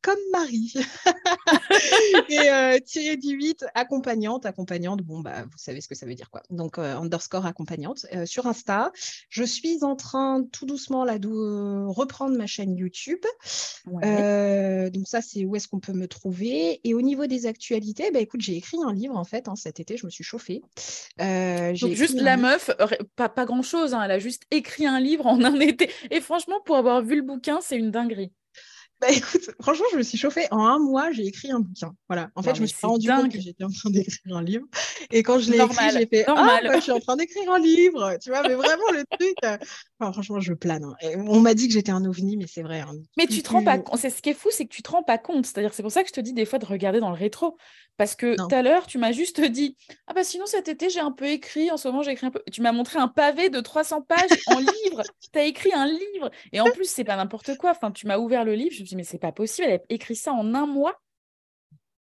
comme 0.04 0.20
Marie. 0.32 0.76
Et 2.30 2.50
euh, 2.52 2.78
tiré 2.86 3.18
du 3.18 3.32
8, 3.32 3.66
accompagnante. 3.74 4.46
Accompagnante, 4.46 5.02
bon, 5.02 5.22
bah, 5.22 5.44
vous 5.44 5.58
savez 5.58 5.82
ce 5.82 5.88
que 5.88 5.96
ça 5.96 6.06
veut 6.06 6.16
dire, 6.16 6.30
quoi. 6.30 6.44
Donc, 6.52 6.78
underscore 6.78 7.48
accompagnante. 7.48 8.06
sur 8.26 8.46
Insta, 8.46 8.92
je 9.30 9.44
suis 9.44 9.84
en 9.84 9.96
train 9.96 10.44
tout 10.52 10.68
doucement 10.68 11.04
là, 11.04 11.18
de 11.18 11.88
reprendre 11.88 12.38
ma 12.38 12.46
chaîne 12.46 12.78
YouTube. 12.78 13.26
donc, 13.88 15.07
ça, 15.08 15.22
c'est 15.22 15.46
où 15.46 15.56
est-ce 15.56 15.68
qu'on 15.68 15.80
peut 15.80 15.94
me 15.94 16.08
trouver. 16.08 16.80
Et 16.84 16.94
au 16.94 17.02
niveau 17.02 17.26
des 17.26 17.46
actualités, 17.46 18.12
bah, 18.12 18.20
écoute, 18.20 18.42
j'ai 18.42 18.56
écrit 18.56 18.78
un 18.86 18.94
livre 18.94 19.16
en 19.16 19.24
fait 19.24 19.48
hein, 19.48 19.56
cet 19.56 19.80
été, 19.80 19.98
je 19.98 20.06
me 20.06 20.12
suis 20.12 20.24
chauffée. 20.24 20.62
Euh, 21.22 21.74
Donc 21.74 21.94
juste 21.94 22.20
la 22.20 22.38
meuf, 22.38 22.70
pas, 23.16 23.30
pas 23.30 23.46
grand-chose, 23.46 23.94
hein, 23.94 24.02
elle 24.04 24.12
a 24.12 24.20
juste 24.20 24.44
écrit 24.52 24.86
un 24.86 25.00
livre 25.00 25.26
en 25.26 25.44
un 25.44 25.60
été. 25.60 25.90
Et 26.12 26.22
franchement, 26.22 26.60
pour 26.66 26.78
avoir 26.78 27.02
vu 27.02 27.16
le 27.16 27.24
bouquin, 27.24 27.60
c'est 27.62 27.78
une 27.78 27.92
dinguerie. 27.92 28.32
Bah 29.00 29.10
écoute, 29.12 29.52
franchement, 29.62 29.86
je 29.92 29.98
me 29.98 30.04
suis 30.04 30.18
chauffée. 30.18 30.48
En 30.50 30.66
un 30.66 30.80
mois, 30.80 31.12
j'ai 31.12 31.26
écrit 31.26 31.52
un 31.52 31.60
bouquin. 31.60 31.94
Voilà. 32.08 32.30
En 32.36 32.42
fait, 32.42 32.56
je 32.56 32.62
me 32.62 32.66
suis 32.66 32.86
rendu 32.86 33.08
compte 33.08 33.32
que 33.32 33.40
j'étais 33.40 33.64
en 33.64 33.70
train 33.70 33.92
d'écrire 33.92 34.36
un 34.36 34.44
livre. 34.44 34.66
Et 35.12 35.22
quand 35.22 35.40
je 35.40 35.52
l'ai 35.52 35.60
écrit, 35.60 35.90
j'ai 35.94 36.08
fait 36.08 36.26
Ah, 36.28 36.60
bah, 36.64 36.76
je 36.78 36.82
suis 36.82 36.92
en 36.92 37.00
train 37.00 37.16
d'écrire 37.16 37.52
un 37.52 37.60
livre. 37.60 38.18
Tu 38.22 38.30
vois, 38.30 38.42
mais 38.42 38.56
vraiment, 38.56 38.92
le 38.92 39.04
truc. 39.12 39.36
Euh, 39.46 39.58
franchement, 40.12 40.40
je 40.40 40.54
plane. 40.54 40.84
Hein. 40.84 40.96
on 41.28 41.40
m'a 41.40 41.54
dit 41.54 41.68
que 41.68 41.74
j'étais 41.74 41.92
un 41.92 42.04
ovni, 42.06 42.38
mais 42.38 42.48
c'est 42.48 42.64
vrai. 42.64 42.80
Hein. 42.82 42.94
Mais 43.18 43.28
tu 43.28 43.44
te 43.44 43.50
rends 43.50 43.64
pas 43.64 43.78
compte. 43.78 44.00
Ce 44.00 44.22
qui 44.22 44.30
est 44.30 44.34
fou, 44.34 44.50
c'est 44.52 44.66
que 44.66 44.74
tu 44.74 44.82
te 44.82 44.90
rends 44.90 45.04
pas 45.04 45.18
compte. 45.18 45.46
C'est-à-dire, 45.46 45.74
c'est 45.74 45.84
pour 45.84 45.92
ça 45.92 46.02
que 46.02 46.10
je 46.10 46.14
te 46.14 46.22
dis 46.22 46.34
des 46.34 46.46
fois 46.46 46.58
de 46.58 46.66
regarder 46.66 47.00
dans 47.00 47.10
le 47.10 47.18
rétro. 47.18 47.58
Parce 47.98 48.16
que 48.16 48.36
tout 48.36 48.56
à 48.56 48.62
l'heure, 48.62 48.86
tu 48.86 49.00
m'as 49.00 49.12
juste 49.12 49.42
dit 49.42 49.76
Ah, 50.06 50.14
bah 50.14 50.24
sinon, 50.24 50.46
cet 50.46 50.68
été, 50.68 50.90
j'ai 50.90 51.00
un 51.00 51.12
peu 51.12 51.26
écrit. 51.26 51.72
En 51.72 51.78
ce 51.78 51.88
moment, 51.88 52.04
j'ai 52.04 52.12
écrit 52.12 52.28
un 52.28 52.32
peu. 52.32 52.44
Tu 52.52 52.62
m'as 52.62 52.72
montré 52.72 53.00
un 53.00 53.08
pavé 53.08 53.50
de 53.50 53.60
300 53.60 54.04
pages 54.04 54.40
en 54.48 54.60
livre. 54.60 55.02
Tu 55.34 55.40
as 55.40 55.44
écrit 55.44 55.74
un 55.74 55.88
livre. 55.88 56.30
Et 56.54 56.62
en 56.62 56.66
plus, 56.66 56.86
c'est 56.86 57.04
pas 57.04 57.16
n'importe 57.16 57.58
quoi. 57.58 57.72
Enfin, 57.72 57.92
tu 57.92 58.06
m'as 58.06 58.18
ouvert 58.18 58.46
le 58.46 58.54
livre. 58.54 58.74
Je 58.76 58.84
me 58.88 58.90
dit 58.90 58.96
Mais 58.96 59.04
c'est 59.04 59.18
pas 59.18 59.32
possible. 59.32 59.68
Elle 59.68 59.80
a 59.80 59.84
écrit 59.90 60.16
ça 60.16 60.32
en 60.34 60.54
un 60.54 60.66
mois. 60.66 61.00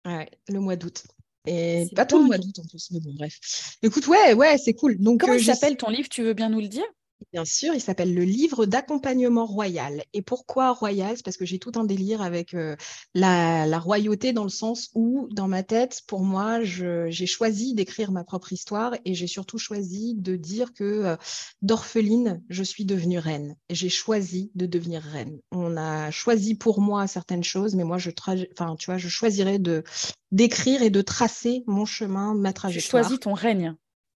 Ouais, 0.05 0.29
le 0.49 0.59
mois 0.59 0.75
d'août. 0.75 1.03
Et 1.47 1.87
pas 1.95 2.05
tout 2.05 2.17
le 2.17 2.25
mois 2.25 2.37
d'août 2.37 2.57
en 2.59 2.65
plus, 2.67 2.89
mais 2.91 2.99
bon, 2.99 3.13
bref. 3.13 3.77
Écoute, 3.81 4.07
ouais, 4.07 4.33
ouais, 4.33 4.57
c'est 4.57 4.73
cool. 4.73 4.97
Donc, 4.97 5.21
Comment 5.21 5.33
euh, 5.33 5.39
s'appelle 5.39 5.77
ton 5.77 5.89
livre? 5.89 6.09
Tu 6.09 6.23
veux 6.23 6.33
bien 6.33 6.49
nous 6.49 6.61
le 6.61 6.67
dire? 6.67 6.85
Bien 7.31 7.45
sûr, 7.45 7.73
il 7.73 7.81
s'appelle 7.81 8.13
le 8.13 8.23
livre 8.23 8.65
d'accompagnement 8.65 9.45
royal. 9.45 10.03
Et 10.13 10.21
pourquoi 10.21 10.73
royal? 10.73 11.15
C'est 11.15 11.23
parce 11.23 11.37
que 11.37 11.45
j'ai 11.45 11.59
tout 11.59 11.71
un 11.75 11.85
délire 11.85 12.21
avec 12.21 12.53
euh, 12.53 12.75
la, 13.13 13.79
royauté 13.79 14.33
dans 14.33 14.43
le 14.43 14.49
sens 14.49 14.89
où, 14.95 15.27
dans 15.31 15.47
ma 15.47 15.63
tête, 15.63 16.01
pour 16.07 16.23
moi, 16.23 16.63
j'ai 16.63 17.25
choisi 17.25 17.73
d'écrire 17.73 18.11
ma 18.11 18.23
propre 18.23 18.51
histoire 18.53 18.95
et 19.05 19.13
j'ai 19.13 19.27
surtout 19.27 19.57
choisi 19.57 20.15
de 20.15 20.35
dire 20.35 20.73
que 20.73 20.83
euh, 20.83 21.15
d'orpheline, 21.61 22.43
je 22.49 22.63
suis 22.63 22.85
devenue 22.85 23.19
reine. 23.19 23.55
J'ai 23.69 23.89
choisi 23.89 24.51
de 24.55 24.65
devenir 24.65 25.01
reine. 25.01 25.39
On 25.51 25.77
a 25.77 26.11
choisi 26.11 26.55
pour 26.55 26.81
moi 26.81 27.07
certaines 27.07 27.43
choses, 27.43 27.75
mais 27.75 27.83
moi, 27.83 27.97
je, 27.97 28.11
enfin, 28.53 28.75
tu 28.75 28.87
vois, 28.87 28.97
je 28.97 29.07
choisirais 29.07 29.59
de 29.59 29.83
d'écrire 30.31 30.81
et 30.81 30.89
de 30.89 31.01
tracer 31.01 31.63
mon 31.65 31.85
chemin, 31.85 32.33
ma 32.35 32.51
trajectoire. 32.51 33.03
Tu 33.03 33.07
choisis 33.07 33.19
ton 33.21 33.33
règne. 33.33 33.75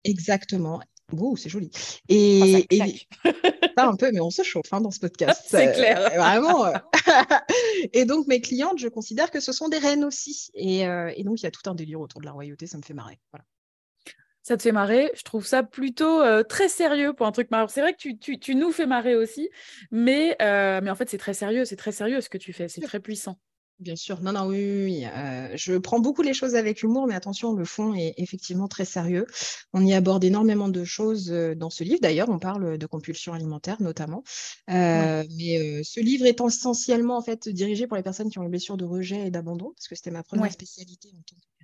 Exactement. 0.05 0.81
Ouh, 1.11 1.37
c'est 1.37 1.49
joli. 1.49 1.69
Et, 2.09 2.67
pas 3.75 3.85
un 3.85 3.95
peu, 3.95 4.11
mais 4.11 4.19
on 4.19 4.31
se 4.31 4.41
chauffe 4.41 4.71
hein, 4.71 4.81
dans 4.81 4.91
ce 4.91 4.99
podcast. 4.99 5.43
c'est 5.47 5.73
clair. 5.73 5.99
Euh, 5.99 6.17
vraiment. 6.17 6.65
Euh. 6.65 6.73
et 7.93 8.05
donc, 8.05 8.27
mes 8.27 8.41
clientes, 8.41 8.79
je 8.79 8.87
considère 8.87 9.29
que 9.29 9.39
ce 9.39 9.51
sont 9.51 9.69
des 9.69 9.77
reines 9.77 10.03
aussi. 10.03 10.49
Et, 10.55 10.87
euh, 10.87 11.11
et, 11.15 11.23
donc, 11.23 11.41
il 11.41 11.43
y 11.43 11.47
a 11.47 11.51
tout 11.51 11.69
un 11.69 11.75
délire 11.75 11.99
autour 12.01 12.21
de 12.21 12.25
la 12.25 12.31
royauté, 12.31 12.65
ça 12.65 12.77
me 12.77 12.83
fait 12.83 12.93
marrer. 12.93 13.19
Voilà. 13.31 13.45
ça 14.41 14.57
te 14.57 14.63
fait 14.63 14.71
marrer? 14.71 15.11
Je 15.13 15.21
trouve 15.21 15.45
ça 15.45 15.61
plutôt 15.61 16.21
très 16.43 16.69
sérieux 16.69 17.13
pour 17.13 17.27
un 17.27 17.31
truc 17.31 17.51
marrant. 17.51 17.67
C'est 17.67 17.81
vrai 17.81 17.93
que 17.93 17.99
tu, 17.99 18.17
tu, 18.17 18.39
tu, 18.39 18.55
nous 18.55 18.71
fais 18.71 18.87
marrer 18.87 19.15
aussi, 19.15 19.49
mais, 19.91 20.35
mais 20.39 20.89
en 20.89 20.95
fait, 20.95 21.09
c'est 21.09 21.19
très 21.19 21.35
sérieux. 21.35 21.65
C'est 21.65 21.75
très 21.75 21.91
sérieux 21.91 22.21
ce 22.21 22.29
que 22.29 22.39
tu 22.39 22.51
fais. 22.51 22.67
C'est 22.67 22.81
très 22.81 22.99
puissant. 22.99 23.37
Bien 23.79 23.97
sûr, 23.97 24.21
non, 24.21 24.31
non, 24.31 24.47
oui, 24.47 24.83
oui, 24.85 25.05
je 25.55 25.77
prends 25.77 25.99
beaucoup 25.99 26.21
les 26.21 26.33
choses 26.33 26.55
avec 26.55 26.81
humour, 26.81 27.07
mais 27.07 27.13
attention, 27.13 27.53
le 27.53 27.65
fond 27.65 27.93
est 27.93 28.13
effectivement 28.17 28.69
très 28.69 28.85
sérieux. 28.85 29.25
On 29.73 29.85
y 29.85 29.93
aborde 29.93 30.23
énormément 30.23 30.69
de 30.69 30.85
choses 30.85 31.27
dans 31.27 31.69
ce 31.69 31.83
livre. 31.83 31.99
D'ailleurs, 32.01 32.29
on 32.29 32.39
parle 32.39 32.77
de 32.77 32.85
compulsion 32.85 33.33
alimentaire 33.33 33.81
notamment. 33.81 34.23
Mais 34.67 35.83
ce 35.83 35.99
livre 35.99 36.25
est 36.25 36.39
essentiellement 36.39 37.17
en 37.17 37.21
fait 37.21 37.49
dirigé 37.49 37.85
pour 37.85 37.97
les 37.97 38.03
personnes 38.03 38.29
qui 38.29 38.39
ont 38.39 38.43
une 38.43 38.49
blessure 38.49 38.77
de 38.77 38.85
rejet 38.85 39.27
et 39.27 39.31
d'abandon, 39.31 39.73
parce 39.75 39.89
que 39.89 39.95
c'était 39.95 40.11
ma 40.11 40.23
première 40.23 40.51
spécialité 40.53 41.09
en 41.13 41.21
tant 41.23 41.35
que 41.35 41.54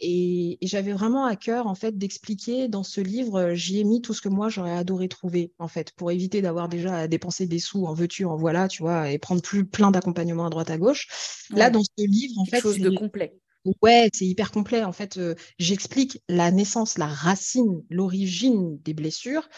et, 0.00 0.58
j'avais 0.62 0.92
vraiment 0.92 1.24
à 1.24 1.36
cœur 1.36 1.66
en 1.66 1.74
fait 1.74 1.96
d'expliquer 1.98 2.68
dans 2.68 2.82
ce 2.82 3.00
livre, 3.00 3.54
j'y 3.54 3.80
ai 3.80 3.84
mis 3.84 4.00
tout 4.02 4.14
ce 4.14 4.20
que 4.20 4.28
moi 4.28 4.48
j'aurais 4.48 4.76
adoré 4.76 5.08
trouver 5.08 5.52
en 5.58 5.68
fait, 5.68 5.92
pour 5.92 6.10
éviter 6.10 6.42
d'avoir 6.42 6.68
déjà 6.68 6.96
à 6.96 7.08
dépenser 7.08 7.46
des 7.46 7.58
sous 7.58 7.84
en 7.86 7.94
veux-tu, 7.94 8.24
en 8.24 8.36
voilà, 8.36 8.68
tu 8.68 8.82
vois, 8.82 9.10
et 9.10 9.18
prendre 9.18 9.42
plus 9.42 9.64
plein 9.64 9.90
d'accompagnements 9.90 10.46
à 10.46 10.50
droite 10.50 10.70
à 10.70 10.78
gauche. 10.78 11.08
Là, 11.50 11.70
dans 11.70 11.82
ce 11.82 11.88
livre, 12.06 12.38
en 12.38 12.44
fait, 12.44 12.60
chose 12.60 12.78
de 12.78 12.90
complet. 12.90 13.38
Ouais, 13.82 14.10
c'est 14.12 14.26
hyper 14.26 14.50
complet. 14.50 14.84
En 14.84 14.92
fait, 14.92 15.18
j'explique 15.58 16.22
la 16.28 16.50
naissance, 16.50 16.98
la 16.98 17.06
racine, 17.06 17.82
l'origine 17.88 18.78
des 18.82 18.94
blessures. 18.94 19.48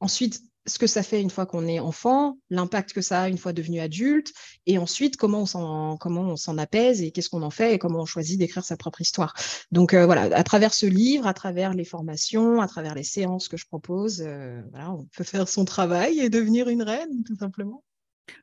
Ensuite, 0.00 0.42
ce 0.66 0.78
que 0.78 0.86
ça 0.86 1.02
fait 1.02 1.20
une 1.20 1.30
fois 1.30 1.46
qu'on 1.46 1.66
est 1.66 1.78
enfant, 1.78 2.38
l'impact 2.50 2.92
que 2.92 3.00
ça 3.00 3.22
a 3.22 3.28
une 3.28 3.38
fois 3.38 3.52
devenu 3.52 3.80
adulte, 3.80 4.32
et 4.66 4.78
ensuite 4.78 5.16
comment 5.16 5.42
on 5.42 6.36
s'en 6.36 6.58
apaise 6.58 7.02
et 7.02 7.10
qu'est-ce 7.10 7.28
qu'on 7.30 7.42
en 7.42 7.50
fait 7.50 7.74
et 7.74 7.78
comment 7.78 8.00
on 8.00 8.06
choisit 8.06 8.38
d'écrire 8.38 8.64
sa 8.64 8.76
propre 8.76 9.00
histoire. 9.00 9.34
Donc 9.70 9.94
euh, 9.94 10.06
voilà, 10.06 10.22
à 10.36 10.42
travers 10.42 10.74
ce 10.74 10.86
livre, 10.86 11.26
à 11.26 11.34
travers 11.34 11.72
les 11.74 11.84
formations, 11.84 12.60
à 12.60 12.66
travers 12.66 12.94
les 12.94 13.04
séances 13.04 13.48
que 13.48 13.56
je 13.56 13.66
propose, 13.66 14.22
euh, 14.26 14.60
voilà, 14.70 14.92
on 14.92 15.06
peut 15.16 15.24
faire 15.24 15.48
son 15.48 15.64
travail 15.64 16.20
et 16.20 16.30
devenir 16.30 16.68
une 16.68 16.82
reine 16.82 17.22
tout 17.24 17.36
simplement. 17.36 17.82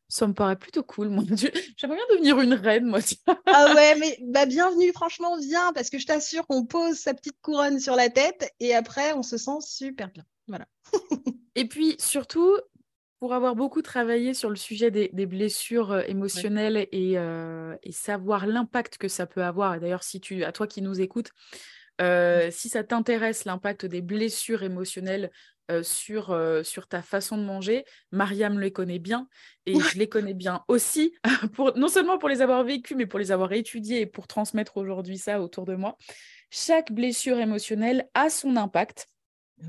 Ça 0.08 0.28
me 0.28 0.34
paraît 0.34 0.56
plutôt 0.56 0.84
cool, 0.84 1.10
mon 1.10 1.22
Dieu. 1.22 1.52
J'aimerais 1.78 1.98
bien 1.98 2.16
devenir 2.16 2.40
une 2.42 2.54
reine, 2.54 2.86
moi. 2.86 3.00
ah 3.46 3.74
ouais, 3.76 3.96
mais 4.00 4.18
bah, 4.22 4.46
bienvenue, 4.46 4.92
franchement, 4.94 5.38
viens, 5.38 5.74
parce 5.74 5.90
que 5.90 5.98
je 5.98 6.06
t'assure 6.06 6.46
qu'on 6.48 6.66
pose 6.66 6.98
sa 6.98 7.14
petite 7.14 7.40
couronne 7.42 7.80
sur 7.80 7.96
la 7.96 8.10
tête 8.10 8.52
et 8.60 8.76
après, 8.76 9.14
on 9.14 9.24
se 9.24 9.38
sent 9.38 9.62
super 9.62 10.10
bien. 10.10 10.24
Voilà. 10.48 10.68
Et 11.56 11.68
puis 11.68 11.96
surtout, 12.00 12.58
pour 13.20 13.34
avoir 13.34 13.56
beaucoup 13.56 13.82
travaillé 13.82 14.34
sur 14.34 14.50
le 14.50 14.58
sujet 14.58 14.92
des, 14.92 15.26
blessures 15.26 15.94
euh, 15.94 16.02
émotionnelles 16.08 16.88
euh, 16.94 17.78
et, 17.82 17.92
savoir 17.94 18.48
l'impact 18.48 18.98
que 18.98 19.08
ça 19.08 19.26
peut 19.26 19.44
avoir, 19.44 19.76
et 19.76 19.80
d'ailleurs, 19.80 20.04
si 20.04 20.20
tu, 20.20 20.44
à 20.44 20.52
toi 20.52 20.68
qui 20.68 20.82
nous 20.82 21.00
écoutes, 21.00 21.30
euh, 22.02 22.50
si 22.52 22.68
ça 22.68 22.84
t'intéresse 22.84 23.46
l'impact 23.46 23.86
des 23.86 24.02
blessures 24.02 24.64
émotionnelles 24.64 25.32
sur, 25.82 26.38
sur 26.64 26.88
ta 26.88 27.02
façon 27.02 27.38
de 27.38 27.44
manger, 27.44 27.86
Mariam 28.12 28.60
les 28.60 28.72
connaît 28.72 29.00
bien 29.00 29.28
et 29.66 29.80
je 29.80 29.98
les 29.98 30.08
connais 30.08 30.34
bien 30.34 30.64
aussi, 30.68 31.14
pour, 31.54 31.78
non 31.78 31.88
seulement 31.88 32.18
pour 32.18 32.30
les 32.30 32.42
avoir 32.42 32.64
vécues, 32.64 32.96
mais 32.96 33.06
pour 33.06 33.20
les 33.20 33.32
avoir 33.32 33.54
étudiées 33.54 34.02
et 34.02 34.06
pour 34.06 34.28
transmettre 34.28 34.78
aujourd'hui 34.78 35.18
ça 35.18 35.42
autour 35.42 35.66
de 35.66 35.76
moi. 35.76 35.98
Chaque 36.50 36.92
blessure 36.92 37.40
émotionnelle 37.40 38.08
a 38.14 38.30
son 38.30 38.56
impact 38.58 39.08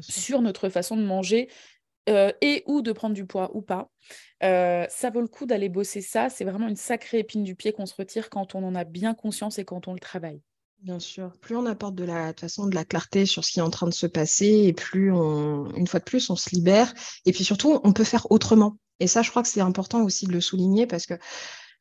sur 0.01 0.43
notre 0.43 0.69
façon 0.69 0.97
de 0.97 1.03
manger 1.03 1.49
euh, 2.09 2.31
et 2.43 2.63
ou 2.67 2.83
de 2.83 2.93
prendre 2.93 3.15
du 3.15 3.27
poids 3.27 3.51
ou 3.55 3.63
pas. 3.63 3.91
Euh, 4.43 4.87
ça 4.91 5.09
vaut 5.11 5.23
le 5.23 5.29
coup 5.29 5.47
d'aller 5.47 5.69
bosser 5.71 6.03
ça. 6.03 6.29
C'est 6.29 6.45
vraiment 6.45 6.69
une 6.69 6.77
sacrée 6.77 7.21
épine 7.21 7.45
du 7.45 7.55
pied 7.55 7.73
qu'on 7.73 7.87
se 7.87 7.95
retire 7.95 8.29
quand 8.29 8.55
on 8.55 8.63
en 8.63 8.75
a 8.75 8.85
bien 8.85 9.15
conscience 9.15 9.59
et 9.59 9.65
quand 9.65 9.89
on 9.89 9.95
le 9.95 10.01
travaille. 10.01 10.43
Bien 10.85 11.01
sûr. 11.01 11.33
Plus 11.41 11.57
on 11.57 11.65
apporte 11.65 11.95
de 11.95 12.05
la 12.05 12.35
façon 12.35 12.67
de 12.67 12.75
la 12.75 12.85
clarté 12.85 13.25
sur 13.25 13.43
ce 13.43 13.53
qui 13.53 13.59
est 13.59 13.63
en 13.63 13.71
train 13.71 13.89
de 13.89 13.95
se 13.95 14.07
passer, 14.07 14.65
et 14.67 14.75
plus 14.75 15.11
on, 15.11 15.71
une 15.77 15.87
fois 15.87 15.99
de 15.99 16.05
plus, 16.05 16.29
on 16.29 16.37
se 16.37 16.55
libère. 16.55 16.93
Et 17.25 17.33
puis 17.33 17.43
surtout, 17.43 17.81
on 17.85 17.95
peut 17.95 18.05
faire 18.05 18.31
autrement. 18.31 18.77
Et 19.01 19.07
ça, 19.07 19.23
je 19.23 19.31
crois 19.31 19.43
que 19.43 19.49
c'est 19.49 19.63
important 19.63 20.03
aussi 20.05 20.27
de 20.27 20.33
le 20.33 20.43
souligner 20.43 20.87
parce 20.87 21.07
que 21.07 21.15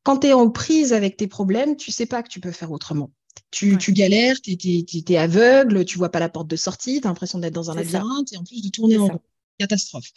quand 0.03 0.19
tu 0.19 0.27
es 0.27 0.33
en 0.33 0.49
prise 0.49 0.93
avec 0.93 1.17
tes 1.17 1.27
problèmes, 1.27 1.75
tu 1.75 1.91
sais 1.91 2.05
pas 2.05 2.23
que 2.23 2.29
tu 2.29 2.39
peux 2.39 2.51
faire 2.51 2.71
autrement. 2.71 3.11
Tu, 3.51 3.77
tu 3.77 3.91
galères, 3.91 4.37
tu 4.41 4.53
es, 4.53 5.17
aveugle, 5.17 5.83
tu 5.83 5.97
vois 5.97 6.09
pas 6.09 6.19
la 6.19 6.29
porte 6.29 6.47
de 6.47 6.55
sortie, 6.55 7.01
tu 7.01 7.07
as 7.07 7.09
l'impression 7.09 7.39
d'être 7.39 7.53
dans 7.53 7.71
un 7.71 7.75
labyrinthe 7.75 8.31
et 8.31 8.37
en 8.37 8.43
plus 8.45 8.61
de 8.61 8.69
tourner 8.69 8.97
en 8.97 9.07
rond 9.07 9.21
catastrophe. 9.63 10.07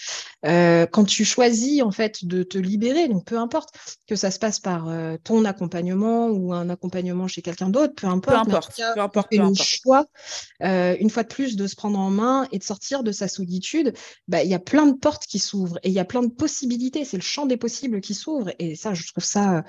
Euh, 0.45 0.87
quand 0.87 1.05
tu 1.05 1.25
choisis 1.25 1.83
en 1.83 1.93
fait 1.93 2.25
de 2.25 2.43
te 2.43 2.59
libérer, 2.59 3.09
donc 3.09 3.25
peu 3.25 3.39
importe 3.39 3.71
que 4.09 4.17
ça 4.17 4.31
se 4.31 4.39
passe 4.39 4.59
par 4.59 4.89
euh, 4.89 5.17
ton 5.23 5.45
accompagnement 5.45 6.29
ou 6.29 6.53
un 6.53 6.69
accompagnement 6.69 7.29
chez 7.29 7.43
quelqu'un 7.43 7.69
d'autre, 7.69 7.95
peu 7.95 8.07
importe. 8.07 8.37
Peu 8.37 8.57
importe. 8.57 8.81
peu 8.95 9.01
importe, 9.01 9.29
le 9.33 9.55
choix, 9.55 10.07
euh, 10.63 10.97
une 10.99 11.11
fois 11.11 11.23
de 11.23 11.29
plus, 11.29 11.57
de 11.57 11.67
se 11.67 11.77
prendre 11.77 11.99
en 11.99 12.11
main 12.11 12.49
et 12.53 12.59
de 12.59 12.65
sortir 12.65 13.03
de 13.03 13.13
sa 13.13 13.29
solitude. 13.29 13.93
Bah, 14.29 14.43
il 14.43 14.51
y 14.51 14.55
a 14.55 14.59
plein 14.59 14.87
de 14.87 14.97
portes 14.97 15.27
qui 15.27 15.39
s'ouvrent 15.39 15.79
et 15.83 15.89
il 15.89 15.95
y 15.95 16.01
a 16.01 16.05
plein 16.05 16.23
de 16.23 16.33
possibilités. 16.33 17.05
C'est 17.05 17.17
le 17.17 17.23
champ 17.23 17.47
des 17.47 17.57
possibles 17.57 18.01
qui 18.01 18.15
s'ouvre 18.15 18.51
et 18.59 18.75
ça, 18.75 18.95
je 18.95 19.07
trouve 19.07 19.25
ça 19.25 19.65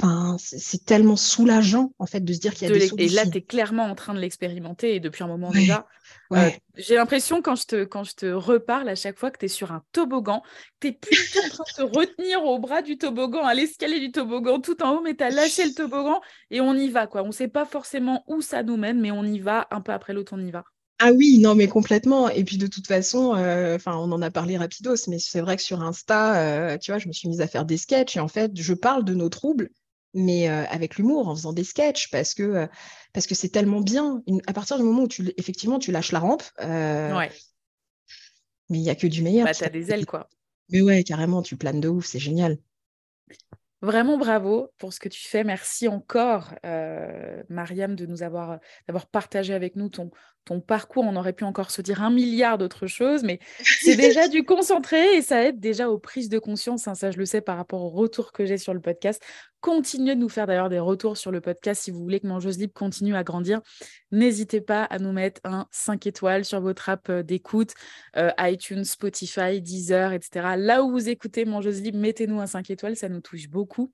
Enfin, 0.00 0.36
c'est 0.38 0.84
tellement 0.84 1.16
soulageant 1.16 1.92
en 1.98 2.06
fait 2.06 2.20
de 2.20 2.32
se 2.32 2.38
dire 2.38 2.54
qu'il 2.54 2.68
y 2.68 2.70
a 2.70 2.74
des 2.74 2.86
solutions. 2.86 3.20
Et 3.20 3.24
là, 3.24 3.28
tu 3.28 3.38
es 3.38 3.42
clairement 3.42 3.84
en 3.84 3.96
train 3.96 4.14
de 4.14 4.20
l'expérimenter 4.20 4.94
et 4.94 5.00
depuis 5.00 5.24
un 5.24 5.26
moment 5.26 5.50
déjà. 5.50 5.86
Euh, 6.32 6.50
j'ai 6.76 6.96
l'impression 6.96 7.40
quand 7.40 7.56
je, 7.56 7.64
te, 7.64 7.84
quand 7.84 8.04
je 8.04 8.14
te 8.14 8.26
reparle 8.26 8.88
à 8.88 8.94
chaque 8.94 9.18
fois 9.18 9.30
que 9.30 9.38
tu 9.38 9.46
es 9.46 9.48
sur 9.48 9.72
un 9.72 9.82
toboggan, 9.92 10.42
tu 10.80 10.88
es 10.88 10.92
plutôt 10.92 11.40
en 11.40 11.48
train 11.48 11.64
de 11.64 11.90
te 11.90 11.96
retenir 11.96 12.44
au 12.44 12.58
bras 12.58 12.82
du 12.82 12.98
toboggan, 12.98 13.44
à 13.44 13.54
l'escalier 13.54 14.00
du 14.00 14.12
toboggan 14.12 14.60
tout 14.60 14.82
en 14.82 14.96
haut, 14.96 15.00
mais 15.00 15.14
tu 15.14 15.24
as 15.24 15.30
lâché 15.30 15.64
le 15.64 15.72
toboggan 15.72 16.20
et 16.50 16.60
on 16.60 16.74
y 16.74 16.88
va. 16.90 17.06
quoi. 17.06 17.22
On 17.22 17.28
ne 17.28 17.32
sait 17.32 17.48
pas 17.48 17.64
forcément 17.64 18.24
où 18.26 18.42
ça 18.42 18.62
nous 18.62 18.76
mène, 18.76 19.00
mais 19.00 19.10
on 19.10 19.24
y 19.24 19.38
va, 19.38 19.66
un 19.70 19.80
peu 19.80 19.92
après 19.92 20.12
l'autre, 20.12 20.32
on 20.36 20.44
y 20.44 20.50
va. 20.50 20.64
Ah 21.00 21.12
oui, 21.12 21.38
non, 21.38 21.54
mais 21.54 21.68
complètement. 21.68 22.28
Et 22.28 22.44
puis 22.44 22.58
de 22.58 22.66
toute 22.66 22.86
façon, 22.88 23.34
euh, 23.36 23.76
enfin, 23.76 23.96
on 23.96 24.10
en 24.10 24.20
a 24.20 24.30
parlé 24.32 24.56
rapidos, 24.58 25.06
mais 25.06 25.18
c'est 25.20 25.40
vrai 25.40 25.56
que 25.56 25.62
sur 25.62 25.80
Insta, 25.80 26.72
euh, 26.72 26.78
tu 26.78 26.90
vois, 26.90 26.98
je 26.98 27.06
me 27.06 27.12
suis 27.12 27.28
mise 27.28 27.40
à 27.40 27.46
faire 27.46 27.64
des 27.64 27.76
sketchs 27.76 28.16
et 28.16 28.20
en 28.20 28.26
fait, 28.28 28.50
je 28.56 28.74
parle 28.74 29.04
de 29.04 29.14
nos 29.14 29.28
troubles 29.28 29.70
mais 30.14 30.48
euh, 30.48 30.64
avec 30.66 30.96
l'humour, 30.96 31.28
en 31.28 31.36
faisant 31.36 31.52
des 31.52 31.64
sketchs, 31.64 32.10
parce 32.10 32.34
que 32.34 32.42
euh, 32.42 32.66
parce 33.12 33.26
que 33.26 33.34
c'est 33.34 33.48
tellement 33.48 33.80
bien. 33.80 34.22
à 34.46 34.52
partir 34.52 34.76
du 34.76 34.82
moment 34.82 35.02
où 35.02 35.08
tu 35.08 35.32
effectivement 35.36 35.78
tu 35.78 35.92
lâches 35.92 36.12
la 36.12 36.20
rampe, 36.20 36.42
euh, 36.60 37.16
ouais. 37.16 37.30
mais 38.68 38.78
il 38.78 38.84
y 38.84 38.90
a 38.90 38.94
que 38.94 39.06
du 39.06 39.22
meilleur. 39.22 39.46
Bah, 39.46 39.52
as 39.60 39.68
des 39.68 39.90
ailes 39.90 40.06
quoi. 40.06 40.28
Mais 40.70 40.82
ouais, 40.82 41.02
carrément, 41.02 41.42
tu 41.42 41.56
planes 41.56 41.80
de 41.80 41.88
ouf, 41.88 42.06
c'est 42.06 42.18
génial. 42.18 42.58
Vraiment 43.80 44.18
bravo 44.18 44.70
pour 44.76 44.92
ce 44.92 45.00
que 45.00 45.08
tu 45.08 45.26
fais. 45.26 45.44
Merci 45.44 45.88
encore, 45.88 46.54
Mariam, 47.48 47.94
de 47.94 48.06
nous 48.06 48.22
avoir 48.22 48.58
d'avoir 48.86 49.06
partagé 49.06 49.54
avec 49.54 49.76
nous 49.76 49.88
ton, 49.88 50.10
parcours. 50.60 51.04
On 51.04 51.16
aurait 51.16 51.32
pu 51.32 51.44
encore 51.44 51.70
se 51.70 51.82
dire 51.82 52.02
un 52.02 52.10
milliard 52.10 52.58
d'autres 52.58 52.86
choses, 52.86 53.22
mais 53.22 53.38
c'est 53.62 53.96
déjà 53.96 54.28
du 54.28 54.44
concentré 54.44 55.16
et 55.16 55.22
ça 55.22 55.44
aide 55.44 55.60
déjà 55.60 55.88
aux 55.88 55.98
prises 55.98 56.28
de 56.28 56.38
conscience. 56.38 56.88
Hein, 56.88 56.94
ça, 56.94 57.10
je 57.10 57.18
le 57.18 57.26
sais 57.26 57.40
par 57.40 57.56
rapport 57.56 57.82
au 57.82 57.90
retour 57.90 58.32
que 58.32 58.46
j'ai 58.46 58.58
sur 58.58 58.74
le 58.74 58.80
podcast. 58.80 59.22
Continuez 59.60 60.14
de 60.14 60.20
nous 60.20 60.28
faire 60.28 60.46
d'ailleurs 60.46 60.68
des 60.68 60.78
retours 60.78 61.16
sur 61.16 61.32
le 61.32 61.40
podcast 61.40 61.82
si 61.82 61.90
vous 61.90 62.00
voulez 62.00 62.20
que 62.20 62.28
Mangeuse 62.28 62.58
Libre 62.58 62.72
continue 62.72 63.16
à 63.16 63.24
grandir. 63.24 63.60
N'hésitez 64.12 64.60
pas 64.60 64.84
à 64.84 64.98
nous 64.98 65.12
mettre 65.12 65.40
un 65.44 65.66
5 65.72 66.06
étoiles 66.06 66.44
sur 66.44 66.60
votre 66.60 66.88
app 66.88 67.08
euh, 67.08 67.22
d'écoute, 67.24 67.74
euh, 68.16 68.30
iTunes, 68.38 68.84
Spotify, 68.84 69.60
Deezer, 69.60 70.12
etc. 70.12 70.54
Là 70.56 70.84
où 70.84 70.90
vous 70.92 71.08
écoutez 71.08 71.44
Mangeuse 71.44 71.82
Libre, 71.82 71.98
mettez-nous 71.98 72.40
un 72.40 72.46
5 72.46 72.70
étoiles, 72.70 72.94
ça 72.94 73.08
nous 73.08 73.20
touche 73.20 73.48
beaucoup. 73.48 73.92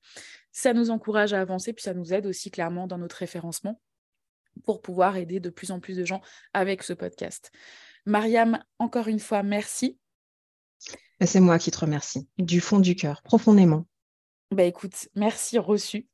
Ça 0.53 0.75
nous 0.75 0.91
encourage 0.91 1.33
à 1.33 1.41
avancer, 1.41 1.73
puis 1.73 1.83
ça 1.83 1.95
nous 1.95 2.13
aide 2.13 2.27
aussi 2.27 2.51
clairement 2.51 2.87
dans 2.87 2.99
notre 2.99 3.17
référencement 3.17 3.81
pour 4.65 4.83
pouvoir 4.83 5.17
aider 5.17 5.41
de 5.41 5.51
plus 5.51 5.71
en 5.71 5.81
plus 5.81 5.97
de 5.97 6.05
gens 6.05 6.21
avec 6.53 6.83
ce 6.83 6.93
podcast. 6.93 7.51
Mariam, 8.07 8.63
encore 8.79 9.09
une 9.09 9.21
fois, 9.21 9.43
merci. 9.43 9.99
C'est 11.21 11.41
moi 11.41 11.59
qui 11.59 11.71
te 11.71 11.79
remercie, 11.79 12.29
du 12.39 12.61
fond 12.61 12.81
du 12.81 12.97
cœur, 12.97 13.23
profondément. 13.23 13.87
Bah 14.51 14.65
écoute, 14.65 15.09
merci 15.15 15.59
reçu. 15.59 16.09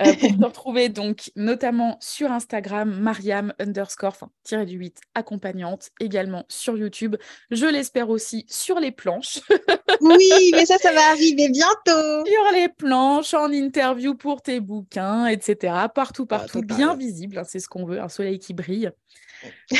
Euh, 0.00 0.12
pour 0.14 0.36
te 0.38 0.44
retrouver 0.44 0.88
donc 0.88 1.30
notamment 1.36 1.96
sur 2.00 2.30
Instagram, 2.32 2.90
Mariam 2.90 3.52
underscore, 3.58 4.10
enfin, 4.10 4.30
tiré 4.44 4.66
du 4.66 4.76
8, 4.76 5.00
accompagnante, 5.14 5.90
également 6.00 6.44
sur 6.48 6.76
YouTube. 6.76 7.16
Je 7.50 7.66
l'espère 7.66 8.10
aussi 8.10 8.44
sur 8.48 8.80
les 8.80 8.92
planches. 8.92 9.40
oui, 10.00 10.30
mais 10.52 10.66
ça, 10.66 10.78
ça 10.78 10.92
va 10.92 11.10
arriver 11.10 11.48
bientôt. 11.48 12.26
Sur 12.26 12.52
les 12.52 12.68
planches, 12.68 13.34
en 13.34 13.50
interview 13.50 14.14
pour 14.14 14.42
tes 14.42 14.60
bouquins, 14.60 15.26
etc. 15.26 15.74
Partout, 15.94 16.26
ah, 16.30 16.38
partout, 16.38 16.62
bien 16.62 16.94
visible, 16.96 17.38
hein, 17.38 17.44
c'est 17.46 17.60
ce 17.60 17.68
qu'on 17.68 17.84
veut, 17.84 18.00
un 18.00 18.08
soleil 18.08 18.38
qui 18.38 18.54
brille. 18.54 18.90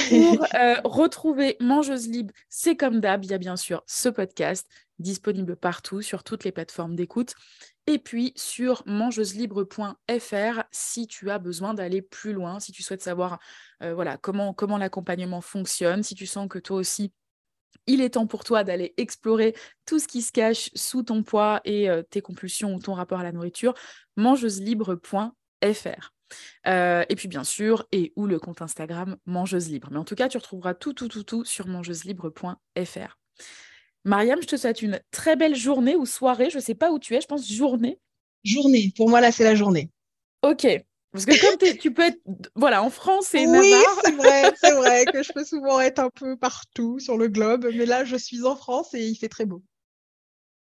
Pour 0.08 0.46
euh, 0.54 0.76
retrouver 0.84 1.56
Mangeuse 1.60 2.08
Libre, 2.08 2.32
c'est 2.48 2.76
comme 2.76 3.00
d'hab, 3.00 3.24
il 3.24 3.30
y 3.30 3.34
a 3.34 3.38
bien 3.38 3.56
sûr 3.56 3.82
ce 3.86 4.08
podcast 4.08 4.68
disponible 4.98 5.56
partout 5.56 6.02
sur 6.02 6.24
toutes 6.24 6.44
les 6.44 6.52
plateformes 6.52 6.94
d'écoute 6.94 7.34
et 7.86 7.98
puis 7.98 8.32
sur 8.36 8.82
mangeuselibre.fr 8.86 10.62
si 10.70 11.06
tu 11.06 11.30
as 11.30 11.38
besoin 11.38 11.74
d'aller 11.74 12.02
plus 12.02 12.32
loin, 12.32 12.60
si 12.60 12.72
tu 12.72 12.82
souhaites 12.82 13.02
savoir 13.02 13.38
euh, 13.82 14.16
comment 14.20 14.78
l'accompagnement 14.78 15.40
fonctionne, 15.40 16.02
si 16.02 16.14
tu 16.14 16.26
sens 16.26 16.48
que 16.48 16.58
toi 16.58 16.76
aussi, 16.76 17.12
il 17.86 18.00
est 18.00 18.10
temps 18.10 18.26
pour 18.26 18.44
toi 18.44 18.64
d'aller 18.64 18.94
explorer 18.96 19.54
tout 19.86 19.98
ce 19.98 20.06
qui 20.06 20.22
se 20.22 20.32
cache 20.32 20.70
sous 20.74 21.02
ton 21.02 21.22
poids 21.22 21.60
et 21.64 21.90
euh, 21.90 22.02
tes 22.02 22.20
compulsions 22.20 22.74
ou 22.74 22.80
ton 22.80 22.94
rapport 22.94 23.20
à 23.20 23.24
la 23.24 23.32
nourriture, 23.32 23.74
mangeuselibre.fr. 24.16 26.12
et 26.64 27.14
puis 27.16 27.28
bien 27.28 27.44
sûr, 27.44 27.86
et 27.92 28.12
ou 28.16 28.26
le 28.26 28.38
compte 28.38 28.62
Instagram 28.62 29.16
Mangeuse 29.26 29.68
Libre. 29.68 29.88
Mais 29.90 29.98
en 29.98 30.04
tout 30.04 30.14
cas, 30.14 30.28
tu 30.28 30.38
retrouveras 30.38 30.74
tout, 30.74 30.92
tout, 30.92 31.08
tout, 31.08 31.24
tout 31.24 31.44
sur 31.44 31.66
mangeuselibre.fr. 31.66 33.18
Mariam, 34.04 34.42
je 34.42 34.46
te 34.46 34.56
souhaite 34.56 34.82
une 34.82 35.00
très 35.10 35.36
belle 35.36 35.54
journée 35.54 35.94
ou 35.96 36.06
soirée. 36.06 36.50
Je 36.50 36.56
ne 36.56 36.62
sais 36.62 36.74
pas 36.74 36.90
où 36.90 36.98
tu 36.98 37.14
es, 37.14 37.20
je 37.20 37.26
pense 37.26 37.50
journée. 37.50 38.00
Journée. 38.44 38.92
Pour 38.96 39.08
moi, 39.08 39.20
là, 39.20 39.30
c'est 39.30 39.44
la 39.44 39.54
journée. 39.54 39.90
Ok. 40.42 40.66
Parce 41.12 41.26
que 41.26 41.40
comme 41.40 41.78
tu 41.78 41.92
peux 41.92 42.02
être 42.02 42.20
voilà, 42.56 42.82
en 42.82 42.88
France 42.88 43.34
et 43.34 43.46
Oui, 43.46 43.74
c'est 44.02 44.16
vrai, 44.16 44.52
c'est 44.58 44.72
vrai 44.72 45.04
que 45.12 45.22
je 45.22 45.32
peux 45.32 45.44
souvent 45.44 45.78
être 45.78 45.98
un 45.98 46.08
peu 46.08 46.36
partout 46.36 46.98
sur 46.98 47.18
le 47.18 47.28
globe, 47.28 47.68
mais 47.74 47.84
là, 47.84 48.04
je 48.04 48.16
suis 48.16 48.44
en 48.44 48.56
France 48.56 48.94
et 48.94 49.06
il 49.06 49.14
fait 49.14 49.28
très 49.28 49.44
beau. 49.44 49.62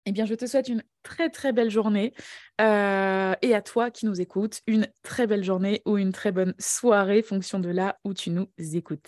Eh 0.10 0.12
bien, 0.12 0.26
je 0.26 0.34
te 0.34 0.48
souhaite 0.48 0.70
une 0.70 0.84
très 1.04 1.30
très 1.30 1.54
belle 1.54 1.70
journée 1.70 2.16
euh, 2.60 3.36
et 3.44 3.54
à 3.54 3.62
toi 3.62 3.92
qui 3.92 4.08
nous 4.08 4.20
écoutes, 4.20 4.62
une 4.66 4.88
très 5.04 5.28
belle 5.28 5.44
journée 5.44 5.84
ou 5.86 6.00
une 6.00 6.12
très 6.12 6.32
bonne 6.32 6.56
soirée, 6.58 7.22
fonction 7.22 7.60
de 7.60 7.70
là 7.70 8.00
où 8.04 8.16
tu 8.16 8.32
nous 8.32 8.50
écoutes. 8.58 9.06